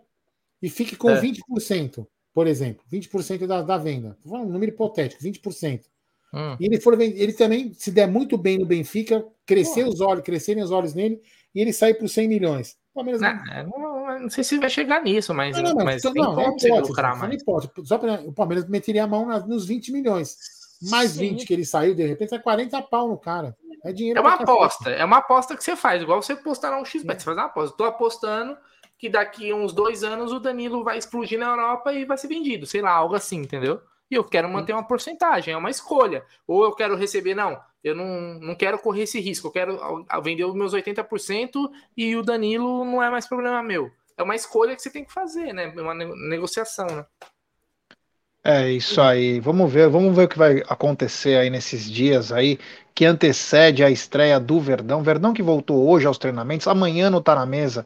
e 0.61 0.69
fique 0.69 0.97
com 0.97 1.09
é. 1.09 1.21
20%, 1.21 2.05
por 2.33 2.45
exemplo. 2.45 2.83
20% 2.91 3.47
da, 3.47 3.61
da 3.61 3.77
venda. 3.77 4.17
Um 4.25 4.45
número 4.45 4.73
hipotético, 4.73 5.23
20%. 5.23 5.83
Hum. 6.33 6.57
E 6.59 6.65
ele 6.65 6.79
for 6.81 6.99
ele 6.99 7.33
também, 7.33 7.73
se 7.73 7.91
der 7.91 8.07
muito 8.07 8.37
bem 8.37 8.57
no 8.57 8.65
Benfica, 8.65 9.25
crescer 9.45 9.85
os 9.87 10.01
olhos, 10.01 10.23
crescerem 10.23 10.63
os 10.63 10.71
olhos 10.71 10.93
nele, 10.93 11.21
e 11.53 11.61
ele 11.61 11.71
sair 11.71 11.93
por 11.93 12.09
100 12.09 12.27
milhões. 12.27 12.77
Palmeiras 12.93 13.21
não, 13.21 13.79
não, 13.79 14.00
não, 14.21 14.29
sei 14.29 14.43
se 14.43 14.57
vai 14.57 14.69
chegar 14.69 15.03
nisso, 15.03 15.33
mas, 15.33 15.55
não, 15.57 15.73
não, 15.73 15.85
mas, 15.85 16.03
mas 16.03 16.13
não, 16.13 16.39
é 16.39 16.81
lucrar 16.81 17.17
mais. 17.17 17.43
Só 17.83 17.97
pra, 17.97 18.21
o 18.21 18.33
Palmeiras 18.33 18.67
meteria 18.67 19.03
a 19.03 19.07
mão 19.07 19.25
nos 19.47 19.65
20 19.65 19.91
milhões. 19.91 20.37
Mais 20.89 21.11
Sim. 21.11 21.29
20 21.29 21.45
que 21.45 21.53
ele 21.53 21.65
saiu, 21.65 21.93
de 21.93 22.05
repente 22.05 22.33
é 22.33 22.39
40 22.39 22.81
pau 22.83 23.07
no 23.07 23.17
cara. 23.17 23.55
É 23.83 23.91
dinheiro. 23.91 24.19
É 24.19 24.21
uma 24.21 24.33
aposta, 24.33 24.89
é 24.89 25.05
uma 25.05 25.17
aposta 25.17 25.55
que 25.55 25.63
você 25.63 25.75
faz, 25.75 26.01
igual 26.01 26.21
você 26.21 26.35
postar 26.35 26.77
um 26.79 26.85
X, 26.85 27.03
você 27.03 27.19
faz 27.19 27.37
uma 27.37 27.45
aposta. 27.45 27.71
Estou 27.71 27.85
apostando 27.85 28.57
que 28.97 29.09
daqui 29.09 29.51
uns 29.51 29.73
dois 29.73 30.03
anos 30.03 30.31
o 30.31 30.39
Danilo 30.39 30.83
vai 30.83 30.97
explodir 30.97 31.39
na 31.39 31.47
Europa 31.47 31.91
e 31.93 32.05
vai 32.05 32.17
ser 32.17 32.27
vendido, 32.27 32.65
sei 32.65 32.81
lá, 32.81 32.91
algo 32.91 33.15
assim, 33.15 33.37
entendeu? 33.37 33.81
E 34.11 34.15
eu 34.15 34.23
quero 34.23 34.49
manter 34.49 34.73
uma 34.73 34.85
porcentagem, 34.85 35.53
é 35.53 35.57
uma 35.57 35.69
escolha. 35.69 36.23
Ou 36.45 36.65
eu 36.65 36.73
quero 36.73 36.97
receber, 36.97 37.33
não, 37.33 37.59
Eu 37.83 37.95
não, 37.95 38.39
não 38.39 38.55
quero 38.55 38.77
correr 38.77 39.03
esse 39.03 39.19
risco. 39.19 39.47
Eu 39.47 39.51
quero 39.51 40.05
vender 40.21 40.43
os 40.43 40.53
meus 40.53 40.73
80% 40.73 41.71
e 41.95 42.15
o 42.15 42.21
Danilo 42.21 42.83
não 42.83 43.01
é 43.01 43.09
mais 43.09 43.25
problema 43.25 43.63
meu. 43.63 43.89
É 44.21 44.23
uma 44.23 44.35
escolha 44.35 44.75
que 44.75 44.81
você 44.81 44.91
tem 44.91 45.03
que 45.03 45.11
fazer, 45.11 45.51
né? 45.51 45.73
Uma 45.75 45.93
negociação, 45.95 46.85
né? 46.85 47.05
É 48.43 48.71
isso 48.71 49.01
aí. 49.01 49.39
Vamos 49.39 49.71
ver, 49.71 49.89
vamos 49.89 50.15
ver 50.15 50.23
o 50.23 50.27
que 50.27 50.37
vai 50.37 50.63
acontecer 50.67 51.37
aí 51.37 51.49
nesses 51.49 51.89
dias 51.89 52.31
aí 52.31 52.57
que 52.93 53.05
antecede 53.05 53.83
a 53.83 53.89
estreia 53.89 54.39
do 54.39 54.59
Verdão. 54.59 55.03
Verdão 55.03 55.33
que 55.33 55.43
voltou 55.43 55.87
hoje 55.87 56.07
aos 56.07 56.17
treinamentos, 56.17 56.67
amanhã 56.67 57.09
não 57.09 57.21
tá 57.21 57.35
na 57.35 57.45
mesa. 57.45 57.85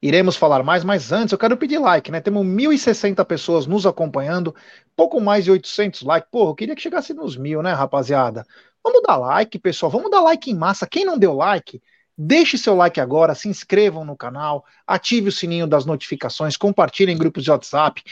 Iremos 0.00 0.36
falar 0.36 0.62
mais, 0.64 0.82
mas 0.82 1.12
antes 1.12 1.32
eu 1.32 1.38
quero 1.38 1.56
pedir 1.56 1.78
like, 1.78 2.10
né? 2.10 2.20
Temos 2.20 2.44
1.060 2.44 3.24
pessoas 3.24 3.66
nos 3.66 3.86
acompanhando, 3.86 4.54
pouco 4.96 5.20
mais 5.20 5.44
de 5.44 5.50
800 5.52 6.02
likes. 6.02 6.28
Porra, 6.30 6.50
eu 6.50 6.54
queria 6.56 6.74
que 6.74 6.82
chegasse 6.82 7.14
nos 7.14 7.36
mil, 7.36 7.62
né, 7.62 7.72
rapaziada? 7.72 8.44
Vamos 8.82 9.02
dar 9.02 9.16
like, 9.16 9.58
pessoal. 9.60 9.90
Vamos 9.90 10.10
dar 10.10 10.20
like 10.20 10.50
em 10.50 10.54
massa. 10.54 10.86
Quem 10.88 11.04
não 11.04 11.16
deu 11.16 11.34
like, 11.34 11.80
deixe 12.22 12.56
seu 12.56 12.74
like 12.74 13.00
agora, 13.00 13.34
se 13.34 13.48
inscrevam 13.48 14.04
no 14.04 14.16
canal, 14.16 14.64
ative 14.86 15.28
o 15.28 15.32
sininho 15.32 15.66
das 15.66 15.84
notificações, 15.84 16.56
compartilhem 16.56 17.14
em 17.14 17.18
grupos 17.18 17.42
de 17.42 17.50
WhatsApp. 17.50 18.02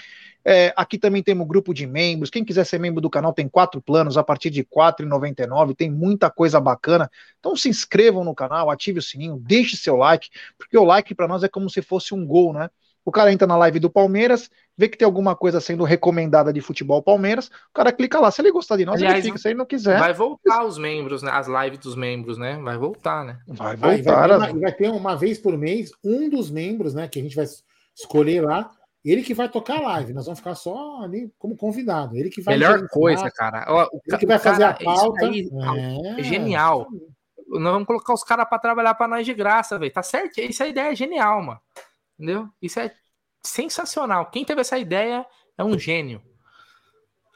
É, 0.45 0.73
aqui 0.75 0.99
também 0.99 1.23
temos 1.23 1.47
grupo 1.47 1.73
de 1.75 1.87
membros. 1.87 2.31
Quem 2.31 2.45
quiser 2.45 2.65
ser 2.65 2.81
membro 2.81 3.01
do 3.01 3.11
canal 3.11 3.33
tem 3.33 3.49
quatro 3.49 3.81
planos 3.81 4.17
a 4.17 4.25
partir 4.25 4.51
de 4.51 4.61
R$ 4.61 4.69
4,99. 4.75 5.77
Tem 5.77 5.91
muita 5.91 6.31
coisa 6.31 6.59
bacana. 6.59 7.11
Então 7.39 7.55
se 7.55 7.69
inscrevam 7.69 8.25
no 8.25 8.35
canal, 8.35 8.71
ative 8.71 8.99
o 8.99 9.03
sininho, 9.03 9.37
deixe 9.39 9.77
seu 9.77 9.97
like, 9.97 10.29
porque 10.59 10.77
o 10.77 10.85
like 10.85 11.15
para 11.15 11.29
nós 11.29 11.43
é 11.43 11.49
como 11.49 11.69
se 11.69 11.83
fosse 11.83 12.15
um 12.15 12.27
gol, 12.27 12.53
né? 12.53 12.71
O 13.05 13.11
cara 13.11 13.33
entra 13.33 13.47
na 13.47 13.57
live 13.57 13.79
do 13.79 13.91
Palmeiras, 13.91 14.51
vê 14.77 14.89
que 14.89 14.97
tem 14.97 15.07
alguma 15.07 15.35
coisa 15.35 15.61
sendo 15.61 15.85
recomendada 15.85 16.53
de 16.53 16.61
futebol 16.61 17.03
Palmeiras, 17.03 17.47
o 17.47 17.73
cara 17.75 17.93
clica 17.93 18.21
lá. 18.21 18.31
Se 18.31 18.43
ele 18.43 18.53
gostar 18.53 18.77
de 18.77 18.85
nós, 18.85 18.97
Aliás, 18.97 19.17
ele 19.17 19.29
fica. 19.29 19.39
Se 19.39 19.49
ele 19.49 19.59
não 19.59 19.67
quiser. 19.67 19.99
Vai 19.99 20.13
voltar 20.13 20.65
os 20.65 20.79
membros, 20.79 21.23
né? 21.23 21.31
As 21.31 21.47
lives 21.47 21.79
dos 21.79 21.97
membros, 21.97 22.39
né? 22.39 22.59
Vai 22.63 22.77
voltar, 22.77 23.25
né? 23.25 23.39
Vai 23.47 23.77
voltar. 23.77 23.77
Vai, 23.77 24.03
vai, 24.03 24.03
ter, 24.03 24.35
uma, 24.35 24.61
vai 24.61 24.73
ter 24.73 24.91
uma 24.91 25.17
vez 25.17 25.39
por 25.39 25.57
mês 25.57 25.91
um 26.05 26.29
dos 26.29 26.51
membros, 26.51 26.95
né? 26.95 27.09
Que 27.09 27.19
a 27.19 27.23
gente 27.23 27.37
vai 27.37 27.47
escolher 27.95 28.43
lá 28.43 28.71
ele 29.05 29.23
que 29.23 29.33
vai 29.33 29.49
tocar 29.49 29.79
a 29.79 29.81
live, 29.81 30.13
nós 30.13 30.27
vamos 30.27 30.41
ficar 30.41 30.55
só 30.55 31.03
ali 31.03 31.33
como 31.39 31.57
convidado. 31.57 32.17
Ele 32.17 32.29
que 32.29 32.43
vai. 32.43 32.55
Melhor 32.55 32.87
coisa, 32.89 33.31
cara. 33.31 33.65
O, 33.73 33.89
ele 34.07 34.19
que 34.19 34.27
vai 34.27 34.39
fazer 34.39 34.65
a 34.65 34.75
pauta. 34.75 35.27
Aí, 35.27 35.49
é, 36.17 36.21
é, 36.21 36.23
genial. 36.23 36.87
Nós 37.49 37.73
vamos 37.73 37.87
colocar 37.87 38.13
os 38.13 38.23
caras 38.23 38.47
para 38.49 38.59
trabalhar 38.59 38.95
para 38.95 39.09
nós 39.09 39.25
de 39.25 39.33
graça, 39.33 39.79
velho. 39.79 39.93
Tá 39.93 40.03
certo? 40.03 40.39
Essa 40.39 40.67
ideia 40.67 40.93
é 40.93 40.95
genial, 40.95 41.43
mano. 41.43 41.61
Entendeu? 42.21 42.49
Isso 42.61 42.79
é 42.79 42.93
sensacional. 43.43 44.27
Quem 44.27 44.45
teve 44.45 44.61
essa 44.61 44.79
ideia 44.79 45.25
é 45.57 45.65
um 45.65 45.79
gênio. 45.79 46.21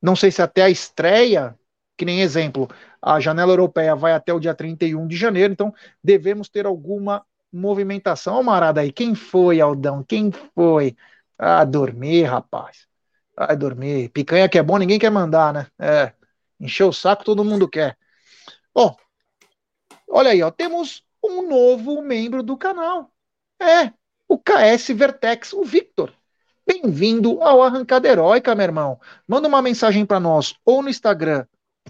Não 0.00 0.14
sei 0.14 0.30
se 0.30 0.40
até 0.42 0.62
a 0.62 0.70
estreia, 0.70 1.58
que 1.96 2.04
nem 2.04 2.20
exemplo, 2.20 2.68
a 3.02 3.18
janela 3.20 3.52
europeia 3.52 3.94
vai 3.96 4.12
até 4.12 4.32
o 4.32 4.40
dia 4.40 4.54
31 4.54 5.06
de 5.06 5.16
janeiro, 5.16 5.52
então 5.52 5.74
devemos 6.02 6.48
ter 6.48 6.66
alguma 6.66 7.24
movimentação. 7.52 8.36
Ó, 8.36 8.42
Marada 8.42 8.80
aí, 8.80 8.92
quem 8.92 9.14
foi, 9.14 9.60
Aldão? 9.60 10.02
Quem 10.04 10.30
foi? 10.54 10.96
Ah, 11.36 11.64
dormir, 11.64 12.24
rapaz. 12.24 12.86
Vai 13.36 13.56
dormir. 13.56 14.10
Picanha 14.10 14.48
que 14.48 14.58
é 14.58 14.62
bom, 14.62 14.78
ninguém 14.78 14.98
quer 14.98 15.10
mandar, 15.10 15.52
né? 15.52 15.66
É. 15.78 16.12
Encher 16.60 16.84
o 16.84 16.92
saco, 16.92 17.24
todo 17.24 17.44
mundo 17.44 17.68
quer. 17.68 17.96
Bom, 18.74 18.96
olha 20.08 20.30
aí, 20.30 20.42
ó. 20.42 20.50
Temos 20.50 21.04
um 21.22 21.48
novo 21.48 22.02
membro 22.02 22.42
do 22.42 22.56
canal. 22.56 23.12
É, 23.60 23.92
o 24.28 24.38
KS 24.38 24.92
Vertex, 24.94 25.54
o 25.54 25.64
Victor. 25.64 26.12
Bem-vindo 26.66 27.42
ao 27.42 27.62
Arrancada 27.62 28.06
Heróica, 28.06 28.54
meu 28.54 28.64
irmão. 28.64 29.00
Manda 29.26 29.48
uma 29.48 29.62
mensagem 29.62 30.04
para 30.04 30.20
nós, 30.20 30.54
ou 30.66 30.82
no 30.82 30.90
Instagram, 30.90 31.46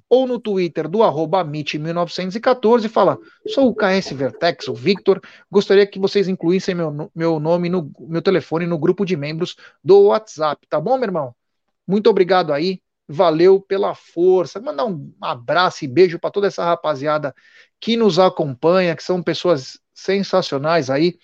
ou 0.08 0.24
no 0.24 0.38
Twitter 0.38 0.88
do 0.88 1.02
arroba 1.02 1.44
MIT1914 1.44 2.84
e 2.84 2.88
fala: 2.88 3.18
sou 3.48 3.68
o 3.68 3.74
KS 3.74 4.12
Vertex, 4.12 4.68
o 4.68 4.74
Victor. 4.74 5.20
Gostaria 5.50 5.84
que 5.84 5.98
vocês 5.98 6.28
incluíssem 6.28 6.76
meu, 6.76 7.10
meu 7.12 7.40
nome 7.40 7.68
no 7.68 7.90
meu 7.98 8.22
telefone 8.22 8.66
no 8.66 8.78
grupo 8.78 9.04
de 9.04 9.16
membros 9.16 9.56
do 9.82 10.04
WhatsApp, 10.04 10.64
tá 10.68 10.80
bom, 10.80 10.96
meu 10.96 11.08
irmão? 11.08 11.34
Muito 11.84 12.08
obrigado 12.08 12.52
aí, 12.52 12.80
valeu 13.08 13.60
pela 13.60 13.96
força. 13.96 14.60
Mandar 14.60 14.84
um 14.84 15.12
abraço 15.20 15.84
e 15.84 15.88
beijo 15.88 16.20
para 16.20 16.30
toda 16.30 16.46
essa 16.46 16.64
rapaziada 16.64 17.34
que 17.80 17.96
nos 17.96 18.16
acompanha, 18.20 18.94
que 18.94 19.02
são 19.02 19.20
pessoas 19.24 19.80
sensacionais 19.98 20.90
aí. 20.90 21.18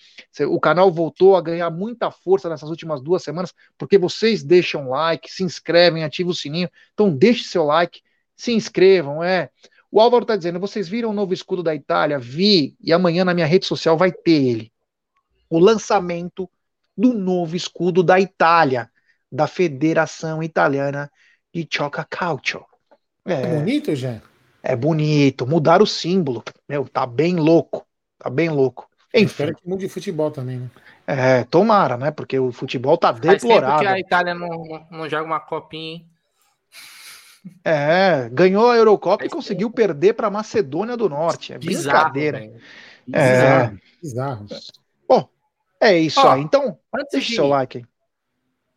O 0.49 0.59
canal 0.59 0.91
voltou 0.91 1.35
a 1.35 1.41
ganhar 1.41 1.69
muita 1.69 2.11
força 2.11 2.49
nessas 2.49 2.69
últimas 2.69 3.01
duas 3.01 3.23
semanas, 3.23 3.53
porque 3.77 3.97
vocês 3.97 4.43
deixam 4.43 4.89
like, 4.89 5.31
se 5.31 5.43
inscrevem, 5.43 6.03
ativam 6.03 6.31
o 6.31 6.35
sininho. 6.35 6.69
Então 6.93 7.09
deixe 7.09 7.45
seu 7.45 7.63
like, 7.63 8.01
se 8.35 8.51
inscrevam, 8.51 9.23
é. 9.23 9.49
O 9.89 10.01
Álvaro 10.01 10.23
está 10.23 10.35
dizendo: 10.35 10.59
vocês 10.59 10.89
viram 10.89 11.11
o 11.11 11.13
novo 11.13 11.33
escudo 11.33 11.63
da 11.63 11.73
Itália? 11.73 12.19
Vi, 12.19 12.75
e 12.81 12.91
amanhã 12.91 13.23
na 13.23 13.33
minha 13.33 13.47
rede 13.47 13.65
social 13.65 13.97
vai 13.97 14.11
ter 14.11 14.43
ele. 14.43 14.71
O 15.49 15.57
lançamento 15.57 16.49
do 16.97 17.13
novo 17.13 17.55
escudo 17.55 18.03
da 18.03 18.19
Itália 18.19 18.89
da 19.31 19.47
Federação 19.47 20.43
Italiana 20.43 21.09
de 21.53 21.67
Choca 21.69 22.05
Calcio. 22.09 22.65
É, 23.25 23.33
é 23.33 23.59
bonito, 23.59 23.95
já? 23.95 24.21
É 24.61 24.75
bonito. 24.75 25.47
Mudar 25.47 25.81
o 25.81 25.87
símbolo. 25.87 26.43
Meu, 26.67 26.87
tá 26.87 27.05
bem 27.05 27.35
louco. 27.35 27.85
Tá 28.17 28.29
bem 28.29 28.49
louco. 28.49 28.89
Enfim. 29.13 29.25
Espero 29.25 29.55
que 29.55 29.67
mude 29.67 29.87
futebol 29.87 30.29
também, 30.29 30.59
né? 30.59 30.69
É, 31.07 31.43
tomara, 31.45 31.95
né? 31.97 32.11
Porque 32.11 32.37
o 32.37 32.51
futebol 32.51 32.97
tá 32.97 33.09
Faz 33.09 33.21
deplorável. 33.21 33.77
Tempo 33.77 33.81
que 33.81 33.87
a 33.87 33.99
Itália 33.99 34.33
não, 34.33 34.87
não 34.91 35.09
joga 35.09 35.23
uma 35.23 35.39
copinha, 35.39 35.93
hein? 35.93 36.09
É, 37.63 38.27
ganhou 38.31 38.71
a 38.71 38.75
Eurocopa 38.75 39.23
e 39.23 39.29
conseguiu 39.29 39.69
perder 39.69 40.13
para 40.13 40.31
Macedônia 40.31 40.97
do 40.97 41.07
Norte. 41.07 41.53
É 41.53 41.59
Bizarro, 41.59 42.11
brincadeira. 42.11 42.39
Véio. 42.39 42.61
É. 43.13 43.73
Bizarro. 44.01 44.47
Bom, 45.07 45.29
é 45.79 45.97
isso 45.97 46.19
Ó, 46.19 46.31
aí. 46.31 46.41
Então, 46.41 46.77
deixa 47.11 47.31
o 47.31 47.35
seu 47.35 47.47
like 47.47 47.77
aí. 47.77 47.85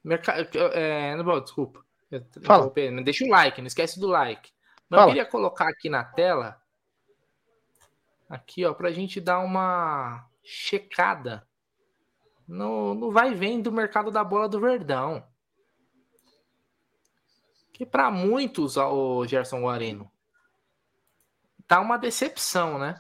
Merc... 0.05 0.29
É, 0.29 1.23
bom, 1.23 1.41
desculpa. 1.41 1.81
Fala. 2.43 2.73
Deixa 3.03 3.25
o 3.25 3.29
like, 3.29 3.61
não 3.61 3.67
esquece 3.67 3.99
do 3.99 4.07
like. 4.07 4.51
Mas 4.89 4.99
Fala. 4.99 5.11
eu 5.11 5.15
queria 5.15 5.31
colocar 5.31 5.69
aqui 5.69 5.89
na 5.89 6.05
tela, 6.05 6.57
aqui, 8.29 8.65
ó, 8.65 8.75
pra 8.75 8.93
gente 8.93 9.21
dar 9.21 9.41
uma 9.41 10.29
checada 10.43 11.47
no, 12.47 12.95
no 12.95 13.11
vai 13.11 13.33
e 13.33 13.35
vem 13.35 13.61
do 13.61 13.73
mercado 13.73 14.11
da 14.11 14.25
bola 14.25 14.49
do 14.49 14.61
Verdão. 14.61 15.27
Que 17.73 17.87
para 17.87 18.11
muitos, 18.11 18.77
o 18.77 19.25
Gerson 19.27 19.63
Guarino, 19.63 20.11
tá 21.67 21.81
uma 21.81 21.97
decepção, 21.97 22.79
né? 22.79 22.99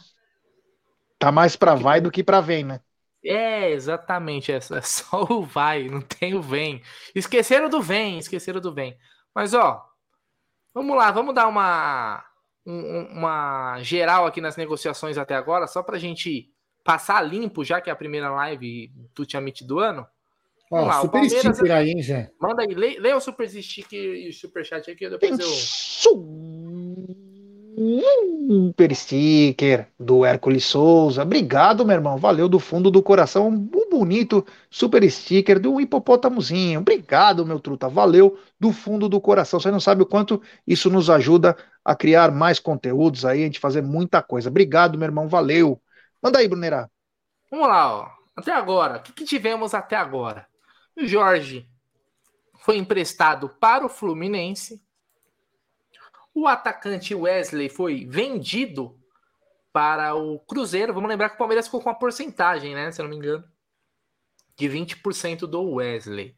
Tá 1.18 1.32
mais 1.32 1.56
para 1.56 1.74
vai 1.74 2.00
do 2.00 2.10
que 2.10 2.22
para 2.22 2.40
vem, 2.40 2.64
né? 2.64 2.80
É, 3.24 3.70
exatamente. 3.70 4.52
É, 4.52 4.56
é 4.56 4.80
só 4.82 5.24
o 5.24 5.42
vai, 5.42 5.88
não 5.88 6.00
tem 6.00 6.34
o 6.34 6.42
vem. 6.42 6.82
Esqueceram 7.14 7.68
do 7.68 7.82
vem, 7.82 8.18
esqueceram 8.18 8.60
do 8.60 8.72
vem. 8.72 8.96
Mas, 9.34 9.54
ó, 9.54 9.84
vamos 10.72 10.96
lá, 10.96 11.10
vamos 11.10 11.34
dar 11.34 11.48
uma, 11.48 12.24
um, 12.24 12.27
uma 12.68 13.78
geral 13.82 14.26
aqui 14.26 14.40
nas 14.40 14.56
negociações 14.56 15.16
até 15.16 15.34
agora, 15.34 15.66
só 15.66 15.82
pra 15.82 15.98
gente 15.98 16.50
passar 16.84 17.22
limpo, 17.22 17.64
já 17.64 17.80
que 17.80 17.90
é 17.90 17.92
a 17.92 17.96
primeira 17.96 18.30
live 18.30 18.92
do 19.14 19.24
Tiamite 19.24 19.64
do 19.64 19.78
ano. 19.78 20.06
Ó, 20.70 20.84
lá, 20.84 21.00
super 21.00 21.28
sticker 21.28 21.72
aí, 21.72 21.90
hein, 21.90 22.02
Jé? 22.02 22.30
Manda 22.38 22.62
aí, 22.62 22.74
lê, 22.74 22.98
lê, 22.98 23.14
o 23.14 23.20
super 23.20 23.48
sticker 23.48 23.98
e 23.98 24.28
o 24.28 24.32
super 24.32 24.64
chat 24.64 24.90
aqui, 24.90 25.08
depois 25.08 25.36
Tem 25.36 25.46
eu... 25.46 27.27
Super 27.78 28.92
sticker 28.92 29.88
do 30.00 30.24
Hércules 30.24 30.64
Souza. 30.64 31.22
Obrigado, 31.22 31.86
meu 31.86 31.94
irmão. 31.94 32.18
Valeu 32.18 32.48
do 32.48 32.58
fundo 32.58 32.90
do 32.90 33.00
coração. 33.00 33.48
Um 33.48 33.88
bonito 33.88 34.44
super 34.68 35.08
sticker 35.08 35.60
do 35.60 35.80
hipopótamozinho. 35.80 36.80
Obrigado, 36.80 37.46
meu 37.46 37.60
truta. 37.60 37.88
Valeu 37.88 38.36
do 38.58 38.72
fundo 38.72 39.08
do 39.08 39.20
coração. 39.20 39.60
Você 39.60 39.70
não 39.70 39.78
sabe 39.78 40.02
o 40.02 40.06
quanto 40.06 40.42
isso 40.66 40.90
nos 40.90 41.08
ajuda 41.08 41.56
a 41.84 41.94
criar 41.94 42.32
mais 42.32 42.58
conteúdos 42.58 43.24
aí, 43.24 43.42
a 43.42 43.44
gente 43.44 43.60
fazer 43.60 43.82
muita 43.82 44.20
coisa. 44.22 44.50
Obrigado, 44.50 44.98
meu 44.98 45.06
irmão. 45.06 45.28
Valeu. 45.28 45.80
Manda 46.20 46.40
aí, 46.40 46.48
Brunerá. 46.48 46.90
Vamos 47.48 47.68
lá, 47.68 47.96
ó. 47.96 48.08
Até 48.34 48.50
agora. 48.50 48.96
O 48.96 49.02
que, 49.02 49.12
que 49.12 49.24
tivemos 49.24 49.72
até 49.72 49.94
agora? 49.94 50.48
O 50.96 51.06
Jorge 51.06 51.68
foi 52.58 52.76
emprestado 52.76 53.48
para 53.60 53.86
o 53.86 53.88
Fluminense 53.88 54.82
o 56.40 56.46
atacante 56.46 57.14
Wesley 57.14 57.68
foi 57.68 58.06
vendido 58.06 58.96
para 59.72 60.14
o 60.14 60.38
Cruzeiro. 60.38 60.94
Vamos 60.94 61.08
lembrar 61.08 61.30
que 61.30 61.34
o 61.34 61.38
Palmeiras 61.38 61.66
ficou 61.66 61.80
com 61.80 61.88
uma 61.88 61.98
porcentagem, 61.98 62.76
né? 62.76 62.92
Se 62.92 63.00
eu 63.00 63.04
não 63.04 63.10
me 63.10 63.16
engano, 63.16 63.44
de 64.56 64.68
20% 64.68 65.40
do 65.40 65.62
Wesley. 65.74 66.36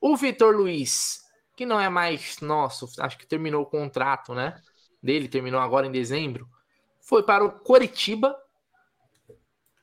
O 0.00 0.16
Vitor 0.16 0.54
Luiz, 0.54 1.22
que 1.56 1.66
não 1.66 1.80
é 1.80 1.88
mais 1.88 2.40
nosso, 2.40 2.88
acho 3.00 3.18
que 3.18 3.26
terminou 3.26 3.62
o 3.62 3.66
contrato, 3.66 4.32
né? 4.32 4.62
Dele, 5.02 5.28
terminou 5.28 5.60
agora 5.60 5.88
em 5.88 5.92
dezembro. 5.92 6.48
Foi 7.00 7.24
para 7.24 7.44
o 7.44 7.50
Coritiba, 7.50 8.36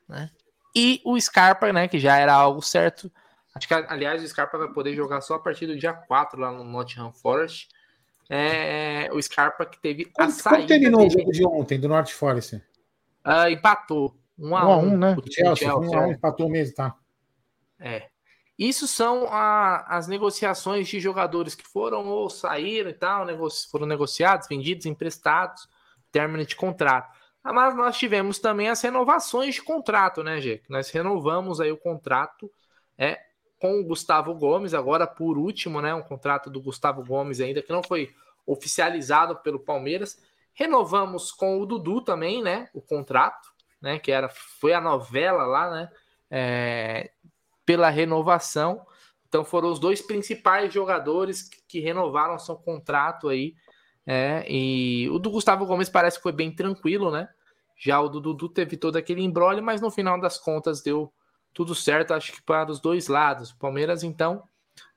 né? 0.07 0.31
E 0.73 1.01
o 1.03 1.19
Scarpa, 1.19 1.73
né? 1.73 1.89
Que 1.89 1.99
já 1.99 2.17
era 2.17 2.33
algo 2.33 2.61
certo. 2.61 3.11
Acho 3.53 3.67
que, 3.67 3.73
aliás, 3.73 4.23
o 4.23 4.27
Scarpa 4.27 4.57
vai 4.57 4.71
poder 4.71 4.95
jogar 4.95 5.19
só 5.19 5.33
a 5.33 5.39
partir 5.39 5.67
do 5.67 5.77
dia 5.77 5.91
4 5.91 6.39
lá 6.39 6.49
no 6.49 6.63
Nottingham 6.63 7.11
Forest 7.11 7.67
é, 8.29 9.09
o 9.11 9.21
Scarpa 9.21 9.65
que 9.65 9.81
teve 9.81 10.05
como, 10.05 10.27
a 10.27 10.31
saída. 10.31 10.57
Como 10.57 10.67
terminou 10.67 11.07
o 11.07 11.09
jogo 11.09 11.31
de 11.31 11.45
ontem 11.45 11.79
do 11.79 11.87
Norte 11.87 12.13
Forest? 12.13 12.57
Uh, 13.25 13.49
empatou. 13.49 14.15
Um 14.37 14.55
a 14.55 14.77
um, 14.77 14.93
um 14.93 14.97
né? 14.97 15.17
O 15.17 15.31
Chelsea, 15.31 15.67
Chelsea, 15.67 15.97
um 15.97 15.99
a 15.99 16.07
um, 16.07 16.11
empatou 16.11 16.49
mesmo, 16.49 16.75
tá? 16.75 16.95
É. 17.79 18.07
Isso 18.57 18.87
são 18.87 19.25
a, 19.29 19.85
as 19.87 20.07
negociações 20.07 20.87
de 20.87 20.99
jogadores 20.99 21.55
que 21.55 21.65
foram 21.65 22.05
ou 22.07 22.29
saíram 22.29 22.89
e 22.89 22.93
tal, 22.93 23.25
negoci 23.25 23.69
foram 23.69 23.87
negociados, 23.87 24.47
vendidos, 24.47 24.85
emprestados, 24.85 25.67
término 26.11 26.45
de 26.45 26.55
contrato. 26.55 27.17
Ah, 27.43 27.53
mas 27.53 27.75
nós 27.75 27.97
tivemos 27.97 28.37
também 28.37 28.67
as 28.67 28.81
renovações 28.81 29.55
de 29.55 29.63
contrato, 29.63 30.23
né, 30.23 30.41
Gê? 30.41 30.61
Nós 30.69 30.89
renovamos 30.89 31.61
aí 31.61 31.71
o 31.71 31.77
contrato 31.77 32.51
é, 32.97 33.17
com 33.59 33.79
o 33.79 33.83
Gustavo 33.83 34.33
Gomes, 34.33 34.73
agora 34.73 35.05
por 35.05 35.37
último, 35.37 35.81
né? 35.81 35.93
Um 35.93 36.01
contrato 36.01 36.49
do 36.49 36.61
Gustavo 36.61 37.03
Gomes 37.03 37.41
ainda 37.41 37.61
que 37.61 37.71
não 37.71 37.83
foi 37.83 38.09
oficializado 38.45 39.35
pelo 39.37 39.59
Palmeiras. 39.59 40.17
Renovamos 40.53 41.31
com 41.31 41.59
o 41.59 41.65
Dudu 41.65 42.01
também, 42.01 42.41
né? 42.41 42.69
O 42.73 42.81
contrato, 42.81 43.49
né? 43.81 43.99
Que 43.99 44.11
era 44.11 44.29
foi 44.29 44.73
a 44.73 44.81
novela 44.81 45.45
lá, 45.45 45.71
né? 45.71 45.89
É, 46.31 47.11
pela 47.65 47.89
renovação. 47.89 48.85
Então 49.27 49.43
foram 49.43 49.69
os 49.69 49.77
dois 49.77 50.01
principais 50.01 50.73
jogadores 50.73 51.43
que, 51.43 51.61
que 51.67 51.79
renovaram 51.79 52.39
seu 52.39 52.55
contrato 52.55 53.27
aí. 53.27 53.53
É, 54.07 54.43
e 54.49 55.09
o 55.09 55.19
do 55.19 55.29
Gustavo 55.29 55.65
Gomes 55.65 55.89
parece 55.89 56.17
que 56.17 56.23
foi 56.23 56.31
bem 56.31 56.51
tranquilo, 56.51 57.11
né? 57.11 57.29
Já 57.77 57.99
o 57.99 58.09
do 58.09 58.19
Dudu 58.19 58.49
teve 58.49 58.77
todo 58.77 58.95
aquele 58.95 59.21
embrolho, 59.21 59.61
mas 59.61 59.81
no 59.81 59.91
final 59.91 60.19
das 60.19 60.37
contas 60.37 60.81
deu 60.81 61.13
tudo 61.53 61.75
certo, 61.75 62.13
acho 62.13 62.31
que 62.31 62.41
para 62.41 62.71
os 62.71 62.79
dois 62.79 63.07
lados. 63.07 63.51
O 63.51 63.57
Palmeiras, 63.57 64.03
então, 64.03 64.43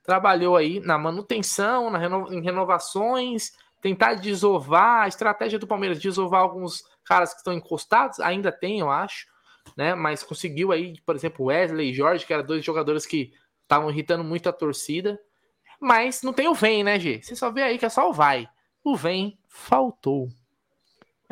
trabalhou 0.03 0.57
aí 0.57 0.81
na 0.81 0.99
manutenção, 0.99 1.91
na 1.91 1.99
reno... 1.99 2.33
em 2.33 2.43
renovações, 2.43 3.53
tentar 3.81 4.15
desovar, 4.15 5.03
a 5.03 5.09
estratégia 5.09 5.59
do 5.59 5.67
Palmeiras, 5.67 6.01
desovar 6.01 6.43
alguns 6.43 6.85
caras 7.05 7.33
que 7.33 7.39
estão 7.39 7.53
encostados, 7.53 8.21
ainda 8.21 8.53
tem, 8.53 8.81
eu 8.81 8.91
acho, 8.91 9.27
né? 9.77 9.95
Mas 9.95 10.23
conseguiu 10.23 10.73
aí, 10.73 11.01
por 11.05 11.17
exemplo, 11.17 11.47
Wesley 11.47 11.91
e 11.91 11.95
Jorge, 11.95 12.25
que 12.25 12.33
eram 12.33 12.45
dois 12.45 12.65
jogadores 12.65 13.07
que 13.07 13.33
estavam 13.63 13.91
irritando 13.91 14.23
muito 14.23 14.49
a 14.49 14.53
torcida. 14.53 15.19
Mas 15.81 16.23
não 16.23 16.33
tem 16.33 16.47
o 16.47 16.55
vem, 16.55 16.85
né, 16.85 16.99
G? 16.99 17.21
Você 17.21 17.35
só 17.35 17.51
vê 17.51 17.63
aí 17.63 17.79
que 17.79 17.85
é 17.85 17.89
só 17.89 18.09
o 18.09 18.13
vai. 18.13 18.49
O 18.85 18.95
vem 18.95 19.39
faltou. 19.49 20.29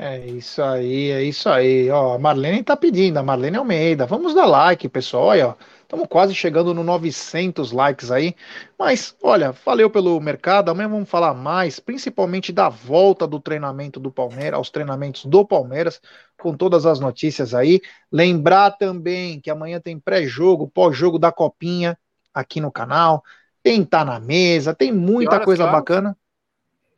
É 0.03 0.19
isso 0.19 0.63
aí, 0.63 1.11
é 1.11 1.23
isso 1.23 1.47
aí. 1.47 1.91
Ó, 1.91 2.15
a 2.15 2.19
Marlene 2.19 2.63
tá 2.63 2.75
pedindo, 2.75 3.19
a 3.19 3.23
Marlene 3.23 3.59
Almeida. 3.59 4.07
Vamos 4.07 4.35
dar 4.35 4.47
like, 4.47 4.89
pessoal. 4.89 5.25
Olha, 5.25 5.49
ó, 5.49 5.55
estamos 5.83 6.07
quase 6.09 6.35
chegando 6.35 6.73
no 6.73 6.83
900 6.83 7.71
likes 7.71 8.11
aí. 8.11 8.35
Mas, 8.79 9.15
olha, 9.23 9.53
valeu 9.53 9.91
pelo 9.91 10.19
mercado. 10.19 10.71
Amanhã 10.71 10.89
vamos 10.89 11.07
falar 11.07 11.35
mais, 11.35 11.79
principalmente 11.79 12.51
da 12.51 12.71
volta 12.71 13.27
do 13.27 13.39
treinamento 13.39 14.01
do 14.01 14.11
Palmeiras, 14.11 14.55
aos 14.55 14.71
treinamentos 14.71 15.27
do 15.27 15.47
Palmeiras, 15.47 16.01
com 16.41 16.57
todas 16.57 16.87
as 16.87 16.99
notícias 16.99 17.53
aí. 17.53 17.83
Lembrar 18.11 18.71
também 18.79 19.39
que 19.39 19.51
amanhã 19.51 19.79
tem 19.79 19.99
pré-jogo, 19.99 20.67
pós-jogo 20.67 21.19
da 21.19 21.31
Copinha 21.31 21.95
aqui 22.33 22.59
no 22.59 22.73
canal. 22.73 23.23
Tem 23.63 23.85
Tá 23.85 24.03
na 24.03 24.19
Mesa, 24.19 24.75
tem 24.75 24.91
muita 24.91 25.41
coisa 25.41 25.67
bacana. 25.67 26.17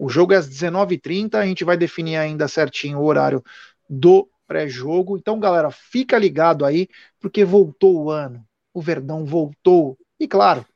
O 0.03 0.09
jogo 0.09 0.33
é 0.33 0.37
às 0.37 0.49
19h30, 0.49 1.39
a 1.39 1.47
gente 1.47 1.63
vai 1.63 1.77
definir 1.77 2.17
ainda 2.17 2.49
certinho 2.49 2.99
o 2.99 3.05
horário 3.05 3.41
do 3.89 4.29
pré-jogo. 4.49 5.17
Então, 5.17 5.39
galera, 5.39 5.71
fica 5.71 6.19
ligado 6.19 6.65
aí, 6.65 6.89
porque 7.21 7.45
voltou 7.45 8.03
o 8.03 8.11
ano. 8.11 8.45
O 8.75 8.83
Verdão 8.83 9.25
voltou. 9.25 9.97
E 10.19 10.27
claro, 10.27 10.67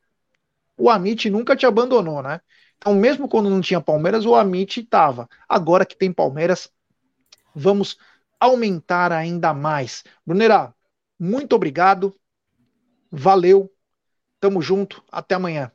o 0.78 0.88
Amit 0.88 1.28
nunca 1.28 1.56
te 1.56 1.66
abandonou, 1.66 2.22
né? 2.22 2.40
Então, 2.76 2.94
mesmo 2.94 3.28
quando 3.28 3.50
não 3.50 3.60
tinha 3.60 3.80
Palmeiras, 3.80 4.24
o 4.24 4.32
Amit 4.36 4.78
estava. 4.78 5.28
Agora 5.48 5.84
que 5.84 5.98
tem 5.98 6.12
Palmeiras, 6.12 6.70
vamos 7.52 7.98
aumentar 8.38 9.10
ainda 9.10 9.52
mais. 9.52 10.04
Brunera, 10.24 10.72
muito 11.18 11.56
obrigado. 11.56 12.14
Valeu. 13.10 13.68
Tamo 14.38 14.62
junto. 14.62 15.02
Até 15.10 15.34
amanhã. 15.34 15.72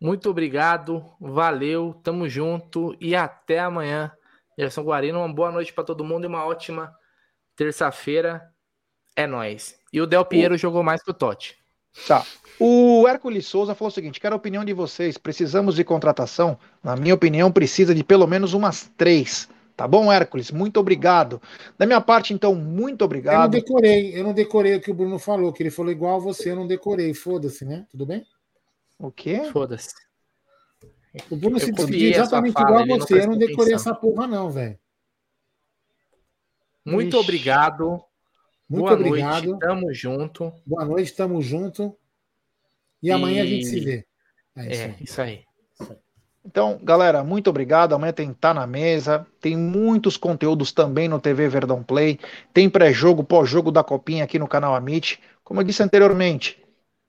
Muito 0.00 0.30
obrigado, 0.30 1.04
valeu, 1.20 1.94
tamo 2.02 2.26
junto 2.26 2.96
e 2.98 3.14
até 3.14 3.58
amanhã. 3.58 4.10
Gerson 4.58 4.82
Guarino, 4.82 5.18
uma 5.18 5.32
boa 5.32 5.52
noite 5.52 5.72
para 5.72 5.84
todo 5.84 6.04
mundo 6.04 6.24
e 6.24 6.26
uma 6.26 6.44
ótima 6.44 6.92
terça-feira. 7.54 8.42
É 9.14 9.26
nós. 9.26 9.74
E 9.92 10.00
o 10.00 10.06
Del 10.06 10.24
Piero 10.24 10.54
o... 10.54 10.58
jogou 10.58 10.82
mais 10.82 11.02
que 11.02 11.10
o 11.10 11.14
Totti. 11.14 11.58
Tá. 12.06 12.24
O 12.58 13.06
Hércules 13.06 13.46
Souza 13.46 13.74
falou 13.74 13.90
o 13.90 13.94
seguinte: 13.94 14.20
quero 14.20 14.34
a 14.34 14.38
opinião 14.38 14.64
de 14.64 14.72
vocês. 14.72 15.18
Precisamos 15.18 15.74
de 15.74 15.84
contratação? 15.84 16.58
Na 16.82 16.96
minha 16.96 17.14
opinião, 17.14 17.52
precisa 17.52 17.94
de 17.94 18.02
pelo 18.02 18.26
menos 18.26 18.54
umas 18.54 18.90
três. 18.96 19.48
Tá 19.76 19.88
bom, 19.88 20.12
Hércules? 20.12 20.50
Muito 20.50 20.78
obrigado. 20.78 21.40
Da 21.78 21.86
minha 21.86 22.00
parte, 22.00 22.32
então, 22.32 22.54
muito 22.54 23.02
obrigado. 23.04 23.54
Eu 23.54 23.60
não 23.60 23.66
decorei, 23.66 24.18
eu 24.18 24.24
não 24.24 24.32
decorei 24.32 24.76
o 24.76 24.80
que 24.80 24.90
o 24.90 24.94
Bruno 24.94 25.18
falou, 25.18 25.52
que 25.52 25.62
ele 25.62 25.70
falou 25.70 25.90
igual 25.90 26.16
a 26.16 26.20
você, 26.20 26.50
eu 26.50 26.56
não 26.56 26.66
decorei. 26.66 27.12
Foda-se, 27.14 27.64
né? 27.64 27.86
Tudo 27.90 28.06
bem? 28.06 28.24
O 29.00 29.10
quê? 29.10 29.48
Foda-se. 29.50 29.94
O 31.30 31.36
Bruno 31.36 31.58
se 31.58 31.72
decidiu 31.72 32.10
exatamente 32.10 32.52
fala, 32.52 32.82
igual 32.82 32.98
a 32.98 33.00
você. 33.00 33.22
Eu 33.22 33.28
não 33.28 33.38
decorei 33.38 33.74
essa 33.74 33.94
porra, 33.94 34.26
não, 34.26 34.50
velho. 34.50 34.78
Muito 36.84 37.16
Ixi. 37.16 37.24
obrigado. 37.24 38.04
Muito 38.68 38.84
Boa 38.84 38.92
obrigado. 38.92 39.46
Noite, 39.46 39.60
tamo 39.60 39.94
junto. 39.94 40.52
Boa 40.66 40.84
noite, 40.84 41.12
tamo 41.16 41.42
junto. 41.42 41.96
E, 43.02 43.08
e... 43.08 43.10
amanhã 43.10 43.42
a 43.42 43.46
gente 43.46 43.64
se 43.66 43.80
vê. 43.80 44.06
É, 44.54 44.70
isso, 44.70 44.80
é, 44.80 44.84
aí. 44.84 44.96
Isso, 45.00 45.22
aí. 45.22 45.44
isso 45.74 45.92
aí. 45.92 45.98
Então, 46.44 46.78
galera, 46.82 47.24
muito 47.24 47.50
obrigado. 47.50 47.94
Amanhã 47.94 48.12
tem 48.12 48.32
Tá 48.32 48.52
na 48.52 48.66
Mesa. 48.66 49.26
Tem 49.40 49.56
muitos 49.56 50.16
conteúdos 50.16 50.72
também 50.72 51.08
no 51.08 51.18
TV 51.18 51.48
Verdão 51.48 51.82
Play. 51.82 52.20
Tem 52.52 52.68
pré-jogo, 52.68 53.24
pós-jogo 53.24 53.72
da 53.72 53.82
Copinha 53.82 54.24
aqui 54.24 54.38
no 54.38 54.46
canal 54.46 54.74
Amit. 54.74 55.18
Como 55.42 55.60
eu 55.60 55.64
disse 55.64 55.82
anteriormente, 55.82 56.62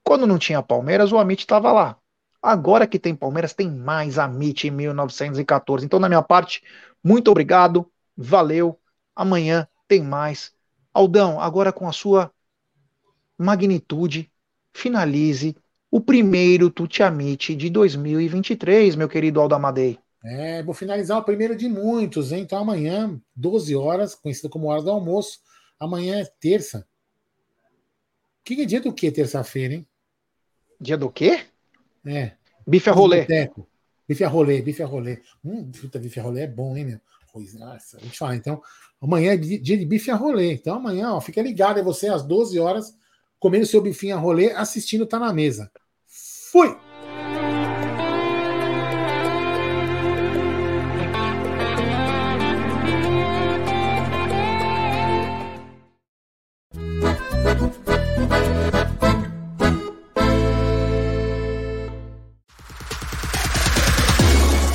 quando 0.03 0.27
não 0.27 0.37
tinha 0.37 0.61
Palmeiras, 0.61 1.11
o 1.11 1.17
Amit 1.17 1.41
estava 1.41 1.71
lá. 1.71 1.97
Agora 2.41 2.87
que 2.87 2.97
tem 2.97 3.15
Palmeiras, 3.15 3.53
tem 3.53 3.69
mais 3.69 4.17
Amit 4.17 4.67
em 4.67 4.71
1914. 4.71 5.85
Então, 5.85 5.99
na 5.99 6.09
minha 6.09 6.23
parte, 6.23 6.63
muito 7.03 7.29
obrigado, 7.29 7.89
valeu. 8.17 8.79
Amanhã 9.15 9.67
tem 9.87 10.01
mais. 10.01 10.51
Aldão, 10.93 11.39
agora 11.39 11.71
com 11.71 11.87
a 11.87 11.91
sua 11.91 12.31
magnitude, 13.37 14.31
finalize 14.73 15.55
o 15.89 15.99
primeiro 15.99 16.69
Tuti 16.69 17.03
Amit 17.03 17.55
de 17.55 17.69
2023, 17.69 18.95
meu 18.95 19.09
querido 19.09 19.39
Aldamadei. 19.39 19.99
É, 20.23 20.61
vou 20.63 20.73
finalizar 20.73 21.17
o 21.17 21.23
primeiro 21.23 21.55
de 21.55 21.67
muitos, 21.67 22.31
hein? 22.31 22.43
Então 22.43 22.59
amanhã, 22.59 23.19
12 23.35 23.75
horas, 23.75 24.15
conhecido 24.15 24.49
como 24.49 24.67
hora 24.67 24.81
do 24.81 24.91
almoço. 24.91 25.39
Amanhã 25.79 26.19
é 26.19 26.25
terça. 26.39 26.87
Que 28.43 28.61
é 28.61 28.65
dia 28.65 28.81
do 28.81 28.93
que 28.93 29.11
terça-feira, 29.11 29.73
hein? 29.73 29.87
Dia 30.81 30.97
do 30.97 31.11
quê? 31.11 31.45
É. 32.03 32.31
Bife 32.65 32.89
a 32.89 32.93
rolê. 32.93 33.27
Bife 34.09 34.23
a 34.23 34.27
rolê, 34.27 34.61
bife 34.63 34.81
a 34.81 34.85
rolê. 34.87 35.21
Hum, 35.45 35.71
fruta 35.71 35.99
bife 35.99 36.19
a 36.19 36.23
rolê 36.23 36.41
é 36.41 36.47
bom, 36.47 36.75
hein, 36.75 36.85
meu? 36.85 36.99
Pois, 37.31 37.53
nossa, 37.53 37.99
vamos 37.99 38.17
falar. 38.17 38.35
Então, 38.35 38.61
amanhã 38.99 39.33
é 39.33 39.37
dia 39.37 39.77
de 39.77 39.85
bife 39.85 40.09
a 40.09 40.15
rolê. 40.15 40.53
Então, 40.53 40.75
amanhã, 40.75 41.13
ó, 41.13 41.21
fica 41.21 41.39
ligado 41.39 41.77
aí 41.77 41.83
você 41.83 42.07
às 42.07 42.23
12 42.23 42.59
horas, 42.59 42.97
comendo 43.39 43.65
seu 43.67 43.79
bifinho 43.79 44.15
a 44.15 44.19
rolê, 44.19 44.51
assistindo 44.53 45.05
Tá 45.05 45.19
na 45.19 45.31
Mesa. 45.31 45.71
Fui! 46.07 46.75